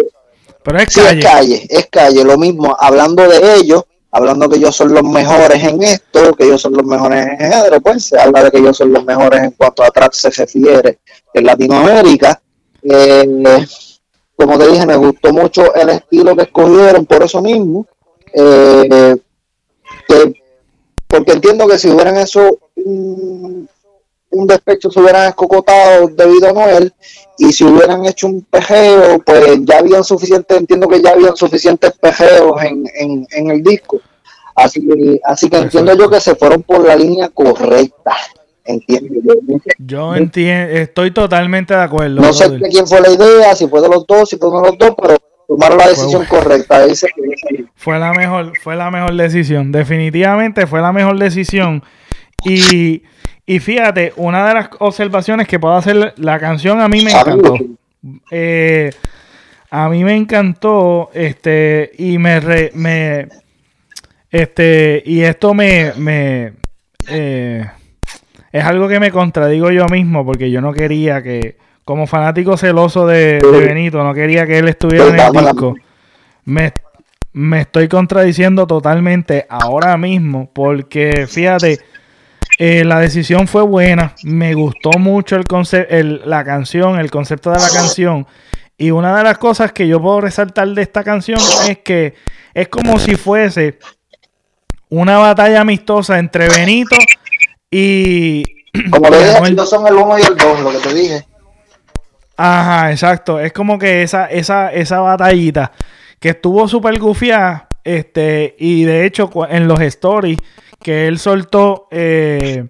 es, 0.79 0.95
calle. 0.95 1.19
es 1.19 1.25
calle, 1.25 1.67
es 1.69 1.87
calle, 1.87 2.25
lo 2.25 2.39
mismo, 2.39 2.77
hablando 2.79 3.29
de 3.29 3.57
ellos, 3.57 3.85
hablando 4.11 4.49
que 4.49 4.57
ellos 4.57 4.75
son 4.75 4.95
los 4.95 5.03
mejores 5.03 5.62
en 5.62 5.83
esto, 5.83 6.35
que 6.35 6.45
ellos 6.45 6.62
son 6.62 6.73
los 6.75 6.85
mejores 6.85 7.27
en 7.27 7.37
género, 7.37 7.81
pues 7.81 8.07
se 8.07 8.19
habla 8.19 8.45
de 8.45 8.51
que 8.51 8.59
ellos 8.59 8.77
son 8.77 8.93
los 8.93 9.05
mejores 9.05 9.43
en 9.43 9.51
cuanto 9.53 9.83
a 9.83 9.91
trap 9.91 10.12
se 10.12 10.31
refiere 10.31 11.01
en 11.33 11.45
Latinoamérica. 11.45 12.41
Eh, 12.83 13.67
como 14.37 14.59
te 14.59 14.69
dije, 14.69 14.87
me 14.87 14.97
gustó 14.97 15.33
mucho 15.33 15.75
el 15.75 15.91
estilo 15.91 16.37
que 16.37 16.43
escogieron 16.43 17.07
por 17.07 17.23
eso 17.23 17.43
mismo. 17.43 17.87
Eh, 18.33 19.17
que 20.09 20.45
porque 21.07 21.33
entiendo 21.33 21.69
que 21.69 21.79
si 21.79 21.89
hubieran 21.91 22.17
un, 22.77 23.69
despecho, 24.47 24.91
se 24.91 25.01
hubieran 25.01 25.28
escocotado 25.28 26.09
debido 26.09 26.49
a 26.49 26.53
Noel, 26.53 26.93
y 27.39 27.53
si 27.53 27.64
hubieran 27.64 28.05
hecho 28.05 28.26
un 28.26 28.43
pejeo, 28.43 29.18
pues 29.24 29.59
ya 29.64 29.78
habían 29.78 30.05
suficiente, 30.05 30.57
entiendo 30.57 30.89
que 30.89 31.03
ya 31.03 31.11
habían 31.11 31.37
suficientes 31.37 31.93
pejeos 31.93 32.62
en, 32.62 33.26
en, 33.30 33.51
el 33.51 33.62
disco. 33.62 34.01
Así 34.55 34.87
que, 34.87 35.20
así 35.24 35.49
que 35.49 35.57
entiendo 35.59 35.97
yo 35.97 36.09
que 36.09 36.20
se 36.20 36.35
fueron 36.37 36.62
por 36.62 36.87
la 36.87 36.95
línea 36.95 37.28
correcta. 37.28 38.12
Entiendo. 38.64 39.35
Yo 39.78 40.14
entiendo, 40.14 40.72
estoy 40.74 41.11
totalmente 41.11 41.74
de 41.74 41.82
acuerdo. 41.82 42.22
No 42.22 42.32
sé 42.32 42.59
quién 42.70 42.87
fue 42.87 43.01
la 43.01 43.11
idea, 43.11 43.55
si 43.55 43.66
fue 43.66 43.82
de 43.82 43.89
los 43.89 44.07
dos, 44.07 44.28
si 44.28 44.37
fue 44.37 44.49
de 44.51 44.70
los 44.70 44.78
dos, 44.78 44.95
pero 45.01 45.16
tomaron 45.47 45.78
la 45.78 45.89
decisión 45.89 46.24
correcta. 46.24 46.87
fue 47.74 47.99
la 47.99 48.12
mejor, 48.12 48.53
fue 48.62 48.76
la 48.76 48.91
mejor 48.91 49.14
decisión. 49.16 49.70
Definitivamente 49.72 50.66
fue 50.66 50.80
la 50.80 50.93
mejor 50.93 51.18
decisión. 51.18 51.82
Y, 52.45 53.03
fíjate, 53.47 54.13
una 54.17 54.49
de 54.49 54.55
las 54.55 54.71
observaciones 54.79 55.47
que 55.47 55.59
puedo 55.59 55.75
hacer, 55.75 56.15
la 56.17 56.39
canción 56.39 56.81
a 56.81 56.89
mí 56.89 57.03
me 57.03 57.13
encantó. 57.13 57.57
Eh, 58.31 58.91
a 59.71 59.89
mí 59.89 60.05
me 60.05 60.15
encantó, 60.15 61.11
este, 61.15 61.93
y 61.99 62.19
me, 62.19 62.41
me 62.75 63.29
este, 64.31 65.03
y 65.07 65.23
esto 65.23 65.55
me, 65.55 65.93
me 65.97 66.53
eh, 67.09 67.65
es 68.53 68.65
algo 68.65 68.89
que 68.89 69.01
me 69.01 69.11
contradigo 69.11 69.71
yo 69.71 69.89
mismo 69.89 70.25
porque 70.25 70.51
yo 70.51 70.61
no 70.61 70.73
quería 70.73 71.23
que, 71.23 71.57
como 71.85 72.07
fanático 72.07 72.57
celoso 72.57 73.07
de, 73.07 73.41
Benito, 73.43 74.03
no 74.03 74.15
quería 74.15 74.47
que 74.47 74.59
él 74.59 74.69
estuviera 74.69 75.09
en 75.09 75.19
el 75.19 75.45
disco. 75.45 75.75
Me, 76.45 76.73
estoy 77.61 77.89
contradiciendo 77.89 78.67
totalmente 78.67 79.47
ahora 79.49 79.97
mismo 79.97 80.51
porque, 80.53 81.27
fíjate, 81.27 81.81
eh, 82.59 82.85
la 82.85 83.01
decisión 83.01 83.49
fue 83.49 83.63
buena. 83.63 84.15
Me 84.23 84.55
gustó 84.55 84.91
mucho 84.99 85.37
el, 85.37 85.45
el 85.89 86.23
la 86.25 86.45
canción, 86.45 86.99
el 86.99 87.11
concepto 87.11 87.51
de 87.51 87.59
la 87.59 87.71
canción. 87.71 88.27
Y 88.77 88.91
una 88.91 89.17
de 89.17 89.25
las 89.25 89.39
cosas 89.39 89.73
que 89.73 89.87
yo 89.87 90.01
puedo 90.01 90.21
resaltar 90.21 90.69
de 90.69 90.83
esta 90.83 91.05
canción 91.05 91.39
es 91.69 91.79
que 91.79 92.15
es 92.53 92.69
como 92.69 92.99
si 92.99 93.17
fuese 93.17 93.79
una 94.89 95.19
batalla 95.19 95.61
amistosa 95.61 96.19
entre 96.19 96.49
Benito 96.49 96.97
y... 97.71 98.45
Como 98.91 99.09
le 99.09 99.19
dije, 99.19 99.67
son 99.67 99.87
el 99.87 99.95
1 99.95 100.19
y 100.19 100.23
el 100.23 100.37
2, 100.37 100.61
lo 100.61 100.71
que 100.73 100.79
te 100.79 100.95
dije. 100.95 101.27
Ajá, 102.37 102.91
exacto. 102.91 103.39
Es 103.39 103.53
como 103.53 103.79
que 103.79 104.03
esa, 104.03 104.27
esa, 104.27 104.73
esa 104.73 105.01
batallita 105.01 105.71
que 106.19 106.31
estuvo 106.31 106.67
súper 106.67 106.99
gufiada. 106.99 107.69
Este, 107.85 108.57
y 108.59 108.85
de 108.85 109.07
hecho, 109.07 109.30
en 109.49 109.68
los 109.68 109.80
stories 109.80 110.39
que 110.82 111.07
él 111.07 111.18
soltó, 111.18 111.87
eh, 111.91 112.66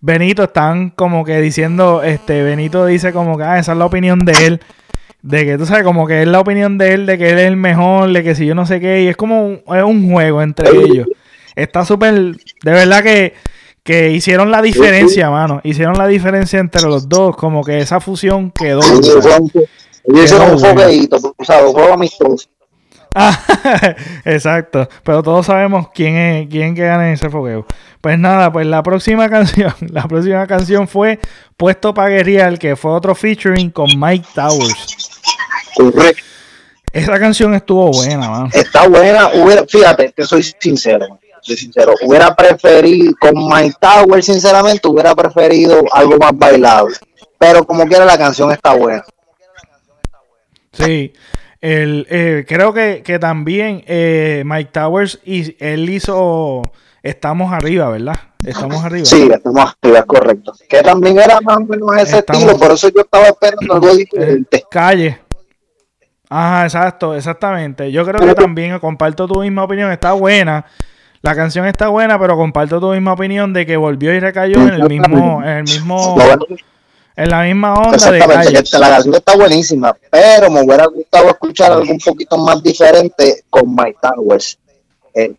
Benito 0.00 0.44
están 0.44 0.90
como 0.90 1.24
que 1.24 1.40
diciendo, 1.40 2.02
este, 2.02 2.42
Benito 2.42 2.86
dice 2.86 3.12
como 3.12 3.36
que 3.36 3.44
ah, 3.44 3.58
esa 3.58 3.72
es 3.72 3.78
la 3.78 3.86
opinión 3.86 4.24
de 4.24 4.32
él. 4.46 4.60
De 5.22 5.44
que 5.44 5.58
tú 5.58 5.66
sabes, 5.66 5.82
como 5.82 6.06
que 6.06 6.22
es 6.22 6.28
la 6.28 6.40
opinión 6.40 6.78
de 6.78 6.92
él, 6.92 7.06
de 7.06 7.18
que 7.18 7.30
él 7.30 7.38
es 7.38 7.46
el 7.46 7.56
mejor, 7.56 8.12
de 8.12 8.22
que 8.22 8.34
si 8.34 8.46
yo 8.46 8.54
no 8.54 8.64
sé 8.64 8.80
qué, 8.80 9.02
y 9.02 9.08
es 9.08 9.16
como 9.16 9.44
un, 9.44 9.62
es 9.74 9.82
un 9.82 10.10
juego 10.10 10.40
entre 10.40 10.68
ellos. 10.70 11.08
Está 11.56 11.84
súper, 11.84 12.14
de 12.14 12.70
verdad 12.70 13.02
que 13.02 13.34
que 13.86 14.10
hicieron 14.10 14.50
la 14.50 14.60
diferencia, 14.60 15.30
mano. 15.30 15.60
Hicieron 15.62 15.96
la 15.96 16.08
diferencia 16.08 16.58
entre 16.58 16.82
los 16.82 17.08
dos, 17.08 17.36
como 17.36 17.62
que 17.62 17.78
esa 17.78 18.00
fusión 18.00 18.50
quedó. 18.50 18.80
hicieron 18.80 20.50
un 20.50 20.58
fogueito, 20.58 21.34
o 21.36 21.44
sea, 21.44 21.64
un 21.64 21.72
juego 21.72 21.94
amistoso. 21.94 22.48
Ah, 23.18 23.38
exacto. 24.24 24.88
Pero 25.02 25.22
todos 25.22 25.46
sabemos 25.46 25.88
quién 25.94 26.16
es 26.16 26.48
quién 26.48 26.74
que 26.74 26.82
gana 26.82 27.08
en 27.08 27.14
ese 27.14 27.30
fogueo. 27.30 27.66
Pues 28.00 28.18
nada, 28.18 28.52
pues 28.52 28.66
la 28.66 28.82
próxima 28.82 29.28
canción, 29.30 29.72
la 29.80 30.06
próxima 30.06 30.46
canción 30.46 30.86
fue 30.86 31.18
Puesto 31.56 31.94
para 31.94 32.10
Guerrear, 32.10 32.58
que 32.58 32.76
fue 32.76 32.92
otro 32.92 33.14
featuring 33.14 33.70
con 33.70 33.88
Mike 33.98 34.26
Towers. 34.34 35.22
Correcto. 35.74 36.22
Esa 36.92 37.18
canción 37.18 37.54
estuvo 37.54 37.90
buena, 37.90 38.30
mano. 38.30 38.48
Está 38.52 38.86
buena, 38.86 39.30
fíjate, 39.68 40.12
te 40.12 40.24
soy 40.24 40.42
sincero 40.42 41.18
sincero. 41.54 41.94
Hubiera 42.02 42.34
preferido, 42.34 43.14
con 43.20 43.34
My 43.34 43.70
Tower, 43.78 44.22
sinceramente, 44.22 44.88
hubiera 44.88 45.14
preferido 45.14 45.84
algo 45.92 46.16
más 46.16 46.32
bailable. 46.34 46.96
Pero 47.38 47.64
como 47.64 47.86
quiera, 47.86 48.04
la 48.04 48.18
canción 48.18 48.50
está 48.50 48.74
buena. 48.74 49.04
Sí. 50.72 51.12
El, 51.60 52.06
eh, 52.10 52.44
creo 52.46 52.72
que, 52.72 53.02
también 53.20 53.82
eh, 53.86 54.42
Mike 54.44 54.70
Towers 54.72 55.20
y 55.24 55.56
él 55.58 55.88
hizo 55.88 56.70
Estamos 57.06 57.52
arriba, 57.52 57.88
¿verdad? 57.88 58.18
Estamos 58.44 58.84
arriba. 58.84 59.04
Sí, 59.04 59.28
estamos 59.32 59.76
arriba, 59.80 60.02
correcto. 60.02 60.52
Que 60.68 60.82
también 60.82 61.16
era 61.16 61.40
más 61.40 61.58
o 61.58 61.60
menos 61.60 61.96
ese 61.98 62.18
estilo, 62.18 62.58
por 62.58 62.72
eso 62.72 62.88
yo 62.88 63.02
estaba 63.02 63.28
esperando 63.28 63.74
algo 63.74 63.94
diferente. 63.94 64.64
Calle. 64.68 65.20
Ajá, 66.28 66.64
exacto, 66.64 67.14
exactamente. 67.14 67.92
Yo 67.92 68.04
creo 68.04 68.20
que 68.20 68.34
también 68.34 68.76
comparto 68.80 69.28
tu 69.28 69.40
misma 69.40 69.62
opinión, 69.62 69.92
está 69.92 70.14
buena. 70.14 70.66
La 71.22 71.36
canción 71.36 71.64
está 71.66 71.88
buena, 71.88 72.18
pero 72.18 72.36
comparto 72.36 72.80
tu 72.80 72.90
misma 72.90 73.12
opinión 73.12 73.52
de 73.52 73.66
que 73.66 73.76
volvió 73.76 74.12
y 74.12 74.18
recayó 74.18 74.60
en 74.62 74.74
el 74.74 74.88
mismo, 74.88 75.44
en 75.44 75.58
el 75.58 75.62
mismo, 75.62 76.16
en 77.16 77.30
la 77.30 77.42
misma 77.42 77.74
onda 77.74 78.10
de 78.10 78.18
La 78.18 78.26
canción 78.90 79.14
está 79.14 79.36
buenísima, 79.36 79.96
pero 80.10 80.50
me 80.50 80.62
hubiera 80.62 80.86
gustado 80.86 81.30
escuchar 81.30 81.72
algo 81.72 81.90
un 81.90 81.98
poquito 81.98 82.36
más 82.36 82.62
diferente 82.62 83.44
con 83.48 83.74
My 83.74 83.94
Towers. 84.00 84.58
Eh, 85.14 85.34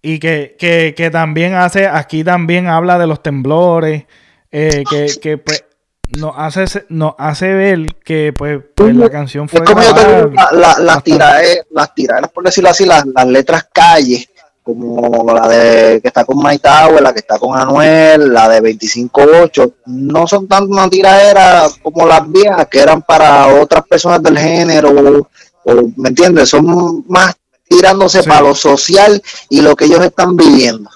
y 0.00 0.18
que, 0.18 0.56
que, 0.58 0.94
que, 0.96 1.10
también 1.10 1.54
hace, 1.54 1.86
aquí 1.86 2.24
también 2.24 2.68
habla 2.68 2.98
de 2.98 3.06
los 3.06 3.22
temblores, 3.22 4.04
eh, 4.50 4.82
que, 4.88 5.12
que 5.20 5.38
pues, 5.38 5.64
nos 6.08 6.34
hace, 6.36 6.86
nos 6.88 7.14
hace 7.18 7.52
ver 7.52 7.94
que 8.04 8.32
pues, 8.32 8.60
pues 8.74 8.96
la 8.96 9.10
canción 9.10 9.48
fue... 9.48 9.60
Es 9.60 9.70
como 9.70 9.82
yo 9.82 10.30
la, 10.52 10.76
las 10.78 11.04
tiraderas, 11.04 12.30
por 12.32 12.44
decirlo 12.44 12.70
así, 12.70 12.86
las, 12.86 13.04
las 13.06 13.26
letras 13.26 13.68
calles 13.72 14.28
como 14.62 15.32
la 15.34 15.48
de 15.48 16.00
que 16.00 16.08
está 16.08 16.24
con 16.24 16.38
Mike 16.38 16.60
Tower, 16.60 17.02
la 17.02 17.12
que 17.12 17.18
está 17.18 17.38
con 17.38 17.58
Anuel, 17.58 18.32
la 18.32 18.48
de 18.48 18.62
25-8, 18.62 19.74
no 19.86 20.26
son 20.26 20.46
tanto 20.46 20.70
una 20.70 20.88
tiradera 20.88 21.68
como 21.82 22.06
las 22.06 22.30
viejas 22.30 22.68
que 22.68 22.80
eran 22.80 23.02
para 23.02 23.60
otras 23.60 23.84
personas 23.86 24.22
del 24.22 24.38
género 24.38 25.28
¿me 25.96 26.08
entiendes? 26.08 26.48
Son 26.48 27.04
más 27.08 27.34
tirándose 27.68 28.22
para 28.22 28.42
lo 28.42 28.54
social 28.54 29.22
y 29.48 29.60
lo 29.62 29.74
que 29.74 29.86
ellos 29.86 30.04
están 30.04 30.36
viviendo. 30.36 30.90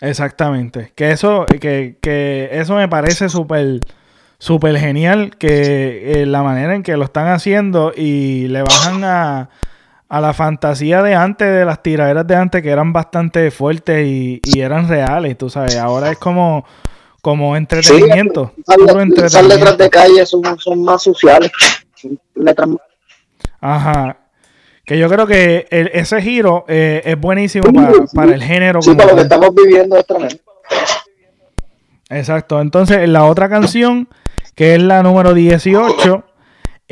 Exactamente. 0.00 0.92
Que 0.94 1.12
eso, 1.12 1.46
que, 1.46 1.96
que 2.00 2.48
eso 2.52 2.74
me 2.74 2.88
parece 2.88 3.28
súper 3.28 3.80
súper 4.42 4.76
genial 4.76 5.36
que 5.38 6.22
eh, 6.22 6.26
la 6.26 6.42
manera 6.42 6.74
en 6.74 6.82
que 6.82 6.96
lo 6.96 7.04
están 7.04 7.28
haciendo 7.28 7.92
y 7.96 8.48
le 8.48 8.62
bajan 8.62 9.04
a, 9.04 9.50
a, 10.12 10.20
la 10.20 10.34
fantasía 10.34 11.02
de 11.02 11.14
antes, 11.14 11.48
de 11.48 11.64
las 11.64 11.82
tiraderas 11.82 12.26
de 12.26 12.36
antes 12.36 12.62
que 12.62 12.68
eran 12.68 12.92
bastante 12.92 13.50
fuertes 13.50 14.06
y, 14.06 14.40
eran 14.60 14.88
reales, 14.88 15.38
tú 15.38 15.48
sabes. 15.48 15.76
Ahora 15.76 16.10
es 16.10 16.18
como, 16.18 16.64
como 17.22 17.56
entretenimiento. 17.56 18.52
esas 19.16 19.46
letras 19.46 19.78
de 19.78 19.88
calle 19.88 20.26
son, 20.26 20.42
más 20.84 21.02
sociales. 21.02 21.50
letras 22.34 22.68
Ajá. 23.60 24.18
Que 24.84 24.98
yo 24.98 25.08
creo 25.08 25.26
que 25.26 25.66
ese 25.70 26.20
giro 26.20 26.64
eh, 26.68 27.00
es 27.04 27.18
buenísimo 27.18 27.64
para, 28.14 28.34
el 28.34 28.42
género. 28.42 28.82
Sí, 28.82 28.94
para 28.94 29.10
lo 29.10 29.16
que 29.16 29.22
estamos 29.22 29.54
viviendo 29.54 29.96
es 29.96 30.06
tremendo. 30.06 30.36
Exacto. 32.10 32.60
Entonces, 32.60 33.08
la 33.08 33.24
otra 33.24 33.48
canción, 33.48 34.08
que 34.54 34.74
es 34.74 34.82
la 34.82 35.02
número 35.02 35.32
18, 35.32 36.24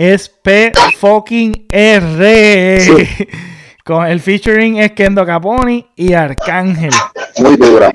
es 0.00 0.30
P 0.30 0.72
fucking 0.96 1.66
R. 1.70 3.06
Con 3.84 4.06
el 4.06 4.18
featuring 4.20 4.78
es 4.78 4.92
Kendo 4.92 5.26
Caponi 5.26 5.86
y 5.94 6.14
Arcángel. 6.14 6.90
Muy 7.36 7.56
dura. 7.56 7.92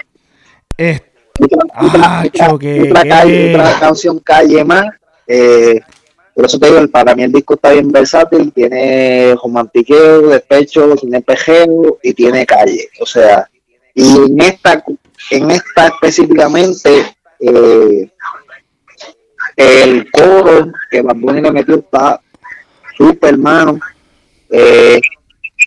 Es, 0.78 1.02
ah, 1.74 2.24
choque. 2.32 2.92
Otra, 2.92 3.80
canción 3.80 4.20
Calle 4.20 4.64
más. 4.64 4.86
Eh, 5.26 5.82
por 6.36 6.46
eso 6.46 6.60
te 6.60 6.68
digo, 6.68 6.88
para 6.90 7.16
mí 7.16 7.24
el 7.24 7.32
disco 7.32 7.56
está 7.56 7.72
bien 7.72 7.92
versátil, 7.92 8.54
tiene 8.54 9.36
romantiqueo, 9.42 10.28
despecho, 10.28 10.94
tiene 10.98 11.22
pejeo 11.22 11.98
y 12.04 12.14
tiene 12.14 12.46
calle. 12.46 12.88
O 13.00 13.06
sea, 13.08 13.50
y 13.96 14.16
en 14.16 14.42
esta, 14.42 14.84
en 15.32 15.50
esta 15.50 15.88
específicamente, 15.88 17.04
eh, 17.40 18.12
el 19.56 20.10
coro 20.12 20.72
que 20.90 21.02
Bad 21.02 21.16
le 21.16 21.52
metió 21.52 21.76
está 21.76 22.20
súper, 22.98 23.34
hermano. 23.34 23.80
Eh, 24.50 25.00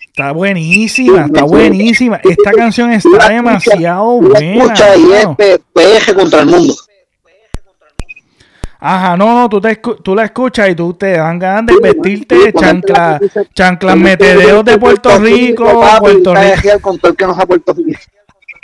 está 0.09 0.32
buenísima, 0.32 1.26
está 1.26 1.45
buenísima. 1.45 2.20
Esta 2.22 2.53
canción 2.53 2.93
está 2.93 3.28
demasiado 3.28 4.20
buena. 4.20 4.64
Escucha 4.64 4.97
y 4.97 5.12
es 5.12 5.26
PG 5.72 6.14
contra 6.14 6.41
el 6.41 6.47
mundo. 6.47 6.74
Ajá, 8.80 9.16
no, 9.16 9.41
no, 9.41 9.49
tú, 9.49 9.61
te, 9.61 9.74
tú 9.76 10.14
la 10.14 10.24
escuchas 10.24 10.70
y 10.70 10.74
tú 10.76 10.95
te 10.95 11.16
dan 11.16 11.36
ganas 11.39 11.66
de 11.66 11.80
vestirte 11.80 12.53
chanclas, 12.53 13.20
chanclas 13.53 13.97
metedeos 13.97 14.64
de 14.64 14.78
Puerto 14.78 15.18
Rico, 15.18 15.64
Puerto 16.01 16.32
Rico. 16.34 16.78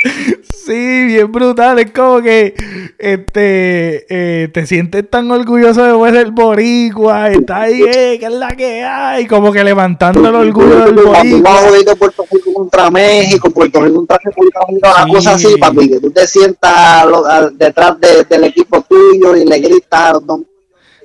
Sí, 0.64 1.04
bien 1.06 1.30
brutal. 1.30 1.78
Es 1.78 1.90
como 1.92 2.22
que 2.22 2.54
este 2.98 4.06
eh, 4.08 4.48
te 4.48 4.66
sientes 4.66 5.08
tan 5.10 5.30
orgulloso 5.30 6.02
de 6.04 6.10
ser 6.10 6.30
boricua. 6.30 7.30
Está 7.30 7.62
ahí, 7.62 7.82
eh, 7.82 8.16
que 8.18 8.26
es 8.26 8.32
la 8.32 8.56
que 8.56 8.82
hay. 8.82 9.26
Como 9.26 9.52
que 9.52 9.62
levantando 9.62 10.26
el 10.26 10.34
orgullo 10.34 10.86
del 10.86 10.94
boricua. 10.94 11.70
de 11.84 11.96
Puerto 11.96 12.24
Rico 12.30 12.54
contra 12.54 12.90
México, 12.90 13.50
Puerto 13.50 13.82
Rico 13.82 13.96
contra 13.96 14.18
República 14.24 14.60
Dominicana, 14.60 15.04
una 15.04 15.14
cosa 15.14 15.32
así, 15.32 15.54
papi. 15.58 15.88
Que 15.90 16.00
tú 16.00 16.10
te 16.10 16.26
sientas 16.26 17.06
detrás 17.58 17.96
del 18.00 18.44
equipo 18.44 18.80
tuyo 18.88 19.36
y 19.36 19.44
le 19.44 19.58
gritas. 19.58 20.16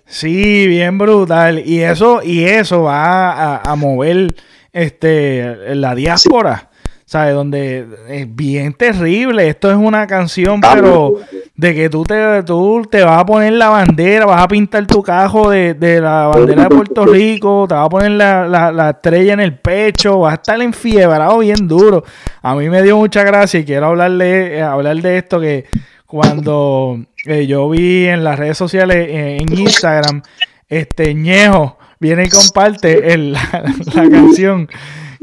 Sí, 0.05 0.67
bien 0.67 0.97
brutal. 0.97 1.67
Y 1.67 1.81
eso, 1.81 2.21
y 2.23 2.45
eso 2.45 2.83
va 2.83 3.31
a, 3.33 3.71
a 3.71 3.75
mover 3.75 4.35
este 4.71 5.75
la 5.75 5.95
diáspora. 5.95 6.69
¿Sabes? 7.09 7.33
Donde 7.33 7.87
es 8.07 8.35
bien 8.35 8.71
terrible. 8.73 9.49
Esto 9.49 9.71
es 9.71 9.75
una 9.75 10.05
canción, 10.05 10.61
pero 10.61 11.15
de 11.55 11.73
que 11.73 11.89
tú 11.89 12.03
te, 12.03 12.43
tú 12.43 12.87
te 12.89 13.01
vas 13.01 13.19
a 13.19 13.25
poner 13.25 13.53
la 13.53 13.69
bandera, 13.69 14.27
vas 14.27 14.43
a 14.43 14.47
pintar 14.47 14.85
tu 14.85 15.01
cajo 15.01 15.49
de, 15.49 15.75
la 15.99 16.27
bandera 16.27 16.65
de 16.65 16.69
Puerto 16.69 17.07
Rico, 17.07 17.65
te 17.67 17.73
vas 17.73 17.87
a 17.87 17.89
poner 17.89 18.11
la, 18.11 18.91
estrella 18.95 19.33
en 19.33 19.39
el 19.39 19.57
pecho, 19.57 20.19
vas 20.19 20.33
a 20.33 20.35
estar 20.35 20.61
enfiebrado 20.61 21.39
bien 21.39 21.67
duro. 21.67 22.03
A 22.43 22.53
mí 22.53 22.69
me 22.69 22.83
dio 22.83 22.95
mucha 22.95 23.23
gracia 23.23 23.59
y 23.59 23.65
quiero 23.65 23.87
hablarle, 23.87 24.57
eh, 24.57 24.61
hablar 24.61 24.97
de 24.97 25.17
esto 25.17 25.39
que 25.39 25.65
cuando 26.05 27.03
eh, 27.25 27.47
yo 27.47 27.67
vi 27.71 28.05
en 28.05 28.23
las 28.23 28.37
redes 28.37 28.57
sociales, 28.59 28.97
eh, 29.09 29.37
en 29.41 29.57
Instagram, 29.57 30.21
este 30.67 31.15
Ñejo 31.15 31.79
viene 31.99 32.25
y 32.25 32.29
comparte 32.29 33.17
la 33.17 34.09
canción 34.11 34.69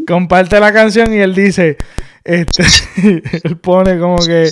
comparte 0.07 0.59
la 0.61 0.73
canción 0.73 1.13
y 1.13 1.19
él 1.19 1.35
dice, 1.35 1.77
este, 2.25 2.65
él 3.45 3.57
pone 3.59 3.99
como 3.99 4.19
que 4.19 4.51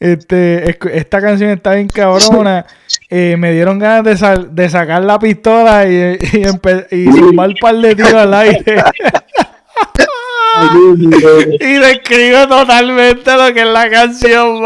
este, 0.00 0.76
esta 0.96 1.20
canción 1.20 1.50
está 1.50 1.74
bien 1.74 1.88
cabrona. 1.88 2.66
Eh, 3.10 3.36
me 3.38 3.52
dieron 3.52 3.78
ganas 3.78 4.20
de, 4.20 4.46
de 4.50 4.68
sacar 4.68 5.04
la 5.04 5.18
pistola 5.18 5.86
y, 5.86 6.18
y, 6.32 6.96
y 6.96 7.12
sumar 7.12 7.48
un 7.48 7.56
par 7.60 7.76
de 7.76 7.94
tiros 7.94 8.14
al 8.14 8.34
aire. 8.34 8.64
y 11.60 11.72
describe 11.74 12.46
totalmente 12.46 13.36
lo 13.36 13.52
que 13.52 13.60
es 13.60 13.66
la 13.66 13.90
canción, 13.90 14.60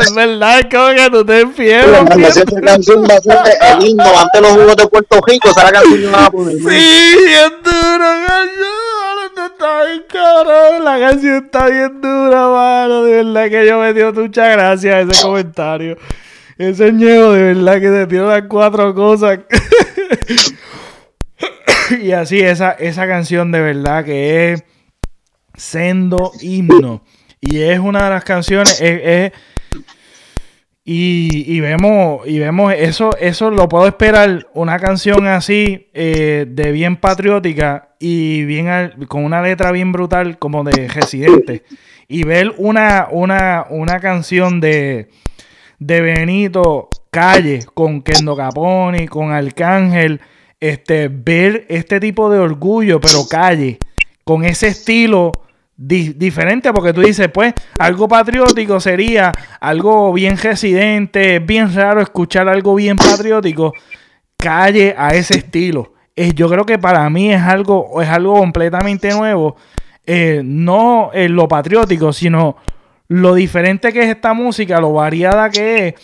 es 0.00 0.14
verdad, 0.14 0.60
es 0.60 0.66
como 0.74 0.88
que 0.94 1.10
tú 1.10 1.24
te 1.24 1.40
enfieras. 1.40 2.02
La 2.02 2.60
canción 2.60 3.04
va 3.04 3.14
a 3.14 3.20
ser 3.20 3.38
el 3.60 3.86
himno 3.86 4.04
ante 4.04 4.40
los 4.40 4.52
Juegos 4.52 4.76
de 4.76 4.86
Puerto 4.86 5.20
Rico, 5.26 5.50
esa 5.50 5.70
canción 5.70 6.12
va 6.12 6.26
a 6.26 6.30
poner. 6.30 6.56
Sí, 6.56 6.64
es 6.64 7.50
duro, 7.62 8.06
canción, 8.26 9.52
está 9.52 9.84
bien 9.84 10.04
cabrón, 10.08 10.84
la 10.84 10.98
canción 10.98 11.44
está 11.44 11.66
bien 11.66 12.00
dura, 12.00 12.48
mano, 12.48 13.02
de 13.04 13.24
verdad 13.24 13.50
que 13.50 13.66
yo 13.66 13.78
me 13.80 13.92
dio 13.92 14.12
muchas 14.12 14.52
gracias 14.56 14.94
a 14.94 15.00
ese 15.00 15.22
comentario. 15.22 15.96
Ese 16.56 16.92
ñevo, 16.92 17.32
de 17.32 17.54
verdad 17.54 17.80
que 17.80 17.88
te 17.88 18.06
dio 18.06 18.28
las 18.28 18.42
cuatro 18.42 18.94
cosas. 18.94 19.40
y 22.00 22.12
así, 22.12 22.40
esa, 22.40 22.70
esa 22.72 23.08
canción 23.08 23.50
de 23.50 23.60
verdad 23.60 24.04
que 24.04 24.52
es 24.52 24.64
sendo 25.56 26.32
himno. 26.40 27.02
Y 27.40 27.60
es 27.60 27.78
una 27.78 28.04
de 28.04 28.10
las 28.10 28.24
canciones, 28.24 28.80
y, 30.86 31.60
vemos, 31.60 32.26
y 32.26 32.38
vemos 32.38 32.74
eso, 32.74 33.16
eso 33.16 33.50
lo 33.50 33.70
puedo 33.70 33.86
esperar, 33.86 34.46
una 34.52 34.78
canción 34.78 35.26
así, 35.26 35.88
eh, 35.94 36.44
de 36.46 36.72
bien 36.72 36.96
patriótica 36.96 37.94
y 37.98 38.44
bien 38.44 38.92
con 39.08 39.24
una 39.24 39.40
letra 39.40 39.72
bien 39.72 39.92
brutal 39.92 40.38
como 40.38 40.62
de 40.62 40.88
Residente. 40.88 41.64
Y 42.06 42.24
ver 42.24 42.52
una, 42.58 43.08
una, 43.10 43.64
una 43.70 43.98
canción 43.98 44.60
de, 44.60 45.08
de 45.78 46.00
Benito 46.02 46.90
Calle 47.10 47.60
con 47.72 48.02
Kendo 48.02 48.36
Caponi, 48.36 49.08
con 49.08 49.32
Arcángel, 49.32 50.20
este, 50.60 51.08
ver 51.08 51.64
este 51.70 51.98
tipo 51.98 52.30
de 52.30 52.40
orgullo, 52.40 53.00
pero 53.00 53.26
calle, 53.26 53.78
con 54.22 54.44
ese 54.44 54.68
estilo 54.68 55.43
diferente 55.76 56.72
porque 56.72 56.92
tú 56.92 57.00
dices, 57.00 57.28
pues, 57.32 57.54
algo 57.78 58.06
patriótico 58.06 58.80
sería 58.80 59.32
algo 59.60 60.12
bien 60.12 60.36
residente, 60.38 61.40
bien 61.40 61.74
raro 61.74 62.00
escuchar 62.00 62.48
algo 62.48 62.74
bien 62.74 62.96
patriótico, 62.96 63.72
calle 64.36 64.94
a 64.96 65.14
ese 65.14 65.38
estilo. 65.38 65.94
yo 66.34 66.48
creo 66.48 66.64
que 66.64 66.78
para 66.78 67.08
mí 67.10 67.32
es 67.32 67.42
algo, 67.42 68.00
es 68.00 68.08
algo 68.08 68.34
completamente 68.34 69.10
nuevo, 69.10 69.56
eh, 70.06 70.42
no 70.44 71.10
en 71.12 71.34
lo 71.34 71.48
patriótico, 71.48 72.12
sino 72.12 72.56
lo 73.08 73.34
diferente 73.34 73.92
que 73.92 74.02
es 74.02 74.08
esta 74.08 74.32
música, 74.32 74.80
lo 74.80 74.92
variada 74.92 75.50
que 75.50 75.88
es 75.88 75.94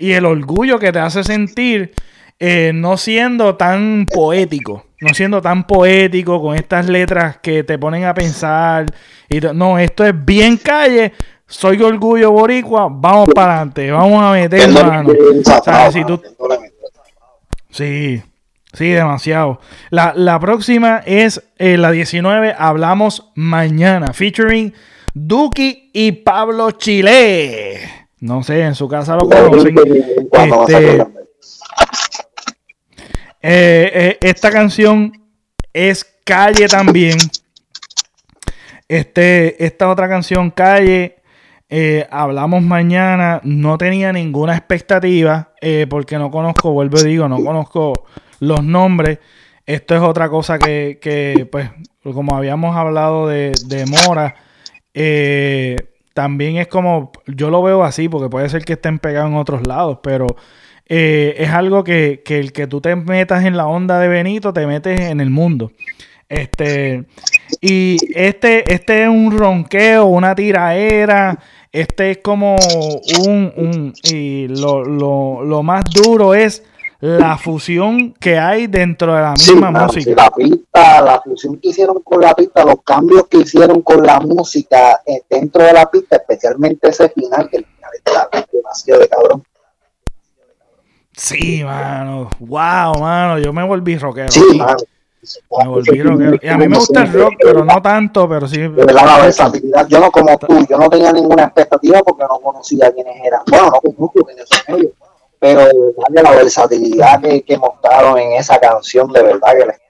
y 0.00 0.12
el 0.12 0.24
orgullo 0.24 0.78
que 0.78 0.92
te 0.92 0.98
hace 0.98 1.22
sentir 1.22 1.92
eh, 2.38 2.72
no 2.74 2.96
siendo 2.96 3.56
tan 3.56 4.06
poético, 4.06 4.86
no 5.00 5.14
siendo 5.14 5.40
tan 5.40 5.66
poético 5.66 6.40
con 6.40 6.56
estas 6.56 6.86
letras 6.86 7.38
que 7.38 7.64
te 7.64 7.78
ponen 7.78 8.04
a 8.04 8.14
pensar. 8.14 8.86
Y 9.28 9.40
no, 9.40 9.78
esto 9.78 10.04
es 10.04 10.14
bien 10.24 10.56
calle. 10.56 11.12
Soy 11.46 11.82
orgullo 11.82 12.30
boricua, 12.30 12.88
vamos 12.90 13.30
para 13.34 13.54
adelante, 13.54 13.90
vamos 13.90 14.22
a 14.22 14.32
meter 14.32 14.68
mano. 14.70 15.10
Sí, 17.70 18.22
sí, 18.72 18.88
demasiado. 18.88 19.60
La, 19.90 20.38
próxima 20.38 21.02
es 21.04 21.42
eh, 21.58 21.76
la 21.76 21.90
19, 21.90 22.54
hablamos 22.56 23.32
mañana, 23.34 24.12
featuring 24.12 24.72
Duki 25.12 25.90
y 25.92 26.12
Pablo 26.12 26.70
Chile. 26.72 27.80
No 28.20 28.44
sé, 28.44 28.62
en 28.62 28.74
su 28.76 28.86
casa 28.86 29.16
lo 29.16 29.28
conocen. 29.28 29.76
Este, 30.32 31.06
eh, 33.42 33.90
eh, 33.94 34.18
esta 34.20 34.50
canción 34.50 35.12
es 35.72 36.04
Calle 36.24 36.66
también. 36.68 37.16
Este, 38.88 39.64
esta 39.64 39.88
otra 39.88 40.08
canción, 40.08 40.50
Calle, 40.50 41.16
eh, 41.68 42.06
hablamos 42.10 42.62
mañana. 42.62 43.40
No 43.44 43.78
tenía 43.78 44.12
ninguna 44.12 44.56
expectativa 44.56 45.52
porque 45.88 46.18
no 46.18 46.30
conozco, 46.30 46.72
vuelvo 46.72 46.98
y 47.00 47.04
digo, 47.04 47.28
no 47.28 47.42
conozco 47.42 48.04
los 48.40 48.62
nombres. 48.64 49.18
esto 49.66 49.94
es 49.94 50.02
otra 50.02 50.28
cosa 50.28 50.58
que, 50.58 50.98
que 51.00 51.46
pues, 51.50 51.70
como 52.02 52.34
habíamos 52.34 52.76
hablado 52.76 53.28
de, 53.28 53.54
de 53.66 53.84
Mora, 53.86 54.34
también 56.14 56.56
es 56.56 56.66
como, 56.66 57.12
yo 57.26 57.50
lo 57.50 57.62
veo 57.62 57.84
así, 57.84 58.08
porque 58.08 58.28
puede 58.28 58.48
ser 58.48 58.64
que 58.64 58.72
estén 58.74 58.98
pegados 58.98 59.30
en 59.30 59.36
otros 59.36 59.66
lados, 59.66 59.98
pero 60.02 60.26
eh, 60.92 61.36
es 61.38 61.50
algo 61.50 61.84
que, 61.84 62.20
que, 62.24 62.40
el 62.40 62.52
que 62.52 62.66
tú 62.66 62.80
te 62.80 62.96
metas 62.96 63.44
en 63.44 63.56
la 63.56 63.68
onda 63.68 64.00
de 64.00 64.08
Benito, 64.08 64.52
te 64.52 64.66
metes 64.66 65.00
en 65.00 65.20
el 65.20 65.30
mundo. 65.30 65.70
Este, 66.28 67.04
y 67.60 67.96
este, 68.12 68.74
este 68.74 69.04
es 69.04 69.08
un 69.08 69.38
ronqueo, 69.38 70.06
una 70.06 70.34
tiraera. 70.34 71.38
Este 71.70 72.10
es 72.10 72.18
como 72.18 72.56
un, 73.24 73.52
un 73.56 73.92
y 74.02 74.48
lo, 74.48 74.82
lo, 74.82 75.44
lo 75.44 75.62
más 75.62 75.84
duro 75.84 76.34
es 76.34 76.64
la 76.98 77.38
fusión 77.38 78.12
que 78.14 78.36
hay 78.36 78.66
dentro 78.66 79.14
de 79.14 79.22
la 79.22 79.34
misma 79.34 79.70
música. 79.70 80.24
La 80.24 80.30
pista, 80.32 81.02
la 81.02 81.20
fusión 81.20 81.56
que 81.58 81.68
hicieron 81.68 82.00
con 82.02 82.20
la 82.20 82.34
pista, 82.34 82.64
los 82.64 82.82
cambios 82.82 83.28
que 83.28 83.38
hicieron 83.38 83.82
con 83.82 84.04
la 84.04 84.18
música 84.18 85.00
eh, 85.06 85.22
dentro 85.30 85.62
de 85.62 85.72
la 85.72 85.88
pista, 85.88 86.16
especialmente 86.16 86.88
ese 86.88 87.08
final, 87.10 87.48
que 87.48 87.58
el 87.58 87.64
final 87.64 87.90
está 87.94 88.28
demasiado 88.52 89.00
de 89.02 89.08
cabrón. 89.08 89.44
Sí, 91.20 91.62
mano. 91.64 92.30
Wow, 92.38 93.00
mano. 93.00 93.38
Yo 93.38 93.52
me 93.52 93.64
volví 93.64 93.96
rockero. 93.98 94.30
Sí, 94.30 94.56
mano. 94.56 94.76
Me 95.58 95.68
volví 95.68 96.02
rockero. 96.02 96.36
Y 96.40 96.48
a 96.48 96.56
mí 96.56 96.68
me 96.68 96.76
gusta 96.76 97.02
el 97.02 97.12
rock, 97.12 97.34
pero 97.40 97.64
no 97.64 97.82
tanto, 97.82 98.28
pero 98.28 98.48
sí. 98.48 98.66
Verdad, 98.66 99.06
la 99.06 99.18
versatilidad. 99.18 99.86
Yo 99.88 100.00
no 100.00 100.10
como 100.10 100.38
tú, 100.38 100.66
yo 100.68 100.78
no 100.78 100.88
tenía 100.88 101.12
ninguna 101.12 101.44
expectativa 101.44 102.00
porque 102.00 102.22
no 102.22 102.40
conocía 102.40 102.90
quiénes 102.92 103.16
eran. 103.24 103.42
Bueno, 103.50 103.66
no 103.66 103.80
conozco 103.80 104.24
quiénes 104.24 104.48
son 104.48 104.76
ellos 104.76 104.92
pero 105.40 105.66
de 106.10 106.22
la 106.22 106.30
versatilidad 106.32 107.20
que, 107.20 107.56
mostraron 107.56 108.18
en 108.18 108.32
esa 108.32 108.60
canción, 108.60 109.10
de 109.10 109.22
verdad 109.22 109.52
que 109.58 109.66
les 109.66 109.80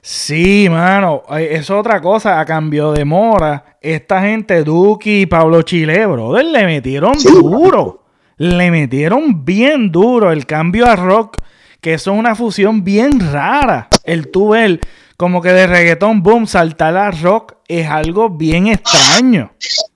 Sí, 0.00 0.68
mano, 0.70 1.22
es 1.38 1.68
otra 1.70 2.00
cosa, 2.00 2.40
a 2.40 2.44
cambio 2.46 2.92
de 2.92 3.04
Mora, 3.04 3.76
esta 3.80 4.22
gente, 4.22 4.64
Duki 4.64 5.22
y 5.22 5.26
Pablo 5.26 5.62
Chile, 5.62 6.06
brother, 6.06 6.44
le 6.46 6.64
metieron 6.64 7.14
duro, 7.18 8.00
le 8.36 8.70
metieron 8.70 9.44
bien 9.44 9.90
duro 9.90 10.32
el 10.32 10.46
cambio 10.46 10.86
a 10.86 10.96
rock, 10.96 11.38
que 11.80 11.94
eso 11.94 12.12
es 12.12 12.18
una 12.18 12.34
fusión 12.34 12.84
bien 12.84 13.20
rara, 13.32 13.88
el 14.04 14.30
tú 14.30 14.50
ver 14.50 14.80
como 15.16 15.40
que 15.40 15.52
de 15.52 15.66
reggaetón, 15.66 16.22
boom, 16.22 16.46
saltar 16.46 16.96
a 16.96 17.10
rock 17.10 17.54
es 17.68 17.88
algo 17.88 18.30
bien 18.30 18.66
extraño, 18.66 19.52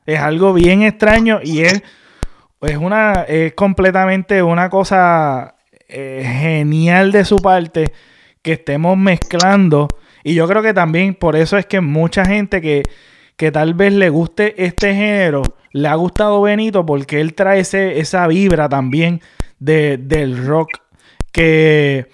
es 0.06 0.18
algo 0.18 0.54
bien 0.54 0.82
extraño 0.82 1.40
y 1.42 1.60
es 1.60 1.82
es 2.62 2.76
una 2.76 3.22
es 3.22 3.54
completamente 3.54 4.42
una 4.42 4.68
cosa 4.68 5.56
eh, 5.88 6.22
genial 6.40 7.10
de 7.10 7.24
su 7.24 7.40
parte 7.40 7.92
que 8.42 8.52
estemos 8.52 8.96
mezclando. 8.96 9.88
Y 10.22 10.34
yo 10.34 10.46
creo 10.46 10.62
que 10.62 10.74
también 10.74 11.14
por 11.14 11.36
eso 11.36 11.56
es 11.56 11.66
que 11.66 11.80
mucha 11.80 12.26
gente 12.26 12.60
que, 12.60 12.82
que 13.36 13.50
tal 13.50 13.74
vez 13.74 13.92
le 13.92 14.10
guste 14.10 14.64
este 14.64 14.94
género 14.94 15.42
le 15.72 15.88
ha 15.88 15.94
gustado 15.94 16.42
Benito 16.42 16.84
porque 16.84 17.20
él 17.20 17.34
trae 17.34 17.60
ese, 17.60 17.98
esa 18.00 18.26
vibra 18.26 18.68
también 18.68 19.20
de, 19.58 19.98
del 19.98 20.46
rock 20.46 20.68
que 21.32 22.08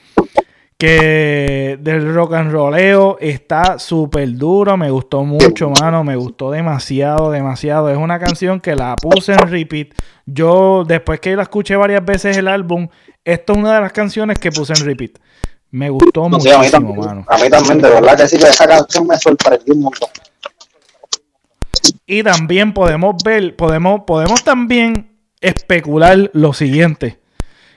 que 0.78 1.78
del 1.80 2.14
rock 2.14 2.34
and 2.34 2.52
rolleo 2.52 3.16
está 3.18 3.78
súper 3.78 4.34
duro, 4.34 4.76
me 4.76 4.90
gustó 4.90 5.24
mucho, 5.24 5.70
mano, 5.70 6.04
me 6.04 6.16
gustó 6.16 6.50
demasiado, 6.50 7.30
demasiado. 7.30 7.88
Es 7.88 7.96
una 7.96 8.18
canción 8.18 8.60
que 8.60 8.76
la 8.76 8.94
puse 8.96 9.32
en 9.32 9.48
repeat. 9.48 9.88
Yo, 10.26 10.84
después 10.86 11.20
que 11.20 11.34
la 11.34 11.44
escuché 11.44 11.76
varias 11.76 12.04
veces 12.04 12.36
el 12.36 12.48
álbum, 12.48 12.88
esto 13.24 13.54
es 13.54 13.58
una 13.58 13.76
de 13.76 13.80
las 13.80 13.92
canciones 13.92 14.38
que 14.38 14.50
puse 14.50 14.74
en 14.74 14.84
repeat. 14.84 15.12
Me 15.70 15.88
gustó 15.88 16.28
muchísimo, 16.28 16.58
a 16.58 16.80
mí 16.80 16.92
mano. 16.98 17.24
A 17.26 17.38
mí 17.38 17.48
también, 17.48 17.80
de 17.80 17.90
verdad 17.90 18.16
que 18.16 18.28
sí, 18.28 18.36
que 18.36 18.44
esa 18.44 18.66
canción 18.66 19.06
me 19.06 19.16
sorprendió 19.16 19.74
un 19.74 19.80
montón. 19.80 20.10
Y 22.06 22.22
también 22.22 22.72
podemos 22.72 23.16
ver, 23.24 23.56
podemos, 23.56 24.02
podemos 24.06 24.42
también 24.44 25.16
especular 25.40 26.30
lo 26.32 26.52
siguiente. 26.52 27.18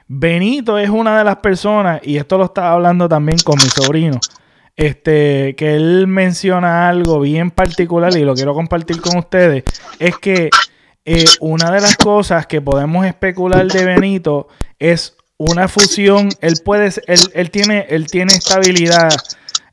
Benito 0.08 0.78
es 0.78 0.90
una 0.90 1.18
de 1.18 1.24
las 1.24 1.38
personas, 1.38 2.02
y 2.04 2.18
esto 2.18 2.38
lo 2.38 2.46
estaba 2.46 2.72
hablando 2.72 3.08
también 3.08 3.38
con 3.40 3.58
mi 3.58 3.70
sobrino, 3.70 4.20
este, 4.76 5.56
que 5.56 5.76
él 5.76 6.08
menciona 6.08 6.90
algo 6.90 7.20
bien 7.20 7.52
particular 7.52 8.16
y 8.18 8.24
lo 8.24 8.34
quiero 8.34 8.56
compartir 8.56 9.02
con 9.02 9.18
ustedes, 9.18 9.64
es 10.00 10.18
que 10.18 10.50
eh, 11.06 11.26
una 11.42 11.70
de 11.70 11.82
las 11.82 11.96
cosas 11.96 12.48
que 12.48 12.60
podemos 12.60 13.06
especular 13.06 13.68
de 13.68 13.86
Benito 13.86 14.48
es 14.80 15.16
una 15.38 15.68
fusión, 15.68 16.30
él 16.42 16.56
puede, 16.66 16.92
él, 17.08 17.20
él 17.34 17.52
tiene, 17.52 17.86
él 17.90 18.08
tiene 18.08 18.34
estabilidad 18.34 19.10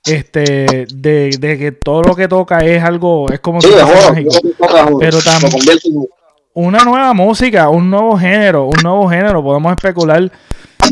este 0.07 0.87
de, 0.93 1.31
de, 1.39 1.59
que 1.59 1.73
todo 1.73 2.03
lo 2.03 2.15
que 2.15 2.29
toca 2.29 2.61
es 2.61 2.83
algo, 2.83 3.31
es 3.31 3.41
como 3.41 3.61
si 3.61 3.69
fuera 3.69 3.87
mágico. 3.87 4.31
Pero 4.99 5.19
también 5.21 5.51
una 6.55 6.85
nueva 6.85 7.13
música, 7.13 7.69
un 7.69 7.91
nuevo 7.91 8.17
género, 8.17 8.65
un 8.65 8.83
nuevo 8.83 9.09
género. 9.09 9.43
Podemos 9.43 9.73
especular 9.73 10.33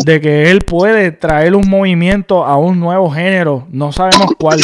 de 0.04 0.20
que 0.20 0.50
él 0.50 0.60
puede 0.60 1.10
traer 1.12 1.54
un 1.56 1.68
movimiento 1.68 2.44
a 2.44 2.58
un 2.58 2.78
nuevo 2.78 3.10
género. 3.10 3.66
No 3.70 3.90
sabemos 3.90 4.32
cuál. 4.38 4.60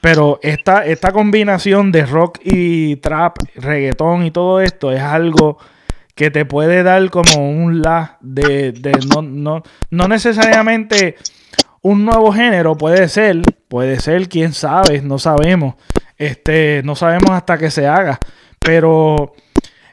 Pero 0.00 0.38
esta, 0.42 0.86
esta 0.86 1.12
combinación 1.12 1.92
de 1.92 2.06
rock 2.06 2.38
y 2.44 2.96
trap, 2.96 3.38
reggaetón 3.56 4.24
y 4.24 4.30
todo 4.30 4.60
esto 4.60 4.92
es 4.92 5.00
algo 5.00 5.58
que 6.14 6.30
te 6.30 6.44
puede 6.44 6.82
dar 6.82 7.10
como 7.10 7.48
un 7.48 7.82
la 7.82 8.16
de, 8.20 8.72
de 8.72 8.92
no, 9.14 9.22
no, 9.22 9.62
no 9.90 10.08
necesariamente 10.08 11.16
un 11.88 12.04
nuevo 12.04 12.32
género, 12.32 12.76
puede 12.76 13.08
ser, 13.08 13.40
puede 13.68 13.98
ser, 13.98 14.28
quién 14.28 14.52
sabe, 14.52 15.00
no 15.00 15.18
sabemos. 15.18 15.74
Este, 16.18 16.82
no 16.84 16.94
sabemos 16.94 17.30
hasta 17.30 17.56
que 17.56 17.70
se 17.70 17.86
haga. 17.86 18.20
Pero 18.60 19.32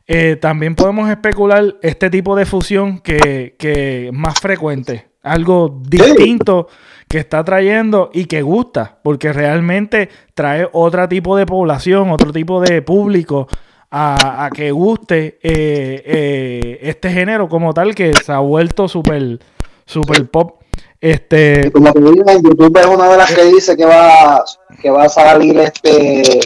eh, 0.05 0.35
también 0.35 0.75
podemos 0.75 1.09
especular 1.09 1.75
este 1.81 2.09
tipo 2.09 2.35
de 2.35 2.45
fusión 2.45 2.99
que, 2.99 3.55
es 3.57 4.13
más 4.13 4.39
frecuente, 4.41 5.07
algo 5.23 5.81
distinto 5.87 6.67
que 7.07 7.19
está 7.19 7.45
trayendo 7.45 8.09
y 8.13 8.25
que 8.25 8.41
gusta, 8.41 8.99
porque 9.01 9.31
realmente 9.31 10.09
trae 10.33 10.67
otro 10.73 11.07
tipo 11.07 11.37
de 11.37 11.45
población, 11.45 12.09
otro 12.09 12.33
tipo 12.33 12.59
de 12.59 12.81
público 12.81 13.47
a, 13.89 14.49
que 14.53 14.71
guste 14.71 15.39
eh, 15.41 16.03
eh, 16.05 16.79
este 16.81 17.09
género 17.09 17.47
como 17.47 17.73
tal 17.73 17.95
que 17.95 18.13
se 18.13 18.33
ha 18.33 18.39
vuelto 18.39 18.89
súper 18.89 19.39
super 19.85 20.29
pop. 20.29 20.64
Este, 20.99 21.71
como 21.71 21.91
te 21.91 21.99
digo, 21.99 22.29
en 22.29 22.43
YouTube 22.43 22.77
es 22.79 22.85
una 22.85 23.09
de 23.09 23.17
las 23.17 23.33
que 23.33 23.45
dice 23.45 23.75
que 23.75 23.85
va, 23.85 24.43
que 24.81 24.89
va 24.89 25.03
a 25.03 25.09
salir 25.09 25.59
este 25.59 26.39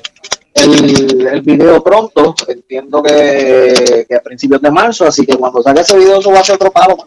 el, 0.56 1.28
el 1.28 1.42
video 1.42 1.84
pronto, 1.84 2.36
entiendo 2.48 3.02
que, 3.02 4.06
a 4.14 4.20
principios 4.20 4.62
de 4.62 4.72
marzo, 4.72 5.08
así 5.08 5.26
que 5.26 5.38
cuando 5.38 5.62
salga 5.62 5.82
ese 5.82 5.98
video 5.98 6.20
eso 6.20 6.32
va 6.32 6.40
a 6.40 6.44
ser 6.44 6.56
otro 6.56 6.72
palo. 6.72 6.98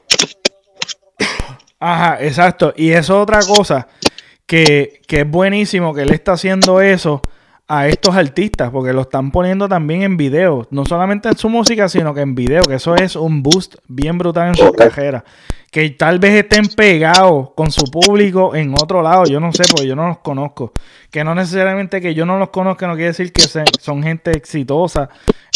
Ajá, 1.78 2.22
exacto. 2.24 2.72
Y 2.76 2.92
eso 2.92 3.16
es 3.16 3.22
otra 3.22 3.40
cosa 3.40 3.88
que, 4.46 5.00
que 5.06 5.20
es 5.20 5.30
buenísimo 5.30 5.92
que 5.92 6.02
él 6.02 6.10
está 6.10 6.32
haciendo 6.32 6.80
eso 6.80 7.22
a 7.68 7.88
estos 7.88 8.14
artistas, 8.14 8.70
porque 8.70 8.92
lo 8.92 9.02
están 9.02 9.30
poniendo 9.30 9.68
también 9.68 10.02
en 10.02 10.16
video, 10.16 10.66
no 10.70 10.84
solamente 10.84 11.28
en 11.28 11.36
su 11.36 11.48
música, 11.48 11.88
sino 11.88 12.12
que 12.14 12.20
en 12.20 12.34
video, 12.34 12.62
que 12.62 12.74
eso 12.74 12.94
es 12.94 13.16
un 13.16 13.42
boost 13.42 13.76
bien 13.88 14.18
brutal 14.18 14.48
en 14.48 14.56
su 14.56 14.72
carrera. 14.72 15.24
Que 15.72 15.90
tal 15.90 16.20
vez 16.20 16.34
estén 16.34 16.68
pegados 16.68 17.50
con 17.56 17.72
su 17.72 17.90
público 17.90 18.54
en 18.54 18.72
otro 18.74 19.02
lado, 19.02 19.24
yo 19.24 19.40
no 19.40 19.52
sé, 19.52 19.64
porque 19.68 19.88
yo 19.88 19.96
no 19.96 20.06
los 20.06 20.18
conozco. 20.18 20.72
Que 21.10 21.24
no 21.24 21.34
necesariamente 21.34 22.00
que 22.00 22.14
yo 22.14 22.24
no 22.24 22.38
los 22.38 22.50
conozca 22.50 22.86
no 22.86 22.92
quiere 22.92 23.08
decir 23.08 23.32
que 23.32 23.42
son 23.80 24.02
gente 24.04 24.30
exitosa 24.30 25.08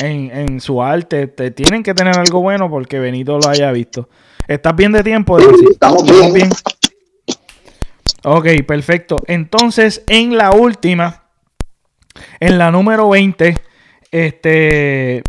en, 0.02 0.30
en 0.32 0.60
su 0.60 0.82
arte. 0.82 1.28
Te, 1.28 1.52
tienen 1.52 1.84
que 1.84 1.94
tener 1.94 2.18
algo 2.18 2.40
bueno 2.40 2.68
porque 2.68 2.98
Benito 2.98 3.38
lo 3.38 3.48
haya 3.48 3.70
visto. 3.70 4.08
¿Estás 4.48 4.74
bien 4.74 4.90
de 4.90 5.04
tiempo? 5.04 5.38
estamos 5.38 6.04
bien. 6.32 6.48
Ok, 8.24 8.46
perfecto. 8.66 9.22
Entonces, 9.28 10.02
en 10.08 10.36
la 10.36 10.50
última 10.50 11.26
en 12.40 12.58
la 12.58 12.70
número 12.70 13.08
20, 13.08 13.58
este, 14.10 15.22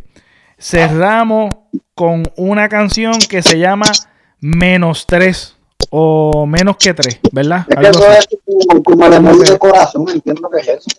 cerramos 0.58 1.58
con 1.96 2.24
una 2.36 2.70
canción 2.70 3.14
que 3.30 3.42
se 3.42 3.60
llama 3.60 3.92
Menos 4.40 5.06
3 5.08 5.56
o 5.90 6.46
Menos 6.46 6.78
que 6.78 6.94
3, 6.94 7.20
¿verdad? 7.32 7.66
eso 7.82 8.12
es 8.12 8.28
como, 8.84 9.06
el 9.06 9.14
emoji 9.14 9.52
de 9.52 9.58
corazón, 9.58 10.06
entiendo 10.10 10.50
que 10.50 10.62
es 10.62 10.68
eso. 10.68 10.90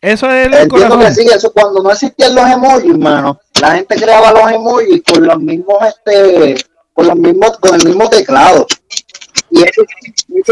Eso 0.00 0.30
es 0.30 0.46
el 0.46 0.68
corazón. 0.68 1.00
que 1.00 1.12
sí, 1.12 1.26
eso 1.26 1.52
cuando 1.52 1.82
no 1.82 1.90
existían 1.90 2.34
los 2.34 2.48
emojis, 2.48 2.90
hermano, 2.90 3.40
la 3.60 3.72
gente 3.72 3.96
creaba 3.96 4.32
los 4.32 4.52
emojis 4.52 5.02
con 5.02 5.26
los 5.26 5.38
mismos, 5.40 5.78
este, 5.88 6.56
con 6.92 7.08
los 7.08 7.16
mismos, 7.16 7.58
con 7.58 7.74
el 7.74 7.84
mismo 7.84 8.08
teclado. 8.08 8.66
Y 9.50 9.62
eso, 9.62 9.82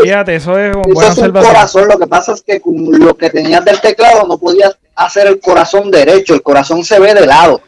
Fíjate, 0.02 0.36
eso 0.36 0.58
es 0.58 0.74
un 0.74 0.92
corazón. 1.32 1.88
Lo 1.88 1.98
que 1.98 2.06
pasa 2.06 2.32
es 2.32 2.42
que 2.42 2.60
con 2.60 2.98
lo 2.98 3.16
que 3.16 3.30
tenías 3.30 3.64
del 3.64 3.80
teclado 3.80 4.26
no 4.26 4.38
podías 4.38 4.76
hacer 4.94 5.26
el 5.26 5.40
corazón 5.40 5.90
derecho, 5.90 6.34
el 6.34 6.42
corazón 6.42 6.84
se 6.84 6.98
ve 6.98 7.14
de 7.14 7.26
lado. 7.26 7.60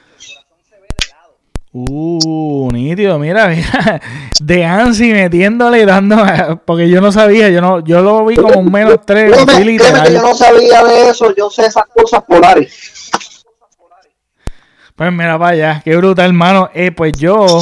Uh, 1.79 2.71
nítido, 2.73 3.19
mira, 3.19 3.49
mira. 3.55 4.01
De 4.41 4.65
Ansi 4.65 5.13
metiéndole 5.13 5.83
y 5.83 5.85
dando. 5.85 6.17
Porque 6.65 6.89
yo 6.89 7.03
no 7.03 7.13
sabía, 7.13 7.51
yo 7.51 7.61
no, 7.61 7.85
yo 7.85 8.01
lo 8.01 8.25
vi 8.25 8.37
como 8.37 8.61
un 8.61 8.73
menos 8.73 9.01
tres. 9.05 9.31
yo 9.37 10.23
no 10.23 10.35
sabía 10.35 10.83
de 10.85 11.11
eso, 11.11 11.35
yo 11.37 11.51
sé 11.51 11.67
esas 11.67 11.85
cosas 11.95 12.23
polares. 12.23 13.11
Pues 14.95 15.13
mira, 15.13 15.37
vaya, 15.37 15.83
qué 15.85 15.95
brutal, 15.97 16.27
hermano. 16.27 16.71
Eh, 16.73 16.93
pues 16.93 17.13
yo. 17.19 17.61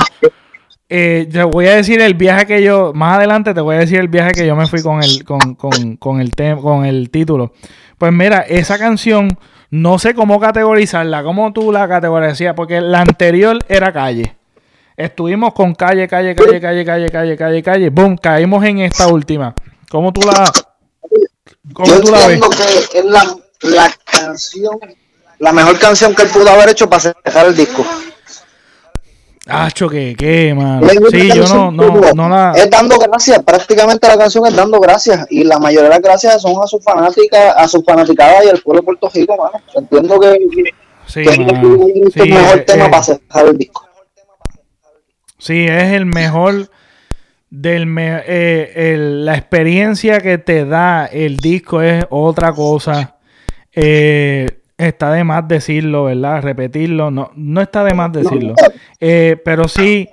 Eh, 0.89 1.27
te 1.33 1.43
voy 1.43 1.67
a 1.67 1.75
decir 1.75 2.01
el 2.01 2.15
viaje 2.15 2.47
que 2.47 2.63
yo. 2.63 2.93
Más 2.95 3.17
adelante 3.17 3.53
te 3.53 3.61
voy 3.61 3.75
a 3.75 3.79
decir 3.81 3.99
el 3.99 4.07
viaje 4.07 4.31
que 4.31 4.47
yo 4.47 4.55
me 4.55 4.69
fui 4.69 4.81
con 4.81 5.03
el, 5.03 5.25
con, 5.25 5.57
con, 5.57 5.97
con 5.97 6.21
el, 6.21 6.33
con 6.63 6.85
el 6.85 7.11
título. 7.11 7.53
Pues 7.99 8.13
mira, 8.13 8.43
esa 8.43 8.79
canción 8.79 9.37
no 9.75 9.99
sé 9.99 10.15
cómo 10.15 10.39
categorizarla, 10.39 11.25
cómo 11.25 11.53
tú 11.53 11.73
la 11.73 11.89
categorizas, 11.89 12.55
porque 12.55 12.81
la 12.81 13.01
anterior 13.01 13.59
era 13.69 13.93
calle. 13.93 14.37
Estuvimos 14.97 15.53
con 15.53 15.75
calle, 15.75 16.07
calle, 16.07 16.37
calle, 16.37 16.61
calle, 16.61 16.85
calle, 16.85 17.11
calle, 17.11 17.37
calle, 17.37 17.63
calle. 17.65 17.91
Boom, 17.91 18.17
caímos 18.17 18.65
en 18.65 18.79
esta 18.79 19.09
última. 19.09 19.53
¿Cómo 19.91 20.13
tú 20.13 20.21
la, 20.21 20.53
cómo 21.73 21.93
tú 22.01 22.13
la 22.13 22.27
ves? 22.29 22.41
que 22.93 22.99
es 23.01 23.05
la, 23.05 23.37
la 23.63 23.93
canción, 24.05 24.79
la 25.41 25.53
mejor 25.53 25.77
canción 25.81 26.15
que 26.15 26.23
él 26.23 26.29
pudo 26.29 26.51
haber 26.51 26.69
hecho 26.69 26.89
para 26.89 27.13
cerrar 27.25 27.47
el 27.47 27.57
disco. 27.57 27.85
Hacho, 29.47 29.91
que 29.91 30.17
qué, 30.17 30.55
mano. 30.55 30.89
Sí, 31.11 31.29
yo 31.35 31.47
no, 31.49 31.71
no, 31.71 32.13
no 32.15 32.29
la. 32.29 32.53
Es 32.57 32.71
dando 32.71 32.99
gracias, 32.99 33.43
prácticamente 33.43 34.09
la 34.09 34.17
canción 34.17 34.47
es 34.47 34.57
dando 34.57 34.81
gracias. 34.81 35.27
Y 35.29 35.45
la 35.45 35.59
mayoría 35.59 35.85
de 35.85 35.91
las 35.91 36.01
gracias 36.01 36.41
son 36.41 36.55
a 36.63 36.67
sus 36.67 36.83
fanáticas, 36.83 37.55
a 37.57 37.69
sus 37.69 37.85
fanaticadas 37.85 38.47
y 38.47 38.49
al 38.49 38.61
pueblo 38.61 38.81
de 38.81 38.87
Puerto 38.87 39.11
Rico, 39.13 39.37
mano. 39.37 39.63
Entiendo 39.75 40.19
que, 40.19 40.39
sí, 41.07 41.21
es 41.21 41.39
el 41.39 42.33
mejor 42.33 42.61
tema 42.61 42.91
para 42.91 43.03
cerrar 43.03 43.47
el 43.49 43.59
disco. 43.59 43.87
Sí, 45.39 45.67
es 45.67 45.93
el 45.93 46.07
mejor 46.07 46.71
del 47.51 47.95
eh, 47.99 48.97
la 48.99 49.37
experiencia 49.37 50.21
que 50.21 50.39
te 50.39 50.65
da 50.65 51.05
el 51.05 51.37
disco 51.37 51.83
es 51.83 52.07
otra 52.09 52.53
cosa. 52.53 53.19
Eh, 53.73 54.63
está 54.85 55.13
de 55.13 55.25
más 55.25 55.47
decirlo, 55.47 56.05
¿verdad? 56.05 56.43
Repetirlo, 56.43 57.11
no, 57.11 57.31
no 57.35 57.61
está 57.61 57.85
de 57.85 57.95
más 57.95 58.13
decirlo. 58.13 58.55
Eh, 59.01 59.37
pero 59.45 59.69
sí, 59.69 60.09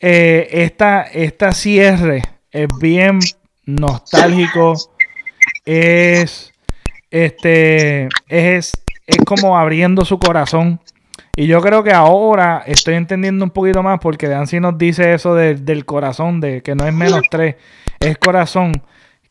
eh, 0.00 0.48
esta, 0.52 1.02
esta 1.02 1.52
cierre 1.52 2.22
es 2.50 2.68
bien 2.80 3.20
nostálgico, 3.66 4.74
es, 5.64 6.52
este, 7.10 8.08
es, 8.28 8.84
es 9.06 9.18
como 9.24 9.58
abriendo 9.58 10.04
su 10.04 10.18
corazón. 10.18 10.80
Y 11.36 11.46
yo 11.46 11.60
creo 11.60 11.84
que 11.84 11.92
ahora 11.92 12.64
estoy 12.66 12.94
entendiendo 12.94 13.44
un 13.44 13.50
poquito 13.50 13.82
más 13.82 14.00
porque 14.00 14.26
Dancy 14.28 14.58
nos 14.58 14.76
dice 14.76 15.14
eso 15.14 15.34
del 15.34 15.84
corazón, 15.84 16.40
de 16.40 16.62
que 16.62 16.74
no 16.74 16.84
es 16.84 16.92
menos 16.92 17.22
tres, 17.30 17.54
es 18.00 18.18
corazón 18.18 18.82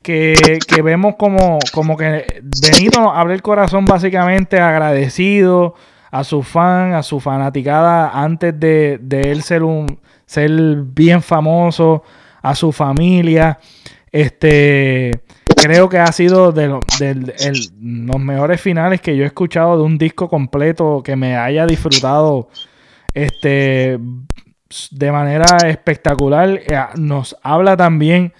que, 0.08 0.82
vemos 0.82 1.16
como, 1.18 1.60
como 1.74 1.98
que 1.98 2.42
Benito 2.62 3.12
abre 3.12 3.34
el 3.34 3.42
corazón 3.42 3.84
básicamente 3.84 4.58
agradecido 4.58 5.76
a 6.12 6.24
su 6.24 6.44
fan, 6.44 6.94
a 6.94 7.04
su 7.04 7.20
fanaticada 7.20 8.12
antes 8.12 8.58
de, 8.58 9.00
él 9.10 9.44
ser 9.44 9.64
un 9.64 10.00
ser 10.26 10.50
bien 10.78 11.22
famoso, 11.22 12.04
a 12.42 12.56
su 12.56 12.72
familia. 12.72 13.60
Este 14.10 15.24
creo 15.62 15.90
que 15.90 16.00
ha 16.00 16.12
sido 16.14 16.54
de, 16.54 16.68
los 16.68 18.22
mejores 18.22 18.62
finales 18.62 19.02
que 19.02 19.18
yo 19.18 19.26
he 19.26 19.28
escuchado 19.28 19.78
de 19.78 19.84
un 19.84 19.98
disco 19.98 20.30
completo 20.30 21.02
que 21.04 21.18
me 21.18 21.36
haya 21.36 21.66
disfrutado 21.66 22.48
este 23.14 24.00
de 24.92 25.12
manera 25.12 25.58
espectacular. 25.68 26.62
Eh, 26.66 26.80
nos 26.96 27.36
habla 27.44 27.76
también 27.76 28.32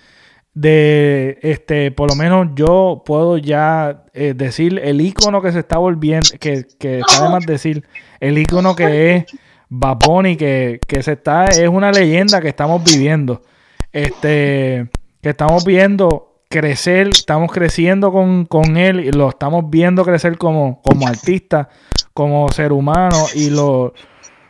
de 0.60 1.38
este, 1.44 1.92
por 1.92 2.10
lo 2.10 2.16
menos 2.16 2.48
yo 2.56 3.04
puedo 3.06 3.38
ya 3.38 4.06
eh, 4.16 4.34
decir 4.36 4.82
el 4.84 5.02
icono 5.02 5.40
que 5.40 5.52
se 5.52 5.60
está 5.60 5.78
volviendo, 5.78 6.30
que, 6.40 6.66
que 6.80 7.02
más 7.30 7.46
decir, 7.46 7.84
el 8.20 8.40
icono 8.40 8.76
que 8.76 9.16
es 9.16 9.26
Bad 9.70 10.00
que, 10.40 10.80
que 10.88 11.04
se 11.04 11.12
está, 11.12 11.46
es 11.46 11.68
una 11.70 11.92
leyenda 11.92 12.42
que 12.42 12.48
estamos 12.48 12.84
viviendo. 12.84 13.44
Este, 13.92 14.90
que 15.22 15.30
estamos 15.30 15.64
viendo 15.64 16.42
crecer, 16.50 17.10
estamos 17.10 17.52
creciendo 17.52 18.12
con, 18.12 18.78
él 18.78 19.02
y 19.02 19.12
lo 19.12 19.30
estamos 19.30 19.70
viendo 19.70 20.04
crecer 20.04 20.40
como, 20.40 20.82
como 20.82 21.08
artista, 21.08 21.70
como 22.16 22.50
ser 22.50 22.72
humano. 22.72 23.26
Y 23.36 23.52
lo, 23.52 23.94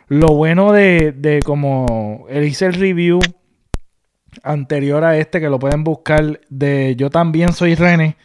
lo 0.06 0.28
bueno 0.28 0.72
de, 0.72 1.12
de 1.12 1.42
como 1.42 2.24
él 2.30 2.44
hice 2.44 2.64
el 2.64 2.72
review 2.72 3.20
anterior 4.42 5.04
a 5.04 5.16
este 5.16 5.40
que 5.40 5.48
lo 5.48 5.58
pueden 5.58 5.84
buscar 5.84 6.40
de 6.48 6.94
Yo 6.96 7.10
también 7.10 7.52
soy 7.52 7.74
René, 7.74 8.16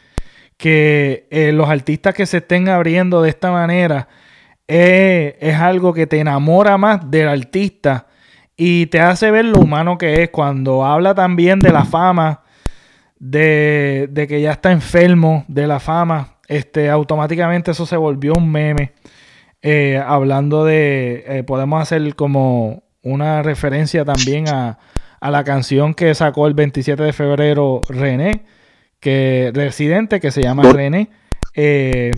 que 0.57 1.27
eh, 1.31 1.51
los 1.51 1.69
artistas 1.69 2.13
que 2.13 2.25
se 2.25 2.37
estén 2.37 2.69
abriendo 2.69 3.21
de 3.21 3.29
esta 3.29 3.51
manera 3.51 4.07
eh, 4.67 5.37
es 5.41 5.55
algo 5.55 5.93
que 5.93 6.07
te 6.07 6.19
enamora 6.19 6.77
más 6.77 7.09
del 7.09 7.27
artista 7.27 8.07
y 8.55 8.85
te 8.87 8.99
hace 9.01 9.31
ver 9.31 9.45
lo 9.45 9.59
humano 9.59 9.97
que 9.97 10.23
es 10.23 10.29
cuando 10.29 10.85
habla 10.85 11.15
también 11.15 11.59
de 11.59 11.71
la 11.71 11.85
fama, 11.85 12.41
de, 13.17 14.09
que 14.27 14.41
ya 14.41 14.51
está 14.51 14.71
enfermo 14.71 15.43
de 15.47 15.65
la 15.67 15.79
fama, 15.79 16.37
este, 16.47 16.89
automáticamente 16.89 17.71
eso 17.71 17.85
se 17.85 17.97
volvió 17.97 18.35
un 18.35 18.51
meme. 18.51 18.93
Eh, 19.65 20.01
hablando 20.05 20.65
de, 20.65 21.43
podemos 21.47 21.81
hacer 21.81 22.15
como 22.15 22.83
una 23.01 23.41
referencia 23.41 24.03
también 24.03 24.49
a, 24.49 24.77
a 25.23 25.31
la 25.31 25.45
canción 25.45 25.93
que 25.93 26.13
sacó 26.15 26.47
el 26.47 26.53
27 26.53 27.01
de 27.01 27.13
febrero 27.13 27.79
René, 27.87 28.43
que 28.99 29.51
residente, 29.53 30.19
que 30.19 30.31
se 30.31 30.41
llama 30.41 30.69
René, 30.73 31.11
eh, 31.55 32.11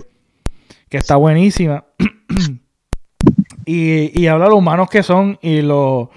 que 0.89 0.97
está 0.97 1.15
buenísima. 1.15 1.85
y, 3.65 4.19
y, 4.19 4.25
habla 4.25 4.45
de 4.45 4.49
lo 4.49 4.57
humanos 4.57 4.89
que 4.89 5.03
son 5.03 5.37
y 5.43 5.61
lo, 5.61 6.09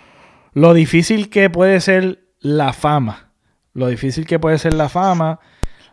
lo 0.55 0.73
difícil 0.73 1.28
que 1.28 1.51
puede 1.51 1.78
ser 1.82 2.20
la 2.40 2.73
fama. 2.73 3.32
Lo 3.74 3.89
difícil 3.89 4.27
que 4.27 4.39
puede 4.39 4.56
ser 4.56 4.73
la 4.73 4.89
fama. 4.89 5.40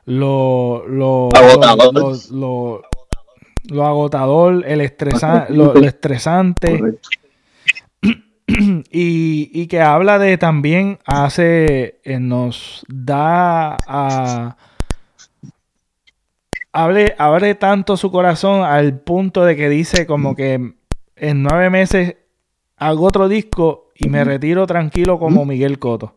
Lo, 0.06 0.88
lo, 0.88 1.30
lo, 2.32 2.82
lo, 3.68 3.86
agotador, 3.86 4.64
el 4.66 4.80
estresa, 4.80 5.48
lo, 5.50 5.76
estresante. 5.76 6.82
y, 8.92 9.68
que 9.68 9.82
habla 9.82 10.20
de 10.20 10.38
también 10.38 11.00
hace, 11.06 12.00
eh, 12.04 12.20
nos 12.20 12.86
da 12.88 13.78
a... 13.88 14.58
Hable, 16.72 17.16
abre 17.18 17.56
tanto 17.56 17.96
su 17.96 18.12
corazón 18.12 18.64
al 18.64 19.00
punto 19.00 19.46
de 19.46 19.56
que 19.56 19.70
dice 19.70 20.06
como 20.06 20.36
que 20.36 20.74
en 21.16 21.42
nueve 21.42 21.70
meses 21.70 22.18
hago 22.76 23.06
otro 23.06 23.30
disco 23.30 23.92
y 23.96 24.10
me 24.10 24.26
retiro 24.26 24.68
tranquilo 24.68 25.18
como 25.18 25.46
Miguel 25.46 25.80
Coto. 25.80 26.16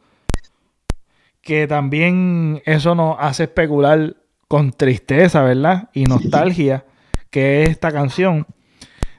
Que 1.41 1.69
también 1.69 2.61
eso 2.67 2.97
nos 2.97 3.17
hace 3.21 3.45
especular 3.45 4.17
con 4.49 4.73
tristeza, 4.73 5.43
¿verdad? 5.43 5.91
Y 5.93 6.07
nostalgia, 6.07 6.85
que 7.31 7.63
es 7.63 7.71
esta 7.71 7.93
canción 7.93 8.45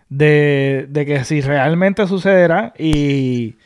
de, 0.10 0.90
que 0.94 1.24
si 1.24 1.42
realmente 1.42 2.08
sucederá 2.08 2.74
y, 2.78 3.58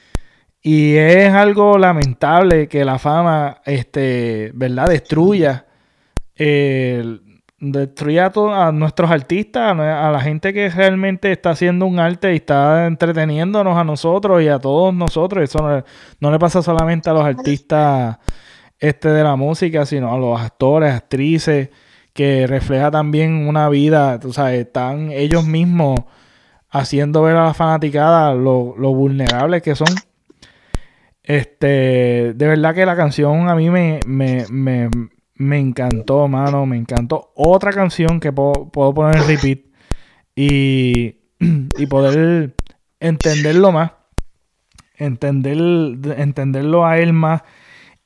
y 0.61 0.95
es 0.95 1.33
algo 1.33 1.77
lamentable 1.77 2.67
que 2.67 2.85
la 2.85 2.99
fama, 2.99 3.61
este, 3.65 4.51
¿verdad? 4.53 4.89
Destruya, 4.89 5.65
destruya 7.59 8.31
a, 8.35 8.67
a, 8.67 8.71
nuestros 8.71 9.09
artistas, 9.09 9.71
a, 9.71 10.11
la 10.11 10.19
gente 10.19 10.53
que 10.53 10.69
realmente 10.69 11.31
está 11.31 11.51
haciendo 11.51 11.85
un 11.85 11.99
arte 11.99 12.33
y 12.33 12.37
está 12.37 12.87
entreteniéndonos 12.87 13.77
a 13.77 13.83
nosotros 13.83 14.43
y 14.43 14.49
a 14.49 14.59
todos 14.59 14.93
nosotros. 14.93 15.43
Eso 15.43 15.59
no, 15.59 15.83
no 16.19 16.31
le 16.31 16.39
pasa 16.39 16.61
solamente 16.61 17.09
a 17.09 17.13
los 17.13 17.25
artistas 17.25 18.17
este 18.79 19.09
de 19.09 19.23
la 19.23 19.37
música, 19.37 19.85
sino 19.85 20.13
a 20.13 20.17
los 20.17 20.39
actores, 20.41 20.93
actrices, 20.93 21.69
que 22.11 22.45
refleja 22.47 22.91
también 22.91 23.47
una 23.47 23.69
vida, 23.69 24.19
tú 24.19 24.33
sabes, 24.33 24.59
están 24.59 25.11
ellos 25.11 25.45
mismos 25.45 26.01
haciendo 26.73 27.21
ver 27.21 27.35
a 27.35 27.45
la 27.45 27.53
fanaticada 27.53 28.33
lo, 28.33 28.75
lo 28.77 28.93
vulnerables 28.93 29.61
que 29.61 29.75
son. 29.75 29.87
Este, 31.21 32.33
de 32.33 32.47
verdad 32.47 32.75
que 32.75 32.85
la 32.85 32.95
canción 32.95 33.47
a 33.47 33.55
mí 33.55 33.69
me, 33.69 34.01
me, 34.07 35.59
encantó, 35.59 36.27
mano, 36.27 36.65
me 36.65 36.75
encantó. 36.75 37.31
Otra 37.35 37.71
canción 37.71 38.19
que 38.19 38.33
puedo, 38.33 38.71
poner 38.71 39.17
en 39.17 39.27
repeat 39.27 39.59
y, 40.35 41.19
y 41.77 41.85
poder 41.85 42.55
entenderlo 42.99 43.71
más, 43.71 43.91
entender, 44.97 45.57
entenderlo 46.17 46.85
a 46.85 46.97
él 46.97 47.13
más. 47.13 47.43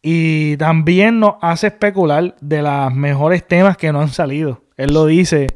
Y 0.02 0.58
también 0.58 1.22
nos 1.22 1.36
hace 1.42 1.68
especular 1.68 2.36
de 2.42 2.62
los 2.62 2.94
mejores 2.94 3.48
temas 3.48 3.78
que 3.78 3.92
no 3.94 4.02
han 4.02 4.10
salido. 4.10 4.64
Él 4.76 4.94
lo 4.94 5.06
dice 5.06 5.48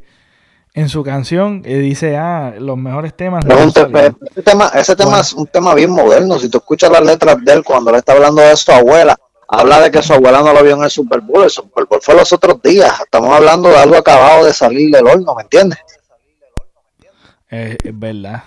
en 0.74 0.88
su 0.88 1.02
canción 1.02 1.62
y 1.66 1.74
dice, 1.74 2.16
ah, 2.16 2.54
los 2.58 2.78
mejores 2.78 3.14
temas. 3.14 3.44
ese 3.44 4.42
tema, 4.42 4.70
ese 4.74 4.96
tema 4.96 5.20
es 5.20 5.32
un 5.34 5.46
tema 5.46 5.74
bien 5.74 5.90
moderno. 5.90 6.38
Si 6.38 6.48
tú 6.48 6.58
escuchas 6.58 6.90
las 6.90 7.04
letras 7.04 7.36
de 7.44 7.52
él 7.52 7.64
cuando 7.64 7.92
le 7.92 7.98
está 7.98 8.12
hablando 8.12 8.40
de 8.40 8.56
su 8.56 8.72
abuela, 8.72 9.16
habla 9.48 9.80
de 9.80 9.90
que 9.90 10.02
su 10.02 10.14
abuela 10.14 10.40
no 10.40 10.52
lo 10.52 10.62
vio 10.62 10.76
en 10.76 10.84
el 10.84 10.90
Super 10.90 11.20
Bowl. 11.20 11.44
El 11.44 11.50
Super 11.50 11.84
Bowl 11.84 12.00
fue 12.00 12.14
los 12.14 12.32
otros 12.32 12.62
días. 12.62 13.00
Estamos 13.00 13.34
hablando 13.34 13.68
de 13.68 13.76
algo 13.76 13.96
acabado 13.96 14.44
de 14.44 14.54
salir 14.54 14.90
del 14.90 15.06
horno, 15.06 15.34
¿me 15.34 15.42
entiendes? 15.42 15.78
es 17.50 17.98
verdad. 17.98 18.44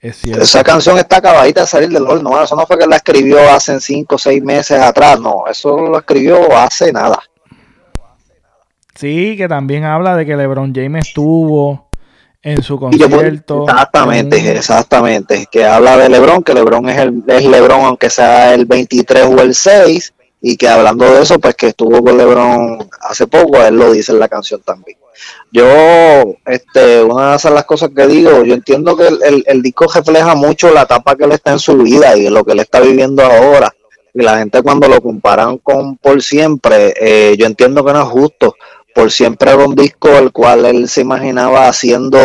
Esa 0.00 0.62
canción 0.62 0.96
está 0.96 1.16
acabadita 1.16 1.62
de 1.62 1.66
salir 1.66 1.90
del 1.90 2.06
horno. 2.06 2.40
eso 2.42 2.54
no 2.54 2.66
fue 2.66 2.78
que 2.78 2.86
la 2.86 2.96
escribió 2.96 3.38
hace 3.50 3.78
cinco 3.80 4.14
o 4.14 4.18
seis 4.18 4.42
meses 4.42 4.80
atrás. 4.80 5.20
No, 5.20 5.44
eso 5.50 5.76
lo 5.76 5.98
escribió 5.98 6.56
hace 6.56 6.92
nada. 6.92 7.20
Sí, 8.98 9.36
que 9.36 9.46
también 9.46 9.84
habla 9.84 10.16
de 10.16 10.26
que 10.26 10.36
LeBron 10.36 10.74
James 10.74 11.06
estuvo 11.06 11.88
en 12.42 12.64
su 12.64 12.80
concierto. 12.80 13.64
Exactamente, 13.68 14.56
exactamente. 14.56 15.46
Que 15.52 15.64
habla 15.64 15.96
de 15.96 16.08
LeBron, 16.08 16.42
que 16.42 16.52
LeBron 16.52 16.88
es, 16.88 16.98
el, 16.98 17.22
es 17.28 17.44
LeBron 17.44 17.82
aunque 17.82 18.10
sea 18.10 18.54
el 18.54 18.66
23 18.66 19.26
o 19.26 19.40
el 19.40 19.54
6. 19.54 20.14
Y 20.40 20.56
que 20.56 20.68
hablando 20.68 21.04
de 21.04 21.22
eso, 21.22 21.38
pues 21.38 21.54
que 21.54 21.68
estuvo 21.68 22.02
con 22.02 22.18
LeBron 22.18 22.88
hace 23.02 23.28
poco, 23.28 23.62
él 23.64 23.76
lo 23.76 23.92
dice 23.92 24.10
en 24.10 24.18
la 24.18 24.28
canción 24.28 24.60
también. 24.62 24.98
Yo, 25.52 25.64
este, 26.46 27.00
una 27.00 27.36
de 27.36 27.50
las 27.50 27.64
cosas 27.66 27.90
que 27.94 28.06
digo, 28.08 28.42
yo 28.42 28.54
entiendo 28.54 28.96
que 28.96 29.06
el, 29.06 29.44
el 29.46 29.62
disco 29.62 29.86
refleja 29.92 30.34
mucho 30.34 30.72
la 30.72 30.82
etapa 30.82 31.14
que 31.14 31.22
él 31.22 31.32
está 31.32 31.52
en 31.52 31.60
su 31.60 31.76
vida 31.76 32.16
y 32.16 32.28
lo 32.30 32.42
que 32.42 32.50
él 32.50 32.60
está 32.60 32.80
viviendo 32.80 33.22
ahora. 33.22 33.72
Y 34.12 34.22
la 34.22 34.38
gente 34.38 34.62
cuando 34.62 34.88
lo 34.88 35.00
comparan 35.00 35.58
con 35.58 35.96
Por 35.96 36.20
Siempre, 36.20 36.94
eh, 37.00 37.36
yo 37.38 37.46
entiendo 37.46 37.84
que 37.84 37.92
no 37.92 38.02
es 38.02 38.08
justo 38.08 38.56
por 38.98 39.12
siempre 39.12 39.52
era 39.52 39.64
un 39.64 39.76
disco 39.76 40.08
el 40.08 40.32
cual 40.32 40.66
él 40.66 40.88
se 40.88 41.02
imaginaba 41.02 41.68
haciendo, 41.68 42.18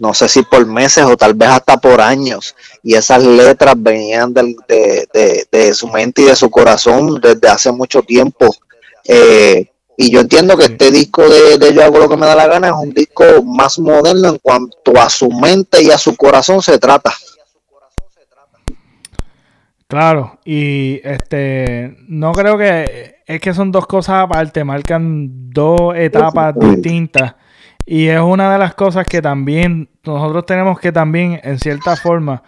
no 0.00 0.12
sé 0.12 0.28
si 0.28 0.42
por 0.42 0.66
meses 0.66 1.04
o 1.04 1.16
tal 1.16 1.34
vez 1.34 1.48
hasta 1.48 1.76
por 1.76 2.00
años, 2.00 2.56
y 2.82 2.96
esas 2.96 3.22
letras 3.22 3.76
venían 3.78 4.34
de, 4.34 5.72
su 5.72 5.86
mente 5.86 6.22
y 6.22 6.24
de 6.24 6.34
su 6.34 6.50
corazón 6.50 7.20
desde 7.20 7.46
hace 7.46 7.70
mucho 7.70 8.02
tiempo. 8.02 8.52
Eh, 9.04 9.70
y 9.96 10.10
yo 10.10 10.18
entiendo 10.18 10.56
que 10.56 10.64
este 10.64 10.90
disco 10.90 11.22
de, 11.28 11.56
de, 11.56 11.72
Yo 11.72 11.84
hago 11.84 12.00
lo 12.00 12.08
que 12.08 12.16
me 12.16 12.26
da 12.26 12.34
la 12.34 12.48
gana 12.48 12.66
es 12.66 12.74
un 12.74 12.92
disco 12.92 13.24
más 13.44 13.78
moderno 13.78 14.30
en 14.30 14.38
cuanto 14.38 15.00
a 15.00 15.08
su 15.08 15.30
mente 15.30 15.84
y 15.84 15.92
a 15.92 15.98
su 15.98 16.16
corazón 16.16 16.62
se 16.62 16.80
trata. 16.80 17.14
Claro, 19.86 20.38
y 20.44 21.00
este 21.04 21.96
no 22.08 22.32
creo 22.32 22.56
que 22.56 23.16
es 23.26 23.40
que 23.40 23.54
son 23.54 23.70
dos 23.70 23.86
cosas 23.86 24.24
aparte, 24.24 24.64
marcan 24.64 25.50
dos 25.50 25.94
etapas 25.96 26.54
distintas. 26.58 27.34
Y 27.86 28.06
es 28.06 28.20
una 28.20 28.52
de 28.52 28.58
las 28.58 28.74
cosas 28.74 29.06
que 29.06 29.20
también 29.20 29.90
nosotros 30.04 30.46
tenemos 30.46 30.80
que 30.80 30.90
también, 30.90 31.38
en 31.42 31.58
cierta 31.58 31.96
forma, 31.96 32.42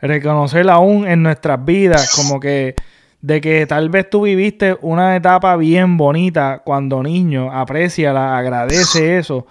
reconocer 0.00 0.68
aún 0.68 1.06
en 1.06 1.22
nuestras 1.22 1.64
vidas, 1.64 2.14
como 2.14 2.38
que 2.38 2.74
de 3.22 3.40
que 3.40 3.66
tal 3.66 3.88
vez 3.88 4.10
tú 4.10 4.22
viviste 4.22 4.76
una 4.82 5.16
etapa 5.16 5.56
bien 5.56 5.96
bonita 5.96 6.60
cuando 6.64 7.02
niño, 7.02 7.52
apreciala, 7.52 8.36
agradece 8.36 9.16
eso, 9.16 9.46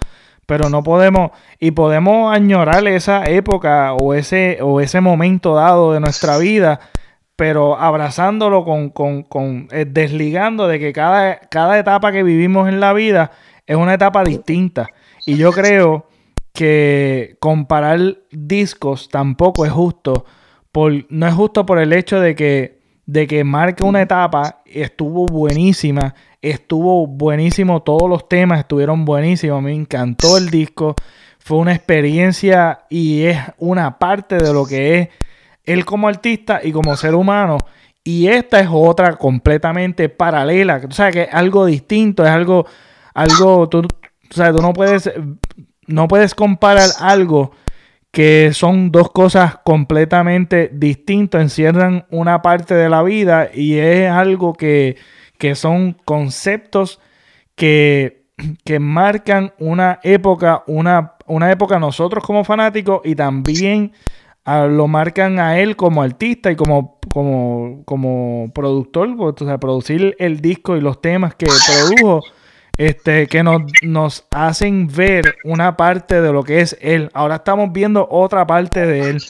pero 0.46 0.68
no 0.68 0.82
podemos, 0.82 1.30
y 1.58 1.70
podemos 1.70 2.34
añorar 2.34 2.86
esa 2.86 3.24
época 3.24 3.94
o 3.94 4.14
ese, 4.14 4.58
o 4.60 4.80
ese 4.80 5.00
momento 5.00 5.54
dado 5.54 5.92
de 5.94 6.00
nuestra 6.00 6.36
vida 6.36 6.80
pero 7.36 7.78
abrazándolo 7.78 8.64
con, 8.64 8.90
con, 8.90 9.22
con 9.22 9.68
eh, 9.70 9.86
desligando 9.88 10.68
de 10.68 10.78
que 10.78 10.92
cada, 10.92 11.36
cada 11.36 11.78
etapa 11.78 12.12
que 12.12 12.22
vivimos 12.22 12.68
en 12.68 12.80
la 12.80 12.92
vida 12.92 13.32
es 13.66 13.76
una 13.76 13.94
etapa 13.94 14.24
distinta. 14.24 14.88
Y 15.26 15.36
yo 15.36 15.52
creo 15.52 16.06
que 16.52 17.36
comparar 17.40 18.18
discos 18.30 19.08
tampoco 19.08 19.64
es 19.64 19.72
justo. 19.72 20.24
Por, 20.70 21.06
no 21.10 21.26
es 21.26 21.34
justo 21.34 21.66
por 21.66 21.78
el 21.78 21.92
hecho 21.92 22.20
de 22.20 22.34
que, 22.34 22.80
de 23.06 23.26
que 23.26 23.44
marque 23.44 23.84
una 23.84 24.02
etapa, 24.02 24.62
estuvo 24.64 25.28
buenísima, 25.28 26.14
estuvo 26.40 27.06
buenísimo, 27.06 27.82
todos 27.82 28.08
los 28.08 28.28
temas 28.28 28.60
estuvieron 28.60 29.04
buenísimos, 29.04 29.62
me 29.62 29.72
encantó 29.72 30.38
el 30.38 30.50
disco, 30.50 30.96
fue 31.38 31.58
una 31.58 31.74
experiencia 31.74 32.84
y 32.88 33.24
es 33.24 33.38
una 33.58 33.98
parte 33.98 34.36
de 34.36 34.52
lo 34.52 34.64
que 34.64 34.98
es 34.98 35.08
él 35.64 35.84
como 35.84 36.08
artista 36.08 36.60
y 36.62 36.72
como 36.72 36.96
ser 36.96 37.14
humano. 37.14 37.58
Y 38.04 38.28
esta 38.28 38.60
es 38.60 38.68
otra 38.70 39.16
completamente 39.16 40.08
paralela. 40.08 40.80
O 40.88 40.92
sea, 40.92 41.10
que 41.10 41.22
es 41.22 41.28
algo 41.32 41.66
distinto, 41.66 42.24
es 42.24 42.30
algo, 42.30 42.66
algo, 43.14 43.68
tú, 43.68 43.80
o 43.80 44.34
sea, 44.34 44.52
tú 44.52 44.60
no 44.60 44.72
puedes, 44.72 45.10
no 45.86 46.08
puedes 46.08 46.34
comparar 46.34 46.88
algo 47.00 47.52
que 48.12 48.50
son 48.52 48.92
dos 48.92 49.10
cosas 49.10 49.56
completamente 49.64 50.70
distintas, 50.72 51.40
encierran 51.40 52.04
una 52.10 52.42
parte 52.42 52.74
de 52.74 52.90
la 52.90 53.02
vida 53.02 53.48
y 53.54 53.78
es 53.78 54.10
algo 54.10 54.52
que, 54.52 54.96
que 55.38 55.54
son 55.54 55.96
conceptos 56.04 57.00
que, 57.54 58.26
que 58.64 58.78
marcan 58.80 59.54
una 59.58 59.98
época, 60.02 60.62
una, 60.66 61.14
una 61.26 61.50
época 61.50 61.78
nosotros 61.78 62.22
como 62.22 62.44
fanáticos 62.44 63.00
y 63.04 63.14
también 63.14 63.92
lo 64.44 64.88
marcan 64.88 65.38
a 65.38 65.58
él 65.58 65.76
como 65.76 66.02
artista 66.02 66.50
y 66.50 66.56
como, 66.56 66.98
como, 67.08 67.82
como 67.84 68.50
productor, 68.54 69.14
o 69.18 69.34
sea, 69.38 69.58
producir 69.58 70.16
el 70.18 70.40
disco 70.40 70.76
y 70.76 70.80
los 70.80 71.00
temas 71.00 71.34
que 71.34 71.46
produjo, 71.46 72.22
este, 72.76 73.28
que 73.28 73.42
nos, 73.42 73.62
nos 73.82 74.26
hacen 74.30 74.88
ver 74.88 75.36
una 75.44 75.76
parte 75.76 76.20
de 76.20 76.32
lo 76.32 76.42
que 76.42 76.60
es 76.60 76.76
él. 76.80 77.10
Ahora 77.14 77.36
estamos 77.36 77.72
viendo 77.72 78.06
otra 78.10 78.46
parte 78.46 78.84
de 78.84 79.10
él 79.10 79.22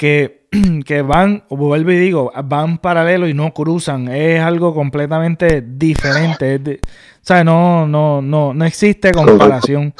que, 0.00 0.46
que 0.86 1.02
van, 1.02 1.44
vuelvo 1.50 1.90
y 1.90 1.98
digo, 1.98 2.32
van 2.44 2.78
paralelo 2.78 3.28
y 3.28 3.34
no 3.34 3.52
cruzan. 3.52 4.08
Es 4.08 4.40
algo 4.40 4.74
completamente 4.74 5.62
diferente. 5.62 6.80
o 6.82 7.20
sea, 7.20 7.44
no, 7.44 7.86
no, 7.86 8.22
no, 8.22 8.54
no 8.54 8.64
existe 8.64 9.12
comparación. 9.12 9.92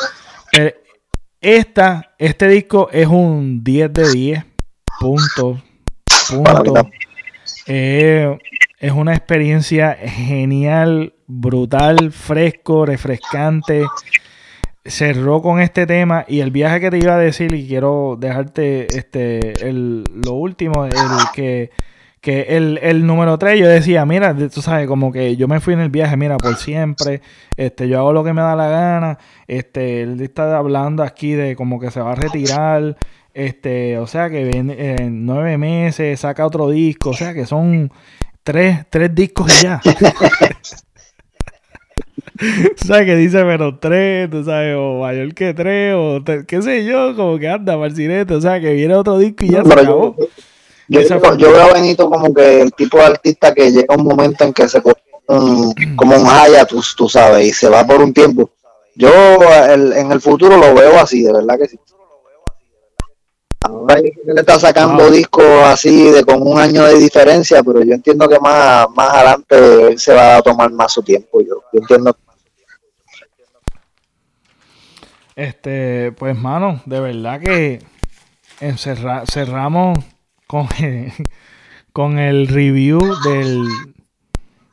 Eh, 0.52 0.74
esta, 1.40 2.14
este 2.18 2.48
disco 2.48 2.88
es 2.92 3.06
un 3.06 3.64
10 3.64 3.92
de 3.92 4.10
10. 4.10 4.44
Punto. 5.00 5.62
Punto. 6.28 6.90
Eh, 7.66 8.38
es 8.78 8.92
una 8.92 9.14
experiencia 9.14 9.94
genial, 9.94 11.14
brutal, 11.26 12.12
fresco, 12.12 12.84
refrescante. 12.84 13.86
Cerró 14.84 15.42
con 15.42 15.60
este 15.60 15.86
tema 15.86 16.24
y 16.26 16.40
el 16.40 16.50
viaje 16.50 16.80
que 16.80 16.90
te 16.90 16.98
iba 16.98 17.14
a 17.14 17.18
decir 17.18 17.54
y 17.54 17.66
quiero 17.66 18.16
dejarte 18.18 18.98
este 18.98 19.68
el, 19.68 20.04
lo 20.14 20.32
último, 20.32 20.86
el 20.86 20.94
que 21.34 21.70
que 22.20 22.42
el, 22.56 22.78
el 22.82 23.06
número 23.06 23.38
3 23.38 23.58
yo 23.58 23.66
decía, 23.66 24.04
mira, 24.04 24.36
tú 24.48 24.60
sabes, 24.60 24.86
como 24.86 25.10
que 25.10 25.36
yo 25.36 25.48
me 25.48 25.60
fui 25.60 25.74
en 25.74 25.80
el 25.80 25.88
viaje, 25.88 26.16
mira, 26.16 26.36
por 26.36 26.56
siempre, 26.56 27.22
este, 27.56 27.88
yo 27.88 27.98
hago 27.98 28.12
lo 28.12 28.24
que 28.24 28.32
me 28.32 28.42
da 28.42 28.54
la 28.54 28.68
gana, 28.68 29.18
este, 29.46 30.02
él 30.02 30.20
está 30.20 30.56
hablando 30.58 31.02
aquí 31.02 31.32
de 31.32 31.56
como 31.56 31.80
que 31.80 31.90
se 31.90 32.00
va 32.00 32.12
a 32.12 32.16
retirar, 32.16 32.96
este, 33.32 33.98
o 33.98 34.06
sea 34.06 34.28
que 34.28 34.50
en 34.50 35.24
nueve 35.24 35.56
meses 35.56 36.20
saca 36.20 36.46
otro 36.46 36.68
disco, 36.68 37.10
o 37.10 37.14
sea 37.14 37.32
que 37.32 37.46
son 37.46 37.90
tres, 38.42 38.84
tres 38.90 39.14
discos 39.14 39.62
ya. 39.62 39.80
o 42.40 42.84
sea 42.84 43.04
que 43.04 43.16
dice 43.16 43.44
menos 43.44 43.80
tres, 43.80 44.28
tú 44.30 44.44
sabes, 44.44 44.76
o 44.76 45.00
mayor 45.00 45.32
que 45.34 45.54
tres, 45.54 45.94
o 45.96 46.22
qué 46.46 46.62
sé 46.62 46.84
yo, 46.84 47.14
como 47.16 47.38
que 47.38 47.48
anda, 47.48 47.76
Marcinete, 47.76 48.34
o 48.34 48.40
sea 48.40 48.60
que 48.60 48.74
viene 48.74 48.94
otro 48.94 49.18
disco 49.18 49.44
y 49.44 49.50
ya 49.50 49.64
se 49.64 49.72
acabó. 49.72 50.16
Yo, 50.18 50.26
veo 50.90 51.62
a 51.62 51.72
Benito 51.72 52.10
como 52.10 52.34
que 52.34 52.62
el 52.62 52.72
tipo 52.72 52.98
de 52.98 53.04
artista 53.04 53.54
que 53.54 53.70
llega 53.70 53.94
un 53.94 54.04
momento 54.04 54.44
en 54.44 54.52
que 54.52 54.68
se 54.68 54.80
pone 54.80 54.96
como 55.96 56.16
un 56.16 56.26
haya, 56.28 56.64
tú, 56.64 56.82
tú, 56.96 57.08
sabes, 57.08 57.46
y 57.46 57.52
se 57.52 57.68
va 57.68 57.86
por 57.86 58.02
un 58.02 58.12
tiempo. 58.12 58.50
Yo 58.96 59.10
en 59.72 60.10
el 60.10 60.20
futuro 60.20 60.56
lo 60.56 60.74
veo 60.74 60.98
así, 60.98 61.22
de 61.22 61.32
verdad 61.32 61.58
que 61.58 61.68
sí. 61.68 61.78
Ahora 63.62 63.98
él 63.98 64.38
está 64.38 64.58
sacando 64.58 65.10
discos 65.10 65.44
así 65.64 66.10
de 66.10 66.24
con 66.24 66.42
un 66.42 66.58
año 66.58 66.84
de 66.84 66.98
diferencia, 66.98 67.62
pero 67.62 67.84
yo 67.84 67.94
entiendo 67.94 68.28
que 68.28 68.40
más, 68.40 68.86
más 68.96 69.10
adelante 69.10 69.88
él 69.88 69.98
se 69.98 70.14
va 70.14 70.38
a 70.38 70.42
tomar 70.42 70.72
más 70.72 70.92
su 70.92 71.02
tiempo. 71.02 71.40
Yo, 71.42 71.62
yo 71.72 71.80
entiendo. 71.80 72.16
Este, 75.36 76.12
pues 76.12 76.36
mano, 76.36 76.82
de 76.86 77.00
verdad 77.00 77.40
que 77.40 77.82
encerra, 78.60 79.24
cerramos 79.26 79.98
con, 80.50 80.66
con 81.92 82.18
el 82.18 82.48
review 82.48 83.00
del, 83.22 83.68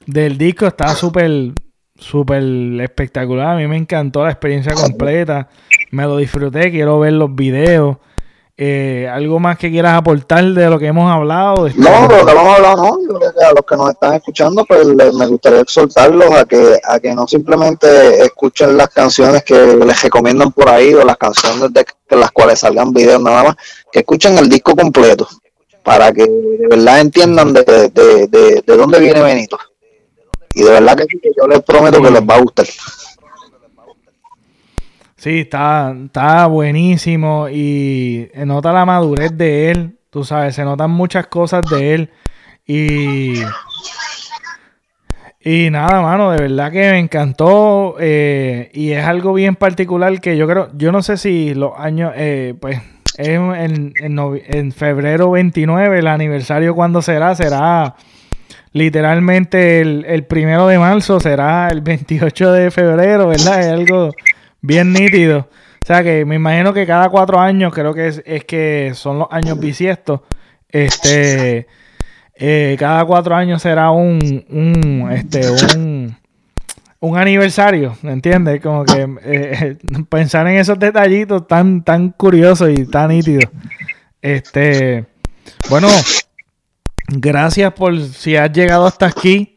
del 0.08 0.38
disco. 0.38 0.66
Está 0.66 0.96
súper, 0.96 1.54
súper 1.96 2.42
espectacular. 2.82 3.50
A 3.50 3.56
mí 3.58 3.68
me 3.68 3.78
encantó 3.78 4.24
la 4.24 4.32
experiencia 4.32 4.74
completa. 4.74 5.50
Me 5.92 6.04
lo 6.04 6.18
disfruté. 6.18 6.72
Quiero 6.72 7.00
ver 7.00 7.14
los 7.14 7.34
videos. 7.36 7.98
Eh, 8.60 9.08
¿Algo 9.14 9.40
más 9.40 9.60
que 9.60 9.70
quieras 9.70 9.94
aportar 9.94 10.44
de 10.44 10.68
lo 10.68 10.80
que 10.80 10.88
hemos 10.88 11.12
hablado? 11.12 11.70
No, 11.76 12.08
de 12.08 12.18
lo 12.18 12.26
que 12.26 12.32
hemos 12.32 12.56
hablado, 12.58 12.78
no. 12.78 12.98
Yo 13.08 13.20
creo 13.20 13.34
que 13.38 13.46
a 13.46 13.52
los 13.52 13.66
que 13.68 13.78
nos 13.78 13.90
están 13.92 14.14
escuchando, 14.16 14.66
pues 14.66 14.88
me 14.88 15.28
gustaría 15.28 15.60
exhortarlos 15.60 16.32
a 16.32 16.44
que, 16.46 16.80
a 16.84 17.00
que 17.00 17.14
no 17.14 17.28
simplemente 17.28 18.24
escuchen 18.24 18.76
las 18.76 18.90
canciones 18.90 19.44
que 19.44 19.54
les 19.54 20.02
recomiendan 20.02 20.52
por 20.54 20.70
ahí 20.70 20.92
o 20.96 21.06
las 21.06 21.18
canciones 21.18 21.72
de, 21.72 21.86
las 22.18 22.32
cuales 22.32 22.62
salgan 22.62 22.92
videos 22.92 23.22
nada 23.22 23.44
más, 23.44 23.56
que 23.92 24.00
escuchen 24.00 24.36
el 24.40 24.50
disco 24.50 24.76
completo 24.76 25.28
para 25.88 26.12
que 26.12 26.24
de 26.24 26.68
verdad 26.70 27.00
entiendan 27.00 27.54
de, 27.54 27.64
de, 27.64 28.28
de, 28.28 28.62
de 28.68 28.76
dónde 28.76 29.00
viene 29.00 29.22
Benito. 29.22 29.58
Y 30.54 30.64
de 30.64 30.72
verdad 30.72 30.98
que, 30.98 31.06
yo 31.38 31.48
les 31.48 31.62
prometo 31.62 32.02
que 32.02 32.12
les 32.12 32.22
va 32.22 32.36
a 32.36 32.42
gustar. 32.42 32.66
Sí, 35.16 35.40
está, 35.40 35.96
está 36.06 36.46
buenísimo 36.48 37.48
y 37.48 38.30
nota 38.36 38.74
la 38.74 38.84
madurez 38.86 39.32
de 39.38 39.72
él, 39.72 39.98
tú 40.10 40.26
sabes, 40.26 40.56
se 40.56 40.66
notan 40.66 40.92
muchas 40.92 41.28
cosas 41.28 41.64
de 41.70 41.94
él 41.94 42.10
y... 42.66 43.36
Y 45.40 45.70
nada, 45.70 46.02
mano, 46.02 46.32
de 46.32 46.42
verdad 46.42 46.70
que 46.70 46.92
me 46.92 47.00
encantó 47.00 47.96
eh, 48.02 48.70
y 48.74 48.92
es 48.92 49.06
algo 49.06 49.34
bien 49.34 49.56
particular 49.56 50.20
que 50.20 50.36
yo 50.36 50.46
creo, 50.46 50.70
yo 50.74 50.92
no 50.92 51.02
sé 51.02 51.16
si 51.16 51.54
los 51.54 51.72
años, 51.78 52.12
eh, 52.18 52.56
pues 52.60 52.82
en, 53.18 53.94
en, 53.98 54.72
febrero 54.72 55.32
29, 55.32 56.00
el 56.00 56.08
aniversario 56.08 56.76
cuando 56.76 57.02
será, 57.02 57.36
será 57.36 57.96
literalmente 58.74 59.82
el, 59.82 60.06
el 60.06 60.26
primero 60.26 60.68
de 60.68 60.80
marzo, 60.80 61.20
será 61.20 61.70
el 61.72 61.82
28 61.82 62.52
de 62.52 62.72
febrero, 62.72 63.28
¿verdad? 63.28 63.62
Es 63.62 63.68
algo 63.68 64.12
bien 64.62 64.94
nítido. 64.94 65.50
O 65.82 65.86
sea 65.88 66.04
que 66.04 66.26
me 66.26 66.36
imagino 66.36 66.74
que 66.74 66.86
cada 66.86 67.10
cuatro 67.10 67.40
años, 67.40 67.74
creo 67.74 67.94
que 67.94 68.08
es, 68.08 68.22
es 68.26 68.44
que 68.44 68.92
son 68.94 69.20
los 69.20 69.28
años 69.32 69.58
bisiestos, 69.58 70.22
este, 70.70 71.68
eh, 72.36 72.76
cada 72.78 73.06
cuatro 73.06 73.34
años 73.36 73.62
será 73.62 73.92
un, 73.92 74.46
un, 74.50 75.10
este, 75.12 75.50
un, 75.50 76.18
un 77.00 77.18
aniversario, 77.18 77.98
¿me 78.02 78.12
entiendes? 78.12 78.62
Como 78.62 78.86
que 78.86 79.08
eh, 79.24 79.78
pensar 80.10 80.48
en 80.48 80.58
esos 80.58 80.80
detallitos 80.80 81.48
tan, 81.48 81.84
tan 81.84 82.10
curiosos 82.10 82.70
y 82.70 82.86
tan 82.86 83.10
nítidos. 83.10 83.52
Este, 84.22 85.06
bueno, 85.70 85.88
gracias 87.08 87.74
por 87.74 88.00
si 88.02 88.36
has 88.36 88.52
llegado 88.52 88.86
hasta 88.86 89.06
aquí. 89.06 89.56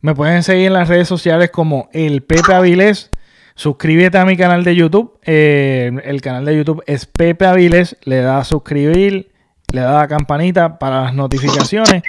Me 0.00 0.14
pueden 0.14 0.42
seguir 0.42 0.68
en 0.68 0.72
las 0.74 0.88
redes 0.88 1.08
sociales 1.08 1.50
como 1.50 1.88
el 1.92 2.22
Pepe 2.22 2.54
Avilés 2.54 3.10
Suscríbete 3.60 4.16
a 4.16 4.24
mi 4.24 4.38
canal 4.38 4.64
de 4.64 4.74
YouTube. 4.74 5.18
Eh, 5.22 5.92
el 6.04 6.22
canal 6.22 6.46
de 6.46 6.56
YouTube 6.56 6.82
es 6.86 7.04
Pepe 7.04 7.44
Aviles. 7.44 7.94
Le 8.04 8.22
da 8.22 8.38
a 8.38 8.44
suscribir, 8.44 9.32
le 9.70 9.80
da 9.82 9.98
a 9.98 10.00
la 10.00 10.08
campanita 10.08 10.78
para 10.78 11.02
las 11.02 11.14
notificaciones. 11.14 12.02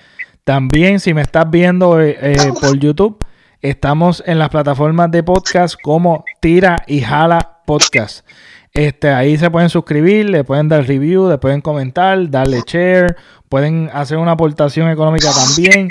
También, 0.46 1.02
si 1.02 1.14
me 1.14 1.22
estás 1.22 1.52
viendo 1.52 2.00
eh, 2.00 2.16
por 2.62 2.80
YouTube, 2.80 3.18
estamos 3.62 4.24
en 4.26 4.40
las 4.40 4.50
plataformas 4.50 5.12
de 5.12 5.24
podcast 5.24 5.76
como 5.82 6.26
Tira 6.40 6.84
y 6.88 7.02
Jala 7.02 7.60
Podcast. 7.66 8.28
Este, 8.74 9.10
ahí 9.10 9.38
se 9.38 9.50
pueden 9.50 9.70
suscribir, 9.70 10.30
le 10.30 10.44
pueden 10.44 10.70
dar 10.70 10.88
review, 10.88 11.30
le 11.30 11.38
pueden 11.38 11.62
comentar, 11.62 12.30
darle 12.30 12.62
share, 12.66 13.16
pueden 13.50 13.90
hacer 13.94 14.18
una 14.18 14.32
aportación 14.32 14.90
económica 14.90 15.30
también. 15.34 15.90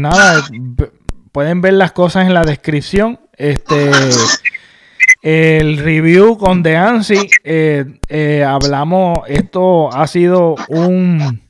nada, 0.00 0.42
pueden 1.32 1.60
ver 1.60 1.74
las 1.74 1.92
cosas 1.92 2.26
en 2.26 2.34
la 2.34 2.44
descripción 2.44 3.20
este, 3.40 3.90
el 5.22 5.78
review 5.78 6.36
con 6.36 6.62
The 6.62 6.76
eh, 7.44 7.84
eh, 8.08 8.44
hablamos, 8.44 9.20
esto 9.28 9.90
ha 9.90 10.06
sido 10.06 10.56
un, 10.68 11.40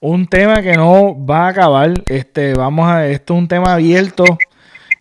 un 0.00 0.26
tema 0.26 0.62
que 0.62 0.74
no 0.74 1.16
va 1.24 1.46
a 1.46 1.48
acabar. 1.48 1.92
Este, 2.06 2.54
vamos 2.54 2.88
a, 2.88 3.06
esto 3.06 3.34
es 3.34 3.40
un 3.40 3.48
tema 3.48 3.74
abierto. 3.74 4.24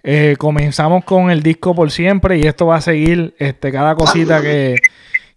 Eh, 0.04 0.36
comenzamos 0.38 1.04
con 1.04 1.30
el 1.30 1.44
disco 1.44 1.76
por 1.76 1.92
siempre 1.92 2.38
y 2.38 2.44
esto 2.44 2.68
va 2.68 2.78
a 2.78 2.82
seguir. 2.82 3.36
Este, 3.40 3.72
cada 3.72 3.96
cosita 3.96 4.42
que, 4.42 4.76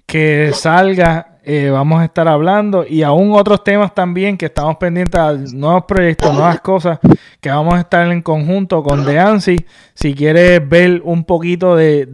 que 0.07 0.53
salga 0.55 1.31
eh, 1.43 1.71
vamos 1.71 2.03
a 2.03 2.05
estar 2.05 2.29
hablando 2.29 2.85
y 2.87 3.03
aún 3.03 3.33
otros 3.33 3.65
temas 3.65 3.95
también 3.95 4.37
que 4.37 4.47
estamos 4.47 4.77
pendientes 4.77 5.19
a 5.19 5.33
nuevos 5.33 5.85
proyectos, 5.85 6.35
nuevas 6.35 6.61
cosas 6.61 6.99
que 7.41 7.49
vamos 7.49 7.75
a 7.75 7.81
estar 7.81 8.11
en 8.13 8.21
conjunto 8.21 8.83
con 8.83 9.07
The 9.07 9.65
Si 9.95 10.15
quieres 10.15 10.69
ver 10.69 11.01
un 11.03 11.25
poquito 11.25 11.75
de, 11.75 12.07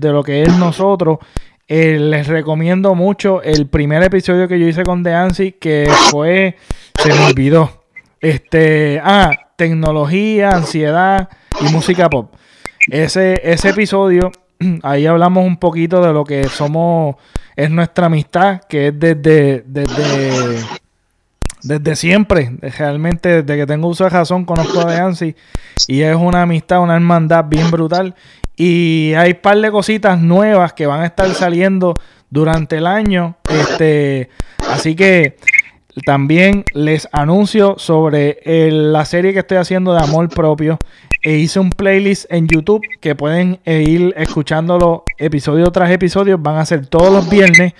lo 0.00 0.22
que 0.22 0.42
es 0.42 0.56
nosotros, 0.58 1.18
eh, 1.68 1.98
les 1.98 2.26
recomiendo 2.26 2.94
mucho 2.94 3.42
el 3.42 3.66
primer 3.68 4.02
episodio 4.02 4.48
que 4.48 4.58
yo 4.58 4.66
hice 4.66 4.82
con 4.82 5.02
The 5.02 5.54
que 5.58 5.90
fue, 6.10 6.56
se 6.94 7.08
me 7.08 7.26
olvidó, 7.26 7.84
este, 8.20 9.00
ah, 9.02 9.30
tecnología, 9.56 10.50
ansiedad 10.50 11.28
y 11.60 11.72
música 11.72 12.10
pop. 12.10 12.34
Ese, 12.90 13.40
ese 13.44 13.70
episodio, 13.70 14.30
ahí 14.82 15.06
hablamos 15.06 15.46
un 15.46 15.56
poquito 15.56 16.02
de 16.02 16.12
lo 16.12 16.24
que 16.24 16.44
somos 16.48 17.16
es 17.56 17.70
nuestra 17.70 18.06
amistad, 18.06 18.60
que 18.68 18.88
es 18.88 18.98
desde, 18.98 19.64
desde, 19.66 20.64
desde 21.62 21.96
siempre. 21.96 22.56
Realmente, 22.60 23.42
desde 23.42 23.60
que 23.60 23.66
tengo 23.66 23.88
uso 23.88 24.04
de 24.04 24.10
razón, 24.10 24.44
conozco 24.44 24.80
a 24.80 24.96
Ansi. 24.96 25.36
Y 25.86 26.02
es 26.02 26.16
una 26.16 26.42
amistad, 26.42 26.80
una 26.80 26.96
hermandad 26.96 27.44
bien 27.44 27.70
brutal. 27.70 28.14
Y 28.56 29.14
hay 29.14 29.32
un 29.32 29.38
par 29.40 29.58
de 29.58 29.70
cositas 29.70 30.20
nuevas 30.20 30.72
que 30.72 30.86
van 30.86 31.00
a 31.00 31.06
estar 31.06 31.28
saliendo 31.34 31.94
durante 32.30 32.76
el 32.76 32.86
año. 32.86 33.36
Este, 33.48 34.30
así 34.70 34.94
que 34.94 35.36
también 36.04 36.64
les 36.72 37.08
anuncio 37.12 37.76
sobre 37.78 38.38
la 38.70 39.04
serie 39.04 39.32
que 39.32 39.40
estoy 39.40 39.58
haciendo 39.58 39.92
de 39.92 40.00
amor 40.00 40.28
propio 40.28 40.78
e 41.22 41.38
hice 41.38 41.58
un 41.58 41.70
playlist 41.70 42.30
en 42.30 42.46
YouTube 42.48 42.82
que 43.00 43.14
pueden 43.14 43.58
eh, 43.64 43.82
ir 43.82 44.12
escuchándolo 44.16 45.04
episodio 45.16 45.70
tras 45.72 45.90
episodio. 45.90 46.36
Van 46.36 46.56
a 46.56 46.66
ser 46.66 46.86
todos 46.86 47.10
los 47.10 47.30
viernes 47.30 47.72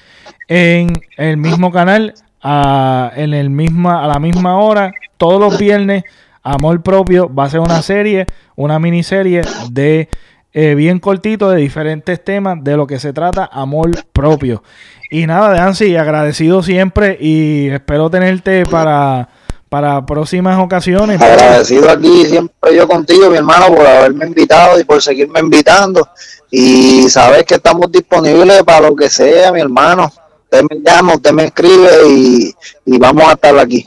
en 0.48 1.02
el 1.18 1.36
mismo 1.36 1.70
canal, 1.70 2.14
a, 2.42 3.12
en 3.16 3.34
el 3.34 3.50
misma, 3.50 4.02
a 4.02 4.08
la 4.08 4.18
misma 4.18 4.56
hora, 4.58 4.92
todos 5.18 5.38
los 5.38 5.58
viernes. 5.58 6.04
Amor 6.42 6.82
propio 6.82 7.32
va 7.32 7.44
a 7.44 7.50
ser 7.50 7.60
una 7.60 7.82
serie, 7.82 8.26
una 8.56 8.78
miniserie 8.78 9.42
de 9.70 10.08
eh, 10.54 10.74
bien 10.74 11.00
cortito 11.00 11.50
de 11.50 11.60
diferentes 11.60 12.22
temas 12.22 12.62
de 12.62 12.76
lo 12.76 12.86
que 12.86 13.00
se 13.00 13.12
trata 13.12 13.50
amor 13.52 13.90
propio. 14.12 14.62
Y 15.10 15.26
nada, 15.26 15.52
Dancy, 15.52 15.96
agradecido 15.96 16.62
siempre 16.62 17.18
y 17.20 17.68
espero 17.68 18.08
tenerte 18.08 18.64
para 18.64 19.28
para 19.74 20.06
próximas 20.06 20.56
ocasiones. 20.60 21.20
Agradecido 21.20 21.90
aquí 21.90 22.26
siempre 22.26 22.76
yo 22.76 22.86
contigo, 22.86 23.28
mi 23.28 23.38
hermano, 23.38 23.74
por 23.74 23.84
haberme 23.84 24.26
invitado 24.26 24.78
y 24.78 24.84
por 24.84 25.02
seguirme 25.02 25.40
invitando. 25.40 26.08
Y 26.48 27.08
sabes 27.08 27.42
que 27.42 27.56
estamos 27.56 27.90
disponibles 27.90 28.62
para 28.62 28.88
lo 28.88 28.94
que 28.94 29.10
sea, 29.10 29.50
mi 29.50 29.60
hermano. 29.60 30.12
Usted 30.44 30.62
me 30.70 30.80
llama, 30.80 31.14
usted 31.14 31.32
me 31.32 31.46
escribe 31.46 31.90
y, 32.08 32.54
y 32.84 32.98
vamos 32.98 33.24
a 33.24 33.32
estar 33.32 33.58
aquí. 33.58 33.84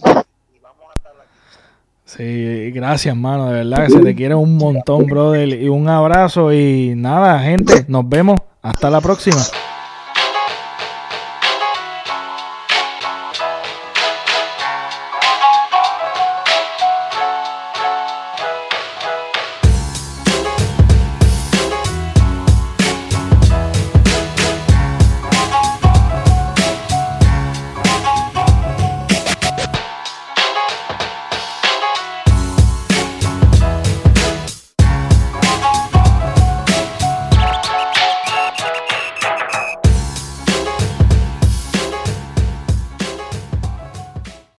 Sí, 2.07 2.71
gracias, 2.71 3.13
hermano, 3.13 3.47
de 3.47 3.65
verdad 3.65 3.85
que 3.85 3.91
se 3.91 3.99
te 3.99 4.15
quiere 4.15 4.33
un 4.33 4.55
montón, 4.55 5.07
brother. 5.07 5.49
Y 5.61 5.67
un 5.67 5.89
abrazo 5.89 6.53
y 6.53 6.93
nada, 6.95 7.37
gente, 7.39 7.83
nos 7.89 8.07
vemos. 8.07 8.39
Hasta 8.61 8.89
la 8.89 9.01
próxima. 9.01 9.41